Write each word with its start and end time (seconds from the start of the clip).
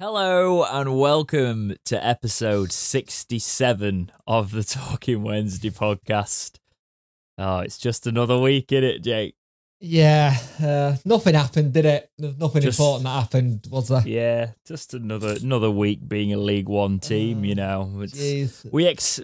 Hello 0.00 0.64
and 0.64 0.98
welcome 0.98 1.76
to 1.84 2.04
episode 2.04 2.72
67 2.72 4.10
of 4.26 4.50
the 4.50 4.64
Talking 4.64 5.22
Wednesday 5.22 5.70
podcast. 5.70 6.58
Oh, 7.38 7.58
it's 7.60 7.78
just 7.78 8.06
another 8.06 8.38
week, 8.38 8.72
in 8.72 8.82
it, 8.84 9.02
Jake? 9.04 9.34
Yeah, 9.80 10.36
uh, 10.62 10.96
nothing 11.04 11.34
happened, 11.34 11.72
did 11.72 11.84
it? 11.84 12.10
Nothing 12.18 12.62
Just- 12.62 12.78
important 12.78 13.04
that 13.04 13.20
happened, 13.20 13.66
was 13.70 13.88
there? 13.88 14.02
Yeah, 14.06 14.50
just 14.66 14.94
another 14.94 15.36
another 15.42 15.70
week 15.70 16.08
being 16.08 16.32
a 16.32 16.38
League 16.38 16.68
One 16.68 16.98
team, 16.98 17.44
you 17.44 17.54
know. 17.54 18.00
It's, 18.00 18.64
we 18.72 18.86
ex 18.86 19.20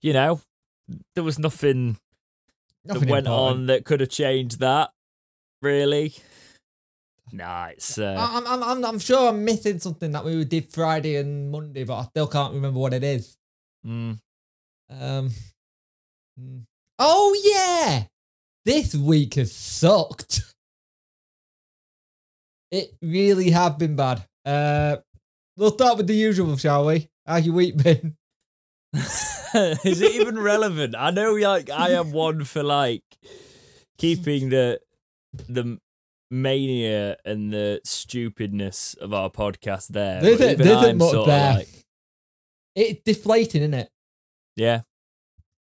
you 0.00 0.12
know, 0.12 0.40
there 1.14 1.24
was 1.24 1.38
nothing, 1.38 1.98
Nothing 2.84 3.02
that 3.02 3.10
went 3.10 3.26
important. 3.26 3.58
on 3.60 3.66
that 3.66 3.84
could 3.84 4.00
have 4.00 4.10
changed 4.10 4.60
that, 4.60 4.90
really. 5.62 6.14
Nah, 7.32 7.66
it's 7.68 7.98
uh, 7.98 8.14
I'm, 8.16 8.46
I'm, 8.46 8.62
I'm, 8.62 8.84
I'm 8.84 8.98
sure 8.98 9.28
I'm 9.28 9.44
missing 9.44 9.78
something 9.80 10.12
that 10.12 10.24
we 10.24 10.44
did 10.44 10.70
Friday 10.70 11.16
and 11.16 11.50
Monday, 11.50 11.84
but 11.84 11.98
I 11.98 12.04
still 12.04 12.26
can't 12.26 12.54
remember 12.54 12.78
what 12.78 12.94
it 12.94 13.02
is. 13.02 13.36
mm, 13.84 14.18
Um. 14.90 15.30
hmm. 16.38 16.58
Oh 16.98 17.34
yeah, 17.44 18.04
this 18.64 18.94
week 18.94 19.34
has 19.34 19.52
sucked. 19.52 20.42
It 22.70 22.92
really 23.00 23.50
have 23.50 23.78
been 23.78 23.96
bad. 23.96 24.24
Uh, 24.44 24.96
we'll 25.56 25.72
start 25.72 25.96
with 25.96 26.06
the 26.06 26.14
usual, 26.14 26.56
shall 26.56 26.86
we? 26.86 27.08
How's 27.26 27.46
your 27.46 27.54
week 27.54 27.76
been? 27.76 28.16
is 28.94 30.00
it 30.02 30.14
even 30.14 30.38
relevant? 30.38 30.94
I 30.96 31.10
know, 31.10 31.34
like, 31.34 31.70
I 31.70 31.90
am 31.90 32.12
one 32.12 32.44
for 32.44 32.62
like 32.62 33.02
keeping 33.98 34.48
the 34.50 34.80
the 35.48 35.78
mania 36.34 37.16
and 37.24 37.52
the 37.52 37.80
stupidness 37.84 38.94
of 38.94 39.12
our 39.14 39.30
podcast 39.30 39.88
there. 39.88 40.20
There 40.20 40.32
but 40.36 40.40
isn't- 40.40 40.50
even 40.54 40.66
there 40.66 40.76
isn't 40.78 40.90
I'm 40.90 41.00
sort 41.00 41.14
of 41.16 41.26
there. 41.26 41.54
like, 41.54 41.68
It's 42.74 43.02
deflating, 43.04 43.62
isn't 43.62 43.74
it? 43.74 43.88
yeah, 44.56 44.80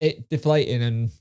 it 0.01 0.27
deflating 0.29 0.81
and 0.83 1.11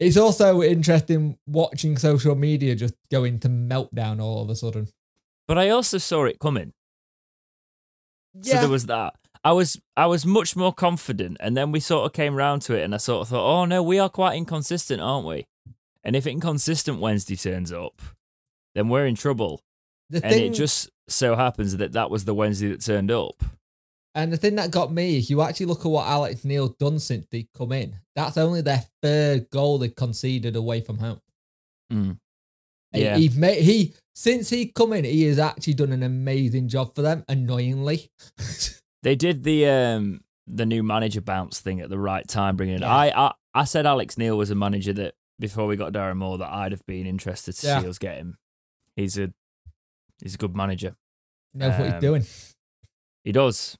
it's 0.00 0.16
also 0.16 0.62
interesting 0.62 1.36
watching 1.46 1.96
social 1.98 2.34
media 2.36 2.74
just 2.76 2.94
go 3.10 3.24
into 3.24 3.48
meltdown 3.48 4.20
all 4.22 4.42
of 4.42 4.50
a 4.50 4.54
sudden. 4.54 4.86
but 5.48 5.58
I 5.58 5.70
also 5.70 5.98
saw 5.98 6.24
it 6.24 6.38
coming. 6.38 6.72
Yeah. 8.42 8.54
So 8.54 8.60
there 8.60 8.68
was 8.68 8.86
that. 8.86 9.14
I 9.44 9.52
was 9.52 9.80
I 9.96 10.06
was 10.06 10.24
much 10.26 10.54
more 10.56 10.72
confident, 10.72 11.36
and 11.40 11.56
then 11.56 11.72
we 11.72 11.80
sort 11.80 12.04
of 12.06 12.12
came 12.12 12.34
round 12.36 12.62
to 12.62 12.74
it, 12.74 12.82
and 12.82 12.94
I 12.94 12.98
sort 12.98 13.22
of 13.22 13.28
thought, 13.28 13.44
oh 13.60 13.64
no, 13.64 13.82
we 13.82 13.98
are 13.98 14.08
quite 14.08 14.36
inconsistent, 14.36 15.00
aren't 15.00 15.26
we? 15.26 15.46
And 16.08 16.16
if 16.16 16.26
inconsistent 16.26 17.00
Wednesday 17.00 17.36
turns 17.36 17.70
up, 17.70 18.00
then 18.74 18.88
we're 18.88 19.04
in 19.04 19.14
trouble. 19.14 19.60
the 20.08 20.24
And 20.24 20.34
thing, 20.34 20.52
it 20.52 20.54
just 20.56 20.88
so 21.06 21.36
happens 21.36 21.76
that 21.76 21.92
that 21.92 22.08
was 22.10 22.24
the 22.24 22.32
Wednesday 22.32 22.68
that 22.68 22.80
turned 22.82 23.10
up. 23.10 23.42
and 24.14 24.32
the 24.32 24.38
thing 24.38 24.54
that 24.54 24.70
got 24.70 24.90
me 24.90 25.18
is 25.18 25.28
you 25.28 25.42
actually 25.42 25.66
look 25.66 25.84
at 25.84 25.90
what 25.90 26.06
Alex 26.08 26.46
Neil 26.46 26.68
done 26.80 26.98
since 26.98 27.26
they 27.30 27.46
come 27.54 27.72
in. 27.72 27.94
That's 28.16 28.38
only 28.38 28.62
their 28.62 28.84
third 29.02 29.50
goal 29.50 29.76
they 29.76 29.90
conceded 29.90 30.56
away 30.56 30.80
from 30.80 30.96
home. 30.96 31.20
Mm. 31.92 32.18
He- 32.92 33.02
Yeah. 33.02 33.18
he 33.18 33.28
made 33.28 33.62
he 33.62 33.94
since 34.14 34.48
he 34.48 34.68
come 34.68 34.94
in, 34.94 35.04
he 35.04 35.24
has 35.24 35.38
actually 35.38 35.74
done 35.74 35.92
an 35.92 36.02
amazing 36.02 36.68
job 36.68 36.94
for 36.94 37.02
them. 37.02 37.22
Annoyingly, 37.28 38.10
They 39.02 39.14
did 39.14 39.44
the 39.44 39.66
um 39.66 40.22
the 40.46 40.64
new 40.64 40.82
manager 40.82 41.20
bounce 41.20 41.60
thing 41.60 41.82
at 41.82 41.90
the 41.90 41.98
right 41.98 42.26
time, 42.26 42.56
bringing 42.56 42.76
it. 42.76 42.80
Yeah. 42.80 42.96
I, 42.96 43.26
I 43.26 43.32
I 43.54 43.64
said 43.64 43.84
Alex 43.84 44.16
Neil 44.16 44.38
was 44.38 44.50
a 44.50 44.54
manager 44.54 44.94
that 44.94 45.14
before 45.38 45.66
we 45.66 45.76
got 45.76 45.92
Darren 45.92 46.16
Moore 46.16 46.38
that 46.38 46.52
I'd 46.52 46.72
have 46.72 46.84
been 46.86 47.06
interested 47.06 47.52
to 47.54 47.66
Yeah. 47.66 47.80
see 47.82 47.88
us 47.88 47.98
get 47.98 48.18
him. 48.18 48.38
He's 48.96 49.16
a 49.18 49.32
he's 50.22 50.34
a 50.34 50.38
good 50.38 50.56
manager. 50.56 50.96
knows 51.54 51.70
what 51.78 51.84
he's 51.86 51.94
Um, 51.94 52.00
doing. 52.00 52.26
He 53.24 53.32
does. 53.32 53.76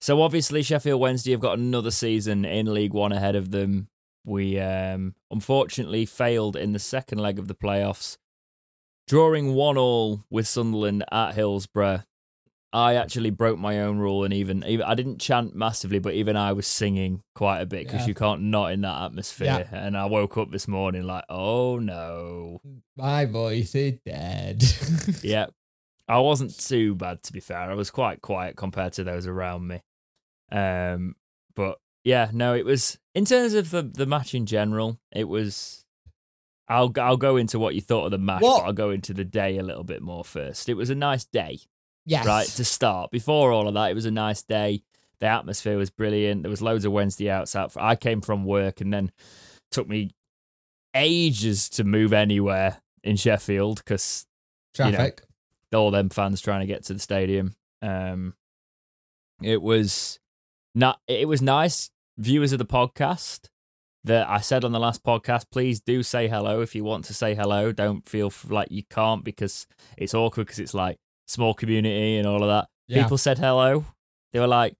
So 0.00 0.22
obviously 0.22 0.62
Sheffield 0.62 1.00
Wednesday 1.00 1.32
have 1.32 1.40
got 1.40 1.58
another 1.58 1.90
season 1.90 2.44
in 2.44 2.72
League 2.72 2.92
One 2.94 3.12
ahead 3.12 3.36
of 3.36 3.50
them. 3.50 3.88
We 4.24 4.58
um, 4.58 5.14
unfortunately 5.30 6.04
failed 6.06 6.56
in 6.56 6.72
the 6.72 6.78
second 6.78 7.18
leg 7.18 7.38
of 7.38 7.48
the 7.48 7.54
playoffs, 7.54 8.16
drawing 9.08 9.54
one 9.54 9.76
all 9.78 10.24
with 10.30 10.46
Sunderland 10.46 11.04
at 11.10 11.34
Hillsborough. 11.34 12.02
I 12.72 12.94
actually 12.94 13.30
broke 13.30 13.58
my 13.58 13.80
own 13.80 13.98
rule, 13.98 14.22
and 14.24 14.32
even, 14.32 14.62
even 14.64 14.86
I 14.86 14.94
didn't 14.94 15.18
chant 15.20 15.56
massively, 15.56 15.98
but 15.98 16.14
even 16.14 16.36
I 16.36 16.52
was 16.52 16.66
singing 16.68 17.22
quite 17.34 17.60
a 17.60 17.66
bit 17.66 17.86
because 17.86 18.02
Yeah. 18.02 18.06
you 18.08 18.14
can't 18.14 18.42
not 18.42 18.70
in 18.72 18.82
that 18.82 19.02
atmosphere. 19.06 19.68
And 19.72 19.96
I 19.96 20.04
woke 20.06 20.38
up 20.38 20.52
this 20.52 20.68
morning 20.68 21.02
like, 21.04 21.24
oh 21.28 21.78
no, 21.80 22.60
My 22.96 23.24
voice 23.24 23.74
is 23.74 23.98
dead. 24.06 24.62
yeah. 25.22 25.46
I 26.06 26.18
wasn't 26.20 26.58
too 26.58 26.94
bad 26.94 27.22
to 27.24 27.32
be 27.32 27.40
fair. 27.40 27.58
I 27.58 27.74
was 27.74 27.90
quite 27.90 28.20
quiet 28.22 28.56
compared 28.56 28.92
to 28.94 29.04
those 29.04 29.26
around 29.26 29.66
me. 29.66 29.82
Um 30.52 31.14
but 31.54 31.78
yeah, 32.04 32.30
no, 32.32 32.54
it 32.54 32.64
was 32.64 32.98
in 33.14 33.24
terms 33.24 33.54
of 33.54 33.70
the 33.70 33.82
the 33.82 34.06
match 34.06 34.34
in 34.34 34.46
general, 34.46 34.98
it 35.12 35.28
was 35.28 35.84
I'll 36.68 36.92
I'll 36.98 37.16
go 37.16 37.36
into 37.36 37.58
what 37.58 37.74
you 37.74 37.80
thought 37.80 38.06
of 38.06 38.10
the 38.12 38.18
match, 38.18 38.42
What? 38.42 38.60
but 38.60 38.66
I'll 38.66 38.72
go 38.72 38.90
into 38.90 39.12
the 39.14 39.24
day 39.24 39.58
a 39.58 39.62
little 39.62 39.84
bit 39.84 40.02
more 40.02 40.24
first. 40.24 40.68
It 40.68 40.74
was 40.74 40.90
a 40.90 40.94
nice 40.94 41.24
day, 41.24 41.58
yes, 42.10 42.26
right, 42.26 42.46
to 42.46 42.64
start. 42.64 43.10
Before 43.10 43.52
all 43.52 43.68
of 43.68 43.74
that, 43.74 43.90
it 43.90 43.94
was 43.94 44.06
a 44.06 44.10
nice 44.10 44.42
day. 44.42 44.82
The 45.20 45.26
atmosphere 45.26 45.76
was 45.76 45.90
brilliant. 45.90 46.42
There 46.42 46.50
was 46.50 46.62
loads 46.62 46.84
of 46.84 46.92
Wednesday 46.92 47.30
outs 47.30 47.54
out. 47.54 47.76
I 47.76 47.94
came 47.94 48.20
from 48.20 48.44
work 48.44 48.80
and 48.80 48.92
then 48.92 49.12
took 49.70 49.88
me 49.88 50.10
ages 50.94 51.68
to 51.70 51.84
move 51.84 52.12
anywhere 52.12 52.80
in 53.04 53.16
Sheffield 53.16 53.78
because 53.78 54.26
you 54.78 54.86
know, 54.86 54.90
traffic. 54.92 55.22
all 55.74 55.90
them 55.90 56.08
fans 56.08 56.40
trying 56.40 56.60
to 56.60 56.66
get 56.66 56.84
to 56.84 56.94
the 56.94 56.98
stadium. 56.98 57.54
Um, 57.82 58.34
it 59.42 59.62
was 59.62 60.18
not. 60.74 61.00
It 61.06 61.28
was 61.28 61.42
nice. 61.42 61.90
Viewers 62.18 62.52
of 62.52 62.58
the 62.58 62.66
podcast 62.66 63.48
that 64.04 64.28
I 64.28 64.40
said 64.40 64.64
on 64.64 64.72
the 64.72 64.80
last 64.80 65.04
podcast, 65.04 65.44
please 65.50 65.80
do 65.80 66.02
say 66.02 66.28
hello 66.28 66.60
if 66.60 66.74
you 66.74 66.82
want 66.84 67.04
to 67.06 67.14
say 67.14 67.34
hello. 67.34 67.72
Don't 67.72 68.08
feel 68.08 68.32
like 68.48 68.70
you 68.70 68.82
can't 68.84 69.22
because 69.24 69.66
it's 69.96 70.14
awkward 70.14 70.46
because 70.46 70.58
it's 70.58 70.74
like 70.74 70.98
small 71.30 71.54
community 71.54 72.16
and 72.16 72.26
all 72.26 72.42
of 72.42 72.48
that. 72.48 72.68
Yeah. 72.88 73.02
People 73.02 73.18
said 73.18 73.38
hello. 73.38 73.84
They 74.32 74.40
were 74.40 74.48
like, 74.48 74.74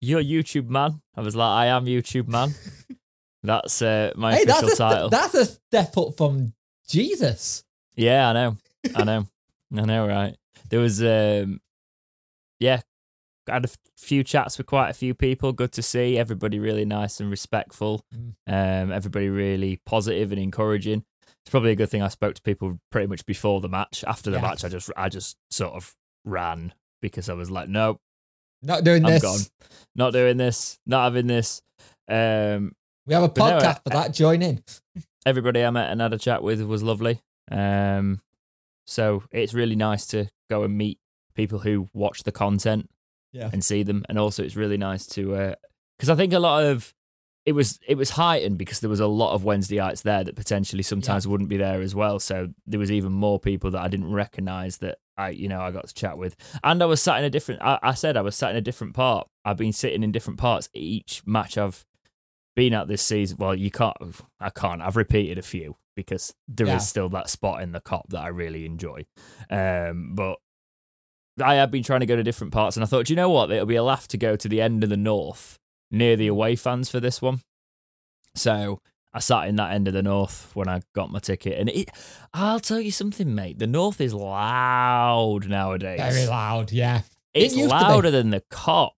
"You're 0.00 0.22
YouTube 0.22 0.68
man." 0.68 1.00
I 1.14 1.20
was 1.20 1.36
like, 1.36 1.48
"I 1.48 1.66
am 1.66 1.86
YouTube 1.86 2.28
man." 2.28 2.54
That's 3.42 3.80
uh, 3.80 4.12
my 4.16 4.34
hey, 4.34 4.42
official 4.42 4.62
that's 4.62 4.74
a, 4.74 4.76
title. 4.76 5.08
that's 5.08 5.34
a 5.34 5.44
step 5.44 5.96
up 5.96 6.16
from 6.16 6.52
Jesus. 6.88 7.62
Yeah, 7.94 8.30
I 8.30 8.32
know. 8.32 8.56
I 8.96 9.04
know. 9.04 9.26
I 9.76 9.84
know, 9.84 10.06
right? 10.08 10.36
There 10.68 10.80
was 10.80 11.00
um 11.00 11.60
yeah, 12.58 12.80
I 13.48 13.52
had 13.54 13.64
a 13.64 13.68
f- 13.68 13.76
few 13.96 14.24
chats 14.24 14.58
with 14.58 14.66
quite 14.66 14.90
a 14.90 14.94
few 14.94 15.14
people. 15.14 15.52
Good 15.52 15.70
to 15.72 15.82
see 15.82 16.18
everybody 16.18 16.58
really 16.58 16.84
nice 16.84 17.20
and 17.20 17.30
respectful. 17.30 18.04
Mm. 18.12 18.32
Um 18.48 18.90
everybody 18.90 19.28
really 19.28 19.80
positive 19.86 20.32
and 20.32 20.40
encouraging. 20.40 21.04
It's 21.46 21.50
probably 21.52 21.70
a 21.70 21.76
good 21.76 21.88
thing 21.88 22.02
I 22.02 22.08
spoke 22.08 22.34
to 22.34 22.42
people 22.42 22.76
pretty 22.90 23.06
much 23.06 23.24
before 23.24 23.60
the 23.60 23.68
match. 23.68 24.02
After 24.04 24.30
the 24.32 24.38
Yeah. 24.38 24.42
match 24.42 24.64
I 24.64 24.68
just 24.68 24.90
I 24.96 25.08
just 25.08 25.36
sort 25.48 25.74
of 25.74 25.94
ran 26.24 26.74
because 27.00 27.28
I 27.28 27.34
was 27.34 27.52
like, 27.52 27.68
nope, 27.68 28.00
Not 28.62 28.82
doing 28.82 29.04
I'm 29.04 29.12
this. 29.12 29.22
gone. 29.22 29.38
Not 29.94 30.12
doing 30.12 30.38
this, 30.38 30.80
not 30.86 31.04
having 31.04 31.28
this. 31.28 31.62
Um 32.08 32.72
We 33.06 33.14
have 33.14 33.22
a 33.22 33.28
no, 33.28 33.32
podcast 33.32 33.64
I- 33.64 33.80
for 33.84 33.90
that. 33.90 34.12
Join 34.12 34.42
in. 34.42 34.64
everybody 35.24 35.62
I 35.64 35.70
met 35.70 35.90
and 35.92 36.00
had 36.00 36.12
a 36.12 36.18
chat 36.18 36.42
with 36.42 36.60
was 36.62 36.82
lovely. 36.82 37.20
Um, 37.50 38.20
so 38.88 39.22
it's 39.30 39.54
really 39.54 39.76
nice 39.76 40.06
to 40.08 40.26
go 40.50 40.64
and 40.64 40.76
meet 40.76 40.98
people 41.36 41.60
who 41.60 41.88
watch 41.92 42.24
the 42.24 42.32
content 42.32 42.90
Yeah. 43.32 43.50
and 43.52 43.64
see 43.64 43.84
them, 43.84 44.04
and 44.08 44.18
also 44.18 44.42
it's 44.42 44.56
really 44.56 44.78
nice 44.78 45.06
to 45.08 45.54
because 45.96 46.10
I 46.10 46.16
think 46.16 46.32
a 46.32 46.40
lot 46.40 46.64
of 46.64 46.92
it 47.46 47.52
was 47.52 47.78
it 47.86 47.94
was 47.96 48.10
heightened 48.10 48.58
because 48.58 48.80
there 48.80 48.90
was 48.90 48.98
a 49.00 49.06
lot 49.06 49.32
of 49.32 49.42
Wednesdayites 49.44 50.02
there 50.02 50.24
that 50.24 50.34
potentially 50.34 50.82
sometimes 50.82 51.28
wouldn't 51.28 51.48
be 51.48 51.56
there 51.56 51.80
as 51.80 51.94
well. 51.94 52.18
So 52.18 52.48
there 52.66 52.80
was 52.80 52.90
even 52.90 53.12
more 53.12 53.38
people 53.38 53.70
that 53.70 53.80
I 53.80 53.86
didn't 53.88 54.12
recognize 54.12 54.78
that 54.78 54.98
I 55.16 55.30
you 55.30 55.48
know 55.48 55.60
I 55.60 55.70
got 55.70 55.86
to 55.86 55.94
chat 55.94 56.18
with, 56.18 56.36
and 56.64 56.82
I 56.82 56.86
was 56.86 57.00
sat 57.00 57.18
in 57.18 57.24
a 57.24 57.30
different. 57.30 57.62
I, 57.62 57.78
I 57.82 57.94
said 57.94 58.16
I 58.16 58.22
was 58.22 58.34
sat 58.36 58.50
in 58.50 58.56
a 58.56 58.60
different 58.60 58.94
part. 58.94 59.28
I've 59.44 59.56
been 59.56 59.72
sitting 59.72 60.02
in 60.02 60.10
different 60.12 60.40
parts 60.40 60.68
each 60.74 61.22
match 61.24 61.56
I've 61.56 61.84
been 62.56 62.74
at 62.74 62.88
this 62.88 63.02
season. 63.02 63.36
Well, 63.38 63.54
you 63.54 63.70
can't. 63.70 63.96
I 64.40 64.50
can't. 64.50 64.82
I've 64.82 64.96
repeated 64.96 65.38
a 65.38 65.42
few 65.42 65.76
because 65.94 66.34
there 66.48 66.66
is 66.66 66.72
Yeah. 66.72 66.78
still 66.78 67.08
that 67.10 67.30
spot 67.30 67.62
in 67.62 67.70
the 67.72 67.80
Kop 67.80 68.08
that 68.08 68.20
I 68.22 68.28
really 68.28 68.66
enjoy. 68.66 69.06
Um, 69.50 70.14
but 70.16 70.38
I 71.40 71.54
have 71.56 71.70
been 71.70 71.82
trying 71.84 72.00
to 72.00 72.06
go 72.06 72.16
to 72.16 72.22
different 72.24 72.52
parts, 72.52 72.76
and 72.76 72.82
I 72.82 72.86
thought, 72.86 73.08
you 73.08 73.14
know 73.16 73.30
what? 73.30 73.50
It'll 73.52 73.66
be 73.66 73.76
a 73.76 73.82
laugh 73.84 74.08
to 74.08 74.18
go 74.18 74.34
to 74.36 74.48
the 74.48 74.60
end 74.60 74.82
of 74.82 74.90
the 74.90 74.96
north 74.96 75.58
near 75.90 76.16
the 76.16 76.26
away 76.26 76.56
fans 76.56 76.88
for 76.90 77.00
this 77.00 77.20
one. 77.22 77.40
So 78.34 78.80
I 79.14 79.20
sat 79.20 79.48
in 79.48 79.56
that 79.56 79.72
end 79.72 79.88
of 79.88 79.94
the 79.94 80.02
north 80.02 80.50
when 80.54 80.68
I 80.68 80.82
got 80.94 81.10
my 81.10 81.18
ticket, 81.18 81.58
and 81.58 81.68
it. 81.70 81.90
I'll 82.34 82.60
tell 82.60 82.80
you 82.80 82.90
something, 82.90 83.34
mate. 83.34 83.58
The 83.58 83.66
north 83.66 84.00
is 84.00 84.12
loud 84.12 85.48
nowadays. 85.48 86.00
Very 86.00 86.26
loud. 86.26 86.72
Yeah. 86.72 87.02
It's 87.34 87.54
It 87.54 87.58
used 87.58 87.70
to 87.70 87.76
be. 87.78 87.82
louder 87.84 88.10
than 88.10 88.30
the 88.30 88.42
Kop. 88.50 88.90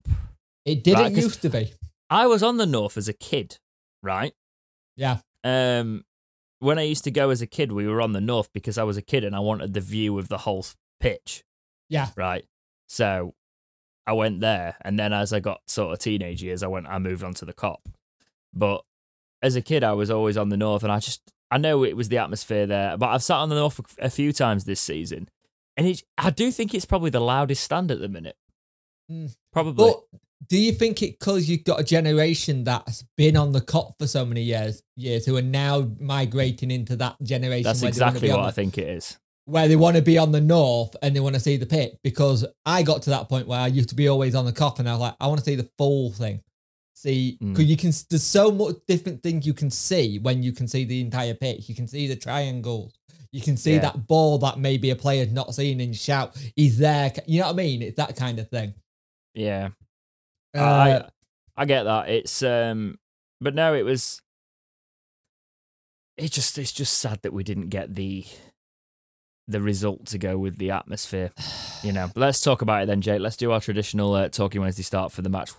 It 0.64 0.84
didn't 0.84 1.02
Right, 1.02 1.12
used 1.16 1.42
to 1.42 1.48
be. 1.50 1.72
I 2.10 2.26
was 2.26 2.42
on 2.42 2.56
the 2.56 2.66
north 2.66 2.96
as 2.96 3.08
a 3.08 3.12
kid, 3.12 3.58
right? 4.02 4.32
Yeah. 4.96 5.18
Um, 5.44 6.04
when 6.58 6.78
I 6.78 6.82
used 6.82 7.04
to 7.04 7.10
go 7.10 7.30
as 7.30 7.40
a 7.40 7.46
kid, 7.46 7.70
we 7.72 7.86
were 7.86 8.00
on 8.02 8.12
the 8.12 8.20
north 8.20 8.52
because 8.52 8.76
I 8.78 8.82
was 8.82 8.96
a 8.96 9.02
kid 9.02 9.22
and 9.24 9.34
I 9.36 9.40
wanted 9.40 9.72
the 9.74 9.80
view 9.80 10.18
of 10.18 10.28
the 10.28 10.38
whole 10.38 10.64
pitch. 11.00 11.44
Yeah. 11.88 12.08
Right. 12.16 12.44
So 12.88 13.34
I 14.08 14.12
went 14.12 14.40
there, 14.40 14.74
and 14.80 14.98
then 14.98 15.12
as 15.12 15.34
I 15.34 15.40
got 15.40 15.60
sort 15.66 15.92
of 15.92 15.98
teenage 15.98 16.42
years, 16.42 16.62
I 16.62 16.66
went. 16.66 16.86
I 16.86 16.98
moved 16.98 17.22
on 17.22 17.34
to 17.34 17.44
the 17.44 17.52
Kop. 17.52 17.80
But 18.54 18.82
as 19.42 19.54
a 19.54 19.60
kid, 19.60 19.84
I 19.84 19.92
was 19.92 20.10
always 20.10 20.38
on 20.38 20.48
the 20.48 20.56
north, 20.56 20.82
and 20.82 20.90
I 20.90 20.98
just 20.98 21.20
I 21.50 21.58
know 21.58 21.84
it 21.84 21.94
was 21.94 22.08
the 22.08 22.16
atmosphere 22.16 22.66
there. 22.66 22.96
But 22.96 23.10
I've 23.10 23.22
sat 23.22 23.36
on 23.36 23.50
the 23.50 23.56
north 23.56 23.78
a 23.98 24.08
few 24.08 24.32
times 24.32 24.64
this 24.64 24.80
season, 24.80 25.28
and 25.76 25.86
it, 25.86 26.02
I 26.16 26.30
do 26.30 26.50
think 26.50 26.72
it's 26.72 26.86
probably 26.86 27.10
the 27.10 27.20
loudest 27.20 27.62
stand 27.62 27.90
at 27.90 28.00
the 28.00 28.08
minute. 28.08 28.36
Mm. 29.12 29.36
Probably. 29.52 29.92
But 29.92 30.20
do 30.48 30.56
you 30.56 30.72
think 30.72 31.02
it 31.02 31.18
because 31.18 31.46
you've 31.50 31.64
got 31.64 31.78
a 31.78 31.84
generation 31.84 32.64
that's 32.64 33.04
been 33.18 33.36
on 33.36 33.52
the 33.52 33.60
Kop 33.60 33.92
for 33.98 34.06
so 34.06 34.24
many 34.24 34.40
years, 34.42 34.82
years 34.96 35.26
who 35.26 35.36
are 35.36 35.42
now 35.42 35.86
migrating 36.00 36.70
into 36.70 36.96
that 36.96 37.16
generation? 37.22 37.64
That's 37.64 37.82
exactly 37.82 38.30
what 38.30 38.36
the- 38.38 38.48
I 38.48 38.52
think 38.52 38.78
it 38.78 38.88
is. 38.88 39.18
Where 39.48 39.66
they 39.66 39.76
want 39.76 39.96
to 39.96 40.02
be 40.02 40.18
on 40.18 40.30
the 40.30 40.42
north 40.42 40.94
and 41.00 41.16
they 41.16 41.20
want 41.20 41.34
to 41.34 41.40
see 41.40 41.56
the 41.56 41.64
pit 41.64 41.98
because 42.04 42.44
I 42.66 42.82
got 42.82 43.00
to 43.02 43.10
that 43.10 43.30
point 43.30 43.48
where 43.48 43.58
I 43.58 43.68
used 43.68 43.88
to 43.88 43.94
be 43.94 44.06
always 44.06 44.34
on 44.34 44.44
the 44.44 44.52
Kop 44.52 44.78
and 44.78 44.86
I 44.86 44.92
was 44.92 45.00
like, 45.00 45.14
I 45.18 45.26
want 45.26 45.38
to 45.38 45.44
see 45.44 45.54
the 45.54 45.70
full 45.78 46.12
thing. 46.12 46.42
See, 46.94 47.38
Mm. 47.40 47.52
because 47.54 47.64
you 47.64 47.76
can, 47.78 47.92
there's 48.10 48.24
so 48.24 48.50
much 48.50 48.76
different 48.86 49.22
things 49.22 49.46
you 49.46 49.54
can 49.54 49.70
see 49.70 50.18
when 50.18 50.42
you 50.42 50.52
can 50.52 50.68
see 50.68 50.84
the 50.84 51.00
entire 51.00 51.32
pitch. 51.32 51.66
You 51.68 51.74
can 51.74 51.86
see 51.88 52.06
the 52.08 52.16
triangles. 52.16 52.92
You 53.32 53.40
can 53.40 53.56
see 53.56 53.74
Yeah. 53.74 53.80
that 53.80 54.06
ball 54.06 54.36
that 54.38 54.58
maybe 54.58 54.90
a 54.90 54.96
player's 54.96 55.32
not 55.32 55.54
seen 55.54 55.80
and 55.80 55.96
shout, 55.96 56.36
he's 56.54 56.76
there. 56.76 57.10
You 57.26 57.40
know 57.40 57.46
what 57.46 57.52
I 57.54 57.56
mean? 57.56 57.80
It's 57.82 57.96
that 57.96 58.16
kind 58.16 58.38
of 58.38 58.50
thing. 58.50 58.74
Yeah. 59.34 59.70
Uh, 60.54 60.60
I 60.60 61.08
I 61.56 61.64
get 61.64 61.84
that. 61.84 62.10
It's 62.10 62.42
um 62.42 62.98
but 63.40 63.54
no, 63.54 63.72
it 63.74 63.84
was 63.84 64.20
it 66.16 66.32
just 66.32 66.58
it's 66.58 66.72
just 66.72 66.98
sad 66.98 67.20
that 67.22 67.32
we 67.32 67.44
didn't 67.44 67.68
get 67.68 67.94
the 67.94 68.26
the 69.48 69.60
result 69.60 70.06
to 70.06 70.18
go 70.18 70.38
with 70.38 70.58
the 70.58 70.70
atmosphere. 70.70 71.30
You 71.82 71.92
know. 71.92 72.10
Let's 72.16 72.40
talk 72.40 72.62
about 72.62 72.82
it 72.82 72.86
then, 72.86 73.00
Jake. 73.00 73.20
Let's 73.20 73.36
do 73.36 73.50
our 73.52 73.60
traditional 73.60 74.12
uh, 74.14 74.28
talking 74.28 74.60
Wednesday 74.60 74.82
start 74.84 75.10
for 75.12 75.22
the 75.22 75.28
match. 75.30 75.50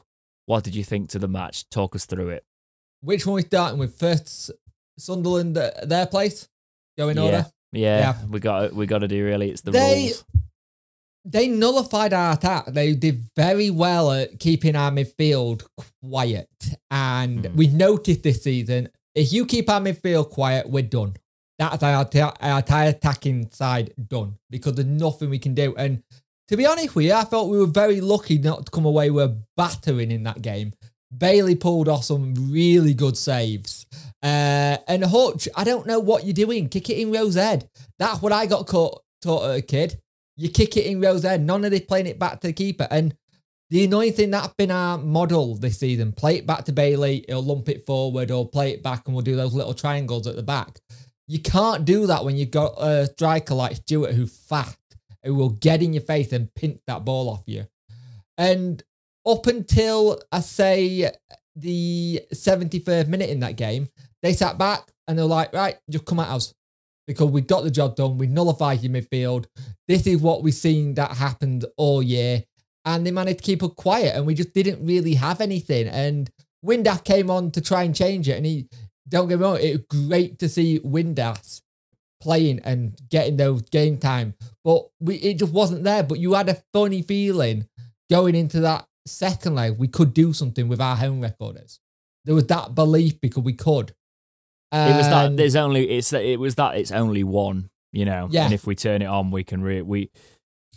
What 0.45 0.63
did 0.63 0.75
you 0.75 0.83
think 0.83 1.09
to 1.09 1.19
the 1.19 1.27
match? 1.27 1.69
Talk 1.69 1.95
us 1.95 2.05
through 2.05 2.29
it. 2.29 2.43
which 3.01 3.25
one 3.25 3.35
we 3.35 3.41
starting 3.43 3.79
with? 3.79 3.95
First, 3.97 4.51
Sunderland, 4.97 5.57
uh, 5.57 5.71
their 5.83 6.05
place? 6.05 6.47
Go 6.97 7.09
in 7.09 7.17
Yeah. 7.17 7.23
order? 7.23 7.45
Yeah, 7.71 7.99
Yeah. 7.99 8.25
we 8.29 8.39
got 8.39 8.73
we 8.73 8.85
got 8.85 8.99
to 8.99 9.07
do 9.07 9.23
really. 9.25 9.49
It's 9.51 9.61
the 9.61 9.71
They- 9.71 10.07
rules. 10.07 10.23
they 11.25 11.47
nullified 11.47 12.13
our 12.13 12.33
attack. 12.33 12.65
They 12.67 12.93
did 12.95 13.23
very 13.35 13.69
well 13.69 14.11
at 14.11 14.39
keeping 14.39 14.75
our 14.75 14.91
midfield 14.91 15.65
quiet. 16.03 16.49
And 16.89 17.43
Mm. 17.45 17.55
we 17.55 17.67
noticed 17.67 18.23
this 18.23 18.43
season 18.43 18.89
if 19.15 19.31
you 19.33 19.45
keep 19.45 19.69
our 19.69 19.81
midfield 19.81 20.29
quiet, 20.29 20.69
we're 20.69 20.83
done. 20.83 21.15
That's 21.59 21.83
our, 21.83 22.09
our 22.41 22.59
entire 22.59 22.89
attacking 22.89 23.49
side 23.51 23.93
done 24.07 24.37
because 24.49 24.73
there's 24.75 24.87
nothing 24.87 25.29
we 25.29 25.39
can 25.39 25.53
do. 25.53 25.75
And 25.75 26.01
to 26.47 26.57
be 26.57 26.65
honest 26.65 26.95
with 26.95 27.05
you, 27.05 27.13
I 27.13 27.25
felt 27.25 27.49
we 27.49 27.59
were 27.59 27.67
very 27.67 28.01
lucky 28.01 28.37
not 28.37 28.65
to 28.65 28.71
come 28.71 28.85
away 28.85 29.11
with 29.11 29.37
battering 29.57 30.09
in 30.09 30.23
that 30.23 30.41
game. 30.41 30.73
Bailey 31.15 31.55
pulled 31.55 31.89
off 31.89 32.05
some 32.05 32.33
really 32.51 32.93
good 32.93 33.17
saves. 33.17 33.85
Uh, 34.23 34.77
and 34.87 35.03
Hutch, 35.03 35.47
I 35.55 35.63
don't 35.63 35.85
know 35.85 35.99
what 35.99 36.23
you're 36.23 36.33
doing. 36.33 36.69
Kick 36.69 36.89
it 36.89 36.97
in 36.97 37.11
Rose 37.11 37.35
Head. 37.35 37.69
That's 37.97 38.21
what 38.21 38.31
I 38.31 38.45
got 38.45 38.65
caught, 38.65 39.03
taught 39.21 39.49
as 39.49 39.57
a 39.57 39.61
kid. 39.61 39.99
You 40.37 40.49
kick 40.49 40.77
it 40.77 40.85
in 40.85 41.01
Rose 41.01 41.23
Head. 41.23 41.41
None 41.41 41.65
of 41.65 41.71
this 41.71 41.81
playing 41.81 42.05
it 42.05 42.19
back 42.19 42.39
to 42.39 42.47
the 42.47 42.53
keeper. 42.53 42.87
And 42.89 43.15
the 43.69 43.83
annoying 43.83 44.13
thing 44.13 44.31
that's 44.31 44.53
been 44.53 44.71
our 44.71 44.97
model 44.97 45.55
this 45.55 45.79
season 45.79 46.11
play 46.13 46.37
it 46.37 46.47
back 46.47 46.65
to 46.65 46.71
Bailey, 46.71 47.25
he'll 47.27 47.43
lump 47.43 47.69
it 47.69 47.85
forward, 47.85 48.31
or 48.31 48.47
play 48.47 48.71
it 48.71 48.81
back 48.81 49.03
and 49.05 49.15
we'll 49.15 49.23
do 49.23 49.35
those 49.35 49.53
little 49.53 49.73
triangles 49.73 50.25
at 50.25 50.35
the 50.35 50.43
back. 50.43 50.79
You 51.29 51.37
can't 51.39 51.85
do 51.85 52.07
that 52.07 52.25
when 52.25 52.37
you've 52.37 52.49
got 52.49 52.73
a 52.79 53.05
striker 53.05 53.53
like 53.53 53.75
Stewart 53.75 54.15
who's 54.15 54.35
fast, 54.35 54.79
who 55.23 55.35
will 55.35 55.51
get 55.51 55.83
in 55.83 55.93
your 55.93 56.01
face 56.01 56.33
and 56.33 56.51
pinch 56.55 56.79
that 56.87 57.05
ball 57.05 57.29
off 57.29 57.43
you. 57.45 57.67
And 58.35 58.81
up 59.27 59.45
until 59.45 60.19
I 60.31 60.39
say 60.39 61.11
the 61.55 62.21
73rd 62.33 63.09
minute 63.09 63.29
in 63.29 63.41
that 63.41 63.57
game, 63.57 63.89
they 64.23 64.33
sat 64.33 64.57
back 64.57 64.91
and 65.07 65.19
they're 65.19 65.25
like, 65.25 65.53
right, 65.53 65.77
just 65.87 66.05
come 66.05 66.19
at 66.19 66.29
us 66.29 66.55
because 67.05 67.29
we 67.29 67.41
got 67.41 67.63
the 67.63 67.69
job 67.69 67.95
done. 67.95 68.17
We 68.17 68.25
nullified 68.25 68.81
your 68.81 68.91
midfield. 68.91 69.45
This 69.87 70.07
is 70.07 70.19
what 70.19 70.41
we've 70.41 70.51
seen 70.51 70.95
that 70.95 71.11
happened 71.11 71.63
all 71.77 72.01
year. 72.01 72.43
And 72.85 73.05
they 73.05 73.11
managed 73.11 73.39
to 73.39 73.43
keep 73.43 73.61
us 73.61 73.71
quiet 73.77 74.15
and 74.15 74.25
we 74.25 74.33
just 74.33 74.53
didn't 74.55 74.83
really 74.83 75.13
have 75.13 75.41
anything. 75.41 75.89
And 75.89 76.27
Windass 76.65 77.03
came 77.03 77.29
on 77.29 77.51
to 77.51 77.61
try 77.61 77.83
and 77.83 77.95
change 77.95 78.27
it. 78.27 78.37
And 78.37 78.47
he, 78.47 78.67
don't 79.09 79.27
get 79.27 79.39
me 79.39 79.45
wrong, 79.45 79.57
it 79.59 79.71
was 79.91 80.07
great 80.07 80.39
to 80.39 80.49
see 80.49 80.79
Windass 80.79 81.61
playing 82.21 82.59
and 82.63 82.97
getting 83.09 83.37
those 83.37 83.61
game 83.63 83.97
time. 83.97 84.35
But 84.63 84.89
we, 84.99 85.15
it 85.15 85.39
just 85.39 85.53
wasn't 85.53 85.83
there. 85.83 86.03
But 86.03 86.19
you 86.19 86.33
had 86.33 86.49
a 86.49 86.61
funny 86.73 87.01
feeling 87.01 87.67
going 88.09 88.35
into 88.35 88.59
that 88.61 88.87
second 89.05 89.55
leg, 89.55 89.77
we 89.77 89.87
could 89.87 90.13
do 90.13 90.33
something 90.33 90.67
with 90.67 90.81
our 90.81 90.95
home 90.95 91.21
recorders. 91.21 91.79
There 92.25 92.35
was 92.35 92.47
that 92.47 92.75
belief 92.75 93.19
because 93.21 93.43
we 93.43 93.53
could. 93.53 93.93
It 94.71 94.95
was 94.95 95.07
that 95.07 95.35
there's 95.35 95.55
only 95.55 95.89
it's 95.89 96.11
that 96.11 96.23
it 96.23 96.39
was 96.39 96.53
that 96.55 96.77
it's 96.77 96.91
only 96.91 97.23
one, 97.23 97.71
you 97.91 98.05
know. 98.05 98.27
Yeah. 98.29 98.45
And 98.45 98.53
if 98.53 98.67
we 98.67 98.75
turn 98.75 99.01
it 99.01 99.07
on, 99.07 99.31
we 99.31 99.43
can 99.43 99.63
re- 99.63 99.81
we. 99.81 100.11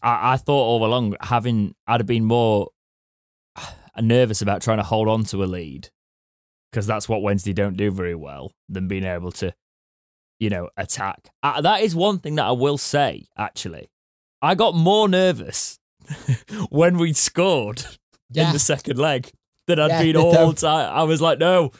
I, 0.03 0.33
I 0.33 0.37
thought 0.39 0.65
all 0.65 0.85
along 0.87 1.17
having 1.21 1.75
I'd 1.87 2.01
have 2.01 2.07
been 2.07 2.25
more 2.25 2.71
nervous 4.01 4.41
about 4.41 4.63
trying 4.63 4.79
to 4.79 4.83
hold 4.83 5.09
on 5.09 5.25
to 5.25 5.45
a 5.45 5.47
lead 5.47 5.91
because 6.73 6.87
that's 6.87 7.09
what 7.09 7.23
Wednesday 7.23 7.53
don't 7.53 7.77
do 7.77 7.91
very 7.93 8.15
well 8.15 8.51
than 8.69 8.89
being 8.89 9.05
able 9.05 9.31
to, 9.33 9.55
you 10.41 10.49
know, 10.51 10.69
attack. 10.77 11.29
Uh, 11.43 11.61
that 11.61 11.83
is 11.83 11.95
one 11.95 12.19
thing 12.19 12.35
that 12.37 12.47
I 12.47 12.53
will 12.53 12.79
say. 12.79 13.27
Actually, 13.37 13.91
I 14.41 14.55
got 14.55 14.75
more 14.75 15.09
nervous 15.09 15.79
when 16.71 16.97
we 16.99 17.13
scored 17.13 17.85
yeah. 18.31 18.47
in 18.49 18.53
the 18.53 18.59
second 18.59 18.99
leg 18.99 19.31
than 19.67 19.79
I'd 19.79 19.91
Yeah, 19.91 20.03
been 20.03 20.17
all 20.37 20.53
time. 20.55 20.91
I 20.93 21.03
was 21.05 21.21
like, 21.21 21.39
no, 21.39 21.71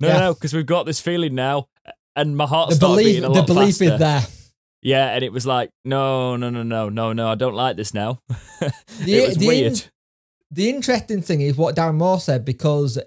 no, 0.00 0.08
Yeah. 0.08 0.18
no, 0.18 0.34
because 0.34 0.54
we've 0.54 0.66
got 0.66 0.86
this 0.86 1.00
feeling 1.00 1.34
now, 1.34 1.68
and 2.16 2.36
my 2.36 2.46
heart 2.46 2.70
the 2.70 2.76
started 2.76 2.94
belief, 2.96 3.06
beating 3.06 3.24
a 3.24 3.28
the 3.28 3.34
lot 3.40 3.46
belief 3.46 3.76
faster. 3.78 3.92
is 3.94 3.98
there. 4.00 4.22
Yeah, 4.80 5.08
and 5.08 5.24
it 5.24 5.32
was 5.32 5.44
like, 5.46 5.70
no, 5.84 6.36
no, 6.36 6.50
no, 6.50 6.62
no, 6.62 6.88
no, 6.88 7.12
no, 7.12 7.28
I 7.28 7.34
don't 7.34 7.54
like 7.54 7.76
this 7.76 7.92
now. 7.94 8.20
The- 8.60 9.14
it 9.14 9.28
was 9.28 9.36
the 9.36 9.46
weird. 9.46 9.72
in- 9.72 9.78
The 10.50 10.68
interesting 10.70 11.20
thing 11.22 11.40
is 11.42 11.56
what 11.56 11.76
Darren 11.76 11.96
Moore 11.96 12.18
said 12.20 12.44
because 12.44 12.98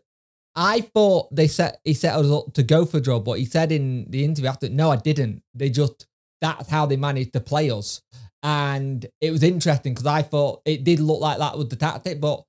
I 0.56 0.82
thought 0.82 1.34
they 1.34 1.48
set 1.48 1.80
he 1.84 1.94
set 1.94 2.16
us 2.16 2.30
up 2.30 2.54
to 2.54 2.64
go 2.64 2.86
for 2.86 2.98
a 2.98 3.02
draw, 3.02 3.20
but 3.20 3.40
he 3.40 3.46
said 3.46 3.72
in 3.72 4.06
the 4.10 4.26
interview 4.26 4.50
after, 4.50 4.70
no, 4.70 4.92
I 4.92 4.98
didn't. 4.98 5.44
They 5.54 5.70
just 5.70 6.08
that's 6.42 6.70
how 6.70 6.86
they 6.86 6.98
managed 6.98 7.34
to 7.34 7.40
play 7.40 7.72
us, 7.72 8.02
and 8.44 9.06
it 9.22 9.32
was 9.32 9.44
interesting 9.44 9.94
because 9.94 10.08
I 10.08 10.22
thought 10.22 10.62
it 10.66 10.84
did 10.84 11.00
look 11.00 11.22
like 11.22 11.38
that 11.38 11.58
was 11.58 11.70
the 11.70 11.76
tactic, 11.76 12.20
but 12.20 12.44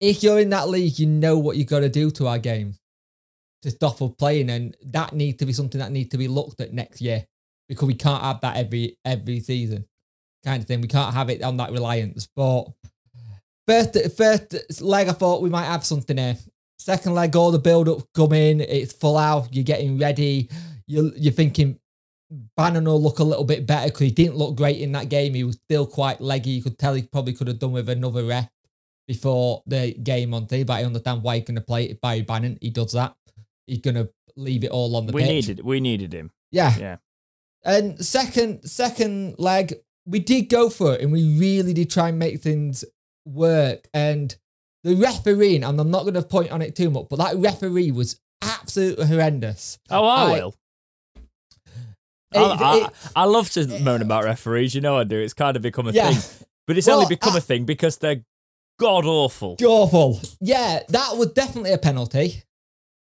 if 0.00 0.22
you're 0.22 0.40
in 0.40 0.50
that 0.50 0.68
league, 0.68 0.98
you 0.98 1.06
know 1.06 1.38
what 1.38 1.56
you 1.56 1.64
got 1.64 1.80
to 1.80 1.88
do 1.88 2.10
to 2.12 2.26
our 2.26 2.38
game 2.38 2.74
to 3.62 3.70
stop 3.70 4.00
us 4.02 4.12
playing, 4.18 4.50
and 4.50 4.76
that 4.84 5.12
needs 5.12 5.38
to 5.38 5.46
be 5.46 5.52
something 5.52 5.78
that 5.78 5.92
needs 5.92 6.10
to 6.10 6.18
be 6.18 6.28
looked 6.28 6.60
at 6.60 6.72
next 6.72 7.00
year 7.00 7.26
because 7.68 7.86
we 7.86 7.94
can't 7.94 8.22
have 8.22 8.40
that 8.42 8.56
every 8.56 8.98
every 9.04 9.40
season 9.40 9.84
kind 10.44 10.62
of 10.62 10.68
thing. 10.68 10.80
We 10.80 10.88
can't 10.88 11.14
have 11.14 11.30
it 11.30 11.42
on 11.42 11.56
that 11.56 11.72
reliance. 11.72 12.28
But 12.34 12.66
first 13.66 13.96
first 14.16 14.80
leg, 14.80 15.08
I 15.08 15.12
thought 15.12 15.42
we 15.42 15.50
might 15.50 15.64
have 15.64 15.84
something 15.84 16.16
here. 16.16 16.36
Second 16.78 17.14
leg, 17.14 17.34
all 17.34 17.50
the 17.50 17.58
build 17.58 17.88
up 17.88 18.02
coming. 18.14 18.60
It's 18.60 18.92
full 18.92 19.16
out. 19.16 19.54
You're 19.54 19.64
getting 19.64 19.98
ready. 19.98 20.48
You're 20.86 21.12
you're 21.16 21.32
thinking 21.32 21.78
Bannon 22.56 22.84
will 22.84 23.00
look 23.00 23.18
a 23.18 23.24
little 23.24 23.44
bit 23.44 23.66
better 23.66 23.88
because 23.88 24.00
he 24.00 24.10
didn't 24.10 24.36
look 24.36 24.56
great 24.56 24.80
in 24.80 24.92
that 24.92 25.08
game. 25.08 25.34
He 25.34 25.44
was 25.44 25.56
still 25.56 25.86
quite 25.86 26.20
leggy. 26.20 26.50
You 26.50 26.62
could 26.62 26.78
tell 26.78 26.94
he 26.94 27.02
probably 27.02 27.32
could 27.32 27.48
have 27.48 27.58
done 27.58 27.72
with 27.72 27.88
another 27.88 28.24
rep 28.24 28.50
before 29.06 29.62
the 29.66 29.94
game 29.94 30.34
on 30.34 30.46
day. 30.46 30.64
But 30.64 30.74
I 30.74 30.84
understand 30.84 31.22
why 31.22 31.36
he's 31.36 31.44
going 31.44 31.56
to 31.56 31.60
play 31.60 31.84
it 31.84 32.00
by 32.00 32.22
Bannon. 32.22 32.58
He 32.60 32.70
does 32.70 32.92
that. 32.92 33.14
He's 33.66 33.80
going 33.80 33.94
to 33.94 34.10
leave 34.36 34.64
it 34.64 34.70
all 34.70 34.94
on 34.96 35.06
the 35.06 35.12
we 35.12 35.22
pitch. 35.22 35.48
needed, 35.48 35.64
we 35.64 35.80
needed 35.80 36.12
him. 36.12 36.30
Yeah. 36.50 36.74
Yeah. 36.78 36.96
And 37.64 38.04
second 38.04 38.64
second 38.64 39.36
leg, 39.38 39.74
we 40.04 40.20
did 40.20 40.48
go 40.48 40.70
for 40.70 40.94
it 40.94 41.00
and 41.00 41.10
we 41.12 41.38
really 41.38 41.72
did 41.72 41.90
try 41.90 42.08
and 42.08 42.18
make 42.18 42.40
things 42.40 42.84
work. 43.24 43.88
And 43.92 44.34
the 44.86 44.94
refereeing, 44.96 45.64
and 45.64 45.80
I'm 45.80 45.90
not 45.90 46.02
going 46.02 46.14
to 46.14 46.22
point 46.22 46.50
on 46.50 46.62
it 46.62 46.74
too 46.76 46.90
much, 46.90 47.06
but 47.10 47.16
that 47.16 47.36
referee 47.36 47.90
was 47.90 48.20
absolutely 48.42 49.06
horrendous. 49.06 49.78
Oh, 49.90 50.04
I, 50.04 50.22
I- 50.22 50.32
will. 50.40 50.54
It- 52.32 52.38
I, 52.38 52.42
I, 52.42 52.76
it- 52.86 52.90
I 53.14 53.24
love 53.24 53.50
to 53.50 53.66
moan 53.80 54.02
about 54.02 54.24
referees. 54.24 54.74
You 54.74 54.80
know 54.80 54.96
I 54.96 55.04
do. 55.04 55.18
It's 55.18 55.34
kind 55.34 55.56
of 55.56 55.62
become 55.62 55.88
a 55.88 55.92
Yeah. 55.92 56.10
thing, 56.12 56.46
but 56.66 56.76
it's 56.76 56.86
Well, 56.86 56.96
only 57.00 57.08
become 57.08 57.34
I- 57.34 57.38
a 57.38 57.40
thing 57.40 57.64
because 57.64 57.98
they're 57.98 58.22
god 58.78 59.04
awful. 59.06 59.56
awful. 59.64 60.20
Yeah, 60.40 60.80
that 60.88 61.16
was 61.16 61.32
definitely 61.32 61.72
a 61.72 61.78
penalty 61.78 62.42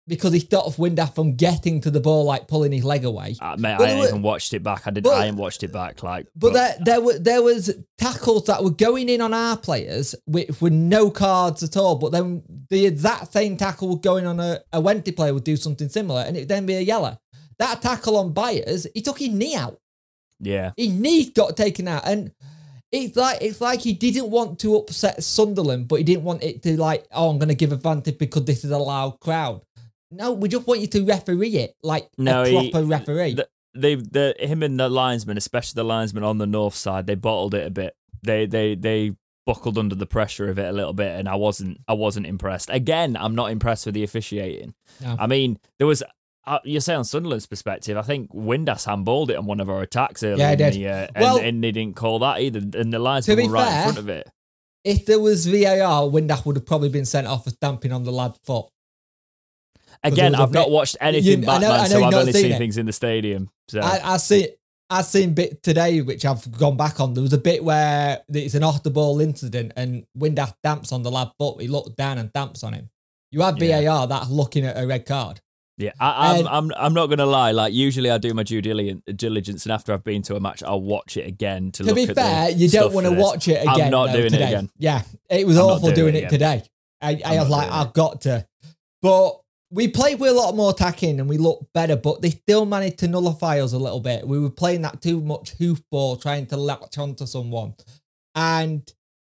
because 0.09 0.33
he 0.33 0.41
stopped 0.41 0.77
Windass 0.79 1.15
from 1.15 1.37
getting 1.37 1.81
to 1.83 1.91
the 1.91 2.01
ball, 2.01 2.25
like 2.25 2.49
pulling 2.49 2.73
his 2.73 2.85
leg 2.85 3.05
away. 3.05 3.37
Uh, 3.41 3.57
mate, 3.59 3.77
But 3.79 3.89
I 3.89 3.93
it 3.93 3.95
ain't 3.97 4.09
even 4.09 4.23
watched 4.23 4.53
it 4.53 4.63
back. 4.63 4.87
I 4.87 4.91
did. 4.91 5.05
but- 5.05 5.15
I 5.15 5.27
ain't 5.27 5.37
watched 5.37 5.63
it 5.63 5.73
back. 5.73 6.03
Like, 6.03 6.27
But 6.35 6.53
there, 6.55 6.77
there 6.85 7.01
were 7.01 7.19
there 7.19 7.43
was 7.43 7.71
tackles 7.99 8.45
that 8.47 8.65
were 8.65 8.71
going 8.71 9.09
in 9.09 9.21
on 9.21 9.33
our 9.33 9.57
players 9.57 10.15
with, 10.27 10.61
with 10.61 10.73
no 10.73 11.11
cards 11.11 11.63
at 11.63 11.77
all. 11.77 11.97
But 11.97 12.11
then 12.13 12.43
the 12.69 12.87
exact 12.87 13.33
same 13.33 13.57
tackle 13.57 13.89
was 13.89 14.01
going 14.01 14.27
on 14.27 14.41
a, 14.41 14.61
a 14.73 14.81
Wenty 14.83 15.15
player 15.15 15.33
would 15.35 15.45
do 15.45 15.57
something 15.57 15.89
similar, 15.89 16.23
and 16.23 16.37
it'd 16.37 16.49
then 16.49 16.67
be 16.67 16.75
a 16.75 16.81
yellow. 16.81 17.19
That 17.59 17.81
tackle 17.83 18.17
on 18.17 18.33
Byers, 18.33 18.87
he 18.95 19.03
took 19.03 19.19
his 19.21 19.29
knee 19.29 19.55
out. 19.55 19.79
yeah, 20.41 20.73
His 20.77 20.89
knee 20.93 21.31
got 21.31 21.57
taken 21.57 21.87
out, 21.87 22.03
and 22.05 22.33
it's 22.91 23.17
like 23.17 23.39
it's 23.41 23.61
like 23.61 23.81
he 23.81 23.93
didn't 23.93 24.31
want 24.31 24.59
to 24.61 24.77
upset 24.77 25.23
Sunderland, 25.23 25.87
but 25.89 25.97
he 25.97 26.05
didn't 26.05 26.25
want 26.25 26.43
it 26.43 26.63
to 26.65 26.77
like, 26.81 27.07
oh, 27.13 27.31
I'm 27.31 27.39
going 27.39 27.49
to 27.51 27.55
give 27.55 27.71
advantage 27.73 28.19
because 28.19 28.45
this 28.45 28.65
is 28.65 28.71
a 28.71 28.79
loud 28.79 29.21
crowd. 29.21 29.63
No, 30.13 30.33
we 30.33 30.49
just 30.49 30.67
want 30.67 30.81
you 30.81 30.87
to 30.89 31.05
referee 31.05 31.57
it 31.57 31.75
like 31.83 32.09
No, 32.19 32.43
a 32.43 32.49
he- 32.49 32.71
proper 32.71 32.87
referee. 32.87 33.35
the, 33.35 33.49
they 33.75 33.95
the 33.95 34.35
him 34.39 34.63
and 34.63 34.79
the 34.79 34.89
linesman, 34.89 35.37
especially 35.39 35.77
the 35.81 35.85
linesman 35.85 36.25
on 36.25 36.39
the 36.39 36.47
north 36.47 36.75
side, 36.75 37.07
they 37.07 37.15
bottled 37.15 37.55
it 37.55 37.67
a 37.67 37.71
bit. 37.71 37.95
They 38.23 38.47
they 38.47 38.75
they 38.75 39.17
buckled 39.47 39.77
under 39.79 39.95
the 39.95 40.07
pressure 40.07 40.49
of 40.49 40.59
it 40.59 40.69
a 40.69 40.73
little 40.73 40.93
bit, 40.93 41.19
and 41.19 41.29
I 41.29 41.35
wasn't 41.37 41.79
I 41.89 41.95
wasn't 41.95 42.27
impressed. 42.27 42.69
Again, 42.71 43.17
I'm 43.19 43.35
not 43.35 43.51
impressed 43.51 43.87
with 43.87 43.95
the 43.95 44.05
officiating. 44.05 44.75
No. 45.01 45.17
I 45.19 45.27
mean, 45.27 45.59
there 45.79 45.87
was. 45.87 46.03
Uh, 46.45 46.59
you 46.65 46.81
say 46.81 46.93
on 46.93 47.05
Sunderland's 47.05 47.47
perspective, 47.47 47.97
I 47.97 48.03
think 48.03 48.29
Windass 48.35 48.85
handballed 48.85 49.31
it 49.31 49.37
on 49.37 49.47
one 49.47 49.61
of 49.61 49.71
our 49.71 49.81
attacks 49.81 50.25
earlier 50.25 50.39
Yeah, 50.59 50.67
in 50.67 50.73
the, 50.75 50.89
uh, 50.89 51.07
and, 51.15 51.23
Well- 51.23 51.39
and 51.39 51.63
they 51.63 51.71
didn't 51.71 51.95
call 51.95 52.19
that 52.19 52.41
either. 52.41 52.59
And 52.59 52.93
the 52.93 52.99
linesman 52.99 53.47
were 53.47 53.53
right 53.53 53.69
fair, 53.69 53.77
in 53.79 53.83
front 53.85 53.99
of 53.99 54.09
it. 54.09 54.29
if 54.83 55.07
there 55.07 55.21
was 55.21 55.47
VAR, 55.47 56.03
Windass 56.11 56.45
would 56.45 56.57
have 56.57 56.67
probably 56.67 56.89
been 56.89 57.05
sent 57.05 57.29
off 57.29 57.45
for 57.45 57.51
stamping 57.51 57.93
on 57.93 58.03
the 58.03 58.11
lad's 58.11 58.41
foot. 58.43 58.67
Again, 60.05 60.33
there 60.33 60.41
was 60.41 60.41
a 60.41 60.43
I've 60.43 60.53
not 60.53 60.65
bit- 60.67 60.73
watched 60.73 60.97
anything 61.01 61.43
You- 61.43 61.49
I 61.49 61.59
know- 61.59 61.69
Batman, 61.69 61.71
I 61.71 61.83
know 61.83 61.89
so 61.89 62.05
I've 62.05 62.15
only 62.15 62.33
seen 62.33 62.43
seen 62.51 62.59
things 62.59 62.77
in 62.79 62.87
the 62.87 62.93
stadium. 62.93 63.51
So 63.69 63.81
I, 63.81 64.15
I 64.15 64.17
see. 64.17 64.49
I 64.91 65.01
seen 65.03 65.33
bit 65.33 65.63
today, 65.63 66.03
which 66.03 66.27
I've 66.27 66.51
gone 66.59 66.77
back 66.77 67.01
on. 67.01 67.15
There 67.15 67.23
was 67.23 67.33
a 67.33 67.39
bit 67.39 67.65
where 67.65 68.21
it's 68.29 68.55
an 68.55 68.63
off 68.63 68.83
the 68.83 68.91
ball 68.91 69.21
incident, 69.21 69.73
and 69.75 70.05
Windass 70.19 70.53
damps 70.63 70.93
on 70.93 71.03
the 71.03 71.11
lad 71.11 71.31
foot. 71.39 71.63
He 71.63 71.69
looked 71.69 71.97
down 71.97 72.19
and 72.19 72.31
damps 72.33 72.63
on 72.63 72.75
him. 72.75 72.91
You 73.31 73.41
have 73.41 73.57
Yeah. 73.63 73.81
VAR, 73.81 74.07
that's 74.07 74.29
looking 74.29 74.67
at 74.67 74.77
a 74.79 74.87
red 74.87 75.07
card. 75.07 75.41
Yeah, 75.79 75.93
I, 75.99 76.33
I'm, 76.33 76.39
And- 76.41 76.49
I'm, 76.49 76.73
I'm 76.77 76.93
not 76.95 77.07
gonna 77.07 77.25
lie. 77.25 77.53
Like 77.53 77.73
usually, 77.73 78.11
I 78.11 78.19
do 78.19 78.35
my 78.35 78.43
due 78.43 78.61
diligence, 78.61 79.65
and 79.65 79.73
after 79.73 79.95
I've 79.95 80.05
been 80.05 80.21
to 80.23 80.37
a 80.37 80.41
match, 80.41 80.63
I'll 80.63 80.83
watch 80.83 81.17
it 81.17 81.27
again 81.27 81.73
to, 81.73 81.85
To 81.85 81.89
look 81.89 81.97
be 81.97 82.09
at 82.09 82.15
fair, 82.15 82.51
you 82.51 82.69
don't 82.69 82.93
want 82.93 83.07
to 83.07 83.13
watch 83.13 83.49
it 83.49 83.63
again. 83.63 83.69
I'm 83.87 83.91
not 83.91 84.07
though, 84.09 84.13
doing 84.15 84.27
it 84.27 84.31
today. 84.31 84.49
again. 84.49 84.71
Yeah, 84.79 85.03
it 85.31 85.47
was 85.47 85.57
I'm 85.57 85.65
awful 85.65 85.93
doing 85.93 86.13
doing, 86.13 86.17
it 86.17 86.25
it 86.25 86.29
today. 86.31 86.63
I, 87.01 87.19
I 87.25 87.39
was 87.41 87.49
like, 87.49 87.71
I've 87.71 87.95
got 87.95 88.21
to. 88.23 88.47
But 89.01 89.41
we 89.73 89.89
played 89.89 90.21
with 90.21 90.31
a 90.31 90.35
lot 90.35 90.55
more 90.55 90.71
attacking 90.71 91.19
and 91.19 91.29
we 91.29 91.39
looked 91.39 91.73
better, 91.73 91.97
but 91.97 92.21
they 92.21 92.31
still 92.31 92.67
managed 92.67 92.99
to 92.99 93.09
nullify 93.09 93.59
us 93.59 93.73
a 93.73 93.79
little 93.79 94.01
bit. 94.01 94.29
We 94.29 94.39
were 94.39 94.51
playing 94.51 94.83
that 94.83 95.01
too 95.01 95.23
much 95.23 95.53
hoof 95.53 95.81
ball, 95.91 96.17
trying 96.17 96.47
to 96.47 96.59
latch 96.59 96.99
onto 96.99 97.25
someone. 97.25 97.75
And 98.35 98.89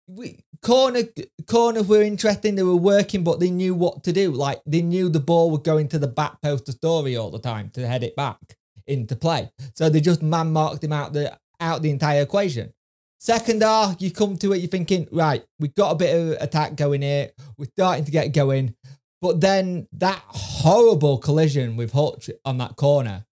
we 0.09 0.43
corner 0.63 1.03
corners 1.47 1.87
were 1.87 2.03
interesting. 2.03 2.55
They 2.55 2.63
were 2.63 2.75
working, 2.75 3.23
but 3.23 3.39
they 3.39 3.51
knew 3.51 3.75
what 3.75 4.03
to 4.05 4.13
do. 4.13 4.33
Like 4.33 4.63
they 4.65 4.81
knew 4.81 5.11
the 5.11 5.21
ball 5.21 5.51
would 5.51 5.63
go 5.63 5.77
into 5.77 5.99
the 5.99 6.09
back 6.09 6.41
post 6.41 6.69
of 6.71 6.75
Storey 6.77 7.17
all 7.17 7.31
the 7.31 7.39
time 7.39 7.71
to 7.75 7.87
head 7.87 8.03
it 8.03 8.17
back 8.17 8.39
into 8.87 9.17
play. 9.17 9.51
So 9.75 9.91
they 9.91 10.01
just 10.01 10.23
man 10.23 10.53
marked 10.53 10.83
him 10.83 10.93
out 10.93 11.13
the 11.13 11.39
out 11.61 11.83
the 11.83 11.91
entire 11.91 12.23
equation. 12.23 12.73
Second 13.19 13.63
half, 13.63 14.01
you 14.01 14.11
come 14.11 14.39
to 14.39 14.55
it, 14.55 14.61
you're 14.61 14.69
thinking, 14.69 15.07
right, 15.13 15.45
we've 15.59 15.75
got 15.75 15.91
a 15.91 15.95
bit 15.95 16.17
of 16.17 16.43
attack 16.43 16.75
going 16.75 17.03
here. 17.03 17.31
We're 17.59 17.67
starting 17.67 18.07
to 18.07 18.11
get 18.11 18.33
going. 18.33 18.75
But 19.21 19.41
then 19.41 19.87
that 19.93 20.23
horrible 20.29 21.19
collision 21.19 21.77
with 21.77 21.93
Hutch 21.93 22.31
on 22.45 22.59
that 22.59 22.77
corner, 22.77 23.27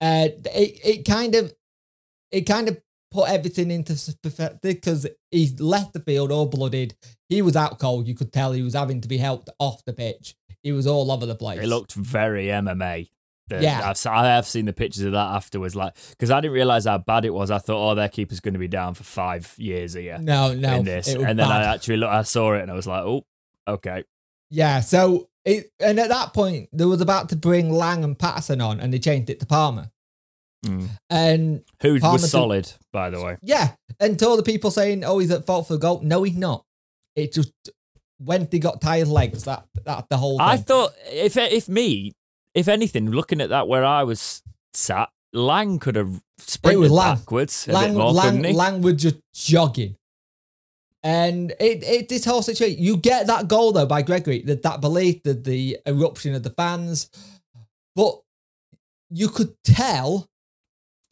uh, 0.00 0.28
it, 0.44 0.80
it 0.84 1.04
kind 1.04 1.34
of 1.34 1.54
it 2.30 2.42
kind 2.42 2.68
of 2.68 2.78
put 3.10 3.30
everything 3.30 3.70
into 3.70 3.94
perspective 4.22 4.60
because 4.62 5.06
he 5.30 5.54
left 5.58 5.94
the 5.94 6.00
field 6.00 6.30
all 6.30 6.46
blooded. 6.46 6.94
He 7.28 7.40
was 7.40 7.56
out 7.56 7.78
cold. 7.78 8.06
You 8.06 8.14
could 8.14 8.32
tell 8.32 8.52
he 8.52 8.62
was 8.62 8.74
having 8.74 9.00
to 9.00 9.08
be 9.08 9.16
helped 9.16 9.48
off 9.58 9.84
the 9.84 9.92
pitch. 9.94 10.34
He 10.62 10.72
was 10.72 10.86
all 10.86 11.10
over 11.10 11.24
the 11.24 11.34
place. 11.34 11.60
It 11.60 11.68
looked 11.68 11.94
very 11.94 12.46
MMA. 12.46 13.08
The- 13.48 13.62
Yeah. 13.62 13.88
I've, 13.88 14.06
I 14.06 14.26
have 14.26 14.46
seen 14.46 14.64
the 14.66 14.72
pictures 14.72 15.04
of 15.04 15.12
that 15.12 15.34
afterwards, 15.34 15.74
like 15.76 15.94
because 16.10 16.30
I 16.30 16.40
didn't 16.40 16.54
realize 16.54 16.84
how 16.84 16.98
bad 16.98 17.24
it 17.24 17.32
was. 17.32 17.50
I 17.50 17.58
thought, 17.58 17.92
oh, 17.92 17.94
their 17.94 18.08
keeper's 18.08 18.40
going 18.40 18.54
to 18.54 18.60
be 18.60 18.68
down 18.68 18.94
for 18.94 19.04
five 19.04 19.54
years 19.56 19.94
here 19.94 20.18
no, 20.20 20.52
no, 20.52 20.74
in 20.74 20.84
this, 20.84 21.08
and 21.08 21.24
then 21.24 21.36
bad. 21.36 21.62
I 21.62 21.74
actually 21.74 21.98
look, 21.98 22.10
I 22.10 22.22
saw 22.22 22.52
it, 22.54 22.62
and 22.62 22.70
I 22.70 22.74
was 22.74 22.86
like, 22.88 23.02
oh, 23.04 23.24
okay. 23.68 24.02
Yeah, 24.50 24.80
so 24.80 25.28
it 25.44 25.70
and 25.80 25.98
at 26.00 26.08
that 26.08 26.32
point 26.34 26.68
they 26.72 26.84
was 26.84 27.00
about 27.00 27.28
to 27.30 27.36
bring 27.36 27.70
Lang 27.72 28.04
and 28.04 28.18
Paterson 28.18 28.60
on, 28.60 28.80
and 28.80 28.92
they 28.92 28.98
changed 28.98 29.30
it 29.30 29.40
to 29.40 29.46
Palmer. 29.46 29.90
Mm. 30.64 30.88
And 31.10 31.64
Who 31.82 32.00
Palmer 32.00 32.14
was 32.14 32.22
did- 32.22 32.28
solid, 32.30 32.72
by 32.92 33.10
the 33.10 33.22
way. 33.22 33.36
yeah, 33.42 33.72
and 34.00 34.18
to 34.18 34.26
all 34.28 34.36
the 34.36 34.42
people 34.42 34.70
saying, 34.70 35.04
"Oh, 35.04 35.18
he's 35.18 35.30
at 35.30 35.46
fault 35.46 35.66
for 35.68 35.74
the 35.74 35.78
goal," 35.78 36.00
no, 36.02 36.22
he's 36.22 36.36
not. 36.36 36.64
It 37.14 37.32
just 37.32 37.52
when 38.18 38.46
they 38.50 38.58
got 38.58 38.80
tired 38.80 39.08
legs. 39.08 39.44
That 39.44 39.66
that's 39.84 40.06
the 40.08 40.16
whole. 40.16 40.38
Thing. 40.38 40.46
I 40.46 40.56
thought 40.56 40.92
if 41.10 41.36
if 41.36 41.68
me, 41.68 42.12
if 42.54 42.68
anything, 42.68 43.10
looking 43.10 43.40
at 43.40 43.50
that 43.50 43.68
where 43.68 43.84
I 43.84 44.02
was 44.04 44.42
sat, 44.74 45.10
Lang 45.32 45.78
could 45.78 45.96
have 45.96 46.22
sprinted 46.38 46.90
Lang. 46.90 47.16
backwards 47.16 47.68
a 47.68 47.72
Lang, 47.72 47.92
bit 47.92 47.98
more, 47.98 48.12
Lang? 48.12 48.42
Lang 48.54 48.80
was 48.82 48.94
just 48.94 49.16
jogging. 49.34 49.96
And 51.06 51.52
it, 51.60 51.84
it 51.84 52.08
this 52.08 52.24
whole 52.24 52.42
situation, 52.42 52.82
you 52.82 52.96
get 52.96 53.28
that 53.28 53.46
goal 53.46 53.70
though 53.70 53.86
by 53.86 54.02
Gregory, 54.02 54.42
that 54.42 54.62
that 54.62 54.80
belief, 54.80 55.22
that 55.22 55.44
the 55.44 55.78
eruption 55.86 56.34
of 56.34 56.42
the 56.42 56.50
fans, 56.50 57.08
but 57.94 58.20
you 59.08 59.28
could 59.28 59.54
tell 59.62 60.26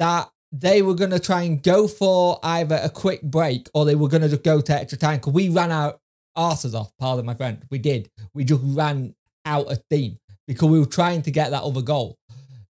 that 0.00 0.28
they 0.50 0.82
were 0.82 0.96
going 0.96 1.12
to 1.12 1.20
try 1.20 1.42
and 1.42 1.62
go 1.62 1.86
for 1.86 2.40
either 2.42 2.80
a 2.82 2.90
quick 2.90 3.22
break 3.22 3.68
or 3.72 3.84
they 3.84 3.94
were 3.94 4.08
going 4.08 4.28
to 4.28 4.36
go 4.36 4.60
to 4.60 4.72
extra 4.72 4.98
time 4.98 5.18
because 5.18 5.32
we 5.32 5.48
ran 5.48 5.70
our 5.70 5.96
arses 6.36 6.74
off. 6.74 6.90
Pardon 6.98 7.24
my 7.24 7.34
friend, 7.34 7.64
we 7.70 7.78
did. 7.78 8.10
We 8.34 8.42
just 8.42 8.62
ran 8.64 9.14
out 9.44 9.70
of 9.70 9.78
steam 9.86 10.18
because 10.48 10.68
we 10.70 10.80
were 10.80 10.86
trying 10.86 11.22
to 11.22 11.30
get 11.30 11.52
that 11.52 11.62
other 11.62 11.82
goal. 11.82 12.18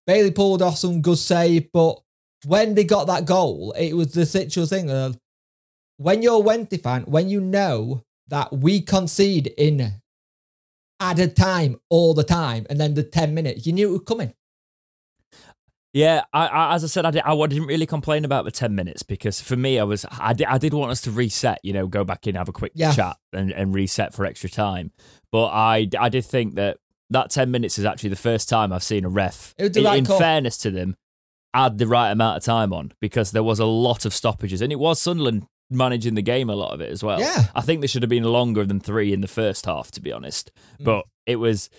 Bailey 0.06 0.32
pulled 0.32 0.62
off 0.62 0.76
some 0.76 1.02
good 1.02 1.18
save, 1.18 1.72
but 1.72 2.02
when 2.46 2.76
they 2.76 2.84
got 2.84 3.08
that 3.08 3.26
goal, 3.26 3.72
it 3.78 3.94
was 3.94 4.12
the 4.12 4.26
situation 4.26 4.68
thing. 4.68 4.92
Of, 4.92 5.18
when 5.98 6.22
you're 6.22 6.36
a 6.36 6.40
Wednesday 6.40 6.78
fan, 6.78 7.04
when 7.04 7.30
you 7.30 7.40
know 7.42 8.04
that 8.28 8.52
we 8.54 8.82
concede 8.82 9.48
in 9.58 10.02
added 11.00 11.36
time 11.36 11.78
all 11.90 12.14
the 12.14 12.24
time, 12.24 12.66
and 12.70 12.80
then 12.80 12.94
the 12.94 13.04
ten 13.04 13.34
minutes, 13.34 13.66
you 13.66 13.74
knew 13.74 13.90
it 13.90 13.92
was 13.92 14.02
coming. 14.06 14.34
Yeah, 15.92 16.24
I, 16.34 16.48
I, 16.48 16.76
as 16.76 16.84
I 16.84 16.88
said, 16.88 17.06
I, 17.06 17.12
did, 17.12 17.22
I 17.24 17.36
didn't 17.46 17.68
really 17.68 17.86
complain 17.86 18.26
about 18.26 18.46
the 18.46 18.52
ten 18.52 18.74
minutes 18.74 19.04
because 19.04 19.40
for 19.40 19.56
me, 19.56 19.80
I 19.80 19.84
was 19.84 20.06
I 20.12 20.34
did, 20.34 20.48
I 20.48 20.58
did 20.58 20.74
want 20.74 20.90
us 20.92 21.02
to 21.02 21.12
reset, 21.12 21.60
you 21.62 21.72
know, 21.72 21.86
go 21.88 22.04
back 22.04 22.26
in, 22.26 22.34
have 22.36 22.50
a 22.50 22.54
quick 22.54 22.72
Yeah. 22.74 22.94
chat, 22.94 23.18
and, 23.32 23.52
and 23.52 23.76
reset 23.76 24.14
for 24.14 24.26
extra 24.26 24.50
time. 24.50 24.92
But 25.32 25.48
I 25.48 25.88
I 26.00 26.10
did 26.10 26.26
think 26.26 26.56
that 26.56 26.78
that 27.12 27.30
ten 27.30 27.52
minutes 27.52 27.78
is 27.78 27.86
actually 27.86 28.10
the 28.10 28.16
first 28.16 28.50
time 28.50 28.74
I've 28.74 28.84
seen 28.84 29.06
a 29.06 29.10
ref, 29.10 29.54
in, 29.60 29.72
right 29.84 30.00
in 30.00 30.06
call. 30.06 30.18
fairness 30.18 30.58
to 30.60 30.72
them, 30.72 30.96
add 31.54 31.78
the 31.78 31.86
right 31.86 32.10
amount 32.10 32.38
of 32.38 32.44
time 32.44 32.74
on 32.74 32.94
because 33.00 33.30
there 33.32 33.44
was 33.44 33.60
a 33.60 33.66
lot 33.66 34.04
of 34.06 34.16
stoppages, 34.16 34.62
and 34.62 34.72
it 34.72 34.80
was 34.80 35.00
Sunderland 35.00 35.46
managing 35.74 36.16
the 36.16 36.22
game 36.22 36.50
a 36.50 36.56
lot 36.56 36.74
of 36.74 36.82
it 36.82 36.92
as 36.92 37.04
well. 37.04 37.20
Yeah. 37.20 37.46
I 37.56 37.62
think 37.62 37.82
there 37.82 37.88
should 37.88 38.04
have 38.04 38.10
been 38.10 38.24
longer 38.24 38.66
than 38.66 38.80
three 38.80 39.14
in 39.14 39.22
the 39.22 39.28
first 39.28 39.66
half, 39.66 39.92
to 39.92 40.02
be 40.02 40.12
honest. 40.12 40.52
Mm. 40.80 40.86
But 40.86 41.06
it 41.26 41.38
was. 41.38 41.70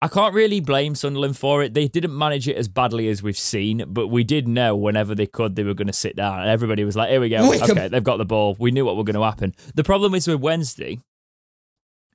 I 0.00 0.08
can't 0.08 0.34
really 0.34 0.58
blame 0.58 0.96
Sunderland 0.96 1.36
for 1.36 1.62
it. 1.62 1.74
They 1.74 1.86
didn't 1.86 2.16
manage 2.16 2.48
it 2.48 2.56
as 2.56 2.66
badly 2.66 3.08
as 3.08 3.22
we've 3.22 3.38
seen, 3.38 3.84
but 3.86 4.08
we 4.08 4.24
did 4.24 4.48
know 4.48 4.74
whenever 4.74 5.14
they 5.14 5.28
could 5.28 5.54
they 5.54 5.62
were 5.62 5.74
going 5.74 5.86
to 5.86 5.92
sit 5.92 6.16
down. 6.16 6.40
And 6.40 6.50
everybody 6.50 6.82
was 6.84 6.96
like, 6.96 7.10
"Here 7.10 7.20
we 7.20 7.28
go. 7.28 7.52
Okay, 7.52 7.86
they've 7.86 8.02
got 8.02 8.16
the 8.16 8.24
ball. 8.24 8.56
We 8.58 8.72
knew 8.72 8.84
what 8.84 8.96
was 8.96 9.04
going 9.04 9.14
to 9.14 9.22
happen." 9.22 9.54
The 9.76 9.84
problem 9.84 10.14
is 10.16 10.26
with 10.26 10.40
Wednesday, 10.40 10.98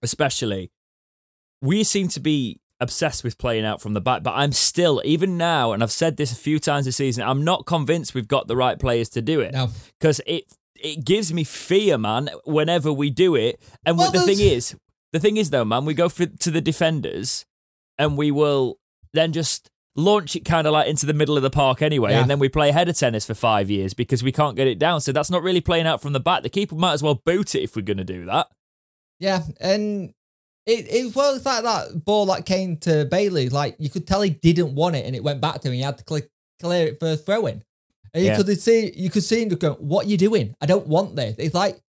especially, 0.02 0.70
we 1.62 1.86
seem 1.86 2.10
to 2.10 2.20
be 2.20 2.60
obsessed 2.80 3.24
with 3.24 3.38
playing 3.38 3.66
out 3.66 3.82
from 3.82 3.94
the 3.94 4.02
back. 4.02 4.24
But 4.24 4.34
I'm 4.36 4.52
still, 4.52 5.02
even 5.04 5.38
now, 5.38 5.72
and 5.72 5.82
I've 5.82 5.92
said 5.92 6.18
this 6.18 6.32
a 6.32 6.36
few 6.36 6.60
times 6.60 6.86
this 6.86 6.98
season, 6.98 7.24
I'm 7.24 7.44
not 7.44 7.66
convinced 7.66 8.14
we've 8.14 8.28
got 8.28 8.48
the 8.48 8.56
right 8.56 8.80
players 8.80 9.10
to 9.10 9.22
do 9.22 9.40
it 9.42 9.54
No, 9.54 9.70
because 10.00 10.22
it 10.26 10.46
it 10.82 11.06
gives 11.06 11.34
me 11.34 11.44
fear, 11.44 11.98
man. 11.98 12.30
Whenever 12.46 12.92
we 12.94 13.10
do 13.10 13.36
it, 13.36 13.60
and 13.86 13.98
Well, 13.98 14.08
what 14.12 14.14
the 14.14 14.26
thing 14.26 14.40
is, 14.40 14.76
the 15.14 15.20
thing 15.20 15.38
is 15.38 15.50
though, 15.50 15.66
man, 15.66 15.86
we 15.86 15.94
go 15.94 16.10
for, 16.10 16.26
to 16.26 16.52
the 16.52 16.62
defenders, 16.62 17.46
and 17.98 18.18
we 18.18 18.32
will 18.32 18.78
then 19.14 19.34
just 19.34 19.70
launch 19.96 20.36
it 20.36 20.46
kind 20.46 20.68
of 20.68 20.74
like 20.74 20.88
into 20.88 21.06
the 21.08 21.14
middle 21.14 21.38
of 21.38 21.44
the 21.44 21.50
park 21.50 21.82
anyway, 21.82 22.12
Yeah. 22.12 22.22
and 22.22 22.30
then 22.30 22.38
we 22.40 22.50
play 22.50 22.72
header 22.72 22.94
tennis 22.94 23.26
for 23.26 23.34
five 23.34 23.70
years 23.70 23.94
because 23.96 24.22
we 24.22 24.32
can't 24.32 24.56
get 24.56 24.68
it 24.68 24.78
down. 24.78 25.02
So 25.02 25.12
that's 25.12 25.32
not 25.32 25.42
really 25.42 25.62
playing 25.62 25.88
out 25.88 26.02
from 26.02 26.14
the 26.14 26.20
back. 26.20 26.44
The 26.44 26.50
keeper 26.50 26.76
might 26.76 26.94
as 26.94 27.02
well 27.02 27.16
boot 27.26 27.56
it 27.56 27.64
if 27.64 27.76
we're 27.76 27.82
going 27.82 27.98
to 27.98 28.04
do 28.04 28.26
that. 28.26 28.48
yeah, 29.20 29.42
and 29.60 30.14
it 30.68 30.86
it 30.86 31.06
it's 31.06 31.16
like 31.16 31.64
that 31.64 32.04
ball 32.06 32.26
that 32.28 32.46
came 32.46 32.78
to 32.78 33.06
Bailey. 33.06 33.50
Like 33.50 33.76
you 33.80 33.90
could 33.90 34.06
tell 34.06 34.22
he 34.22 34.30
didn't 34.30 34.76
want 34.76 34.96
it, 34.98 35.06
and 35.06 35.16
it 35.16 35.24
went 35.24 35.42
back 35.42 35.62
to 35.62 35.68
him. 35.70 35.74
He 35.74 35.82
had 35.82 35.98
to 35.98 36.04
clear, 36.04 36.24
clear 36.62 36.88
it 36.88 37.00
for 37.00 37.12
a 37.14 37.16
throw 37.18 37.48
in. 37.48 37.64
And 38.14 38.24
you 38.24 38.30
Yeah. 38.32 38.38
could 38.38 38.62
see 38.62 38.92
you 38.96 39.10
could 39.10 39.24
see 39.24 39.42
him 39.44 39.50
just 39.50 39.62
going, 39.62 39.76
"What 39.76 40.08
you 40.08 40.18
doing? 40.18 40.56
I 40.62 40.66
don't 40.66 40.88
want 40.88 41.16
this." 41.16 41.36
It's 41.38 41.54
like 41.56 41.80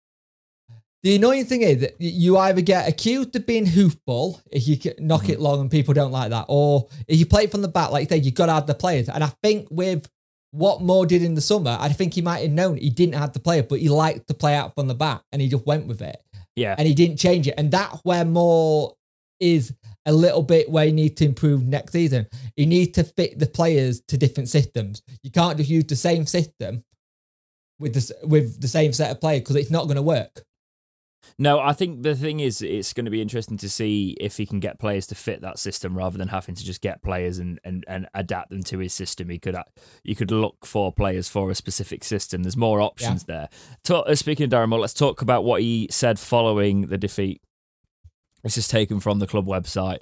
the 1.01 1.15
annoying 1.15 1.45
thing 1.45 1.61
is 1.61 1.79
that 1.79 1.95
you 1.99 2.37
either 2.37 2.61
get 2.61 2.87
accused 2.89 3.33
of 3.35 3.45
being 3.45 3.65
hoofball 3.65 4.41
if 4.51 4.67
you 4.67 4.77
knock 4.99 5.23
Mm-hmm. 5.23 5.31
it 5.31 5.39
long 5.39 5.61
and 5.61 5.71
people 5.71 5.93
don't 5.93 6.11
like 6.11 6.29
that, 6.31 6.45
or 6.49 6.87
if 7.07 7.17
you 7.17 7.25
play 7.25 7.43
it 7.45 7.51
from 7.51 7.61
the 7.61 7.69
back, 7.69 7.91
like 7.91 8.09
you 8.09 8.17
say, 8.17 8.21
you 8.21 8.31
got 8.31 8.47
to 8.47 8.51
add 8.53 8.67
the 8.67 8.73
players. 8.75 9.07
And 9.07 9.23
I 9.23 9.31
think 9.41 9.67
with 9.71 10.09
what 10.51 10.81
Moore 10.81 11.05
did 11.05 11.23
in 11.23 11.35
the 11.35 11.41
summer, 11.41 11.77
I 11.79 11.89
think 11.89 12.15
he 12.15 12.21
might 12.21 12.39
have 12.39 12.51
known 12.51 12.75
he 12.77 12.89
didn't 12.89 13.15
have 13.15 13.31
the 13.33 13.39
player, 13.39 13.63
but 13.63 13.79
he 13.79 13.87
liked 13.87 14.27
to 14.27 14.33
play 14.33 14.55
out 14.55 14.75
from 14.75 14.87
the 14.87 14.95
back, 14.95 15.21
and 15.31 15.41
he 15.41 15.47
just 15.47 15.65
went 15.65 15.87
with 15.87 16.01
it 16.01 16.21
Yeah, 16.57 16.75
and 16.77 16.85
he 16.87 16.93
didn't 16.93 17.17
change 17.17 17.47
it. 17.47 17.53
And 17.57 17.71
that's 17.71 17.99
where 18.03 18.25
Moore 18.25 18.95
is 19.39 19.73
a 20.05 20.13
little 20.13 20.43
bit 20.43 20.69
where 20.69 20.85
you 20.85 20.93
need 20.93 21.17
to 21.17 21.25
improve 21.25 21.65
next 21.65 21.91
season. 21.91 22.27
You 22.55 22.65
need 22.65 22.93
to 22.95 23.03
fit 23.03 23.37
the 23.37 23.45
players 23.45 24.01
to 24.07 24.17
different 24.17 24.49
systems. 24.49 25.01
You 25.23 25.31
can't 25.31 25.57
just 25.57 25.69
use 25.69 25.85
the 25.85 25.95
same 25.95 26.25
system 26.25 26.83
with 27.79 27.93
this 27.93 28.11
with 28.23 28.61
the 28.61 28.67
same 28.67 28.93
set 28.93 29.11
of 29.11 29.21
players 29.21 29.41
because 29.41 29.55
it's 29.55 29.71
not 29.71 29.85
going 29.85 29.95
to 29.95 30.01
work. 30.01 30.43
No, 31.37 31.59
I 31.59 31.73
think 31.73 32.03
the 32.03 32.15
thing 32.15 32.39
is, 32.39 32.61
it's 32.61 32.91
going 32.91 33.05
to 33.05 33.11
be 33.11 33.21
interesting 33.21 33.57
to 33.57 33.69
see 33.69 34.15
if 34.19 34.37
he 34.37 34.45
can 34.45 34.59
get 34.59 34.79
players 34.79 35.07
to 35.07 35.15
fit 35.15 35.41
that 35.41 35.59
system 35.59 35.97
rather 35.97 36.17
than 36.17 36.29
having 36.29 36.55
to 36.55 36.65
just 36.65 36.81
get 36.81 37.01
players 37.01 37.39
and, 37.39 37.59
and, 37.63 37.85
and 37.87 38.07
adapt 38.13 38.49
them 38.49 38.63
to 38.63 38.79
his 38.79 38.93
system. 38.93 39.29
He 39.29 39.39
could 39.39 39.55
you 40.03 40.15
could 40.15 40.31
look 40.31 40.65
for 40.65 40.91
players 40.91 41.29
for 41.29 41.49
a 41.49 41.55
specific 41.55 42.03
system. 42.03 42.43
There's 42.43 42.57
more 42.57 42.81
options 42.81 43.25
yeah. 43.27 43.35
there. 43.35 43.49
Talk, 43.83 44.05
uh, 44.07 44.15
speaking 44.15 44.45
of 44.45 44.49
Darren 44.49 44.69
Moore, 44.69 44.79
let's 44.79 44.93
talk 44.93 45.21
about 45.21 45.43
what 45.43 45.61
he 45.61 45.87
said 45.91 46.19
following 46.19 46.87
the 46.87 46.97
defeat. 46.97 47.41
This 48.43 48.57
is 48.57 48.67
taken 48.67 48.99
from 48.99 49.19
the 49.19 49.27
club 49.27 49.45
website. 49.45 49.99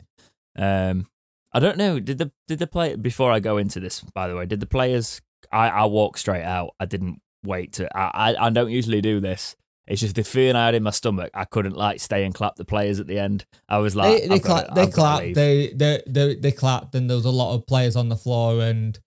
Um, 0.58 1.08
I 1.54 1.60
don't 1.60 1.78
know. 1.78 2.00
Did 2.00 2.18
the 2.18 2.32
did 2.48 2.60
the 2.60 2.68
play 2.68 2.96
before 2.96 3.32
I 3.32 3.40
go 3.40 3.58
into 3.58 3.80
this? 3.80 4.02
By 4.02 4.28
the 4.28 4.36
way, 4.36 4.46
did 4.46 4.60
the 4.60 4.66
players? 4.68 5.22
I 5.52 5.70
I 5.70 5.86
walk 5.86 6.18
straight 6.18 6.44
out. 6.44 6.72
I 6.80 6.86
didn't 6.86 7.22
wait 7.44 7.74
to. 7.74 7.98
I 7.98 8.32
I, 8.34 8.48
I 8.48 8.50
don't 8.50 8.72
usually 8.72 9.02
do 9.02 9.20
this. 9.20 9.56
It's 9.88 10.02
just 10.02 10.16
the 10.16 10.24
feeling 10.24 10.58
I 10.58 10.66
had 10.66 10.76
in 10.76 10.84
my 10.84 10.90
stomach. 10.92 11.32
I 11.34 11.46
couldn't 11.46 11.78
like 11.78 12.02
stay 12.02 12.26
and 12.26 12.36
clap 12.36 12.56
the 12.56 12.66
players 12.66 13.00
at 13.00 13.08
the 13.08 13.18
end. 13.18 13.46
I 13.70 13.78
was 13.78 13.96
like, 13.96 14.24
they, 14.24 14.28
they, 14.28 14.40
cla- 14.40 14.70
they 14.76 14.88
clapped, 14.88 15.34
they, 15.34 15.72
they 15.74 16.04
they 16.06 16.36
they 16.36 16.52
clapped, 16.52 16.94
and 16.94 17.10
there 17.10 17.16
was 17.16 17.26
a 17.26 17.32
lot 17.32 17.56
of 17.56 17.66
players 17.66 17.96
on 17.96 18.10
the 18.10 18.18
floor. 18.18 18.62
And 18.62 19.00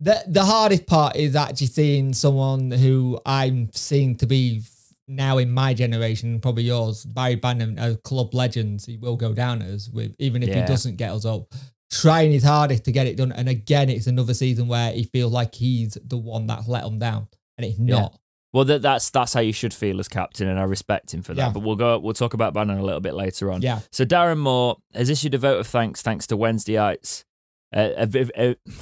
the 0.00 0.22
the 0.26 0.44
hardest 0.44 0.86
part 0.86 1.16
is 1.16 1.34
actually 1.34 1.68
seeing 1.68 2.12
someone 2.12 2.70
who 2.70 3.18
I'm 3.24 3.70
seeing 3.72 4.16
to 4.16 4.26
be 4.26 4.62
now 5.08 5.38
in 5.38 5.50
my 5.50 5.74
generation, 5.74 6.40
probably 6.40 6.64
yours, 6.64 7.04
Barry 7.04 7.36
Bannon, 7.36 7.78
a 7.78 7.96
club 7.96 8.34
legend. 8.34 8.84
He 8.86 8.96
will 8.96 9.16
go 9.16 9.32
down 9.32 9.62
as 9.62 9.90
with 9.90 10.14
even 10.18 10.42
if 10.42 10.48
yeah. 10.48 10.62
he 10.62 10.66
doesn't 10.66 10.96
get 10.96 11.10
us 11.12 11.24
up. 11.24 11.52
Trying 11.90 12.32
his 12.32 12.42
hardest 12.42 12.84
to 12.86 12.92
get 12.92 13.06
it 13.06 13.16
done, 13.16 13.30
and 13.30 13.48
again, 13.48 13.88
it's 13.88 14.08
another 14.08 14.34
season 14.34 14.66
where 14.66 14.90
he 14.90 15.04
feels 15.04 15.32
like 15.32 15.54
he's 15.54 15.96
the 16.04 16.16
one 16.16 16.46
that's 16.46 16.66
let 16.66 16.84
him 16.84 16.98
down, 16.98 17.28
and 17.56 17.64
it's 17.64 17.78
not. 17.78 18.12
Yeah. 18.12 18.18
Well, 18.52 18.64
that, 18.64 18.82
that's 18.82 19.10
that's 19.10 19.32
how 19.32 19.40
you 19.40 19.52
should 19.52 19.72
feel 19.72 20.00
as 20.00 20.08
captain, 20.08 20.48
and 20.48 20.58
I 20.58 20.64
respect 20.64 21.14
him 21.14 21.22
for 21.22 21.34
that. 21.34 21.46
Yeah. 21.46 21.52
But 21.52 21.60
we'll 21.60 21.76
go. 21.76 21.98
We'll 21.98 22.14
talk 22.14 22.34
about 22.34 22.52
Bannon 22.52 22.78
a 22.78 22.82
little 22.82 23.00
bit 23.00 23.14
later 23.14 23.52
on. 23.52 23.62
Yeah. 23.62 23.80
So 23.92 24.04
Darren 24.04 24.38
Moore 24.38 24.78
has 24.92 25.08
issued 25.08 25.34
a 25.34 25.38
vote 25.38 25.60
of 25.60 25.66
thanks, 25.68 26.02
thanks 26.02 26.26
to 26.28 26.36
Wednesdayites. 26.36 27.24
Uh, 27.72 28.06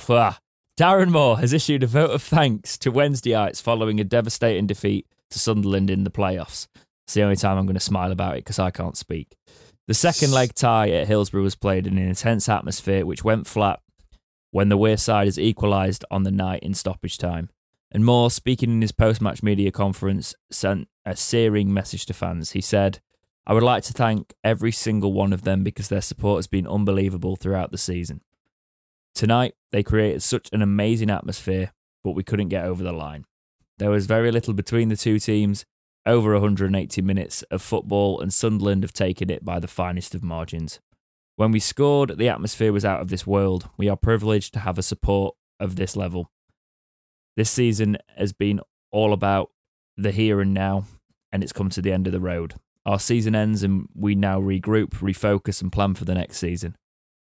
uh, 0.04 0.32
Darren 0.78 1.10
Moore 1.10 1.38
has 1.38 1.52
issued 1.52 1.82
a 1.82 1.86
vote 1.86 2.10
of 2.10 2.22
thanks 2.22 2.78
to 2.78 2.90
Wednesdayites 2.90 3.60
following 3.60 4.00
a 4.00 4.04
devastating 4.04 4.66
defeat 4.66 5.06
to 5.32 5.38
Sunderland 5.38 5.90
in 5.90 6.04
the 6.04 6.10
playoffs. 6.10 6.68
It's 7.06 7.14
the 7.14 7.22
only 7.22 7.36
time 7.36 7.58
I'm 7.58 7.66
going 7.66 7.74
to 7.74 7.80
smile 7.80 8.12
about 8.12 8.36
it 8.36 8.44
because 8.44 8.58
I 8.58 8.70
can't 8.70 8.96
speak. 8.96 9.36
The 9.88 9.94
second 9.94 10.32
leg 10.32 10.54
tie 10.54 10.90
at 10.90 11.08
Hillsborough 11.08 11.42
was 11.42 11.56
played 11.56 11.86
in 11.86 11.98
an 11.98 12.08
intense 12.08 12.48
atmosphere, 12.48 13.04
which 13.04 13.24
went 13.24 13.46
flat 13.46 13.80
when 14.52 14.68
the 14.68 14.78
Wearsiders 14.78 15.38
equalised 15.38 16.04
on 16.10 16.22
the 16.22 16.30
night 16.30 16.62
in 16.62 16.74
stoppage 16.74 17.18
time. 17.18 17.50
And 17.90 18.04
Moore, 18.04 18.30
speaking 18.30 18.70
in 18.70 18.80
his 18.80 18.92
post 18.92 19.20
match 19.20 19.42
media 19.42 19.70
conference, 19.70 20.34
sent 20.50 20.88
a 21.04 21.16
searing 21.16 21.74
message 21.74 22.06
to 22.06 22.14
fans. 22.14 22.52
He 22.52 22.60
said, 22.60 23.00
I 23.46 23.54
would 23.54 23.62
like 23.62 23.82
to 23.84 23.92
thank 23.92 24.34
every 24.44 24.72
single 24.72 25.12
one 25.12 25.32
of 25.32 25.42
them 25.42 25.64
because 25.64 25.88
their 25.88 26.00
support 26.00 26.38
has 26.38 26.46
been 26.46 26.66
unbelievable 26.66 27.36
throughout 27.36 27.72
the 27.72 27.78
season. 27.78 28.20
Tonight, 29.14 29.54
they 29.72 29.82
created 29.82 30.22
such 30.22 30.48
an 30.52 30.62
amazing 30.62 31.10
atmosphere, 31.10 31.72
but 32.04 32.12
we 32.12 32.22
couldn't 32.22 32.48
get 32.48 32.64
over 32.64 32.82
the 32.82 32.92
line. 32.92 33.24
There 33.78 33.90
was 33.90 34.06
very 34.06 34.30
little 34.30 34.54
between 34.54 34.88
the 34.88 34.96
two 34.96 35.18
teams, 35.18 35.64
over 36.04 36.32
180 36.32 37.02
minutes 37.02 37.42
of 37.44 37.62
football, 37.62 38.20
and 38.20 38.32
Sunderland 38.32 38.82
have 38.82 38.92
taken 38.92 39.30
it 39.30 39.44
by 39.44 39.58
the 39.58 39.68
finest 39.68 40.14
of 40.14 40.22
margins. 40.22 40.80
When 41.36 41.50
we 41.50 41.60
scored, 41.60 42.18
the 42.18 42.28
atmosphere 42.28 42.72
was 42.72 42.84
out 42.84 43.00
of 43.00 43.08
this 43.08 43.26
world. 43.26 43.68
We 43.76 43.88
are 43.88 43.96
privileged 43.96 44.52
to 44.54 44.60
have 44.60 44.78
a 44.78 44.82
support 44.82 45.34
of 45.58 45.76
this 45.76 45.96
level. 45.96 46.30
This 47.36 47.50
season 47.50 47.96
has 48.16 48.32
been 48.32 48.60
all 48.90 49.12
about 49.12 49.50
the 49.96 50.10
here 50.10 50.40
and 50.40 50.52
now, 50.52 50.84
and 51.32 51.42
it's 51.42 51.52
come 51.52 51.70
to 51.70 51.82
the 51.82 51.92
end 51.92 52.06
of 52.06 52.12
the 52.12 52.20
road. 52.20 52.54
Our 52.84 52.98
season 52.98 53.34
ends, 53.34 53.62
and 53.62 53.88
we 53.94 54.14
now 54.14 54.40
regroup, 54.40 54.90
refocus, 54.90 55.62
and 55.62 55.72
plan 55.72 55.94
for 55.94 56.04
the 56.04 56.14
next 56.14 56.38
season. 56.38 56.76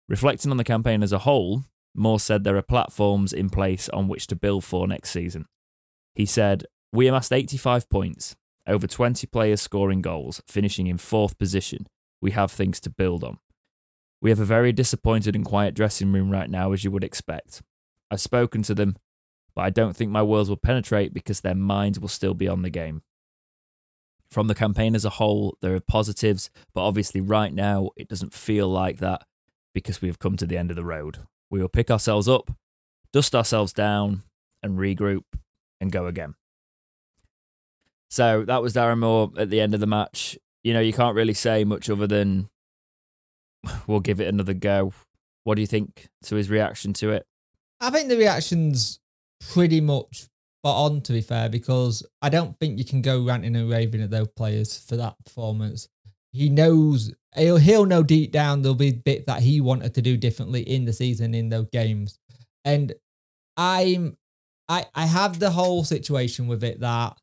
Reflecting 0.08 0.50
on 0.50 0.56
the 0.56 0.64
campaign 0.64 1.02
as 1.02 1.12
a 1.12 1.20
whole, 1.20 1.64
Moore 1.94 2.20
said 2.20 2.44
there 2.44 2.56
are 2.56 2.62
platforms 2.62 3.32
in 3.32 3.48
place 3.48 3.88
on 3.88 4.08
which 4.08 4.26
to 4.26 4.36
build 4.36 4.64
for 4.64 4.86
next 4.86 5.10
season. 5.10 5.46
He 6.16 6.26
said, 6.26 6.64
We 6.92 7.06
amassed 7.06 7.32
85 7.32 7.88
points, 7.88 8.34
over 8.66 8.88
20 8.88 9.26
players 9.28 9.60
scoring 9.60 10.02
goals, 10.02 10.42
finishing 10.48 10.88
in 10.88 10.98
fourth 10.98 11.38
position. 11.38 11.86
We 12.20 12.32
have 12.32 12.50
things 12.50 12.80
to 12.80 12.90
build 12.90 13.22
on. 13.22 13.38
We 14.20 14.30
have 14.30 14.40
a 14.40 14.44
very 14.44 14.72
disappointed 14.72 15.36
and 15.36 15.44
quiet 15.44 15.74
dressing 15.74 16.10
room 16.10 16.30
right 16.30 16.50
now, 16.50 16.72
as 16.72 16.82
you 16.82 16.90
would 16.90 17.04
expect. 17.04 17.62
I've 18.10 18.20
spoken 18.20 18.62
to 18.62 18.74
them 18.74 18.96
but 19.56 19.62
I 19.62 19.70
don't 19.70 19.96
think 19.96 20.10
my 20.10 20.22
words 20.22 20.50
will 20.50 20.58
penetrate 20.58 21.14
because 21.14 21.40
their 21.40 21.54
minds 21.54 21.98
will 21.98 22.08
still 22.08 22.34
be 22.34 22.46
on 22.46 22.60
the 22.60 22.70
game. 22.70 23.02
From 24.30 24.48
the 24.48 24.54
campaign 24.54 24.94
as 24.94 25.06
a 25.06 25.10
whole, 25.10 25.56
there 25.62 25.74
are 25.74 25.80
positives, 25.80 26.50
but 26.74 26.82
obviously, 26.82 27.22
right 27.22 27.54
now, 27.54 27.90
it 27.96 28.06
doesn't 28.06 28.34
feel 28.34 28.68
like 28.68 28.98
that 28.98 29.22
because 29.72 30.02
we 30.02 30.08
have 30.08 30.18
come 30.18 30.36
to 30.36 30.46
the 30.46 30.58
end 30.58 30.70
of 30.70 30.76
the 30.76 30.84
road. 30.84 31.20
We 31.50 31.60
will 31.60 31.68
pick 31.68 31.90
ourselves 31.90 32.28
up, 32.28 32.50
dust 33.12 33.34
ourselves 33.34 33.72
down, 33.72 34.24
and 34.62 34.78
regroup 34.78 35.22
and 35.80 35.92
go 35.92 36.06
again. 36.06 36.34
So 38.10 38.44
that 38.44 38.62
was 38.62 38.74
Darren 38.74 38.98
Moore 38.98 39.30
at 39.36 39.50
the 39.50 39.60
end 39.60 39.74
of 39.74 39.80
the 39.80 39.86
match. 39.86 40.38
You 40.62 40.72
know, 40.72 40.80
you 40.80 40.92
can't 40.92 41.16
really 41.16 41.34
say 41.34 41.64
much 41.64 41.90
other 41.90 42.06
than 42.06 42.48
we'll 43.86 44.00
give 44.00 44.20
it 44.20 44.28
another 44.28 44.54
go. 44.54 44.92
What 45.44 45.56
do 45.56 45.60
you 45.60 45.66
think 45.66 46.08
to 46.24 46.36
his 46.36 46.50
reaction 46.50 46.92
to 46.94 47.10
it? 47.10 47.26
I 47.80 47.90
think 47.90 48.08
the 48.08 48.16
reaction's 48.16 49.00
pretty 49.52 49.80
much 49.80 50.26
spot 50.66 50.90
on, 50.90 51.00
to 51.02 51.12
be 51.12 51.20
fair, 51.20 51.48
because 51.48 52.02
I 52.22 52.28
don't 52.28 52.58
think 52.58 52.78
you 52.78 52.84
can 52.84 53.02
go 53.02 53.24
ranting 53.24 53.54
and 53.54 53.70
raving 53.70 54.02
at 54.02 54.10
those 54.10 54.28
players 54.28 54.78
for 54.78 54.96
that 54.96 55.14
performance. 55.24 55.88
He 56.32 56.48
knows 56.48 57.14
he'll 57.34 57.56
he'll 57.56 57.86
know 57.86 58.02
deep 58.02 58.32
down 58.32 58.62
there'll 58.62 58.74
be 58.74 58.92
bits 58.92 59.26
that 59.26 59.42
he 59.42 59.60
wanted 59.60 59.94
to 59.94 60.02
do 60.02 60.16
differently 60.16 60.62
in 60.62 60.84
the 60.84 60.92
season 60.92 61.34
in 61.34 61.48
those 61.48 61.68
games, 61.70 62.18
and 62.64 62.94
I'm 63.56 64.16
I 64.68 64.84
I 64.94 65.06
have 65.06 65.38
the 65.38 65.50
whole 65.50 65.84
situation 65.84 66.46
with 66.46 66.64
it 66.64 66.80
that 66.80 67.16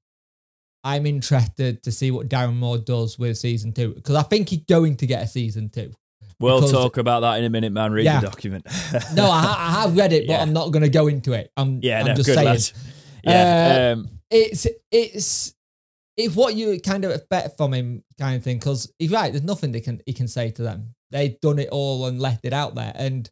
I'm 0.83 1.05
interested 1.05 1.83
to 1.83 1.91
see 1.91 2.11
what 2.11 2.27
Darren 2.27 2.55
Moore 2.55 2.77
does 2.77 3.17
with 3.17 3.37
season 3.37 3.73
two 3.73 3.93
because 3.93 4.15
I 4.15 4.23
think 4.23 4.49
he's 4.49 4.63
going 4.67 4.97
to 4.97 5.07
get 5.07 5.23
a 5.23 5.27
season 5.27 5.69
two. 5.69 5.93
We'll 6.39 6.57
because, 6.57 6.71
talk 6.71 6.97
about 6.97 7.21
that 7.21 7.39
in 7.39 7.45
a 7.45 7.49
minute, 7.49 7.71
man. 7.71 7.91
Read 7.93 8.05
yeah. 8.05 8.19
the 8.19 8.27
document. 8.27 8.65
no, 9.13 9.25
I, 9.25 9.55
I, 9.57 9.81
have 9.81 9.95
read 9.95 10.11
it, 10.11 10.27
but 10.27 10.33
yeah. 10.33 10.41
I'm 10.41 10.51
not 10.51 10.71
going 10.71 10.83
to 10.83 10.89
go 10.89 11.07
into 11.07 11.31
it. 11.31 11.51
I'm, 11.55 11.79
yeah, 11.81 12.01
I'm 12.01 12.07
no, 12.07 12.13
just 12.15 12.33
saying. 12.33 12.45
Lad. 12.45 12.71
Yeah, 13.23 13.91
uh, 13.91 13.93
um, 13.93 14.09
it's 14.29 14.67
it's 14.91 15.53
it's 16.17 16.35
what 16.35 16.55
you 16.55 16.79
kind 16.81 17.05
of 17.05 17.11
expect 17.11 17.55
from 17.55 17.73
him, 17.73 18.03
kind 18.19 18.35
of 18.35 18.43
thing. 18.43 18.57
Because 18.57 18.91
he's 18.99 19.11
right. 19.11 19.31
There's 19.31 19.43
nothing 19.45 19.71
they 19.71 19.79
can 19.79 20.01
he 20.05 20.11
can 20.11 20.27
say 20.27 20.51
to 20.51 20.63
them. 20.63 20.95
They've 21.11 21.39
done 21.39 21.59
it 21.59 21.69
all 21.69 22.07
and 22.07 22.19
left 22.19 22.43
it 22.43 22.51
out 22.51 22.75
there. 22.75 22.91
And 22.93 23.29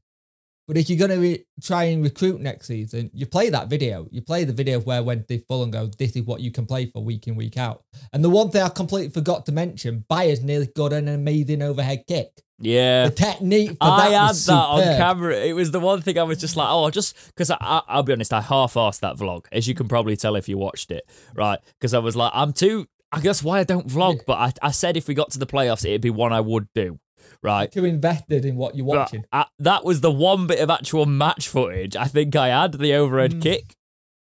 but 0.71 0.77
if 0.77 0.89
you're 0.89 0.97
going 0.97 1.11
to 1.11 1.17
re- 1.17 1.45
try 1.61 1.83
and 1.83 2.01
recruit 2.01 2.39
next 2.39 2.67
season, 2.67 3.11
you 3.13 3.25
play 3.25 3.49
that 3.49 3.67
video. 3.67 4.07
You 4.09 4.21
play 4.21 4.45
the 4.45 4.53
video 4.53 4.79
where 4.79 5.03
when 5.03 5.25
they 5.27 5.39
full 5.39 5.63
and 5.63 5.73
go, 5.73 5.87
this 5.99 6.15
is 6.15 6.21
what 6.21 6.39
you 6.39 6.49
can 6.49 6.65
play 6.65 6.85
for 6.85 7.03
week 7.03 7.27
in 7.27 7.35
week 7.35 7.57
out. 7.57 7.83
And 8.13 8.23
the 8.23 8.29
one 8.29 8.51
thing 8.51 8.61
I 8.61 8.69
completely 8.69 9.09
forgot 9.09 9.45
to 9.47 9.51
mention, 9.51 10.05
Byers 10.07 10.41
nearly 10.41 10.67
got 10.67 10.93
an 10.93 11.09
amazing 11.09 11.61
overhead 11.61 12.05
kick. 12.07 12.41
Yeah, 12.57 13.09
the 13.09 13.15
technique. 13.15 13.75
I 13.81 14.11
had 14.11 14.33
that 14.33 14.49
on 14.49 14.81
camera. 14.81 15.35
It 15.35 15.51
was 15.51 15.71
the 15.71 15.81
one 15.81 16.01
thing 16.01 16.17
I 16.17 16.23
was 16.23 16.37
just 16.37 16.55
like, 16.55 16.69
oh, 16.69 16.89
just 16.89 17.17
because 17.27 17.51
I, 17.51 17.81
will 17.93 18.03
be 18.03 18.13
honest, 18.13 18.31
I 18.31 18.39
half-assed 18.39 19.01
that 19.01 19.17
vlog, 19.17 19.47
as 19.51 19.67
you 19.67 19.75
can 19.75 19.89
probably 19.89 20.15
tell 20.15 20.37
if 20.37 20.47
you 20.47 20.57
watched 20.57 20.89
it, 20.89 21.03
right? 21.35 21.59
Because 21.73 21.93
I 21.93 21.99
was 21.99 22.15
like, 22.15 22.31
I'm 22.33 22.53
too. 22.53 22.87
I 23.11 23.19
guess 23.19 23.43
why 23.43 23.59
I 23.59 23.65
don't 23.65 23.89
vlog, 23.89 24.21
but 24.25 24.37
I, 24.37 24.67
I 24.67 24.71
said 24.71 24.95
if 24.95 25.09
we 25.09 25.15
got 25.15 25.31
to 25.31 25.39
the 25.39 25.45
playoffs, 25.45 25.83
it'd 25.83 25.99
be 25.99 26.09
one 26.09 26.31
I 26.31 26.39
would 26.39 26.69
do. 26.73 26.97
Right, 27.41 27.71
too 27.71 27.85
invested 27.85 28.45
in 28.45 28.55
what 28.55 28.75
you're 28.75 28.85
watching. 28.85 29.25
I, 29.31 29.45
that 29.59 29.83
was 29.83 30.01
the 30.01 30.11
one 30.11 30.47
bit 30.47 30.59
of 30.59 30.69
actual 30.69 31.05
match 31.05 31.47
footage 31.47 31.95
I 31.95 32.05
think 32.05 32.35
I 32.35 32.49
had 32.49 32.73
the 32.73 32.93
overhead 32.93 33.33
mm. 33.33 33.41
kick. 33.41 33.75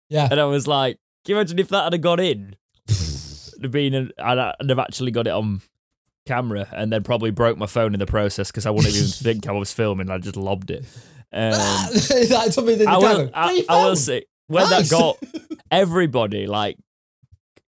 Yeah, 0.09 0.27
and 0.29 0.39
I 0.39 0.45
was 0.45 0.67
like, 0.67 0.97
can 1.25 1.33
you 1.33 1.37
imagine 1.37 1.59
if 1.59 1.69
that 1.69 1.91
had 1.91 2.01
gone 2.01 2.19
in? 2.19 2.55
have 3.61 3.71
been, 3.71 4.11
I'd 4.17 4.69
have 4.69 4.79
actually 4.79 5.11
got 5.11 5.27
it 5.27 5.31
on 5.31 5.61
camera 6.25 6.67
and 6.71 6.91
then 6.91 7.03
probably 7.03 7.31
broke 7.31 7.57
my 7.57 7.65
phone 7.65 7.93
in 7.93 7.99
the 7.99 8.05
process 8.05 8.51
because 8.51 8.65
I 8.65 8.69
wouldn't 8.69 8.95
even 8.95 9.07
think 9.07 9.47
I 9.47 9.51
was 9.51 9.73
filming. 9.73 10.09
I 10.09 10.17
just 10.17 10.37
lobbed 10.37 10.71
it. 10.71 10.85
Um, 11.31 11.51
That's 11.91 12.55
something 12.55 12.87
I 12.87 12.97
will, 12.97 13.29
I, 13.33 13.65
I, 13.69 13.85
will 13.85 13.95
say 13.95 14.25
when 14.47 14.69
nice. 14.69 14.89
that 14.89 14.97
got 14.97 15.17
everybody 15.71 16.47
like. 16.47 16.77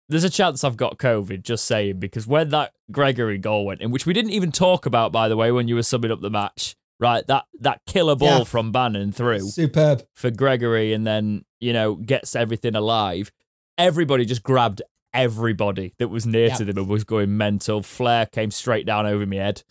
There's 0.09 0.23
a 0.23 0.29
chance 0.29 0.63
I've 0.63 0.77
got 0.77 0.97
COVID, 0.97 1.43
just 1.43 1.65
saying, 1.65 1.99
because 1.99 2.27
when 2.27 2.49
that 2.49 2.73
Gregory 2.91 3.37
goal 3.37 3.65
went 3.65 3.81
in, 3.81 3.91
which 3.91 4.05
we 4.05 4.13
didn't 4.13 4.31
even 4.31 4.51
talk 4.51 4.85
about, 4.85 5.11
by 5.11 5.29
the 5.29 5.37
way, 5.37 5.51
when 5.51 5.67
you 5.67 5.75
were 5.75 5.83
summing 5.83 6.11
up 6.11 6.21
the 6.21 6.29
match, 6.29 6.75
right? 6.99 7.25
That 7.27 7.45
that 7.59 7.81
killer 7.85 8.15
ball 8.15 8.39
yeah. 8.39 8.43
from 8.43 8.71
Bannon 8.71 9.11
through, 9.11 9.49
superb 9.49 10.03
for 10.13 10.31
Gregory, 10.31 10.93
and 10.93 11.05
then 11.05 11.45
you 11.59 11.73
know 11.73 11.95
gets 11.95 12.35
everything 12.35 12.75
alive. 12.75 13.31
Everybody 13.77 14.25
just 14.25 14.43
grabbed 14.43 14.81
everybody 15.13 15.93
that 15.99 16.07
was 16.07 16.25
near 16.25 16.47
yep. 16.47 16.57
to 16.57 16.65
them 16.65 16.77
and 16.77 16.87
was 16.87 17.03
going 17.03 17.37
mental. 17.37 17.83
Flare 17.83 18.25
came 18.25 18.51
straight 18.51 18.85
down 18.85 19.05
over 19.05 19.25
my 19.25 19.37
head. 19.37 19.63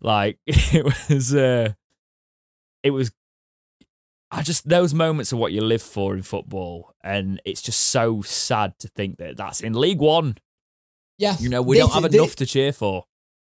Like 0.00 0.38
it 0.46 0.84
was 1.08 1.34
uh 1.34 1.72
it 2.82 2.90
was 2.90 3.10
I 4.30 4.42
just 4.42 4.68
those 4.68 4.92
moments 4.92 5.32
are 5.32 5.36
what 5.36 5.52
you 5.52 5.60
live 5.60 5.82
for 5.82 6.14
in 6.14 6.22
football, 6.22 6.94
and 7.04 7.40
it's 7.44 7.62
just 7.62 7.80
so 7.80 8.22
sad 8.22 8.78
to 8.80 8.88
think 8.88 9.18
that 9.18 9.36
that's 9.36 9.60
in 9.60 9.72
League 9.74 10.00
One. 10.00 10.36
Yeah, 11.18 11.36
You 11.40 11.48
know, 11.48 11.62
we 11.62 11.78
don't 11.78 11.92
have 11.92 12.02
this- 12.02 12.14
enough 12.14 12.36
to 12.36 12.46
cheer 12.46 12.72
for. 12.72 13.04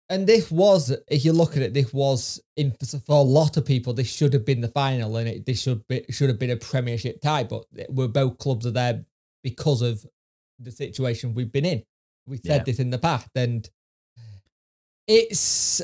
And 0.09 0.27
this 0.27 0.51
was, 0.51 0.91
if 1.09 1.25
you 1.25 1.33
look 1.33 1.57
at 1.57 1.63
it, 1.63 1.73
this 1.73 1.93
was 1.93 2.41
in 2.57 2.73
for 3.07 3.17
a 3.21 3.23
lot 3.23 3.57
of 3.57 3.65
people. 3.65 3.93
This 3.93 4.13
should 4.13 4.33
have 4.33 4.45
been 4.45 4.61
the 4.61 4.67
final, 4.69 5.17
and 5.17 5.29
it 5.29 5.47
this 5.47 5.63
should 5.63 5.87
be 5.87 6.05
should 6.11 6.29
have 6.29 6.39
been 6.39 6.51
a 6.51 6.57
Premiership 6.57 7.21
tie. 7.21 7.45
But 7.45 7.65
we're 7.89 8.09
both 8.09 8.39
clubs 8.39 8.67
are 8.67 8.73
there 8.73 9.05
because 9.45 9.83
of 9.83 10.05
the 10.59 10.73
situation 10.73 11.33
we've 11.35 11.53
been 11.53 11.65
in. 11.65 11.85
We 12.27 12.39
said 12.39 12.45
Yeah. 12.61 12.65
this 12.65 12.81
in 12.81 12.91
the 12.91 12.99
past, 12.99 13.29
and 13.37 13.69
it's 15.07 15.81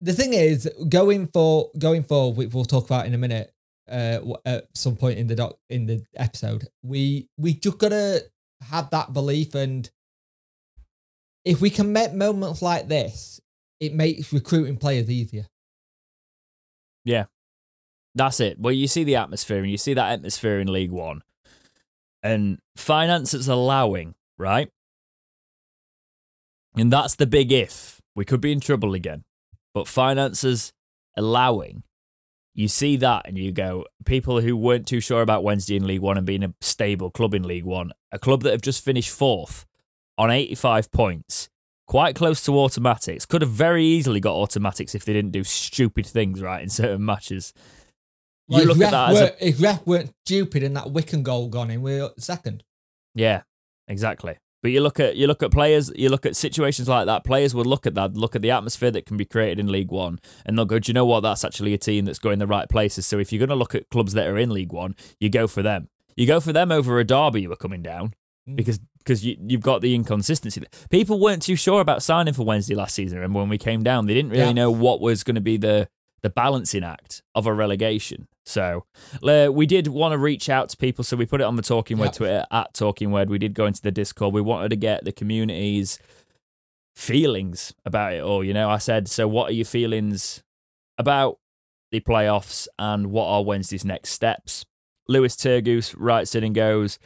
the 0.00 0.12
thing 0.12 0.32
is 0.32 0.70
going 0.88 1.26
for 1.28 1.70
going 1.78 2.04
forward. 2.04 2.36
which 2.38 2.52
We'll 2.54 2.64
talk 2.64 2.86
about 2.86 3.06
in 3.06 3.12
a 3.14 3.18
minute. 3.18 3.52
Uh, 3.88 4.20
at 4.44 4.66
some 4.74 4.96
point 4.96 5.18
in 5.18 5.26
the 5.26 5.34
doc 5.34 5.56
in 5.70 5.86
the 5.86 6.04
episode, 6.16 6.68
we 6.82 7.28
we 7.36 7.54
just 7.54 7.78
gotta 7.78 8.24
have 8.62 8.90
that 8.90 9.12
belief, 9.12 9.54
and 9.54 9.88
if 11.44 11.60
we 11.60 11.70
can 11.70 11.92
make 11.92 12.12
moments 12.12 12.60
like 12.62 12.88
this, 12.88 13.40
it 13.80 13.94
makes 13.94 14.32
recruiting 14.32 14.76
players 14.76 15.10
easier. 15.10 15.46
Yeah, 17.04 17.24
that's 18.14 18.40
it. 18.40 18.58
Well, 18.58 18.72
you 18.72 18.88
see 18.88 19.04
the 19.04 19.16
atmosphere, 19.16 19.58
and 19.58 19.70
you 19.70 19.78
see 19.78 19.94
that 19.94 20.12
atmosphere 20.12 20.58
in 20.60 20.72
League 20.72 20.90
One, 20.92 21.22
and 22.22 22.58
finances 22.76 23.48
allowing, 23.48 24.14
right? 24.36 24.70
And 26.76 26.92
that's 26.92 27.16
the 27.16 27.26
big 27.26 27.50
if. 27.50 28.00
We 28.14 28.24
could 28.24 28.40
be 28.40 28.52
in 28.52 28.60
trouble 28.60 28.94
again, 28.94 29.24
but 29.74 29.88
finances 29.88 30.72
allowing. 31.16 31.84
You 32.58 32.66
see 32.66 32.96
that, 32.96 33.28
and 33.28 33.38
you 33.38 33.52
go, 33.52 33.84
people 34.04 34.40
who 34.40 34.56
weren't 34.56 34.88
too 34.88 34.98
sure 34.98 35.22
about 35.22 35.44
Wednesday 35.44 35.76
in 35.76 35.86
League 35.86 36.00
One 36.00 36.18
and 36.18 36.26
being 36.26 36.42
a 36.42 36.52
stable 36.60 37.08
club 37.08 37.32
in 37.32 37.44
League 37.44 37.64
One, 37.64 37.92
a 38.10 38.18
club 38.18 38.42
that 38.42 38.50
have 38.50 38.62
just 38.62 38.84
finished 38.84 39.10
fourth 39.10 39.64
on 40.18 40.32
85 40.32 40.90
points, 40.90 41.50
quite 41.86 42.16
close 42.16 42.44
to 42.46 42.58
automatics, 42.58 43.26
could 43.26 43.42
have 43.42 43.52
very 43.52 43.84
easily 43.84 44.18
got 44.18 44.34
automatics 44.34 44.96
if 44.96 45.04
they 45.04 45.12
didn't 45.12 45.30
do 45.30 45.44
stupid 45.44 46.04
things 46.04 46.42
right 46.42 46.60
in 46.60 46.68
certain 46.68 47.04
matches. 47.04 47.54
You 48.48 48.64
look 48.64 48.78
if 48.78 48.82
at 48.82 49.14
that 49.14 49.34
a 49.40 49.46
if 49.46 49.62
ref 49.62 49.86
weren't 49.86 50.12
stupid 50.26 50.64
and 50.64 50.74
that 50.76 50.90
Wycombe 50.90 51.22
goal 51.22 51.46
gone 51.50 51.70
in, 51.70 51.80
we're 51.80 52.10
second. 52.18 52.64
Yeah, 53.14 53.42
exactly. 53.86 54.36
But 54.62 54.72
you 54.72 54.80
look 54.80 54.98
at 54.98 55.16
you 55.16 55.26
look 55.28 55.42
at 55.42 55.50
players, 55.52 55.92
you 55.94 56.08
look 56.08 56.26
at 56.26 56.34
situations 56.36 56.88
like 56.88 57.06
that. 57.06 57.24
Players 57.24 57.54
will 57.54 57.64
look 57.64 57.86
at 57.86 57.94
that, 57.94 58.14
look 58.14 58.34
at 58.34 58.42
the 58.42 58.50
atmosphere 58.50 58.90
that 58.90 59.06
can 59.06 59.16
be 59.16 59.24
created 59.24 59.60
in 59.60 59.70
League 59.70 59.90
One, 59.92 60.18
and 60.44 60.58
they'll 60.58 60.64
go, 60.64 60.78
"Do 60.80 60.90
you 60.90 60.94
know 60.94 61.04
what? 61.06 61.20
That's 61.20 61.44
actually 61.44 61.74
a 61.74 61.78
team 61.78 62.04
that's 62.06 62.18
going 62.18 62.38
the 62.40 62.46
right 62.46 62.68
places." 62.68 63.06
So 63.06 63.18
if 63.20 63.32
you're 63.32 63.38
going 63.38 63.50
to 63.50 63.54
look 63.54 63.74
at 63.76 63.88
clubs 63.90 64.14
that 64.14 64.26
are 64.26 64.36
in 64.36 64.50
League 64.50 64.72
One, 64.72 64.96
you 65.20 65.30
go 65.30 65.46
for 65.46 65.62
them. 65.62 65.88
You 66.16 66.26
go 66.26 66.40
for 66.40 66.52
them 66.52 66.72
over 66.72 66.98
a 66.98 67.04
Derby 67.04 67.42
you 67.42 67.48
were 67.48 67.56
coming 67.56 67.82
down 67.82 68.14
Mm. 68.48 68.56
because 68.56 68.80
because 68.98 69.24
you, 69.24 69.36
you've 69.46 69.62
got 69.62 69.80
the 69.80 69.94
inconsistency. 69.94 70.62
People 70.90 71.18
weren't 71.20 71.42
too 71.42 71.56
sure 71.56 71.80
about 71.80 72.02
signing 72.02 72.34
for 72.34 72.44
Wednesday 72.44 72.74
last 72.74 72.94
season, 72.94 73.22
and 73.22 73.34
when 73.34 73.48
we 73.48 73.58
came 73.58 73.82
down, 73.82 74.06
they 74.06 74.14
didn't 74.14 74.32
really 74.32 74.42
Yeah. 74.44 74.52
know 74.52 74.70
what 74.70 75.00
was 75.00 75.22
going 75.24 75.36
to 75.36 75.40
be 75.40 75.56
the 75.56 75.88
the 76.22 76.30
balancing 76.30 76.84
act 76.84 77.22
of 77.34 77.46
a 77.46 77.52
relegation. 77.52 78.28
So 78.44 78.84
uh, 79.22 79.48
we 79.52 79.66
did 79.66 79.88
want 79.88 80.12
to 80.12 80.18
reach 80.18 80.48
out 80.48 80.70
to 80.70 80.76
people, 80.76 81.04
so 81.04 81.16
we 81.16 81.26
put 81.26 81.40
it 81.40 81.44
on 81.44 81.56
the 81.56 81.62
Talking 81.62 81.98
Word 81.98 82.06
Yep. 82.06 82.14
Twitter 82.14 82.46
at 82.50 82.74
Talking 82.74 83.10
Word. 83.10 83.28
We 83.28 83.38
did 83.38 83.54
go 83.54 83.66
into 83.66 83.82
the 83.82 83.90
Discord. 83.90 84.32
We 84.32 84.40
wanted 84.40 84.70
to 84.70 84.76
get 84.76 85.04
the 85.04 85.12
community's 85.12 85.98
feelings 86.96 87.74
about 87.84 88.14
it 88.14 88.22
all. 88.22 88.42
You 88.42 88.54
know, 88.54 88.70
I 88.70 88.78
said, 88.78 89.08
so 89.08 89.28
what 89.28 89.50
are 89.50 89.54
your 89.54 89.64
feelings 89.64 90.42
about 90.96 91.38
the 91.92 92.00
playoffs 92.00 92.66
and 92.78 93.08
what 93.08 93.26
are 93.26 93.44
Wednesday's 93.44 93.84
next 93.84 94.10
steps? 94.10 94.64
Lewis 95.06 95.36
Turgoose 95.36 95.94
writes 95.96 96.34
in 96.34 96.42
and 96.42 96.54
goes, 96.54 96.98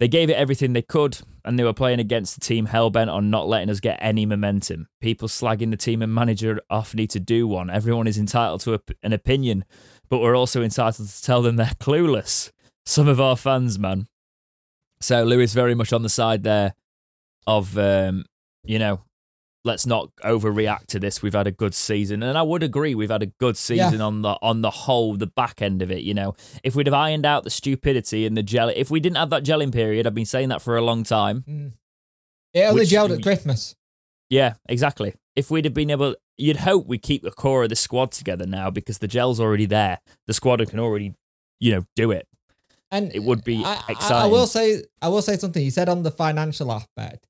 they 0.00 0.08
gave 0.08 0.30
it 0.30 0.34
everything 0.34 0.72
they 0.72 0.82
could, 0.82 1.18
and 1.44 1.58
they 1.58 1.64
were 1.64 1.72
playing 1.72 1.98
against 1.98 2.34
the 2.34 2.40
team 2.40 2.68
hellbent 2.68 3.12
on 3.12 3.30
not 3.30 3.48
letting 3.48 3.70
us 3.70 3.80
get 3.80 3.98
any 4.00 4.26
momentum. 4.26 4.86
People 5.00 5.28
slagging 5.28 5.70
the 5.70 5.76
team 5.76 6.02
and 6.02 6.14
manager 6.14 6.60
off 6.70 6.94
need 6.94 7.10
to 7.10 7.20
do 7.20 7.48
one. 7.48 7.70
Everyone 7.70 8.06
is 8.06 8.18
entitled 8.18 8.60
to 8.62 8.74
a, 8.74 8.80
an 9.02 9.12
opinion, 9.12 9.64
but 10.08 10.18
we're 10.18 10.36
also 10.36 10.62
entitled 10.62 11.08
to 11.08 11.22
tell 11.22 11.42
them 11.42 11.56
they're 11.56 11.66
clueless. 11.80 12.52
Some 12.86 13.08
of 13.08 13.20
our 13.20 13.36
fans, 13.36 13.78
man. 13.78 14.06
So 15.00 15.24
Lewis 15.24 15.52
very 15.52 15.74
much 15.74 15.92
on 15.92 16.02
the 16.02 16.08
side 16.08 16.42
there 16.42 16.74
of, 17.46 17.76
um, 17.78 18.24
you 18.64 18.78
know, 18.78 19.02
let's 19.64 19.86
not 19.86 20.14
overreact 20.24 20.86
to 20.88 20.98
this. 21.00 21.22
We've 21.22 21.32
had 21.34 21.46
a 21.46 21.50
good 21.52 21.74
season, 21.74 22.22
and 22.22 22.38
I 22.38 22.42
would 22.42 22.62
agree 22.62 22.94
we've 22.94 23.10
had 23.10 23.22
a 23.22 23.26
good 23.26 23.56
season 23.56 24.00
on 24.00 24.22
the 24.22 24.36
on 24.42 24.62
the 24.62 24.70
whole, 24.70 25.16
the 25.16 25.26
back 25.26 25.60
end 25.62 25.82
of 25.82 25.90
it. 25.90 26.02
You 26.02 26.14
know, 26.14 26.34
if 26.62 26.74
we'd 26.76 26.86
have 26.86 26.94
ironed 26.94 27.26
out 27.26 27.44
the 27.44 27.50
stupidity 27.50 28.26
and 28.26 28.36
the 28.36 28.42
gel, 28.42 28.68
if 28.68 28.90
we 28.90 29.00
didn't 29.00 29.16
have 29.16 29.30
that 29.30 29.44
gelling 29.44 29.72
period, 29.72 30.06
I've 30.06 30.14
been 30.14 30.24
saying 30.26 30.48
that 30.50 30.62
for 30.62 30.76
a 30.76 30.82
long 30.82 31.04
time. 31.04 31.44
Mm. 31.48 31.72
It 32.54 32.60
only 32.62 32.80
Which- 32.80 32.90
gelled 32.90 33.16
at 33.16 33.22
Christmas. 33.22 33.74
Yeah, 34.30 34.54
exactly. 34.68 35.14
If 35.36 35.50
we'd 35.50 35.64
have 35.64 35.74
been 35.74 35.90
able, 35.90 36.16
you'd 36.36 36.58
hope 36.58 36.86
we 36.86 36.98
keep 36.98 37.22
the 37.22 37.30
core 37.30 37.62
of 37.62 37.68
the 37.70 37.76
squad 37.76 38.10
together 38.12 38.46
now 38.46 38.70
because 38.70 38.98
the 38.98 39.08
gel's 39.08 39.38
already 39.40 39.66
there. 39.66 39.98
The 40.26 40.34
squad 40.34 40.66
can 40.68 40.78
already, 40.80 41.14
you 41.60 41.72
know, 41.72 41.84
do 41.96 42.10
it. 42.10 42.26
And 42.90 43.14
It 43.14 43.22
would 43.22 43.44
be 43.44 43.62
I, 43.64 43.74
I- 43.88 43.92
exciting. 43.92 44.16
I 44.16 44.26
will 44.26 44.46
say, 44.46 44.82
I 45.00 45.08
will 45.08 45.22
say 45.22 45.36
something. 45.36 45.62
You 45.64 45.70
said 45.70 45.88
on 45.88 46.02
the 46.02 46.10
financial 46.10 46.72
aspect, 46.72 47.26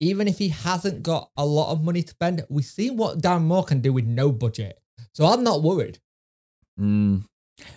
even 0.00 0.26
if 0.26 0.38
he 0.38 0.48
hasn't 0.48 1.02
got 1.02 1.30
a 1.36 1.44
lot 1.44 1.72
of 1.72 1.84
money 1.84 2.02
to 2.02 2.08
spend, 2.08 2.44
we've 2.48 2.64
seen 2.64 2.96
what 2.96 3.20
Dan 3.20 3.42
Moore 3.42 3.64
can 3.64 3.80
do 3.80 3.92
with 3.92 4.06
no 4.06 4.32
budget. 4.32 4.80
So 5.12 5.26
I'm 5.26 5.44
not 5.44 5.62
worried. 5.62 5.98
Mm. 6.78 7.24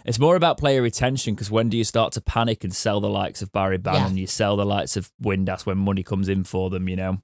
It's 0.06 0.20
more 0.20 0.38
about 0.38 0.58
player 0.58 0.82
retention 0.82 1.36
because 1.36 1.52
when 1.52 1.68
do 1.68 1.78
you 1.78 1.84
start 1.84 2.14
to 2.14 2.22
panic 2.22 2.64
and 2.64 2.74
sell 2.74 3.02
the 3.02 3.10
likes 3.10 3.42
of 3.42 3.52
Barry 3.52 3.78
Bannon? 3.78 4.08
And 4.08 4.20
you 4.20 4.28
sell 4.28 4.56
the 4.56 4.66
likes 4.66 4.96
of 4.96 5.12
Windass 5.22 5.66
when 5.66 5.78
money 5.78 6.04
comes 6.04 6.30
in 6.30 6.46
for 6.46 6.70
them, 6.70 6.88
you 6.88 6.96
know. 6.96 7.22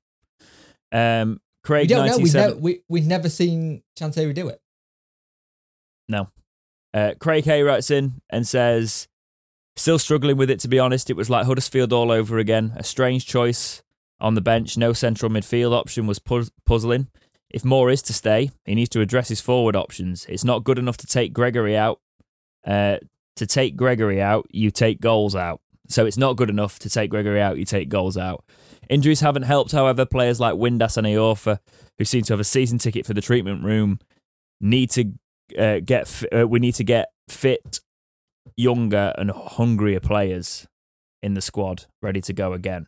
Um, 0.91 1.31
We 1.31 1.39
Craig 1.63 1.87
don't 1.87 2.05
know. 2.05 2.17
We've 2.17 2.33
never, 2.33 2.55
we, 2.55 2.81
we've 2.89 3.07
never 3.07 3.29
seen 3.29 3.83
Chansiri 3.97 4.33
do 4.33 4.49
it. 4.49 4.61
No. 6.09 6.27
Uh, 6.93 7.13
Craig 7.19 7.45
Hay 7.45 7.63
writes 7.63 7.89
in 7.89 8.21
and 8.29 8.45
says, 8.45 9.07
Still 9.77 9.99
struggling 9.99 10.35
with 10.35 10.49
it, 10.49 10.59
to 10.61 10.67
be 10.67 10.79
honest. 10.79 11.09
It 11.09 11.15
was 11.15 11.29
like 11.29 11.45
Huddersfield 11.45 11.93
all 11.93 12.11
over 12.11 12.37
again. 12.37 12.73
A 12.75 12.83
strange 12.83 13.25
choice 13.25 13.81
on 14.21 14.35
the 14.35 14.41
bench. 14.41 14.77
No 14.77 14.93
central 14.93 15.31
midfield 15.31 15.73
option 15.73 16.07
was 16.07 16.19
pu- 16.19 16.47
puzzling. 16.65 17.07
If 17.49 17.65
Moore 17.65 17.89
is 17.89 18.01
to 18.03 18.13
stay, 18.13 18.51
he 18.65 18.75
needs 18.75 18.89
to 18.89 19.01
address 19.01 19.29
his 19.29 19.41
forward 19.41 19.75
options. 19.75 20.25
It's 20.29 20.43
not 20.43 20.63
good 20.63 20.77
enough 20.77 20.97
to 20.97 21.07
take 21.07 21.33
Gregory 21.33 21.75
out. 21.75 21.99
Uh, 22.65 22.97
to 23.37 23.47
take 23.47 23.75
Gregory 23.75 24.21
out, 24.21 24.45
you 24.51 24.69
take 24.69 24.99
goals 25.01 25.35
out. 25.35 25.61
So 25.87 26.05
it's 26.05 26.17
not 26.17 26.35
good 26.35 26.49
enough 26.49 26.77
to 26.79 26.89
take 26.89 27.09
Gregory 27.09 27.41
out, 27.41 27.57
you 27.57 27.65
take 27.65 27.89
goals 27.89 28.17
out. 28.17 28.43
Injuries 28.89 29.21
haven't 29.21 29.43
helped, 29.43 29.71
however. 29.71 30.05
Players 30.05 30.39
like 30.39 30.55
Windass 30.55 30.97
and 30.97 31.07
Iorfa, 31.07 31.59
who 31.97 32.05
seem 32.05 32.23
to 32.23 32.33
have 32.33 32.39
a 32.39 32.43
season 32.43 32.77
ticket 32.77 33.05
for 33.05 33.13
the 33.13 33.21
treatment 33.21 33.63
room, 33.63 33.99
need 34.61 34.91
to 34.91 35.13
uh, 35.57 35.79
get. 35.83 36.23
Uh, 36.35 36.47
we 36.47 36.59
need 36.59 36.75
to 36.75 36.83
get 36.83 37.09
fit, 37.27 37.79
younger 38.55 39.13
and 39.17 39.31
hungrier 39.31 39.99
players 39.99 40.67
in 41.23 41.33
the 41.33 41.41
squad, 41.41 41.85
ready 42.01 42.21
to 42.21 42.33
go 42.33 42.53
again. 42.53 42.87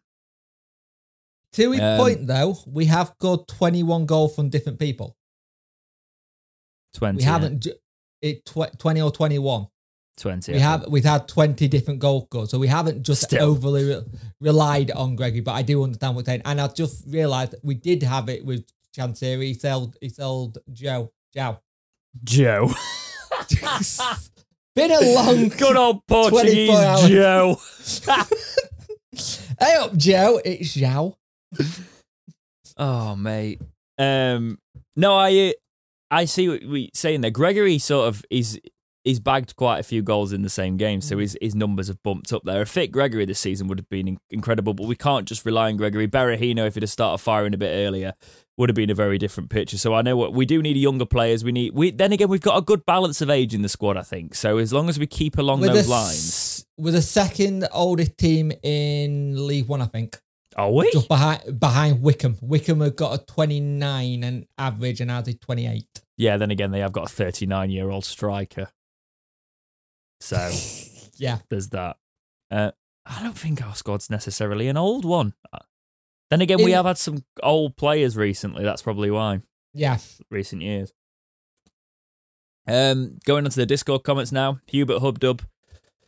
To 1.53 1.71
his 1.71 1.81
Um, 1.81 1.97
point, 1.99 2.27
though, 2.27 2.57
we 2.65 2.85
have 2.85 3.17
got 3.19 3.47
21 3.47 4.05
goals 4.05 4.35
from 4.35 4.49
different 4.49 4.79
people. 4.79 5.17
Twenty. 6.93 7.17
We 7.17 7.23
haven't 7.23 7.59
ju- 7.63 7.73
it 8.21 8.45
tw- 8.45 8.77
20 8.77 9.01
or 9.01 9.11
21. 9.11 9.67
Twenty. 10.17 10.51
We 10.53 10.57
I 10.59 10.61
have 10.61 10.81
think. 10.81 10.91
we've 10.93 11.05
had 11.05 11.27
20 11.27 11.67
different 11.67 11.99
goal 11.99 12.27
goals, 12.29 12.51
so 12.51 12.59
we 12.59 12.67
haven't 12.67 13.03
just 13.03 13.23
Still. 13.23 13.43
overly 13.49 13.85
re- 13.85 14.03
relied 14.41 14.91
on 14.91 15.15
Gregory. 15.15 15.39
But 15.41 15.53
I 15.53 15.61
do 15.61 15.81
understand 15.83 16.15
what 16.15 16.21
you're 16.21 16.33
saying, 16.33 16.41
and 16.45 16.59
I 16.61 16.67
just 16.67 17.03
realised 17.07 17.55
we 17.63 17.75
did 17.75 18.03
have 18.03 18.29
it 18.29 18.45
with 18.45 18.65
Chansiri. 18.95 19.43
He 19.47 19.53
sold 19.53 19.95
he 20.01 20.09
sold 20.09 20.57
Joe 20.71 21.11
Joe. 21.33 21.59
Joe. 22.23 22.71
Been 24.75 24.91
a 24.91 24.99
long. 25.15 25.47
Good 25.57 25.75
old 25.77 26.05
Portuguese 26.07 26.69
24. 26.69 27.07
Joe. 27.09 27.61
Hey 29.59 29.75
up, 29.75 29.95
Joe. 29.95 30.41
It's 30.43 30.73
Joe. 30.73 31.17
Oh, 32.77 33.15
mate. 33.15 33.61
Um, 33.97 34.57
no, 34.95 35.13
I 35.15 35.53
I 36.09 36.25
see 36.25 36.49
what 36.49 36.63
we 36.65 36.89
saying 36.93 37.21
there. 37.21 37.31
Gregory 37.31 37.77
sort 37.77 38.07
of 38.07 38.23
is 38.29 38.59
he's 39.03 39.19
bagged 39.19 39.55
quite 39.55 39.79
a 39.79 39.83
few 39.83 40.01
goals 40.01 40.31
in 40.31 40.41
the 40.41 40.49
same 40.49 40.77
game, 40.77 41.01
so 41.01 41.17
his 41.17 41.37
his 41.41 41.53
numbers 41.55 41.87
have 41.87 42.01
bumped 42.03 42.31
up 42.33 42.43
there. 42.45 42.61
A 42.61 42.65
fit 42.65 42.91
Gregory 42.91 43.25
this 43.25 43.39
season 43.39 43.67
would 43.67 43.77
have 43.77 43.89
been 43.89 44.17
incredible, 44.29 44.73
but 44.73 44.87
we 44.87 44.95
can't 44.95 45.27
just 45.27 45.45
rely 45.45 45.69
on 45.69 45.77
Gregory. 45.77 46.07
Berahino, 46.07 46.65
if 46.65 46.73
he'd 46.75 46.83
have 46.83 46.89
started 46.89 47.17
firing 47.21 47.53
a 47.53 47.57
bit 47.57 47.71
earlier, 47.85 48.13
would 48.57 48.69
have 48.69 48.75
been 48.75 48.89
a 48.89 48.95
very 48.95 49.17
different 49.17 49.49
picture. 49.49 49.77
So 49.77 49.93
I 49.93 50.01
know 50.01 50.15
what 50.17 50.33
we 50.33 50.45
do 50.45 50.61
need 50.61 50.77
younger 50.77 51.05
players. 51.05 51.43
We 51.43 51.51
need 51.51 51.73
we 51.73 51.91
then 51.91 52.13
again 52.13 52.29
we've 52.29 52.41
got 52.41 52.57
a 52.57 52.61
good 52.61 52.85
balance 52.85 53.21
of 53.21 53.29
age 53.29 53.53
in 53.53 53.61
the 53.61 53.69
squad, 53.69 53.97
I 53.97 54.03
think. 54.03 54.33
So 54.35 54.57
as 54.57 54.71
long 54.73 54.89
as 54.89 54.97
we 54.97 55.07
keep 55.07 55.37
along 55.37 55.59
With 55.59 55.73
those 55.73 55.85
the 55.85 55.91
lines, 55.91 56.15
s- 56.27 56.65
with 56.77 56.93
the 56.95 57.01
second 57.01 57.67
oldest 57.71 58.17
team 58.17 58.51
in 58.63 59.45
League 59.47 59.67
One, 59.67 59.81
I 59.81 59.85
think. 59.87 60.19
Are 60.57 60.71
we? 60.71 60.91
Just 60.91 61.07
behind 61.07 61.59
behind 61.59 62.01
Wycombe. 62.01 62.37
Wycombe 62.41 62.81
have 62.81 62.95
got 62.95 63.19
a 63.21 63.25
29 63.25 64.23
and 64.23 64.45
average, 64.57 64.99
and 65.01 65.09
ours 65.09 65.27
is 65.27 65.35
28. 65.39 65.85
Yeah. 66.17 66.37
Then 66.37 66.51
again, 66.51 66.71
they 66.71 66.79
have 66.81 66.91
got 66.91 67.05
a 67.05 67.13
thirty 67.13 67.45
nine 67.45 67.69
year 67.69 67.89
old 67.89 68.03
striker. 68.05 68.69
So 70.19 70.51
Yeah. 71.17 71.39
there's 71.49 71.69
that. 71.69 71.97
Uh, 72.49 72.71
I 73.05 73.23
don't 73.23 73.37
think 73.37 73.65
our 73.65 73.75
squad's 73.75 74.09
necessarily 74.09 74.67
an 74.67 74.77
old 74.77 75.05
one. 75.05 75.33
Uh, 75.53 75.59
Then 76.29 76.41
again, 76.41 76.63
we 76.63 76.71
have 76.71 76.85
had 76.85 76.97
some 76.97 77.23
old 77.41 77.75
players 77.77 78.17
recently. 78.17 78.63
That's 78.63 78.81
probably 78.81 79.09
why. 79.09 79.41
Yeah. 79.73 79.97
recent 80.29 80.61
years. 80.61 80.91
Um, 82.67 83.17
going 83.25 83.45
on 83.45 83.51
to 83.51 83.55
the 83.57 83.65
Discord 83.65 84.03
comments 84.03 84.31
now. 84.31 84.59
Hubert 84.67 84.99
Hubdub 85.01 85.41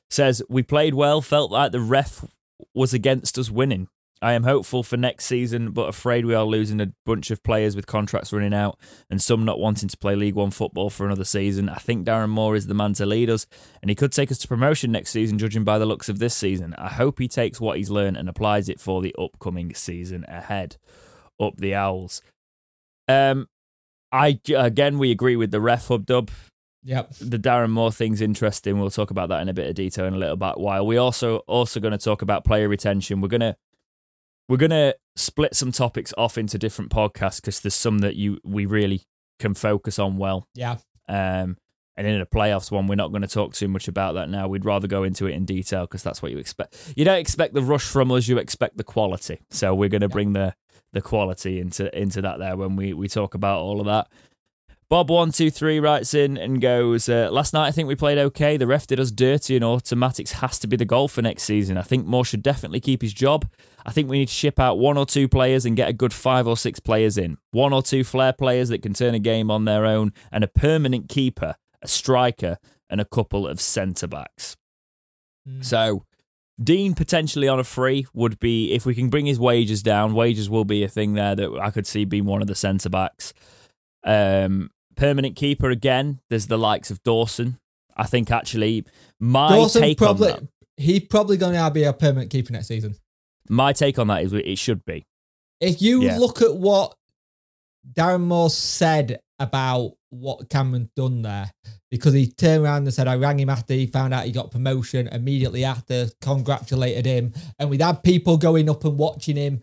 says 0.09 0.43
we 0.49 0.61
played 0.63 0.93
well. 0.93 1.21
Felt 1.21 1.51
like 1.51 1.71
the 1.71 1.79
ref 1.79 2.23
was 2.75 2.93
against 2.93 3.37
us 3.39 3.49
winning. 3.49 3.87
I 4.23 4.33
am 4.33 4.43
hopeful 4.43 4.83
for 4.83 4.95
next 4.95 5.25
season, 5.25 5.71
but 5.71 5.89
afraid 5.89 6.25
we 6.25 6.33
are 6.33 6.45
losing 6.45 6.79
a 6.79 6.93
bunch 7.05 7.29
of 7.29 7.43
players 7.43 7.75
with 7.75 7.87
contracts 7.87 8.31
running 8.31 8.53
out 8.53 8.79
and 9.09 9.21
some 9.21 9.43
not 9.43 9.59
wanting 9.59 9.89
to 9.89 9.97
play 9.97 10.15
League 10.15 10.35
One 10.35 10.49
football 10.49 10.89
for 10.89 11.05
another 11.05 11.25
season. 11.25 11.67
I 11.67 11.75
think 11.75 12.07
Darren 12.07 12.29
Moore 12.29 12.55
is 12.55 12.67
the 12.67 12.73
man 12.73 12.93
to 12.93 13.05
lead 13.05 13.29
us, 13.29 13.45
and 13.81 13.89
he 13.89 13.95
could 13.95 14.13
take 14.13 14.31
us 14.31 14.37
to 14.37 14.47
promotion 14.47 14.93
next 14.93 15.11
season, 15.11 15.37
judging 15.37 15.65
by 15.65 15.77
the 15.77 15.85
looks 15.85 16.07
of 16.07 16.19
this 16.19 16.33
season. 16.33 16.73
I 16.77 16.87
hope 16.87 17.19
he 17.19 17.27
takes 17.27 17.59
what 17.59 17.77
he's 17.77 17.89
learned 17.89 18.15
and 18.15 18.29
applies 18.29 18.69
it 18.69 18.79
for 18.79 19.01
the 19.01 19.13
upcoming 19.19 19.73
season 19.73 20.23
ahead. 20.29 20.77
Up 21.37 21.57
the 21.57 21.75
Owls. 21.75 22.21
Um, 23.09 23.49
I 24.13 24.39
again 24.55 24.99
we 24.99 25.11
agree 25.11 25.35
with 25.35 25.51
the 25.51 25.59
ref 25.59 25.89
hub 25.89 26.05
dub. 26.05 26.31
Yep. 26.83 27.15
The 27.19 27.39
Darren 27.39 27.71
Moore 27.71 27.91
thing's 27.91 28.21
interesting. 28.21 28.79
We'll 28.79 28.89
talk 28.89 29.11
about 29.11 29.27
that 29.29 29.41
in 29.41 29.49
a 29.49 29.53
bit 29.53 29.67
of 29.67 29.75
detail 29.75 30.05
in 30.05 30.13
a 30.13 30.17
little 30.17 30.37
bit 30.37 30.57
while. 30.57 30.85
We 30.85 30.95
also 30.95 31.39
also 31.39 31.81
going 31.81 31.91
to 31.91 31.97
talk 31.97 32.21
about 32.21 32.45
player 32.45 32.69
retention. 32.69 33.19
We're 33.19 33.27
gonna 33.27 33.57
we're 34.47 34.57
gonna 34.57 34.93
split 35.15 35.55
some 35.55 35.71
topics 35.71 36.13
off 36.17 36.37
into 36.37 36.57
different 36.57 36.91
podcasts 36.91 37.37
because 37.41 37.59
there's 37.59 37.75
some 37.75 37.99
that 37.99 38.15
you 38.15 38.39
we 38.43 38.65
really 38.65 39.03
can 39.39 39.53
focus 39.53 39.99
on 39.99 40.17
well. 40.17 40.47
Yeah. 40.53 40.77
Um, 41.07 41.57
and 41.95 42.07
in 42.07 42.19
a 42.19 42.25
playoffs 42.25 42.71
one, 42.71 42.87
we're 42.87 42.95
not 42.95 43.11
going 43.11 43.21
to 43.21 43.27
talk 43.27 43.53
too 43.53 43.67
much 43.67 43.87
about 43.87 44.15
that 44.15 44.27
now. 44.27 44.47
We'd 44.47 44.65
rather 44.65 44.87
go 44.87 45.03
into 45.03 45.27
it 45.27 45.33
in 45.33 45.45
detail 45.45 45.81
because 45.81 46.01
that's 46.01 46.23
what 46.23 46.31
you 46.31 46.39
expect. 46.39 46.93
You 46.95 47.05
don't 47.05 47.19
expect 47.19 47.53
the 47.53 47.61
rush 47.61 47.83
from 47.83 48.11
us; 48.11 48.27
you 48.27 48.39
expect 48.39 48.77
the 48.77 48.83
quality. 48.83 49.41
So 49.51 49.75
we're 49.75 49.89
going 49.89 50.01
to 50.01 50.09
bring 50.09 50.33
the 50.33 50.55
the 50.93 51.01
quality 51.01 51.59
into 51.59 51.95
into 51.97 52.21
that 52.21 52.39
there 52.39 52.55
when 52.55 52.75
we 52.75 52.93
we 52.93 53.07
talk 53.07 53.35
about 53.35 53.59
all 53.59 53.79
of 53.79 53.85
that. 53.85 54.07
Bob 54.93 55.09
one 55.09 55.31
two 55.31 55.49
three 55.49 55.79
writes 55.79 56.13
in 56.13 56.37
and 56.37 56.61
goes. 56.61 57.09
Uh, 57.09 57.27
Last 57.31 57.51
night 57.51 57.65
I 57.65 57.71
think 57.71 57.87
we 57.87 57.95
played 57.95 58.19
okay. 58.19 58.57
The 58.57 58.67
ref 58.67 58.85
did 58.85 58.99
us 58.99 59.09
dirty, 59.09 59.55
and 59.55 59.65
automatics 59.65 60.33
has 60.33 60.59
to 60.59 60.67
be 60.67 60.75
the 60.75 60.85
goal 60.85 61.07
for 61.07 61.23
next 61.23 61.45
season. 61.45 61.79
I 61.79 61.81
think 61.81 62.05
Moore 62.05 62.23
should 62.23 62.43
definitely 62.43 62.79
keep 62.79 63.01
his 63.01 63.11
job. 63.11 63.49
I 63.87 63.91
think 63.91 64.07
we 64.07 64.19
need 64.19 64.27
to 64.27 64.33
ship 64.35 64.59
out 64.59 64.77
one 64.77 64.99
or 64.99 65.07
two 65.07 65.27
players 65.27 65.65
and 65.65 65.75
get 65.75 65.89
a 65.89 65.93
good 65.93 66.13
five 66.13 66.45
or 66.45 66.55
six 66.55 66.79
players 66.79 67.17
in. 67.17 67.39
One 67.49 67.73
or 67.73 67.81
two 67.81 68.03
flair 68.03 68.33
players 68.33 68.69
that 68.69 68.83
can 68.83 68.93
turn 68.93 69.15
a 69.15 69.19
game 69.19 69.49
on 69.49 69.65
their 69.65 69.83
own, 69.83 70.13
and 70.31 70.43
a 70.43 70.47
permanent 70.47 71.09
keeper, 71.09 71.55
a 71.81 71.87
striker, 71.87 72.59
and 72.87 73.01
a 73.01 73.05
couple 73.05 73.47
of 73.47 73.59
centre 73.59 74.05
backs. 74.05 74.57
Mm. 75.49 75.65
So, 75.65 76.05
Dean 76.63 76.93
potentially 76.93 77.47
on 77.47 77.59
a 77.59 77.63
free 77.63 78.05
would 78.13 78.39
be 78.39 78.73
if 78.73 78.85
we 78.85 78.93
can 78.93 79.09
bring 79.09 79.25
his 79.25 79.39
wages 79.39 79.81
down. 79.81 80.13
Wages 80.13 80.51
will 80.51 80.65
be 80.65 80.83
a 80.83 80.87
thing 80.87 81.13
there 81.13 81.33
that 81.33 81.59
I 81.59 81.71
could 81.71 81.87
see 81.87 82.05
being 82.05 82.25
one 82.25 82.43
of 82.43 82.47
the 82.47 82.53
centre 82.53 82.89
backs. 82.89 83.33
Um, 84.03 84.69
permanent 84.95 85.35
keeper 85.35 85.69
again. 85.69 86.19
There's 86.29 86.47
the 86.47 86.57
likes 86.57 86.91
of 86.91 87.01
Dawson. 87.03 87.57
I 87.95 88.05
think 88.05 88.31
actually 88.31 88.85
my 89.19 89.49
Dawson 89.49 89.81
take 89.81 89.97
probably 89.97 90.31
on 90.31 90.39
that. 90.41 90.47
he's 90.77 91.05
probably 91.05 91.37
going 91.37 91.53
to 91.55 91.71
be 91.71 91.83
a 91.83 91.93
permanent 91.93 92.31
keeper 92.31 92.51
next 92.53 92.67
season. 92.67 92.95
My 93.49 93.73
take 93.73 93.99
on 93.99 94.07
that 94.07 94.23
is 94.23 94.33
it 94.33 94.57
should 94.57 94.83
be. 94.85 95.05
If 95.61 95.81
you 95.81 96.03
Yeah. 96.03 96.17
look 96.17 96.41
at 96.41 96.55
what 96.55 96.95
Darren 97.91 98.21
Moore 98.21 98.49
said 98.49 99.19
about 99.39 99.93
what 100.09 100.49
Cameron 100.49 100.89
done 100.95 101.21
there, 101.21 101.51
because 101.91 102.13
he 102.13 102.27
turned 102.27 102.63
around 102.63 102.83
and 102.83 102.93
said, 102.93 103.07
I 103.07 103.15
rang 103.15 103.39
him 103.39 103.49
after 103.49 103.73
he 103.73 103.85
found 103.87 104.13
out 104.13 104.25
he 104.25 104.31
got 104.31 104.51
promotion, 104.51 105.07
immediately 105.09 105.63
after 105.63 106.07
congratulated 106.21 107.05
him, 107.05 107.33
and 107.59 107.69
we'd 107.69 107.81
had 107.81 108.03
people 108.03 108.37
going 108.37 108.69
up 108.69 108.85
and 108.85 108.97
watching 108.97 109.35
him. 109.35 109.61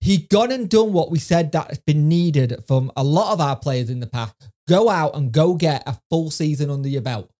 He 0.00 0.18
gone 0.18 0.52
and 0.52 0.68
done 0.70 0.92
what 0.92 1.10
we 1.10 1.18
said 1.18 1.52
that's 1.52 1.78
been 1.78 2.08
needed 2.08 2.62
from 2.66 2.90
a 2.96 3.02
lot 3.04 3.32
of 3.32 3.40
our 3.40 3.56
players 3.56 3.90
in 3.90 4.00
the 4.00 4.06
past. 4.06 4.34
Go 4.68 4.88
out 4.90 5.16
and 5.16 5.32
go 5.32 5.54
get 5.54 5.82
a 5.86 5.98
full 6.10 6.30
season 6.30 6.70
under 6.70 6.88
your 6.88 7.00
belt. 7.02 7.30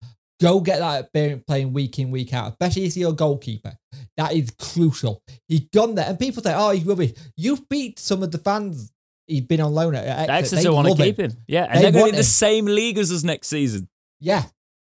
Go 0.41 0.61
get 0.61 0.79
that 0.79 1.01
experience 1.03 1.43
playing 1.47 1.73
week 1.73 1.99
in, 1.99 2.11
week 2.11 2.33
out, 2.33 2.51
especially 2.53 2.85
if 2.85 2.97
you're 2.97 3.11
a 3.11 3.14
goalkeeper. 3.14 3.77
That 4.17 4.33
is 4.33 4.51
crucial. 4.59 5.21
He's 5.49 5.67
gone 5.73 5.97
there, 5.97 6.07
and 6.09 6.19
people 6.19 6.43
say, 6.43 6.55
"Oh, 6.57 6.71
he's 6.71 6.85
rubbish." 6.85 7.12
You've 7.37 7.69
beat 7.69 7.99
some 7.99 8.23
of 8.23 8.31
the 8.31 8.38
fans. 8.38 8.93
He's 9.27 9.43
been 9.43 9.61
on 9.61 9.75
loan 9.75 9.95
at 9.95 10.07
Exeter. 10.07 10.33
Exeter 10.33 10.62
They 10.62 10.69
want 10.71 10.88
to 10.88 10.95
keep 10.95 11.19
him. 11.19 11.33
Yeah, 11.47 11.64
and 11.64 11.79
They 11.79 11.83
they're 11.91 11.93
going 12.01 12.11
in 12.11 12.17
the 12.17 12.23
same 12.23 12.64
league 12.67 12.99
as 12.99 13.12
us 13.12 13.25
next 13.25 13.49
season. 13.49 13.88
Yeah, 14.21 14.45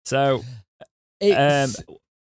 So 0.05 0.43
Um, 1.23 1.71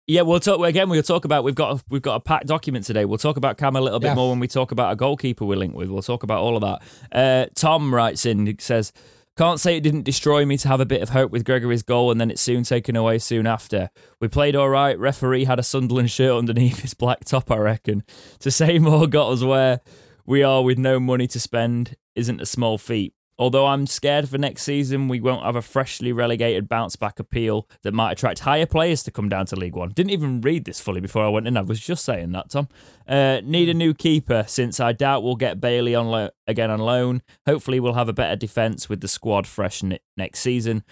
yeah, 0.07 0.21
we'll 0.21 0.39
talk 0.39 0.65
again. 0.65 0.87
We'll 0.89 1.03
talk 1.03 1.25
about 1.25 1.43
we've 1.43 1.53
got 1.55 1.79
a, 1.79 1.83
we've 1.89 2.01
got 2.01 2.15
a 2.15 2.19
packed 2.19 2.47
document 2.47 2.85
today. 2.85 3.03
We'll 3.05 3.17
talk 3.17 3.35
about 3.37 3.57
Cam 3.57 3.75
a 3.75 3.81
little 3.81 3.99
bit 3.99 4.07
Yeah. 4.09 4.15
more 4.15 4.29
when 4.29 4.39
we 4.39 4.47
talk 4.47 4.71
about 4.71 4.93
a 4.93 4.95
goalkeeper 4.95 5.43
we're 5.43 5.57
linked 5.57 5.75
with. 5.75 5.89
We'll 5.89 6.01
talk 6.01 6.23
about 6.23 6.39
all 6.39 6.55
of 6.55 6.61
that. 6.61 6.81
Uh, 7.11 7.49
Tom 7.55 7.93
writes 7.93 8.25
in 8.25 8.45
he 8.45 8.55
says, 8.59 8.93
"Can't 9.37 9.59
say 9.59 9.77
it 9.77 9.81
didn't 9.81 10.01
destroy 10.01 10.45
me 10.45 10.57
to 10.57 10.67
have 10.67 10.79
a 10.79 10.85
bit 10.85 11.03
of 11.03 11.09
hope 11.09 11.31
with 11.31 11.45
Gregory's 11.45 11.83
goal, 11.83 12.09
and 12.09 12.19
then 12.19 12.31
it's 12.31 12.41
soon 12.41 12.63
taken 12.63 12.95
away 12.95 13.19
soon 13.19 13.45
after. 13.45 13.91
We 14.19 14.27
played 14.27 14.55
all 14.55 14.69
right. 14.69 14.97
Referee 14.97 15.45
had 15.45 15.59
a 15.59 15.63
Sunderland 15.63 16.09
shirt 16.09 16.35
underneath 16.35 16.79
his 16.79 16.95
black 16.95 17.23
top, 17.23 17.51
I 17.51 17.57
reckon. 17.57 18.03
To 18.39 18.49
say 18.49 18.79
more 18.79 19.05
got 19.05 19.31
us 19.31 19.43
where 19.43 19.81
we 20.25 20.41
are 20.41 20.63
with 20.63 20.79
no 20.79 20.99
money 20.99 21.27
to 21.27 21.39
spend 21.39 21.95
isn't 22.15 22.41
a 22.41 22.47
small 22.47 22.79
feat." 22.79 23.13
Although 23.39 23.67
I'm 23.67 23.85
scared 23.85 24.27
for 24.27 24.39
next 24.39 24.63
season, 24.63 25.07
we 25.07 25.19
won't 25.21 25.43
have 25.43 25.55
a 25.55 25.61
freshly 25.61 26.11
relegated 26.11 26.67
bounce 26.67 26.95
back 26.95 27.19
appeal 27.19 27.69
that 27.83 27.93
might 27.93 28.13
attract 28.13 28.39
higher 28.39 28.65
players 28.65 29.03
to 29.03 29.11
come 29.11 29.29
down 29.29 29.45
to 29.47 29.55
League 29.55 29.75
One. 29.75 29.89
Didn't 29.89 30.09
even 30.09 30.41
read 30.41 30.65
this 30.65 30.79
fully 30.79 31.01
before 31.01 31.23
I 31.23 31.29
went 31.29 31.47
in. 31.47 31.55
I 31.55 31.61
was 31.61 31.79
just 31.79 32.03
saying 32.03 32.31
that, 32.31 32.49
Tom. 32.49 32.67
Uh, 33.07 33.41
need 33.43 33.69
a 33.69 33.75
new 33.75 33.93
keeper 33.93 34.43
since 34.47 34.79
I 34.79 34.91
doubt 34.91 35.21
we'll 35.21 35.35
get 35.35 35.61
Bailey 35.61 35.93
on 35.93 36.07
lo- 36.07 36.31
again 36.47 36.71
on 36.71 36.79
loan. 36.79 37.21
Hopefully, 37.45 37.79
we'll 37.79 37.93
have 37.93 38.09
a 38.09 38.13
better 38.13 38.35
defence 38.35 38.89
with 38.89 39.01
the 39.01 39.07
squad 39.07 39.45
fresh 39.45 39.83
ne- 39.83 39.99
next 40.15 40.39
season. 40.39 40.83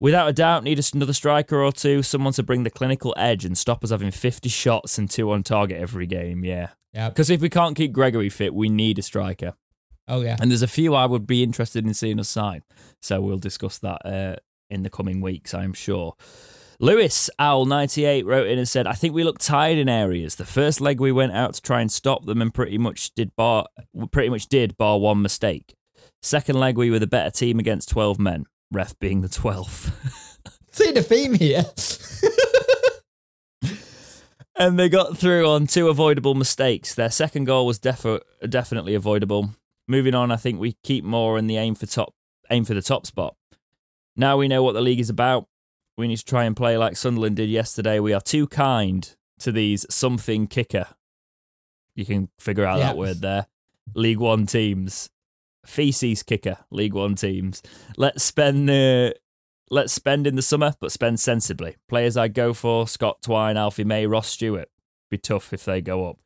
Without 0.00 0.28
a 0.28 0.32
doubt, 0.32 0.64
need 0.64 0.82
another 0.94 1.12
striker 1.12 1.62
or 1.62 1.72
two, 1.72 2.02
someone 2.02 2.32
to 2.32 2.42
bring 2.42 2.64
the 2.64 2.70
clinical 2.70 3.14
edge 3.16 3.44
and 3.44 3.56
stop 3.56 3.84
us 3.84 3.90
having 3.90 4.10
50 4.10 4.48
shots 4.48 4.98
and 4.98 5.10
two 5.10 5.30
on 5.30 5.42
target 5.42 5.78
every 5.78 6.06
game. 6.06 6.42
Yeah. 6.42 6.70
yeah. 6.94 7.10
Because 7.10 7.28
if 7.28 7.42
we 7.42 7.50
can't 7.50 7.76
keep 7.76 7.92
Gregory 7.92 8.30
fit, 8.30 8.54
we 8.54 8.70
need 8.70 8.98
a 8.98 9.02
striker. 9.02 9.52
Oh 10.10 10.20
yeah. 10.22 10.36
And 10.40 10.50
there's 10.50 10.62
a 10.62 10.68
few 10.68 10.94
I 10.94 11.06
would 11.06 11.26
be 11.26 11.42
interested 11.42 11.86
in 11.86 11.94
seeing 11.94 12.18
us 12.18 12.28
sign. 12.28 12.62
So 13.00 13.20
we'll 13.20 13.38
discuss 13.38 13.78
that 13.78 14.04
uh, 14.04 14.36
in 14.68 14.82
the 14.82 14.90
coming 14.90 15.20
weeks, 15.20 15.54
I'm 15.54 15.72
sure. 15.72 16.16
Lewis 16.80 17.30
Owl98 17.38 18.24
wrote 18.24 18.48
in 18.48 18.58
and 18.58 18.68
said, 18.68 18.86
I 18.86 18.94
think 18.94 19.14
we 19.14 19.22
looked 19.22 19.42
tired 19.42 19.78
in 19.78 19.88
areas. 19.88 20.34
The 20.34 20.46
first 20.46 20.80
leg 20.80 20.98
we 20.98 21.12
went 21.12 21.32
out 21.32 21.54
to 21.54 21.62
try 21.62 21.80
and 21.80 21.92
stop 21.92 22.24
them 22.24 22.42
and 22.42 22.52
pretty 22.52 22.78
much 22.78 23.14
did 23.14 23.36
bar 23.36 23.66
pretty 24.10 24.30
much 24.30 24.48
did 24.48 24.76
bar 24.76 24.98
one 24.98 25.22
mistake. 25.22 25.74
Second 26.22 26.58
leg 26.58 26.76
we 26.76 26.90
were 26.90 26.98
the 26.98 27.06
better 27.06 27.30
team 27.30 27.58
against 27.58 27.90
12 27.90 28.18
men, 28.18 28.46
ref 28.72 28.98
being 28.98 29.20
the 29.20 29.28
12th. 29.28 29.92
See 30.70 30.90
the 30.90 31.02
theme 31.02 31.34
here. 31.34 31.64
and 34.56 34.78
they 34.78 34.88
got 34.88 35.18
through 35.18 35.48
on 35.48 35.66
two 35.66 35.88
avoidable 35.88 36.34
mistakes. 36.34 36.94
Their 36.94 37.10
second 37.10 37.44
goal 37.44 37.66
was 37.66 37.78
defi- 37.78 38.20
definitely 38.48 38.94
avoidable. 38.94 39.50
Moving 39.90 40.14
on, 40.14 40.30
I 40.30 40.36
think 40.36 40.60
we 40.60 40.76
keep 40.84 41.02
more 41.04 41.36
in 41.36 41.48
the 41.48 41.56
aim 41.56 41.74
for 41.74 41.84
top 41.86 42.14
aim 42.48 42.64
for 42.64 42.74
the 42.74 42.80
top 42.82 43.06
spot. 43.06 43.34
Now 44.16 44.36
we 44.36 44.46
know 44.46 44.62
what 44.62 44.72
the 44.74 44.80
league 44.80 45.00
is 45.00 45.10
about. 45.10 45.46
We 45.98 46.06
need 46.06 46.18
to 46.18 46.24
try 46.24 46.44
and 46.44 46.56
play 46.56 46.76
like 46.78 46.96
Sunderland 46.96 47.34
did 47.34 47.48
yesterday. 47.50 47.98
We 47.98 48.12
are 48.12 48.20
too 48.20 48.46
kind 48.46 49.12
to 49.40 49.50
these 49.50 49.84
something 49.90 50.46
kicker. 50.46 50.86
You 51.96 52.04
can 52.06 52.28
figure 52.38 52.64
out 52.64 52.78
Yeah. 52.78 52.84
that 52.86 52.96
word 52.96 53.20
there. 53.20 53.46
League 53.96 54.20
One 54.20 54.46
teams, 54.46 55.10
feces 55.66 56.22
kicker. 56.22 56.58
League 56.70 56.94
One 56.94 57.16
teams. 57.16 57.60
Let's 57.96 58.22
spend 58.22 58.70
uh, 58.70 59.10
let's 59.70 59.92
spend 59.92 60.24
in 60.24 60.36
the 60.36 60.42
summer, 60.42 60.74
but 60.80 60.92
spend 60.92 61.18
sensibly. 61.18 61.78
Players 61.88 62.16
I 62.16 62.28
go 62.28 62.54
for: 62.54 62.86
Scott 62.86 63.22
Twine, 63.22 63.56
Alfie 63.56 63.82
May, 63.82 64.06
Ross 64.06 64.28
Stewart. 64.28 64.68
Be 65.10 65.18
tough 65.18 65.52
if 65.52 65.64
they 65.64 65.80
go 65.80 66.08
up. 66.08 66.18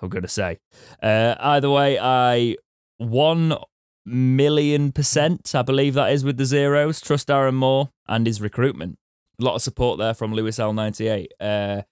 I'm 0.00 0.08
gonna 0.10 0.28
say. 0.28 0.58
Uh, 1.02 1.34
either 1.40 1.68
way, 1.70 1.98
I 1.98 2.56
one 3.00 3.56
million 4.04 4.92
percent, 4.92 5.54
I 5.54 5.62
believe 5.62 5.94
that 5.94 6.12
is 6.12 6.24
with 6.24 6.36
the 6.36 6.44
zeros. 6.44 7.00
Trust 7.00 7.30
Aaron 7.30 7.54
Moore 7.54 7.90
and 8.06 8.26
his 8.26 8.40
recruitment. 8.40 8.98
A 9.40 9.44
lot 9.44 9.54
of 9.54 9.62
support 9.62 9.98
there 9.98 10.14
from 10.14 10.34
Lewis 10.34 10.58
L98. 10.58 11.26
Uh, 11.40 11.82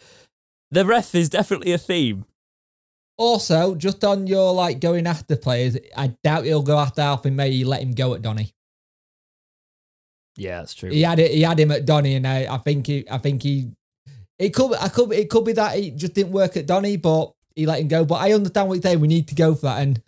the 0.70 0.84
ref 0.84 1.14
is 1.14 1.30
definitely 1.30 1.72
a 1.72 1.78
theme. 1.78 2.26
Also, 3.16 3.74
just 3.74 4.04
on 4.04 4.26
your 4.26 4.52
like 4.52 4.80
going 4.80 5.06
after 5.06 5.34
players, 5.34 5.76
I 5.96 6.14
doubt 6.22 6.44
he'll 6.44 6.62
go 6.62 6.78
after 6.78 7.00
Alfie 7.00 7.30
May. 7.30 7.48
You 7.48 7.66
let 7.66 7.82
him 7.82 7.92
go 7.92 8.14
at 8.14 8.22
Donny. 8.22 8.52
Yeah, 10.36 10.58
that's 10.58 10.74
true. 10.74 10.90
He 10.90 11.02
had 11.02 11.18
it. 11.18 11.32
He 11.32 11.42
had 11.42 11.58
him 11.58 11.72
at 11.72 11.84
Donny, 11.84 12.14
and 12.14 12.26
I, 12.26 12.54
I 12.54 12.58
think 12.58 12.86
he. 12.86 13.04
I 13.10 13.18
think 13.18 13.42
he. 13.42 13.72
It 14.38 14.50
could. 14.50 14.74
I 14.74 14.88
could. 14.88 15.10
It 15.12 15.30
could 15.30 15.44
be 15.44 15.52
that 15.54 15.76
he 15.76 15.90
just 15.90 16.14
didn't 16.14 16.32
work 16.32 16.56
at 16.56 16.66
Donny, 16.66 16.96
but 16.96 17.32
he 17.56 17.66
let 17.66 17.80
him 17.80 17.88
go. 17.88 18.04
But 18.04 18.16
I 18.16 18.32
understand 18.32 18.68
what 18.68 18.74
you're 18.74 18.82
saying. 18.82 19.00
We 19.00 19.08
need 19.08 19.26
to 19.28 19.34
go 19.34 19.56
for 19.56 19.62
that, 19.62 19.82
and 19.82 20.00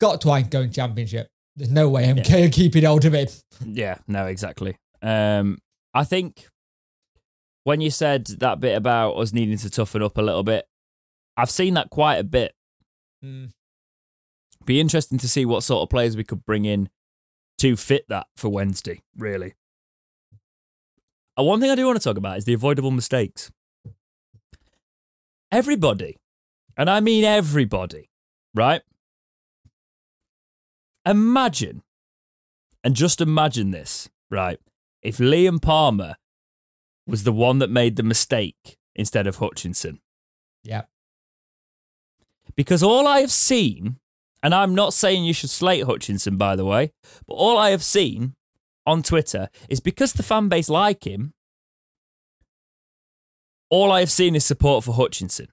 got 0.00 0.20
Twine 0.20 0.48
going 0.48 0.70
championship. 0.70 1.28
There's 1.56 1.70
no 1.70 1.88
way 1.88 2.08
I'm 2.08 2.18
Yeah. 2.18 2.48
keeping 2.48 2.84
hold 2.84 3.04
of 3.04 3.14
it. 3.14 3.42
Yeah, 3.64 3.98
no, 4.06 4.26
exactly. 4.26 4.76
Um, 5.02 5.58
I 5.94 6.04
think 6.04 6.48
when 7.64 7.80
you 7.80 7.90
said 7.90 8.26
that 8.26 8.60
bit 8.60 8.76
about 8.76 9.12
us 9.14 9.32
needing 9.32 9.56
to 9.58 9.70
toughen 9.70 10.02
up 10.02 10.18
a 10.18 10.22
little 10.22 10.42
bit, 10.42 10.66
I've 11.36 11.50
seen 11.50 11.74
that 11.74 11.90
quite 11.90 12.16
a 12.16 12.24
bit. 12.24 12.54
Mm. 13.24 13.52
Be 14.64 14.80
interesting 14.80 15.18
to 15.18 15.28
see 15.28 15.44
what 15.44 15.62
sort 15.62 15.82
of 15.82 15.88
players 15.90 16.16
we 16.16 16.24
could 16.24 16.44
bring 16.44 16.64
in 16.64 16.88
to 17.58 17.76
fit 17.76 18.04
that 18.08 18.26
for 18.36 18.48
Wednesday, 18.50 19.02
really. 19.16 19.54
And 21.38 21.46
one 21.46 21.60
thing 21.60 21.70
I 21.70 21.74
do 21.74 21.86
want 21.86 21.98
to 22.00 22.04
talk 22.04 22.16
about 22.18 22.38
is 22.38 22.44
the 22.44 22.54
avoidable 22.54 22.90
mistakes. 22.90 23.50
Everybody, 25.52 26.16
and 26.76 26.90
I 26.90 27.00
mean 27.00 27.24
everybody, 27.24 28.10
right? 28.54 28.82
Imagine, 31.06 31.82
and 32.82 32.96
just 32.96 33.20
imagine 33.20 33.70
this, 33.70 34.08
right? 34.30 34.58
If 35.02 35.18
Liam 35.18 35.62
Palmer 35.62 36.16
was 37.06 37.22
the 37.22 37.32
one 37.32 37.60
that 37.60 37.70
made 37.70 37.96
the 37.96 38.02
mistake 38.02 38.76
instead 38.94 39.26
of 39.26 39.36
Hutchinson. 39.36 40.00
Yeah. 40.64 40.82
Because 42.56 42.82
all 42.82 43.06
I 43.06 43.20
have 43.20 43.30
seen, 43.30 43.98
and 44.42 44.54
I'm 44.54 44.74
not 44.74 44.94
saying 44.94 45.24
you 45.24 45.32
should 45.32 45.50
slate 45.50 45.84
Hutchinson, 45.84 46.36
by 46.36 46.56
the 46.56 46.64
way, 46.64 46.92
but 47.26 47.34
all 47.34 47.56
I 47.58 47.70
have 47.70 47.84
seen 47.84 48.34
on 48.84 49.02
Twitter 49.02 49.48
is 49.68 49.80
because 49.80 50.12
the 50.12 50.22
fan 50.22 50.48
base 50.48 50.68
like 50.68 51.06
him, 51.06 51.34
all 53.70 53.92
I 53.92 54.00
have 54.00 54.10
seen 54.10 54.34
is 54.34 54.44
support 54.44 54.84
for 54.84 54.94
Hutchinson. 54.94 55.48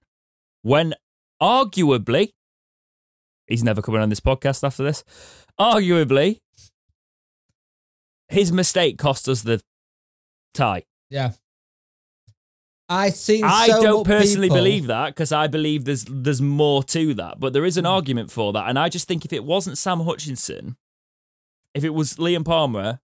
When 0.62 0.94
arguably, 1.42 2.32
he's 3.48 3.64
never 3.64 3.82
coming 3.82 4.02
on 4.02 4.10
this 4.10 4.20
podcast 4.20 4.64
after 4.64 4.84
this, 4.84 5.04
arguably, 5.60 6.40
his 8.30 8.52
mistake 8.52 8.98
cost 8.98 9.28
us 9.28 9.42
the 9.42 9.62
tie. 10.54 10.84
Yeah. 11.10 11.32
I 12.90 13.10
seen. 13.10 13.44
I 13.44 13.68
so 13.68 13.82
don't 13.82 14.06
personally 14.06 14.50
people- 14.50 14.58
believe 14.58 14.88
that 14.88 15.08
because 15.08 15.32
I 15.32 15.48
believe 15.48 15.86
there's 15.86 16.06
there's 16.06 16.42
more 16.42 16.84
to 16.84 17.14
that, 17.16 17.40
but 17.40 17.54
there 17.54 17.66
is 17.66 17.78
an 17.78 17.86
hmm. 17.86 17.92
argument 17.92 18.32
for 18.32 18.52
that, 18.54 18.70
and 18.70 18.78
I 18.78 18.90
just 18.90 19.08
think 19.08 19.26
if 19.26 19.34
it 19.34 19.44
wasn't 19.44 19.78
Sam 19.78 20.02
Hutchinson, 20.02 20.76
if 21.74 21.84
it 21.84 21.94
was 21.94 22.16
Liam 22.16 22.46
Palmer, 22.46 23.00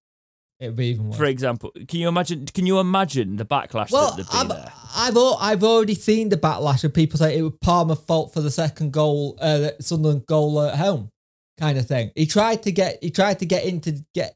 It'd 0.59 0.75
be 0.75 0.87
even 0.87 1.07
worse. 1.07 1.17
for 1.17 1.25
example, 1.25 1.71
can 1.87 1.99
you 1.99 2.09
imagine? 2.09 2.45
Can 2.45 2.65
you 2.65 2.79
imagine 2.79 3.37
the 3.37 3.45
backlash 3.45 3.91
well, 3.91 4.13
that 4.13 4.17
there'd 4.17 4.29
be 4.29 4.37
I've, 4.37 4.47
there? 4.49 4.73
I've 4.93 5.15
al- 5.15 5.37
I've 5.39 5.63
already 5.63 5.95
seen 5.95 6.27
the 6.27 6.37
backlash 6.37 6.83
of 6.83 6.93
people 6.93 7.17
say 7.17 7.37
it 7.37 7.41
was 7.41 7.53
Palmer's 7.61 7.99
fault 7.99 8.33
for 8.33 8.41
the 8.41 8.51
second 8.51 8.91
goal, 8.91 9.37
uh, 9.39 9.69
Sunderland 9.79 10.25
goal 10.25 10.61
at 10.61 10.75
home, 10.75 11.09
kind 11.57 11.77
of 11.77 11.87
thing. 11.87 12.11
He 12.13 12.25
tried 12.25 12.63
to 12.63 12.73
get 12.73 12.99
he 13.01 13.09
tried 13.09 13.39
to 13.39 13.45
get 13.45 13.63
into 13.63 14.03
get 14.13 14.35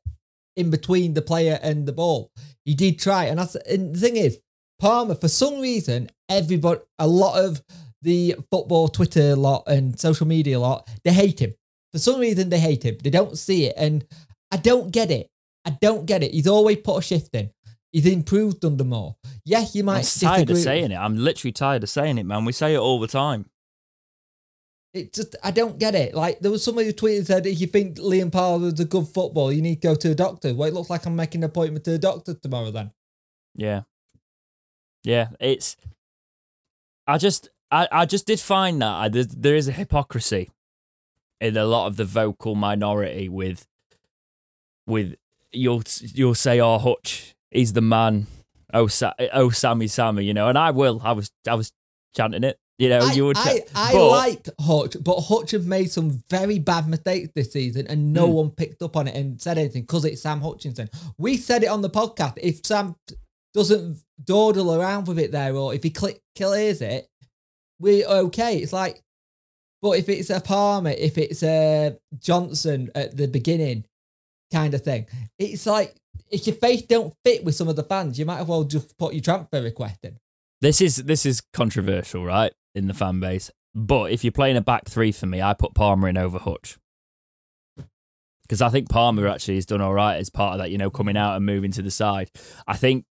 in 0.56 0.70
between 0.70 1.14
the 1.14 1.22
player 1.22 1.60
and 1.62 1.86
the 1.86 1.94
ball. 1.94 2.32
He 2.64 2.74
did 2.74 3.00
try, 3.00 3.26
and 3.26 3.38
that's 3.38 3.56
and 3.56 3.94
the 3.94 4.00
thing 4.00 4.16
is, 4.16 4.40
Palmer 4.80 5.16
for 5.16 5.28
some 5.28 5.60
reason, 5.60 6.10
everybody, 6.30 6.80
a 7.00 7.08
lot 7.08 7.38
of 7.44 7.62
the 8.02 8.36
football 8.50 8.88
Twitter 8.88 9.36
lot 9.36 9.64
and 9.68 10.00
social 10.00 10.28
media 10.28 10.60
lot, 10.60 10.90
they 11.04 11.12
hate 11.12 11.42
him. 11.42 11.54
For 11.92 12.00
some 12.00 12.20
reason, 12.20 12.50
they 12.50 12.60
hate 12.60 12.84
him. 12.84 12.98
They 13.04 13.10
don't 13.10 13.38
see 13.38 13.66
it, 13.66 13.76
and 13.78 14.06
I 14.52 14.58
don't 14.58 14.92
get 14.92 15.12
it. 15.12 15.28
I 15.66 15.78
don't 15.82 16.06
get 16.06 16.24
it. 16.24 16.32
He's 16.32 16.48
always 16.48 16.78
put 16.78 16.98
a 16.98 17.02
shift 17.02 17.34
in. 17.36 17.52
He's 17.92 18.06
improved 18.06 18.66
under 18.66 18.84
Moore. 18.84 19.16
Yeah, 19.46 19.66
you 19.72 19.84
might 19.84 20.00
I'm 20.00 20.28
tired 20.28 20.50
of 20.50 20.58
saying 20.58 20.92
it. 20.92 20.96
I'm 20.96 21.18
literally 21.18 21.52
tired 21.52 21.84
of 21.84 21.90
saying 21.90 22.18
it, 22.18 22.26
man. 22.26 22.44
We 22.44 22.52
say 22.52 22.74
it 22.74 22.80
all 22.80 23.00
the 23.00 23.08
time. 23.08 23.46
It 24.94 25.14
just 25.14 25.36
I 25.44 25.52
don't 25.52 25.80
get 25.80 25.96
it. 25.96 26.14
Like 26.14 26.40
there 26.40 26.52
was 26.52 26.64
somebody 26.64 26.88
who 26.88 26.94
tweeted 26.94 27.26
said 27.26 27.46
if 27.46 27.62
you 27.62 27.68
think 27.68 27.98
Liam 27.98 28.74
is 28.74 28.80
a 28.80 28.86
good 28.86 29.08
footballer, 29.08 29.52
you 29.52 29.62
need 29.62 29.82
to 29.82 29.88
go 29.88 29.96
to 29.96 30.12
a 30.12 30.16
doctor. 30.16 30.54
Well, 30.54 30.68
it 30.68 30.74
looks 30.74 30.90
like 30.90 31.06
I'm 31.06 31.16
making 31.16 31.42
an 31.44 31.50
appointment 31.50 31.86
to 31.86 31.94
a 31.94 31.98
doctor 31.98 32.34
tomorrow 32.34 32.72
then. 32.72 32.92
Yeah, 33.56 33.82
yeah. 35.04 35.30
It's. 35.40 35.78
I 37.06 37.18
just, 37.18 37.50
I, 37.70 37.88
I 37.92 38.06
just 38.06 38.26
did 38.26 38.40
find 38.40 38.82
that 38.82 38.94
I, 38.94 39.10
there, 39.10 39.26
there 39.26 39.56
is 39.56 39.68
a 39.68 39.74
hypocrisy 39.74 40.50
in 41.42 41.58
a 41.58 41.66
lot 41.66 41.88
of 41.88 41.98
the 41.98 42.06
vocal 42.06 42.56
minority 42.56 43.28
with, 43.28 43.68
with 44.88 45.16
you'll 45.54 45.84
you'll 46.02 46.36
say, 46.36 46.60
"Oh, 46.60 46.78
Hutch, 46.78 47.34
he's 47.52 47.74
the 47.74 47.82
man." 47.82 48.28
Oh, 48.74 48.88
Sa- 48.88 49.14
oh, 49.34 49.50
Sammy, 49.52 49.88
Sammy, 49.88 50.24
you 50.26 50.34
know, 50.34 50.48
and 50.48 50.58
I 50.58 50.72
will. 50.72 51.00
I 51.04 51.12
was, 51.12 51.30
I 51.48 51.54
was 51.54 51.72
chanting 52.16 52.44
it. 52.44 52.58
You 52.80 52.90
know, 52.90 53.02
I, 53.02 53.12
you 53.14 53.26
would. 53.28 53.38
I, 53.38 53.62
I 53.76 53.94
but- 53.94 54.10
like 54.10 54.50
Hutch, 54.60 54.96
but 55.00 55.22
Hutch 55.22 55.52
have 55.52 55.68
made 55.68 55.92
some 55.92 56.24
very 56.30 56.58
bad 56.58 56.88
mistakes 56.88 57.30
this 57.36 57.52
season, 57.54 57.86
and 57.88 58.14
no 58.14 58.26
Hmm. 58.28 58.34
one 58.34 58.50
picked 58.52 58.82
up 58.82 58.96
on 58.98 59.08
it 59.08 59.16
and 59.16 59.40
said 59.40 59.58
anything 59.60 59.84
because 59.84 60.06
it's 60.06 60.24
Sam 60.24 60.42
Hutchinson. 60.42 60.90
We 61.20 61.38
said 61.38 61.64
it 61.64 61.68
on 61.68 61.82
the 61.84 61.90
podcast. 61.90 62.34
If 62.42 62.66
Sam 62.66 62.96
doesn't 63.54 64.00
dawdle 64.24 64.74
around 64.74 65.06
with 65.08 65.20
it 65.20 65.32
there, 65.32 65.56
or 65.56 65.76
if 65.76 65.84
he 65.84 65.92
click 65.92 66.20
clears 66.36 66.82
it, 66.82 67.08
we're 67.80 68.08
okay. 68.08 68.58
It's 68.58 68.74
like, 68.74 69.02
but 69.84 69.92
if 70.00 70.10
it's 70.10 70.32
a 70.32 70.42
Palmer, 70.42 70.96
if 70.98 71.20
it's 71.20 71.44
a 71.44 71.96
Johnson 72.18 72.90
at 72.96 73.16
the 73.16 73.28
beginning, 73.28 73.86
kind 74.54 74.74
of 74.74 74.84
thing, 74.84 75.08
it's 75.38 75.66
like 75.66 75.96
if 76.30 76.48
your 76.48 76.56
face 76.56 76.84
don't 76.84 77.14
fit 77.26 77.44
with 77.44 77.56
some 77.56 77.68
of 77.68 77.76
the 77.76 77.84
fans, 77.84 78.18
you 78.18 78.26
might 78.26 78.40
as 78.40 78.48
well 78.48 78.64
just 78.64 78.98
put 78.98 79.14
your 79.14 79.22
transfer 79.22 79.62
request 79.62 80.00
in. 80.04 80.18
This 80.62 80.80
is 80.80 80.98
this 80.98 81.26
is 81.26 81.42
controversial, 81.54 82.24
right, 82.24 82.54
in 82.74 82.88
the 82.88 82.94
fan 82.94 83.20
base. 83.20 83.52
But 83.76 84.12
if 84.12 84.24
you're 84.24 84.32
playing 84.32 84.56
a 84.56 84.62
back 84.62 84.88
three 84.88 85.12
for 85.12 85.26
me, 85.26 85.42
I 85.42 85.54
put 85.54 85.74
Palmer 85.74 86.08
in 86.08 86.18
over 86.18 86.40
Hutch 86.40 86.78
because 88.44 88.62
I 88.62 88.70
think 88.70 88.90
Palmer 88.90 89.28
actually 89.28 89.56
has 89.56 89.66
done 89.66 89.82
all 89.82 89.94
right 89.94 90.18
as 90.18 90.30
part 90.30 90.54
of 90.54 90.60
that. 90.60 90.72
You 90.72 90.78
know, 90.78 90.90
coming 90.90 91.18
out 91.18 91.36
and 91.36 91.46
moving 91.46 91.72
to 91.72 91.82
the 91.82 91.92
side. 91.92 92.30
I 92.68 92.76
think 92.76 93.06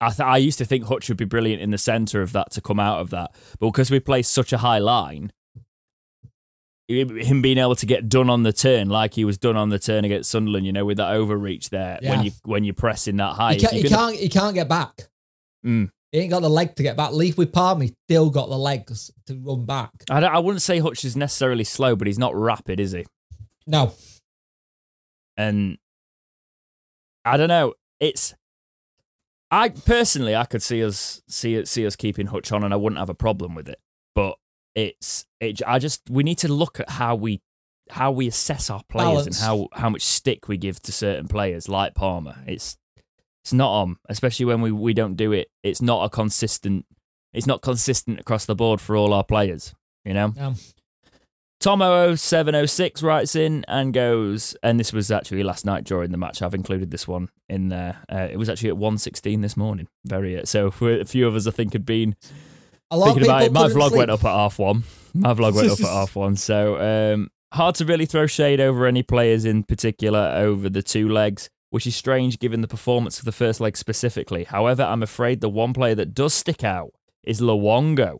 I 0.00 0.08
th- 0.08 0.20
I 0.20 0.38
used 0.38 0.58
to 0.58 0.64
think 0.64 0.84
Hutch 0.84 1.08
would 1.08 1.18
be 1.18 1.24
brilliant 1.24 1.62
in 1.62 1.70
the 1.70 1.78
centre 1.78 2.22
of 2.22 2.32
that 2.32 2.50
to 2.52 2.60
come 2.60 2.80
out 2.80 3.00
of 3.00 3.10
that, 3.10 3.34
but 3.60 3.66
because 3.66 3.90
we 3.90 4.00
play 4.00 4.22
such 4.22 4.52
a 4.52 4.58
high 4.58 4.78
line. 4.78 5.32
Him 6.88 7.42
being 7.42 7.58
able 7.58 7.74
to 7.74 7.86
get 7.86 8.08
done 8.08 8.30
on 8.30 8.44
the 8.44 8.52
turn, 8.52 8.88
like 8.88 9.14
he 9.14 9.24
was 9.24 9.36
done 9.38 9.56
on 9.56 9.70
the 9.70 9.78
turn 9.78 10.04
against 10.04 10.30
Sunderland, 10.30 10.66
you 10.66 10.72
know, 10.72 10.84
with 10.84 10.98
that 10.98 11.10
overreach 11.12 11.70
there 11.70 11.98
Yeah. 12.00 12.10
when 12.16 12.24
you 12.24 12.30
when 12.44 12.62
you're 12.64 12.74
pressing 12.74 13.16
that 13.16 13.32
high. 13.34 13.54
He, 13.54 13.60
can't, 13.60 13.72
he 13.72 13.82
gonna- 13.82 13.96
can't. 13.96 14.16
He 14.16 14.28
can't 14.28 14.54
get 14.54 14.68
back. 14.68 15.08
Mm. 15.64 15.90
He 16.12 16.18
ain't 16.20 16.30
got 16.30 16.42
the 16.42 16.48
leg 16.48 16.76
to 16.76 16.84
get 16.84 16.96
back. 16.96 17.10
Leaf 17.10 17.36
with 17.36 17.52
he's 17.80 17.92
still 18.08 18.30
got 18.30 18.48
the 18.48 18.56
legs 18.56 19.10
to 19.26 19.34
run 19.34 19.64
back. 19.66 19.90
I, 20.08 20.20
don't- 20.20 20.32
I 20.32 20.38
wouldn't 20.38 20.62
say 20.62 20.78
Hutch 20.78 21.04
is 21.04 21.16
necessarily 21.16 21.64
slow, 21.64 21.96
but 21.96 22.06
he's 22.06 22.18
not 22.20 22.36
rapid, 22.36 22.78
is 22.78 22.92
he? 22.92 23.04
No, 23.66 23.92
And 25.36 25.78
I 27.24 27.36
don't 27.36 27.48
know. 27.48 27.74
It's 27.98 28.32
I 29.50 29.70
personally 29.70 30.36
I 30.36 30.44
could 30.44 30.62
see 30.62 30.84
us 30.84 31.20
see 31.28 31.64
see 31.64 31.84
us 31.84 31.96
keeping 31.96 32.26
Hutch 32.26 32.52
on, 32.52 32.62
and 32.62 32.72
I 32.72 32.76
wouldn't 32.76 32.98
have 33.00 33.08
a 33.10 33.14
problem 33.14 33.56
with 33.56 33.68
it. 33.68 33.80
But 34.14 34.36
it's 34.76 35.24
it. 35.40 35.62
I 35.66 35.80
just 35.80 36.02
we 36.08 36.22
need 36.22 36.38
to 36.38 36.48
look 36.48 36.78
at 36.78 36.90
how 36.90 37.16
we 37.16 37.40
how 37.90 38.12
we 38.12 38.28
assess 38.28 38.70
our 38.70 38.82
players 38.88 39.08
Balance. 39.08 39.26
and 39.26 39.46
how 39.46 39.68
how 39.72 39.88
much 39.88 40.02
stick 40.02 40.46
we 40.46 40.56
give 40.56 40.80
to 40.82 40.92
certain 40.92 41.26
players 41.26 41.68
like 41.68 41.94
Palmer. 41.94 42.36
It's 42.46 42.76
it's 43.44 43.52
not 43.52 43.70
on, 43.70 43.96
especially 44.08 44.46
when 44.46 44.60
we 44.60 44.70
we 44.70 44.94
don't 44.94 45.16
do 45.16 45.32
it. 45.32 45.48
It's 45.64 45.82
not 45.82 46.04
a 46.04 46.10
consistent. 46.10 46.84
It's 47.32 47.46
not 47.46 47.62
consistent 47.62 48.20
across 48.20 48.44
the 48.46 48.54
board 48.54 48.80
for 48.80 48.96
all 48.96 49.12
our 49.12 49.24
players. 49.24 49.74
You 50.04 50.14
know. 50.14 50.28
no. 50.36 50.54
Tomo0706 51.62 53.02
writes 53.02 53.34
in 53.34 53.64
and 53.66 53.94
goes, 53.94 54.54
and 54.62 54.78
this 54.78 54.92
was 54.92 55.10
actually 55.10 55.42
last 55.42 55.64
night 55.64 55.84
during 55.84 56.10
the 56.12 56.18
match. 56.18 56.42
I've 56.42 56.54
included 56.54 56.90
this 56.90 57.08
one 57.08 57.30
in 57.48 57.70
there. 57.70 58.02
Uh, 58.12 58.28
it 58.30 58.36
was 58.36 58.50
actually 58.50 58.68
at 58.68 58.76
1.16 58.76 59.40
this 59.40 59.56
morning. 59.56 59.88
Very 60.04 60.38
uh, 60.38 60.44
So 60.44 60.66
a 60.80 61.04
few 61.06 61.26
of 61.26 61.34
us, 61.34 61.46
I 61.46 61.50
think, 61.50 61.72
had 61.72 61.86
been 61.86 62.14
A 62.90 62.96
lot 62.96 63.06
thinking 63.06 63.24
of 63.24 63.28
about 63.28 63.42
it. 63.42 63.52
My 63.52 63.68
vlog 63.68 63.88
sleep. 63.88 63.98
went 63.98 64.10
up 64.10 64.24
at 64.24 64.30
half 64.30 64.58
one. 64.58 64.84
My 65.14 65.34
vlog 65.34 65.54
went 65.54 65.70
up 65.70 65.80
at 65.80 65.86
half 65.86 66.14
one. 66.14 66.36
So 66.36 67.14
um, 67.14 67.30
hard 67.52 67.74
to 67.76 67.84
really 67.84 68.06
throw 68.06 68.26
shade 68.26 68.60
over 68.60 68.86
any 68.86 69.02
players 69.02 69.44
in 69.44 69.64
particular 69.64 70.32
over 70.36 70.68
the 70.68 70.82
two 70.82 71.08
legs, 71.08 71.50
which 71.70 71.86
is 71.86 71.96
strange 71.96 72.38
given 72.38 72.60
the 72.60 72.68
performance 72.68 73.18
of 73.18 73.24
the 73.24 73.32
first 73.32 73.60
leg 73.60 73.76
specifically. 73.76 74.44
However, 74.44 74.82
I'm 74.82 75.02
afraid 75.02 75.40
the 75.40 75.48
one 75.48 75.72
player 75.72 75.94
that 75.96 76.14
does 76.14 76.34
stick 76.34 76.62
out 76.62 76.92
is 77.24 77.40
Luongo. 77.40 78.18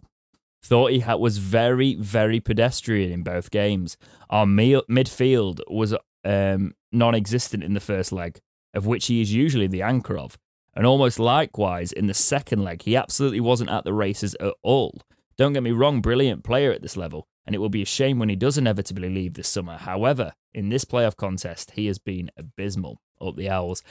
Thought 0.64 0.90
he 0.90 1.00
had, 1.00 1.14
was 1.14 1.38
very, 1.38 1.94
very 1.94 2.40
pedestrian 2.40 3.12
in 3.12 3.22
both 3.22 3.52
games. 3.52 3.96
Our 4.30 4.46
me- 4.46 4.82
midfield 4.90 5.60
was 5.68 5.94
um, 6.24 6.74
non 6.90 7.14
existent 7.14 7.62
in 7.62 7.74
the 7.74 7.80
first 7.80 8.10
leg, 8.10 8.40
of 8.74 8.84
which 8.84 9.06
he 9.06 9.22
is 9.22 9.32
usually 9.32 9.68
the 9.68 9.82
anchor 9.82 10.18
of. 10.18 10.36
And 10.76 10.84
almost 10.84 11.18
likewise 11.18 11.90
in 11.90 12.06
the 12.06 12.14
second 12.14 12.62
leg, 12.62 12.82
he 12.82 12.94
absolutely 12.94 13.40
wasn't 13.40 13.70
at 13.70 13.84
the 13.84 13.94
races 13.94 14.36
at 14.40 14.52
all. 14.62 15.00
Don't 15.38 15.54
get 15.54 15.62
me 15.62 15.70
wrong, 15.70 16.02
brilliant 16.02 16.44
player 16.44 16.70
at 16.70 16.82
this 16.82 16.98
level, 16.98 17.26
and 17.46 17.54
it 17.54 17.58
will 17.58 17.70
be 17.70 17.82
a 17.82 17.86
shame 17.86 18.18
when 18.18 18.28
he 18.28 18.36
does 18.36 18.58
inevitably 18.58 19.08
leave 19.08 19.34
this 19.34 19.48
summer. 19.48 19.78
However, 19.78 20.34
in 20.52 20.68
this 20.68 20.84
playoff 20.84 21.16
contest, 21.16 21.72
he 21.72 21.86
has 21.86 21.98
been 21.98 22.30
abysmal 22.36 23.00
up 23.20 23.36
the 23.36 23.48
Owls. 23.48 23.82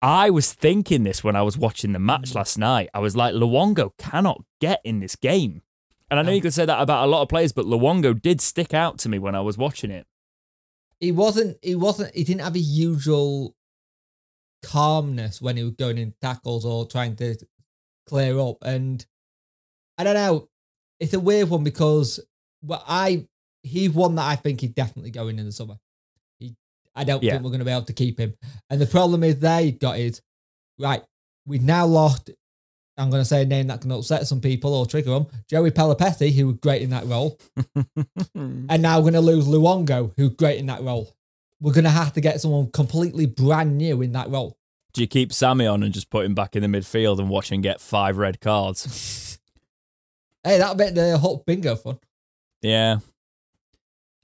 I 0.00 0.30
was 0.30 0.52
thinking 0.52 1.02
this 1.02 1.24
when 1.24 1.34
I 1.34 1.42
was 1.42 1.58
watching 1.58 1.92
the 1.92 1.98
match 1.98 2.30
mm. 2.30 2.36
last 2.36 2.56
night. 2.56 2.88
I 2.94 3.00
was 3.00 3.16
like, 3.16 3.34
Luongo 3.34 3.90
cannot 3.98 4.44
get 4.60 4.80
in 4.84 5.00
this 5.00 5.16
game. 5.16 5.62
And 6.10 6.18
I 6.20 6.22
know 6.22 6.32
you 6.32 6.40
could 6.40 6.54
say 6.54 6.64
that 6.64 6.80
about 6.80 7.04
a 7.04 7.10
lot 7.10 7.22
of 7.22 7.28
players, 7.28 7.52
but 7.52 7.66
Luongo 7.66 8.20
did 8.20 8.40
stick 8.40 8.72
out 8.72 8.98
to 8.98 9.08
me 9.08 9.18
when 9.18 9.34
I 9.34 9.40
was 9.40 9.58
watching 9.58 9.90
it. 9.90 10.06
He 11.00 11.12
wasn't. 11.12 11.58
He 11.62 11.74
wasn't. 11.74 12.14
He 12.14 12.24
didn't 12.24 12.42
have 12.42 12.54
his 12.54 12.66
usual 12.66 13.54
calmness 14.62 15.40
when 15.40 15.56
he 15.56 15.62
was 15.64 15.74
going 15.74 15.98
in 15.98 16.14
tackles 16.20 16.64
or 16.64 16.86
trying 16.86 17.16
to 17.16 17.36
clear 18.06 18.38
up. 18.38 18.58
And 18.62 19.04
I 19.96 20.04
don't 20.04 20.14
know, 20.14 20.48
it's 21.00 21.14
a 21.14 21.20
weird 21.20 21.48
one 21.50 21.64
because 21.64 22.20
well, 22.62 22.82
I 22.86 23.26
he's 23.62 23.90
one 23.90 24.14
that 24.16 24.26
I 24.26 24.36
think 24.36 24.60
he's 24.60 24.70
definitely 24.70 25.10
going 25.10 25.38
in 25.38 25.44
the 25.46 25.52
summer. 25.52 25.76
He, 26.38 26.56
I 26.94 27.04
don't 27.04 27.22
Yeah. 27.22 27.32
think 27.32 27.44
we're 27.44 27.50
going 27.50 27.60
to 27.60 27.64
be 27.64 27.70
able 27.72 27.82
to 27.82 27.92
keep 27.92 28.18
him. 28.18 28.34
And 28.70 28.80
the 28.80 28.86
problem 28.86 29.22
is 29.24 29.38
they 29.38 29.72
got 29.72 29.98
is 29.98 30.22
right. 30.78 31.02
We've 31.46 31.62
now 31.62 31.86
lost. 31.86 32.30
I'm 32.96 33.10
going 33.10 33.20
to 33.20 33.28
say 33.28 33.42
a 33.42 33.46
name 33.46 33.68
that 33.68 33.80
can 33.80 33.92
upset 33.92 34.26
some 34.26 34.40
people 34.40 34.74
or 34.74 34.84
trigger 34.84 35.10
them. 35.10 35.28
Joey 35.48 35.70
Pelupessy, 35.70 36.32
who 36.32 36.48
was 36.48 36.56
great 36.56 36.82
in 36.82 36.90
that 36.90 37.06
role, 37.06 37.38
and 38.34 38.82
now 38.82 38.96
we're 38.98 39.12
going 39.12 39.14
to 39.14 39.20
lose 39.20 39.46
Luongo, 39.46 40.12
who's 40.16 40.30
great 40.30 40.58
in 40.58 40.66
that 40.66 40.82
role. 40.82 41.14
We're 41.60 41.72
going 41.72 41.84
to 41.84 41.90
have 41.90 42.12
to 42.12 42.20
get 42.20 42.40
someone 42.40 42.70
completely 42.70 43.26
brand 43.26 43.76
new 43.78 44.00
in 44.02 44.12
that 44.12 44.30
role. 44.30 44.56
Do 44.92 45.00
you 45.00 45.08
keep 45.08 45.32
Sammy 45.32 45.66
on 45.66 45.82
and 45.82 45.92
just 45.92 46.10
put 46.10 46.24
him 46.24 46.34
back 46.34 46.56
in 46.56 46.62
the 46.62 46.68
midfield 46.68 47.18
and 47.18 47.28
watch 47.28 47.52
him 47.52 47.60
get 47.60 47.80
five 47.80 48.16
red 48.16 48.40
cards? 48.40 49.38
Hey, 50.44 50.56
that'll 50.58 50.76
make 50.76 50.94
the 50.94 51.18
Hulk 51.18 51.44
bingo 51.44 51.76
fun. 51.76 51.98
Yeah. 52.62 53.00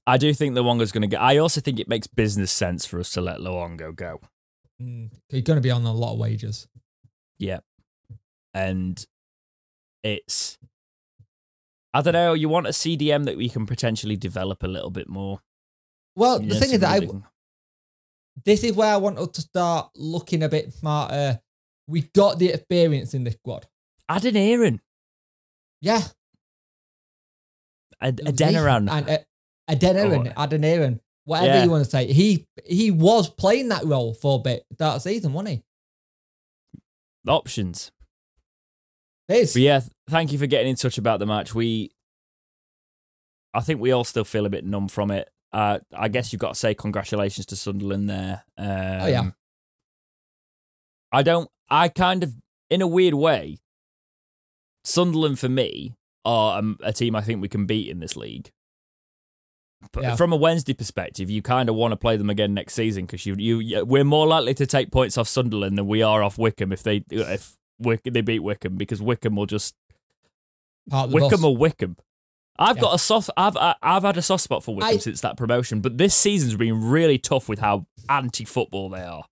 I 0.07 0.16
do 0.16 0.32
think 0.32 0.55
Luongo's 0.55 0.93
going 0.93 1.03
to 1.03 1.09
get. 1.09 1.20
I 1.20 1.39
also 1.39 1.61
think 1.61 1.80
it 1.80 1.89
makes 1.89 2.07
business 2.07 2.53
sense 2.53 2.87
for 2.87 3.01
us 3.01 3.11
to 3.12 3.20
let 3.20 3.41
Luongo 3.41 3.95
go. 3.95 4.20
Mm, 4.80 5.11
he's 5.28 5.43
going 5.43 5.57
to 5.57 5.62
be 5.62 5.70
on 5.70 5.85
a 5.85 5.93
lot 5.93 6.14
of 6.14 6.18
wages. 6.18 6.68
Yeah. 7.39 7.61
And 8.55 9.05
it's. 10.03 10.57
I 11.93 12.01
don't 12.01 12.12
know. 12.12 12.32
You 12.32 12.49
want 12.49 12.66
a 12.66 12.70
CDM 12.70 13.24
that 13.24 13.37
we 13.37 13.49
can 13.49 13.66
potentially 13.66 14.16
develop 14.16 14.62
a 14.62 14.68
little 14.68 14.91
bit 14.91 15.09
more. 15.09 15.41
Well, 16.17 16.39
the 16.39 16.55
thing 16.55 16.71
is 16.73 16.81
that 16.81 17.03
I, 17.03 17.09
this 18.45 18.62
is 18.65 18.73
where 18.73 18.93
I 18.93 18.97
want 18.99 19.19
us 19.19 19.29
to 19.29 19.41
start 19.41 19.91
looking 19.97 20.43
a 20.43 20.49
bit 20.49 20.73
smarter. 20.73 21.41
We 21.87 22.03
got 22.03 22.39
the 22.39 22.51
experience 22.51 23.15
in 23.15 23.25
this 23.25 23.35
squad. 23.35 23.67
add 24.09 24.25
an 24.25 24.37
Aaron, 24.37 24.81
Yeah. 25.81 26.03
a, 28.01 28.07
a 28.07 28.09
it 28.09 28.21
was 28.25 28.33
me 28.41 28.47
Denaran. 28.47 28.91
And 28.91 29.09
uh, 29.11 29.19
Adeniran, 29.71 30.33
Oh. 30.37 30.47
Adeniran, 30.47 31.01
whatever 31.25 31.47
Yeah. 31.49 31.65
you 31.65 31.71
want 31.71 31.85
to 31.85 31.91
say. 31.91 32.12
He 32.12 32.47
he 32.65 32.91
was 32.91 33.29
playing 33.31 33.69
that 33.69 33.85
role 33.85 34.15
for 34.15 34.39
a 34.39 34.43
bit 34.43 34.65
that 34.79 35.03
season, 35.03 35.33
wasn't 35.33 35.49
he? 35.57 35.62
options. 37.27 37.91
This. 39.29 39.55
But 39.55 39.62
yeah, 39.62 39.81
thank 40.11 40.33
you 40.33 40.39
for 40.39 40.47
getting 40.47 40.69
in 40.69 40.77
touch 40.77 40.99
about 40.99 41.19
the 41.19 41.25
match. 41.27 41.55
We, 41.55 41.91
I 43.55 43.61
think 43.61 43.81
we 43.81 43.93
all 43.93 44.05
still 44.05 44.25
feel 44.25 44.45
a 44.45 44.51
bit 44.51 44.67
numb 44.67 44.89
from 44.89 45.11
it. 45.11 45.31
Uh, 45.55 45.78
I 45.96 46.09
guess 46.09 46.32
you've 46.32 46.40
got 46.40 46.55
to 46.55 46.59
say 46.59 46.74
congratulations 46.74 47.46
to 47.46 47.57
Sunderland 47.57 48.11
there. 48.11 48.42
Um, 48.59 48.66
Oh, 48.66 49.07
yeah. 49.07 49.30
I 51.12 51.22
don't. 51.22 51.48
I 51.70 51.88
kind 51.88 52.24
of, 52.24 52.34
in 52.70 52.82
a 52.82 52.86
weird 52.88 53.14
way, 53.14 53.61
Sunderland 54.84 55.38
for 55.38 55.48
me 55.48 55.94
are 56.24 56.59
um, 56.59 56.78
a 56.82 56.92
team 56.92 57.14
I 57.14 57.20
think 57.20 57.40
we 57.40 57.48
can 57.48 57.66
beat 57.66 57.88
in 57.88 58.00
this 58.00 58.16
league. 58.16 58.50
But 59.92 60.02
Yeah. 60.02 60.16
from 60.16 60.32
a 60.32 60.36
Wednesday 60.36 60.74
perspective, 60.74 61.30
you 61.30 61.40
kind 61.40 61.68
of 61.68 61.74
want 61.76 61.92
to 61.92 61.96
play 61.96 62.16
them 62.16 62.30
again 62.30 62.52
next 62.55 62.74
season 62.74 63.05
because 63.07 63.24
you, 63.24 63.36
you, 63.36 63.84
we're 63.84 64.02
more 64.05 64.26
likely 64.26 64.55
to 64.55 64.66
take 64.66 64.90
points 64.90 65.16
off 65.16 65.28
Sunderland 65.28 65.78
than 65.78 65.86
we 65.86 66.02
are 66.02 66.22
off 66.22 66.36
Wycombe 66.38 66.72
if 66.72 66.82
they 66.82 67.02
if 67.11 67.57
Wick, 67.78 68.00
they 68.05 68.22
beat 68.22 68.40
Wycombe 68.40 68.76
because 68.76 69.00
Wycombe 69.02 69.36
will 69.36 69.46
just 69.46 69.74
part 70.90 71.05
of 71.07 71.11
the 71.11 71.14
Wycombe 71.16 71.30
bus. 71.30 71.44
or 71.44 71.57
Wycombe. 71.57 71.96
I've 72.59 72.76
Yeah. 72.76 72.82
got 72.82 72.94
a 72.94 72.98
soft. 72.98 73.30
I've 73.36 73.57
I- 73.57 73.74
I've 73.82 74.02
had 74.05 74.16
a 74.16 74.22
soft 74.22 74.44
spot 74.44 74.62
for 74.64 74.74
Wycombe 74.74 74.94
I- 74.94 74.98
since 74.98 75.20
that 75.22 75.36
promotion, 75.36 75.80
but 75.80 75.98
this 75.98 76.14
season's 76.14 76.55
been 76.57 76.80
really 76.88 77.18
tough 77.18 77.48
with 77.48 77.59
how 77.59 77.86
anti-football 78.09 78.90
they 78.90 79.02
are. 79.02 79.24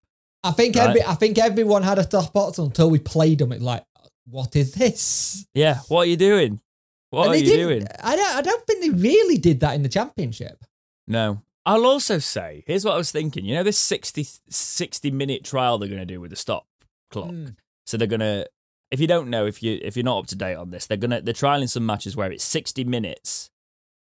I 0.45 0.51
think 0.51 0.75
Right. 0.77 0.89
every 0.89 1.03
I 1.05 1.15
think 1.15 1.39
everyone 1.39 1.83
had 1.85 1.99
a 1.99 2.09
soft 2.11 2.29
spot 2.29 2.59
until 2.59 2.91
we 2.91 2.99
played 2.99 3.39
them. 3.39 3.53
It's 3.53 3.63
like, 3.63 3.85
what 4.29 4.57
is 4.57 4.73
this? 4.75 5.47
Yeah, 5.55 5.79
what 5.89 6.03
are 6.03 6.11
you 6.11 6.17
doing? 6.17 6.61
What 7.11 7.27
And 7.27 7.35
are 7.35 7.37
you 7.37 7.47
doing? 7.57 7.87
I 8.03 8.17
don't. 8.17 8.37
I 8.37 8.41
don't 8.43 8.67
think 8.67 8.81
they 8.81 8.91
really 8.91 9.37
did 9.37 9.61
that 9.61 9.75
in 9.75 9.83
the 9.83 9.89
championship. 9.89 10.65
No. 11.07 11.43
I'll 11.65 11.87
also 11.87 12.19
say, 12.19 12.65
here's 12.67 12.85
what 12.85 12.95
I 12.95 12.97
was 12.97 13.13
thinking. 13.13 13.45
You 13.45 13.55
know, 13.55 13.63
this 13.63 13.79
60, 13.79 14.27
60 14.49 15.11
minute 15.13 15.45
trial 15.45 15.79
they're 15.79 15.89
going 15.89 16.01
to 16.01 16.07
do 16.07 16.21
with 16.21 16.31
the 16.31 16.37
stop 16.37 16.67
clock. 17.11 17.29
Mm. 17.31 17.55
So 17.87 17.97
they're 17.97 18.09
going 18.09 18.19
to, 18.21 18.49
if 18.93 19.01
you 19.01 19.07
don't 19.09 19.29
know, 19.29 19.47
if 19.47 19.63
you 19.63 19.81
if 19.83 19.97
you're 19.97 20.05
not 20.05 20.19
up 20.19 20.27
to 20.29 20.37
date 20.37 20.55
on 20.55 20.71
this, 20.71 20.87
they're 20.87 20.97
gonna 20.97 21.21
they're 21.21 21.35
trialing 21.35 21.69
some 21.69 21.85
matches 21.85 22.15
where 22.15 22.31
it's 22.31 22.45
60 22.45 22.85
minutes, 22.85 23.51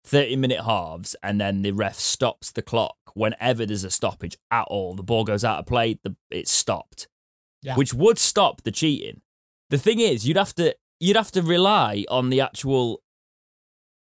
30 0.06 0.38
minute 0.38 0.62
halves, 0.64 1.16
and 1.22 1.42
then 1.42 1.62
the 1.64 1.72
ref 1.72 1.96
stops 1.96 2.52
the 2.52 2.62
clock 2.62 2.96
whenever 3.16 3.66
there's 3.66 3.84
a 3.84 3.90
stoppage 3.92 4.38
at 4.52 4.66
all. 4.70 4.94
The 4.94 5.04
ball 5.04 5.24
goes 5.26 5.44
out 5.44 5.60
of 5.60 5.66
play, 5.66 6.00
the 6.04 6.16
it's 6.30 6.52
stopped, 6.52 7.08
Yeah. 7.64 7.76
which 7.76 7.94
would 7.94 8.18
stop 8.20 8.62
the 8.62 8.72
cheating. 8.72 9.22
The 9.72 9.78
thing 9.80 10.00
is, 10.00 10.28
you'd 10.28 10.38
have 10.38 10.54
to 10.56 10.76
you'd 11.00 11.18
have 11.18 11.32
to 11.32 11.42
rely 11.42 12.06
on 12.10 12.30
the 12.30 12.40
actual 12.40 13.02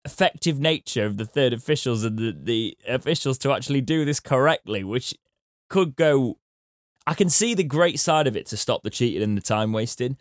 effective 0.05 0.59
nature 0.59 1.05
of 1.05 1.17
the 1.17 1.25
third 1.25 1.51
officials 1.51 2.03
and 2.03 2.17
the, 2.19 2.31
the 2.39 2.77
officials 2.87 3.39
to 3.39 3.51
actually 3.51 3.81
do 3.81 4.05
this 4.05 4.19
correctly, 4.19 4.83
which 4.83 5.15
could 5.69 5.95
go. 5.95 6.37
I 7.07 7.13
can 7.15 7.29
see 7.29 7.53
the 7.53 7.63
great 7.63 7.99
side 7.99 8.27
of 8.27 8.35
it 8.35 8.45
to 8.47 8.57
stop 8.57 8.83
the 8.83 8.89
cheating 8.89 9.21
and 9.23 9.37
the 9.37 9.41
time 9.41 9.71
wasting, 9.73 10.17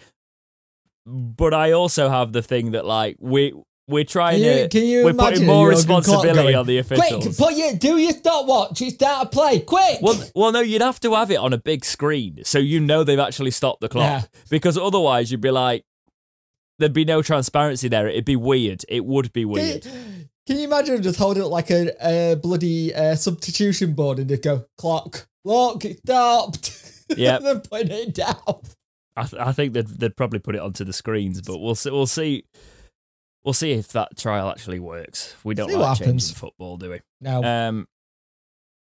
but 1.07 1.53
I 1.55 1.73
also 1.73 2.09
have 2.09 2.33
the 2.33 2.43
thing 2.43 2.73
that 2.73 2.85
like 2.85 3.17
we 3.21 3.53
we're 3.87 4.05
trying 4.05 4.41
Can 4.41 4.57
you, 4.59 4.63
to 4.63 4.69
can 4.69 4.85
you 4.85 5.05
we're 5.05 5.11
imagine 5.11 5.33
putting 5.33 5.47
more 5.47 5.69
responsibility 5.69 6.55
on 6.55 6.67
the 6.67 6.79
officials. 6.79 7.25
Quick, 7.25 7.37
put 7.37 7.55
your 7.55 7.75
do 7.75 7.99
your 7.99 8.13
stopwatch. 8.13 8.81
It's 8.81 9.03
out 9.03 9.27
of 9.27 9.31
play. 9.31 9.61
Quick. 9.61 9.99
Well, 10.01 10.23
well, 10.35 10.53
no, 10.53 10.61
you'd 10.61 10.81
have 10.81 11.01
to 11.01 11.15
have 11.15 11.31
it 11.31 11.37
on 11.37 11.53
a 11.53 11.59
big 11.59 11.85
screen 11.85 12.45
so 12.45 12.59
you 12.59 12.81
know 12.81 13.05
they've 13.05 13.19
actually 13.19 13.51
stopped 13.51 13.83
the 13.83 13.89
clock. 13.89 14.23
Yeah. 14.23 14.41
Because 14.49 14.79
otherwise, 14.79 15.31
you'd 15.31 15.43
be 15.43 15.51
like, 15.51 15.85
there'd 16.79 16.95
be 16.95 17.05
no 17.05 17.21
transparency 17.21 17.89
there. 17.89 18.09
It'd 18.09 18.25
be 18.25 18.37
weird. 18.37 18.85
It 18.89 19.05
would 19.05 19.33
be 19.35 19.45
weird. 19.45 19.83
can 19.83 20.59
you 20.59 20.65
imagine 20.65 21.03
just 21.03 21.19
holding 21.19 21.43
it 21.43 21.47
like 21.47 21.71
a, 21.71 21.93
a 22.01 22.37
bloody 22.37 22.95
uh, 22.95 23.17
substitution 23.17 23.93
board 23.93 24.19
and 24.19 24.29
just 24.31 24.43
go 24.43 24.65
clock, 24.79 25.27
clock, 25.45 25.85
it 25.85 25.99
stopped. 25.99 26.81
Yeah. 27.19 27.37
and 27.37 27.45
then 27.45 27.61
putting 27.61 27.91
it 27.91 28.15
down. 28.15 28.63
I, 29.17 29.25
th- 29.25 29.41
I 29.43 29.53
think 29.53 29.73
they'd, 29.73 29.87
they'd 29.87 30.17
probably 30.17 30.41
put 30.41 30.55
it 30.55 30.61
onto 30.61 30.85
the 30.85 30.93
screens, 30.93 31.41
but 31.41 31.59
we'll 31.59 31.75
see. 31.75 31.91
We'll 31.91 32.07
see. 32.07 32.45
We'll 33.45 33.53
see 33.55 33.73
if 33.73 33.89
that 33.89 34.17
trial 34.17 34.49
actually 34.49 34.81
works. 34.81 35.37
We 35.45 35.55
don't 35.55 35.69
See 35.69 35.77
like 35.77 35.99
changing 35.99 36.35
football, 36.35 36.79
do 36.79 36.91
we? 36.91 37.01
No. 37.21 37.43
Um. 37.45 37.87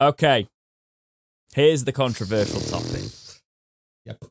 Okay. 0.00 0.48
Here's 1.54 1.84
the 1.84 1.92
controversial 1.92 2.60
topic. 2.60 3.02
Yep. 4.06 4.24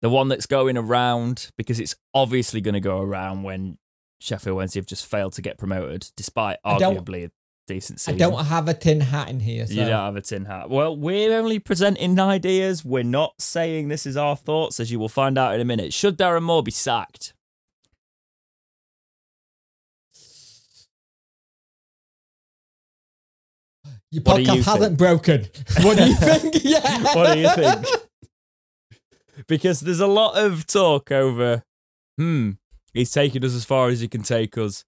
The 0.00 0.08
one 0.08 0.28
that's 0.28 0.46
going 0.46 0.76
around 0.76 1.50
because 1.58 1.80
it's 1.80 1.96
obviously 2.14 2.60
going 2.60 2.74
to 2.74 2.80
go 2.80 3.00
around 3.00 3.42
when 3.42 3.78
Sheffield 4.20 4.56
Wednesday 4.56 4.80
have 4.80 4.86
just 4.86 5.06
failed 5.06 5.32
to 5.34 5.42
get 5.42 5.58
promoted, 5.58 6.08
despite 6.16 6.58
arguably 6.64 7.30
decent 7.68 8.02
I 8.08 8.12
don't 8.12 8.46
have 8.46 8.66
a 8.66 8.74
tin 8.74 9.00
hat 9.00 9.28
in 9.28 9.38
here. 9.38 9.66
So. 9.66 9.74
You 9.74 9.80
don't 9.82 9.90
have 9.90 10.16
a 10.16 10.22
tin 10.22 10.44
hat. 10.46 10.68
Well, 10.70 10.96
we're 10.96 11.36
only 11.38 11.60
presenting 11.60 12.18
ideas. 12.18 12.84
We're 12.84 13.04
not 13.04 13.34
saying 13.40 13.88
this 13.88 14.06
is 14.06 14.16
our 14.16 14.34
thoughts, 14.34 14.80
as 14.80 14.90
you 14.90 14.98
will 14.98 15.08
find 15.08 15.38
out 15.38 15.54
in 15.54 15.60
a 15.60 15.64
minute. 15.64 15.92
Should 15.92 16.18
Darren 16.18 16.42
Moore 16.42 16.62
be 16.62 16.72
sacked? 16.72 17.34
Your 24.10 24.22
What 24.22 24.36
do 24.36 24.42
you 24.42 24.48
podcast 24.48 24.64
hasn't 24.64 24.82
think? 24.82 24.98
broken. 24.98 25.46
What 25.84 25.98
do 25.98 26.06
you 26.08 26.14
think? 26.14 26.54
yeah. 26.64 27.14
What 27.14 27.34
do 27.34 27.40
you 27.40 27.50
think? 27.54 27.86
because 29.46 29.80
there's 29.80 30.00
a 30.00 30.06
lot 30.06 30.36
of 30.36 30.66
talk 30.66 31.12
over, 31.12 31.62
hmm, 32.16 32.52
he's 32.92 33.10
taken 33.10 33.44
us 33.44 33.54
as 33.54 33.64
far 33.64 33.88
as 33.88 34.00
he 34.00 34.08
can 34.08 34.22
take 34.22 34.56
us. 34.58 34.84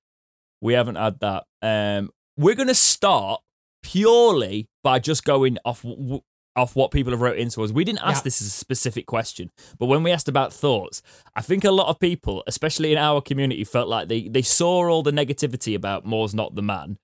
We 0.61 0.75
haven't 0.75 0.97
had 0.97 1.21
that. 1.21 1.45
Um, 1.63 2.11
we're 2.41 2.55
going 2.55 2.69
to 2.69 2.75
start 2.75 3.41
purely 3.83 4.69
by 4.83 4.99
just 4.99 5.25
going 5.25 5.59
off 5.65 5.83
w- 5.83 6.21
off 6.57 6.75
what 6.75 6.91
people 6.91 7.13
have 7.13 7.21
wrote 7.21 7.37
into 7.39 7.63
us. 7.63 7.71
We 7.71 7.85
didn't 7.85 8.01
ask 8.03 8.21
Yeah. 8.21 8.25
this 8.25 8.41
as 8.43 8.49
a 8.49 8.51
specific 8.51 9.07
question, 9.07 9.51
but 9.79 9.87
when 9.87 10.03
we 10.03 10.11
asked 10.11 10.29
about 10.29 10.53
thoughts, 10.53 11.01
I 11.37 11.43
think 11.43 11.65
a 11.65 11.71
lot 11.71 11.87
of 11.89 12.01
people, 12.01 12.43
especially 12.47 12.93
in 12.93 12.99
our 12.99 13.21
community, 13.21 13.63
felt 13.65 13.89
like 13.89 14.09
they 14.09 14.29
they 14.29 14.43
saw 14.43 14.89
all 14.89 15.03
the 15.03 15.13
negativity 15.13 15.75
about 15.77 16.05
Moore's 16.05 16.35
not 16.35 16.55
the 16.57 16.63
man 16.63 16.99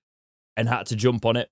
and 0.57 0.67
had 0.69 0.85
to 0.87 0.95
jump 0.95 1.25
on 1.25 1.37
it. 1.37 1.49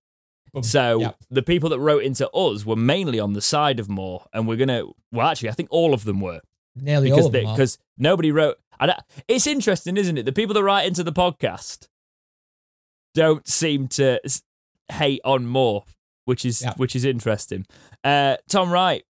So 0.61 0.99
Yeah. 1.01 1.11
the 1.29 1.43
people 1.43 1.69
that 1.69 1.79
wrote 1.79 2.03
into 2.03 2.29
us 2.31 2.65
were 2.65 2.75
mainly 2.77 3.19
on 3.19 3.33
the 3.33 3.41
side 3.41 3.79
of 3.79 3.89
Moore, 3.89 4.25
and 4.33 4.47
we're 4.47 4.57
gonna. 4.57 4.83
Well, 5.11 5.27
actually, 5.27 5.49
I 5.49 5.53
think 5.53 5.69
all 5.71 5.93
of 5.93 6.03
them 6.05 6.21
were 6.21 6.41
Nearly 6.75 7.11
all 7.11 7.15
because 7.17 7.25
of 7.27 7.31
them. 7.33 7.45
because 7.53 7.77
nobody 7.97 8.31
wrote. 8.31 8.57
And 8.79 8.91
I- 8.91 9.01
it's 9.27 9.47
interesting, 9.47 9.95
isn't 9.97 10.17
it? 10.17 10.23
The 10.25 10.31
people 10.33 10.53
that 10.53 10.63
write 10.63 10.85
into 10.85 11.03
the 11.03 11.11
podcast 11.13 11.87
don't 13.15 13.47
seem 13.47 13.87
to 13.87 14.19
hate 14.91 15.21
on 15.25 15.47
Moore, 15.47 15.85
which 16.25 16.45
is 16.45 16.61
Yeah. 16.61 16.73
which 16.77 16.95
is 16.95 17.03
interesting. 17.05 17.65
Uh, 18.03 18.37
Tom 18.47 18.69
Wright 18.69 19.03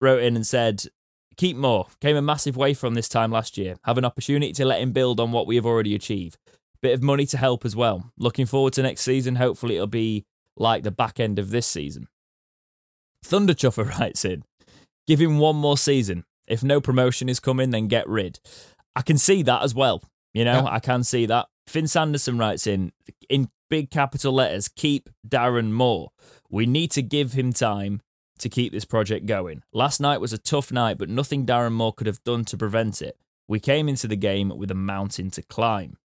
wrote 0.00 0.22
in 0.22 0.36
and 0.36 0.46
said, 0.46 0.84
"Keep 1.36 1.56
Moore 1.58 1.88
came 2.00 2.16
a 2.16 2.22
massive 2.22 2.56
way 2.56 2.72
from 2.72 2.94
this 2.94 3.08
time 3.08 3.30
last 3.30 3.58
year. 3.58 3.76
Have 3.84 3.98
an 3.98 4.04
opportunity 4.06 4.52
to 4.54 4.64
let 4.64 4.80
him 4.80 4.92
build 4.92 5.20
on 5.20 5.32
what 5.32 5.46
we 5.46 5.56
have 5.56 5.66
already 5.66 5.94
achieved. 5.94 6.38
Bit 6.80 6.94
of 6.94 7.02
money 7.02 7.26
to 7.26 7.36
help 7.36 7.64
as 7.66 7.74
well. 7.76 8.12
Looking 8.16 8.46
forward 8.46 8.72
to 8.74 8.82
next 8.82 9.02
season. 9.02 9.36
Hopefully, 9.36 9.74
it'll 9.74 9.86
be 9.86 10.24
like 10.56 10.82
the 10.84 10.90
back 10.90 11.18
end 11.20 11.38
of 11.38 11.50
this 11.50 11.66
season." 11.66 12.08
Thunder 13.22 13.54
Chuffer 13.54 13.84
writes 13.98 14.24
in, 14.24 14.44
"Give 15.06 15.20
him 15.20 15.38
one 15.38 15.56
more 15.56 15.76
season. 15.78 16.24
If 16.46 16.62
no 16.62 16.80
promotion 16.80 17.28
is 17.28 17.40
coming, 17.40 17.70
then 17.70 17.88
get 17.88 18.08
rid." 18.08 18.38
I 18.96 19.02
can 19.02 19.18
see 19.18 19.42
that 19.42 19.62
as 19.62 19.74
well. 19.74 20.02
You 20.32 20.44
know, 20.44 20.62
Yeah. 20.62 20.68
I 20.70 20.78
can 20.78 21.02
see 21.04 21.26
that. 21.26 21.48
Finn 21.66 21.86
Sanderson 21.86 22.38
writes 22.38 22.66
in 22.66 22.92
in 23.28 23.48
big 23.70 23.90
capital 23.90 24.32
letters, 24.32 24.68
keep 24.68 25.08
Darren 25.26 25.70
Moore. 25.70 26.10
We 26.50 26.66
need 26.66 26.90
to 26.92 27.02
give 27.02 27.32
him 27.32 27.52
time 27.52 28.02
to 28.38 28.48
keep 28.48 28.72
this 28.72 28.84
project 28.84 29.26
going. 29.26 29.62
Last 29.72 30.00
night 30.00 30.20
was 30.20 30.32
a 30.32 30.38
tough 30.38 30.70
night, 30.70 30.98
but 30.98 31.08
nothing 31.08 31.46
Darren 31.46 31.72
Moore 31.72 31.92
could 31.92 32.06
have 32.06 32.22
done 32.24 32.44
to 32.46 32.56
prevent 32.56 33.00
it. 33.00 33.16
We 33.48 33.60
came 33.60 33.88
into 33.88 34.08
the 34.08 34.16
game 34.16 34.52
with 34.56 34.70
a 34.70 34.76
mountain 34.76 35.30
to 35.32 35.42
climb. 35.42 35.96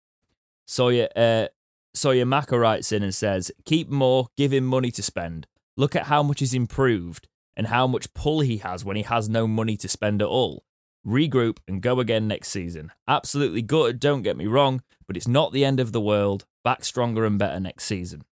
Sawyer 0.66 1.10
uh, 1.16 1.48
Sawyer 1.94 2.26
Maka 2.26 2.58
writes 2.58 2.92
in 2.92 3.04
and 3.04 3.14
says, 3.14 3.52
Keep 3.66 3.90
Moore, 3.90 4.28
give 4.38 4.54
him 4.54 4.66
money 4.66 4.92
to 4.92 5.04
spend. 5.04 5.48
Look 5.76 5.96
at 5.96 6.08
how 6.08 6.24
much 6.24 6.40
he's 6.40 6.54
improved 6.54 7.28
and 7.56 7.68
how 7.68 7.88
much 7.88 8.14
pull 8.14 8.42
he 8.42 8.58
has 8.58 8.86
when 8.86 8.96
he 8.96 9.04
has 9.04 9.28
no 9.28 9.48
money 9.48 9.76
to 9.78 9.88
spend 9.88 10.22
at 10.22 10.28
all. 10.28 10.64
Regroup 11.06 11.58
and 11.68 11.82
go 11.82 12.00
again 12.00 12.28
next 12.28 12.50
season. 12.50 12.92
Absolutely 13.08 13.62
good, 13.62 14.00
don't 14.00 14.22
get 14.22 14.38
me 14.38 14.48
wrong, 14.48 14.82
but 15.08 15.16
it's 15.18 15.28
not 15.28 15.52
the 15.54 15.66
end 15.66 15.80
of 15.80 15.92
the 15.92 16.02
world. 16.02 16.46
Back 16.64 16.84
stronger 16.84 17.26
and 17.26 17.40
better 17.40 17.60
next 17.60 17.86
season. 17.86 18.24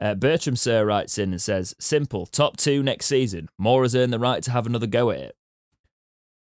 Uh, 0.00 0.14
Bertram 0.14 0.56
Sir 0.56 0.84
writes 0.84 1.18
in 1.18 1.32
and 1.32 1.40
says, 1.42 1.74
Simple, 1.80 2.26
top 2.26 2.56
two 2.56 2.82
next 2.82 3.06
season. 3.06 3.48
Moore 3.58 3.82
has 3.82 3.94
earned 3.96 4.12
the 4.12 4.18
right 4.18 4.42
to 4.42 4.50
have 4.50 4.66
another 4.66 4.86
go 4.86 5.10
at 5.10 5.20
it. 5.20 5.36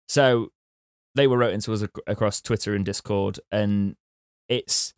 So 0.08 0.52
they 1.16 1.28
were 1.28 1.38
wrote 1.38 1.54
into 1.54 1.74
us 1.74 1.82
ac- 1.82 1.90
across 2.08 2.42
Twitter 2.42 2.74
and 2.76 2.86
Discord, 2.86 3.40
and 3.52 3.96
it's. 4.48 4.94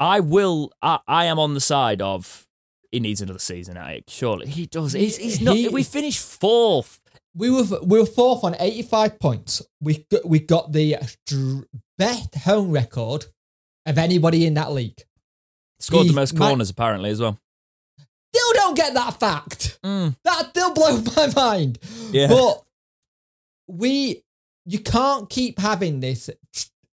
I 0.00 0.20
will. 0.20 0.70
I, 0.82 0.98
I 1.08 1.24
am 1.24 1.38
on 1.38 1.54
the 1.54 1.60
side 1.60 2.00
of 2.02 2.46
he 2.92 3.00
needs 3.00 3.20
another 3.20 3.38
season 3.38 3.76
it. 3.76 4.04
Surely 4.08 4.46
he 4.46 4.66
does. 4.66 4.92
He's, 4.92 5.16
he's 5.16 5.40
not. 5.40 5.56
He- 5.56 5.68
we 5.68 5.82
finished 5.82 6.20
fourth. 6.20 7.00
We 7.34 7.50
were 7.50 7.64
we 7.82 8.00
were 8.00 8.06
fourth 8.06 8.44
on 8.44 8.56
85 8.58 9.20
points. 9.20 9.62
We 9.80 10.06
got, 10.10 10.26
we 10.26 10.40
got 10.40 10.72
the 10.72 10.96
best 11.98 12.34
home 12.34 12.70
record 12.70 13.26
of 13.86 13.98
anybody 13.98 14.46
in 14.46 14.54
that 14.54 14.72
league. 14.72 15.02
Scored 15.80 16.04
He 16.04 16.08
the 16.10 16.14
most 16.14 16.36
corners 16.36 16.70
apparently 16.70 17.10
as 17.10 17.20
well. 17.20 17.38
Still 18.34 18.52
don't 18.54 18.76
get 18.76 18.94
that 18.94 19.18
fact. 19.18 19.78
Mm. 19.82 20.16
That 20.24 20.48
still 20.50 20.74
blows 20.74 21.16
my 21.16 21.32
mind. 21.34 21.78
Yeah. 22.10 22.28
But 22.28 22.62
we, 23.68 24.24
you 24.66 24.80
can't 24.80 25.30
keep 25.30 25.58
having 25.58 26.00
this 26.00 26.30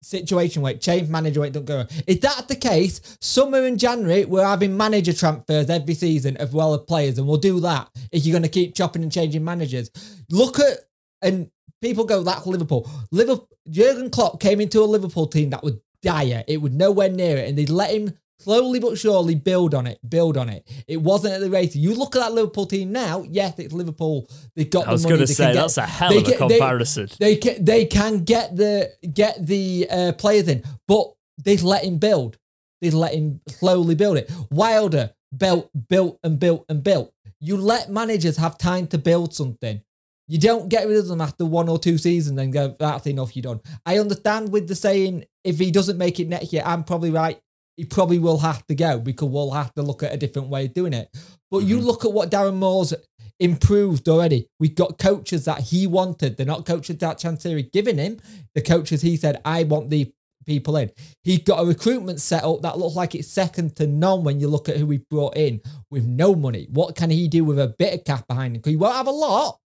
situation 0.03 0.61
where 0.61 0.73
change 0.75 1.09
manager 1.09 1.43
it 1.45 1.53
don't 1.53 1.65
go. 1.65 1.85
If 2.07 2.21
that 2.21 2.47
the 2.47 2.55
case, 2.55 3.17
summer 3.21 3.63
and 3.63 3.79
January 3.79 4.25
we're 4.25 4.45
having 4.45 4.75
manager 4.75 5.13
transfers 5.13 5.69
every 5.69 5.93
season 5.93 6.37
as 6.37 6.51
well 6.51 6.73
as 6.73 6.81
players, 6.81 7.17
and 7.17 7.27
we'll 7.27 7.37
do 7.37 7.59
that 7.61 7.89
if 8.11 8.25
you're 8.25 8.33
going 8.33 8.43
to 8.43 8.49
keep 8.49 8.75
chopping 8.75 9.03
and 9.03 9.11
changing 9.11 9.43
managers. 9.43 9.89
Look 10.29 10.59
at 10.59 10.77
and 11.21 11.49
people 11.81 12.05
go 12.05 12.23
that's 12.23 12.45
Liverpool. 12.45 12.89
Liverpool. 13.11 13.49
Jurgen 13.69 14.09
Klopp 14.09 14.41
came 14.41 14.59
into 14.59 14.81
a 14.81 14.85
Liverpool 14.85 15.27
team 15.27 15.51
that 15.51 15.63
was 15.63 15.75
dire. 16.01 16.43
It 16.47 16.61
was 16.61 16.73
nowhere 16.73 17.09
near 17.09 17.37
it, 17.37 17.47
and 17.49 17.57
they 17.57 17.65
let 17.65 17.91
him 17.91 18.11
slowly 18.43 18.79
but 18.79 18.97
surely 18.97 19.35
build 19.35 19.73
on 19.73 19.87
it, 19.87 19.99
build 20.07 20.37
on 20.37 20.49
it. 20.49 20.67
It 20.87 21.01
wasn't 21.01 21.33
at 21.35 21.41
the 21.41 21.49
rate. 21.49 21.75
You 21.75 21.95
look 21.95 22.15
at 22.15 22.19
that 22.19 22.33
Liverpool 22.33 22.65
team 22.65 22.91
now. 22.91 23.23
Yes, 23.29 23.57
it's 23.59 23.73
Liverpool. 23.73 24.29
They've 24.55 24.69
got. 24.69 24.87
I 24.87 24.91
was 24.91 25.05
going 25.05 25.19
to 25.19 25.27
say 25.27 25.53
get- 25.53 25.55
that's 25.55 25.77
a 25.77 25.85
hell 25.85 26.17
of 26.17 26.27
a 26.27 26.31
can- 26.31 26.47
they- 26.47 26.57
comparison. 26.57 27.09
They 27.19 27.35
can 27.37 27.63
they 27.63 27.85
can 27.85 28.23
get 28.23 28.55
the 28.55 28.91
get 29.13 29.45
the 29.45 29.87
uh, 29.89 30.11
players 30.13 30.47
in, 30.47 30.63
but 30.87 31.13
they 31.43 31.57
let 31.57 31.83
him 31.83 31.97
build. 31.97 32.37
They 32.81 32.89
let 32.91 33.13
him 33.13 33.39
slowly 33.47 33.95
build 33.95 34.17
it. 34.17 34.31
Wilder 34.51 35.13
built, 35.35 35.69
built, 35.89 36.19
and 36.23 36.39
built 36.39 36.65
and 36.69 36.83
built. 36.83 37.11
You 37.39 37.57
let 37.57 37.89
managers 37.89 38.37
have 38.37 38.57
time 38.57 38.87
to 38.87 38.97
build 38.97 39.33
something. 39.33 39.81
You 40.27 40.39
don't 40.39 40.69
get 40.69 40.87
rid 40.87 40.97
of 40.97 41.07
them 41.07 41.19
after 41.21 41.45
one 41.45 41.67
or 41.67 41.77
two 41.77 41.97
seasons 41.97 42.39
and 42.39 42.53
go, 42.53 42.75
that's 42.79 43.05
enough, 43.07 43.35
you're 43.35 43.43
done. 43.43 43.59
I 43.85 43.99
understand 43.99 44.51
with 44.51 44.67
the 44.67 44.75
saying, 44.75 45.25
if 45.43 45.59
he 45.59 45.69
doesn't 45.71 45.97
make 45.97 46.19
it 46.19 46.29
next 46.29 46.53
year, 46.53 46.63
I'm 46.65 46.83
probably 46.85 47.11
right. 47.11 47.39
He 47.77 47.85
probably 47.85 48.19
will 48.19 48.37
have 48.39 48.65
to 48.67 48.75
go 48.75 48.99
because 48.99 49.29
we'll 49.29 49.51
have 49.51 49.73
to 49.75 49.81
look 49.81 50.03
at 50.03 50.13
a 50.13 50.17
different 50.17 50.49
way 50.49 50.65
of 50.65 50.73
doing 50.73 50.93
it. 50.93 51.09
But 51.49 51.59
you 51.59 51.79
Mhm. 51.79 51.83
look 51.83 52.05
at 52.05 52.13
what 52.13 52.29
Darren 52.29 52.55
Moore's 52.55 52.93
improved 53.39 54.07
already. 54.07 54.47
We've 54.59 54.75
got 54.75 54.99
coaches 54.99 55.45
that 55.45 55.61
he 55.61 55.87
wanted. 55.87 56.37
They're 56.37 56.45
not 56.45 56.65
coaches 56.65 56.97
that 56.99 57.19
Chansiri 57.19 57.71
giving 57.71 57.97
him. 57.97 58.19
The 58.53 58.61
coaches 58.61 59.01
he 59.01 59.17
said, 59.17 59.41
I 59.43 59.63
want 59.63 59.89
the 59.89 60.11
people 60.45 60.75
in. 60.77 60.91
He 61.23 61.37
got 61.37 61.61
a 61.61 61.65
recruitment 61.65 62.21
set 62.21 62.43
up 62.43 62.61
that 62.61 62.77
looks 62.77 62.95
like 62.95 63.15
it's 63.15 63.27
second 63.27 63.75
to 63.77 63.87
none 63.87 64.23
when 64.23 64.39
you 64.39 64.47
look 64.47 64.69
at 64.69 64.77
who 64.77 64.85
we 64.85 64.97
brought 65.09 65.35
in 65.35 65.61
with 65.89 66.05
no 66.05 66.35
money. 66.35 66.67
What 66.69 66.95
can 66.95 67.09
he 67.09 67.27
do 67.27 67.43
with 67.43 67.59
a 67.59 67.73
bit 67.79 67.93
of 67.93 68.03
cash 68.03 68.23
behind 68.27 68.55
him? 68.55 68.61
Because 68.61 68.71
he 68.71 68.77
won't 68.77 68.95
have 68.95 69.07
a 69.07 69.11
lot, 69.11 69.57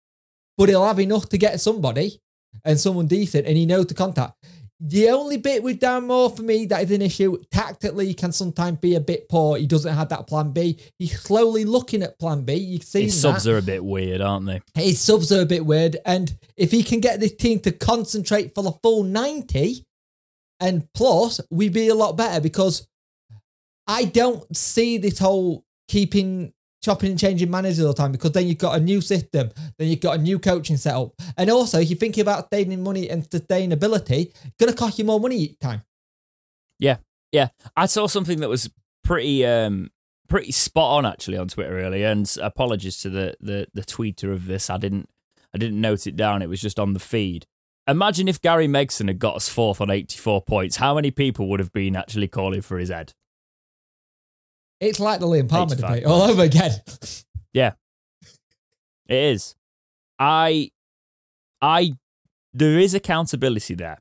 but 0.57 0.69
he'll 0.69 0.85
have 0.85 0.99
enough 0.99 1.27
to 1.29 1.37
get 1.37 1.59
somebody 1.59 2.21
and 2.63 2.79
someone 2.79 3.07
decent, 3.07 3.45
and 3.47 3.57
he 3.57 3.65
knows 3.65 3.87
the 3.87 3.93
contact. 3.93 4.33
The 4.79 5.09
only 5.09 5.37
bit 5.37 5.63
with 5.63 5.79
Dan 5.79 6.05
Moore 6.05 6.29
for 6.29 6.43
me 6.43 6.67
that 6.67 6.83
is 6.83 6.91
an 6.91 7.01
issue, 7.01 7.37
tactically, 7.49 8.07
he 8.07 8.13
can 8.13 8.31
sometimes 8.31 8.77
be 8.77 8.93
a 8.93 8.99
bit 8.99 9.27
poor. 9.27 9.57
He 9.57 9.65
doesn't 9.65 9.95
have 9.95 10.09
that 10.09 10.27
plan 10.27 10.51
B. 10.51 10.77
He's 10.99 11.19
slowly 11.19 11.65
looking 11.65 12.03
at 12.03 12.19
plan 12.19 12.43
B. 12.43 12.53
You've 12.53 12.83
seen 12.83 13.05
His 13.05 13.15
that. 13.21 13.33
subs 13.33 13.47
are 13.47 13.57
a 13.57 13.61
bit 13.63 13.83
weird, 13.83 14.21
aren't 14.21 14.45
they? 14.45 14.61
His 14.75 15.01
subs 15.01 15.31
are 15.31 15.41
a 15.41 15.47
bit 15.47 15.65
weird. 15.65 15.97
And 16.05 16.37
if 16.55 16.69
he 16.71 16.83
can 16.83 16.99
get 16.99 17.19
this 17.19 17.33
team 17.33 17.59
to 17.61 17.71
concentrate 17.71 18.53
for 18.53 18.63
the 18.63 18.71
full 18.83 19.01
90 19.03 19.83
and 20.59 20.87
plus, 20.93 21.41
we'd 21.49 21.73
be 21.73 21.87
a 21.87 21.95
lot 21.95 22.15
better 22.15 22.39
because 22.39 22.87
I 23.87 24.05
don't 24.05 24.55
see 24.55 24.99
this 24.99 25.17
whole 25.17 25.63
keeping 25.87 26.53
chopping 26.81 27.11
and 27.11 27.19
changing 27.19 27.49
managers 27.49 27.81
all 27.81 27.87
the 27.87 27.93
time 27.93 28.11
because 28.11 28.31
then 28.31 28.47
you've 28.47 28.57
got 28.57 28.77
a 28.77 28.79
new 28.79 29.01
system, 29.01 29.51
then 29.77 29.87
you've 29.87 30.01
got 30.01 30.17
a 30.17 30.21
new 30.21 30.39
coaching 30.39 30.77
setup. 30.77 31.13
And 31.37 31.49
also, 31.49 31.79
if 31.79 31.89
you're 31.89 31.97
thinking 31.97 32.21
about 32.21 32.47
saving 32.51 32.83
money 32.83 33.09
and 33.09 33.23
sustainability, 33.29 34.27
it's 34.27 34.55
going 34.59 34.71
to 34.71 34.77
cost 34.77 34.99
you 34.99 35.05
more 35.05 35.19
money 35.19 35.37
each 35.37 35.59
time. 35.59 35.81
Yeah, 36.79 36.97
Yeah. 37.31 37.49
I 37.75 37.87
saw 37.87 38.07
something 38.07 38.39
that 38.39 38.49
was 38.49 38.69
pretty 39.03 39.45
um 39.45 39.89
pretty 40.27 40.51
spot 40.51 40.97
on 40.97 41.05
actually 41.05 41.37
on 41.37 41.47
Twitter 41.47 41.79
earlier, 41.79 42.07
and 42.07 42.31
apologies 42.41 42.99
to 43.01 43.09
the 43.09 43.35
the 43.39 43.67
the 43.73 43.81
tweeter 43.81 44.31
of 44.31 44.45
this. 44.45 44.69
I 44.69 44.77
didn't 44.77 45.09
I 45.53 45.57
didn't 45.57 45.81
note 45.81 46.07
it 46.07 46.15
down. 46.15 46.41
It 46.41 46.49
was 46.49 46.61
just 46.61 46.79
on 46.79 46.93
the 46.93 46.99
feed. 46.99 47.45
Imagine 47.87 48.27
if 48.27 48.41
Gary 48.41 48.67
Megson 48.67 49.07
had 49.07 49.17
got 49.17 49.37
us 49.37 49.47
fourth 49.47 49.79
on 49.79 49.89
84 49.89 50.41
points. 50.41 50.75
How 50.75 50.93
many 50.93 51.09
people 51.09 51.47
would 51.47 51.61
have 51.61 51.71
been 51.71 51.95
actually 51.95 52.27
calling 52.27 52.61
for 52.61 52.77
his 52.77 52.89
head? 52.89 53.13
It's 54.79 54.99
like 54.99 55.19
the 55.19 55.27
Liam 55.27 55.49
Palmer 55.49 55.75
debate 55.75 56.05
all 56.05 56.21
over 56.21 56.43
again. 56.43 56.71
Yeah, 57.53 57.73
it 59.07 59.15
is. 59.15 59.55
I, 60.19 60.71
I, 61.61 61.93
there 62.53 62.77
is 62.77 62.93
accountability 62.93 63.73
there. 63.73 63.99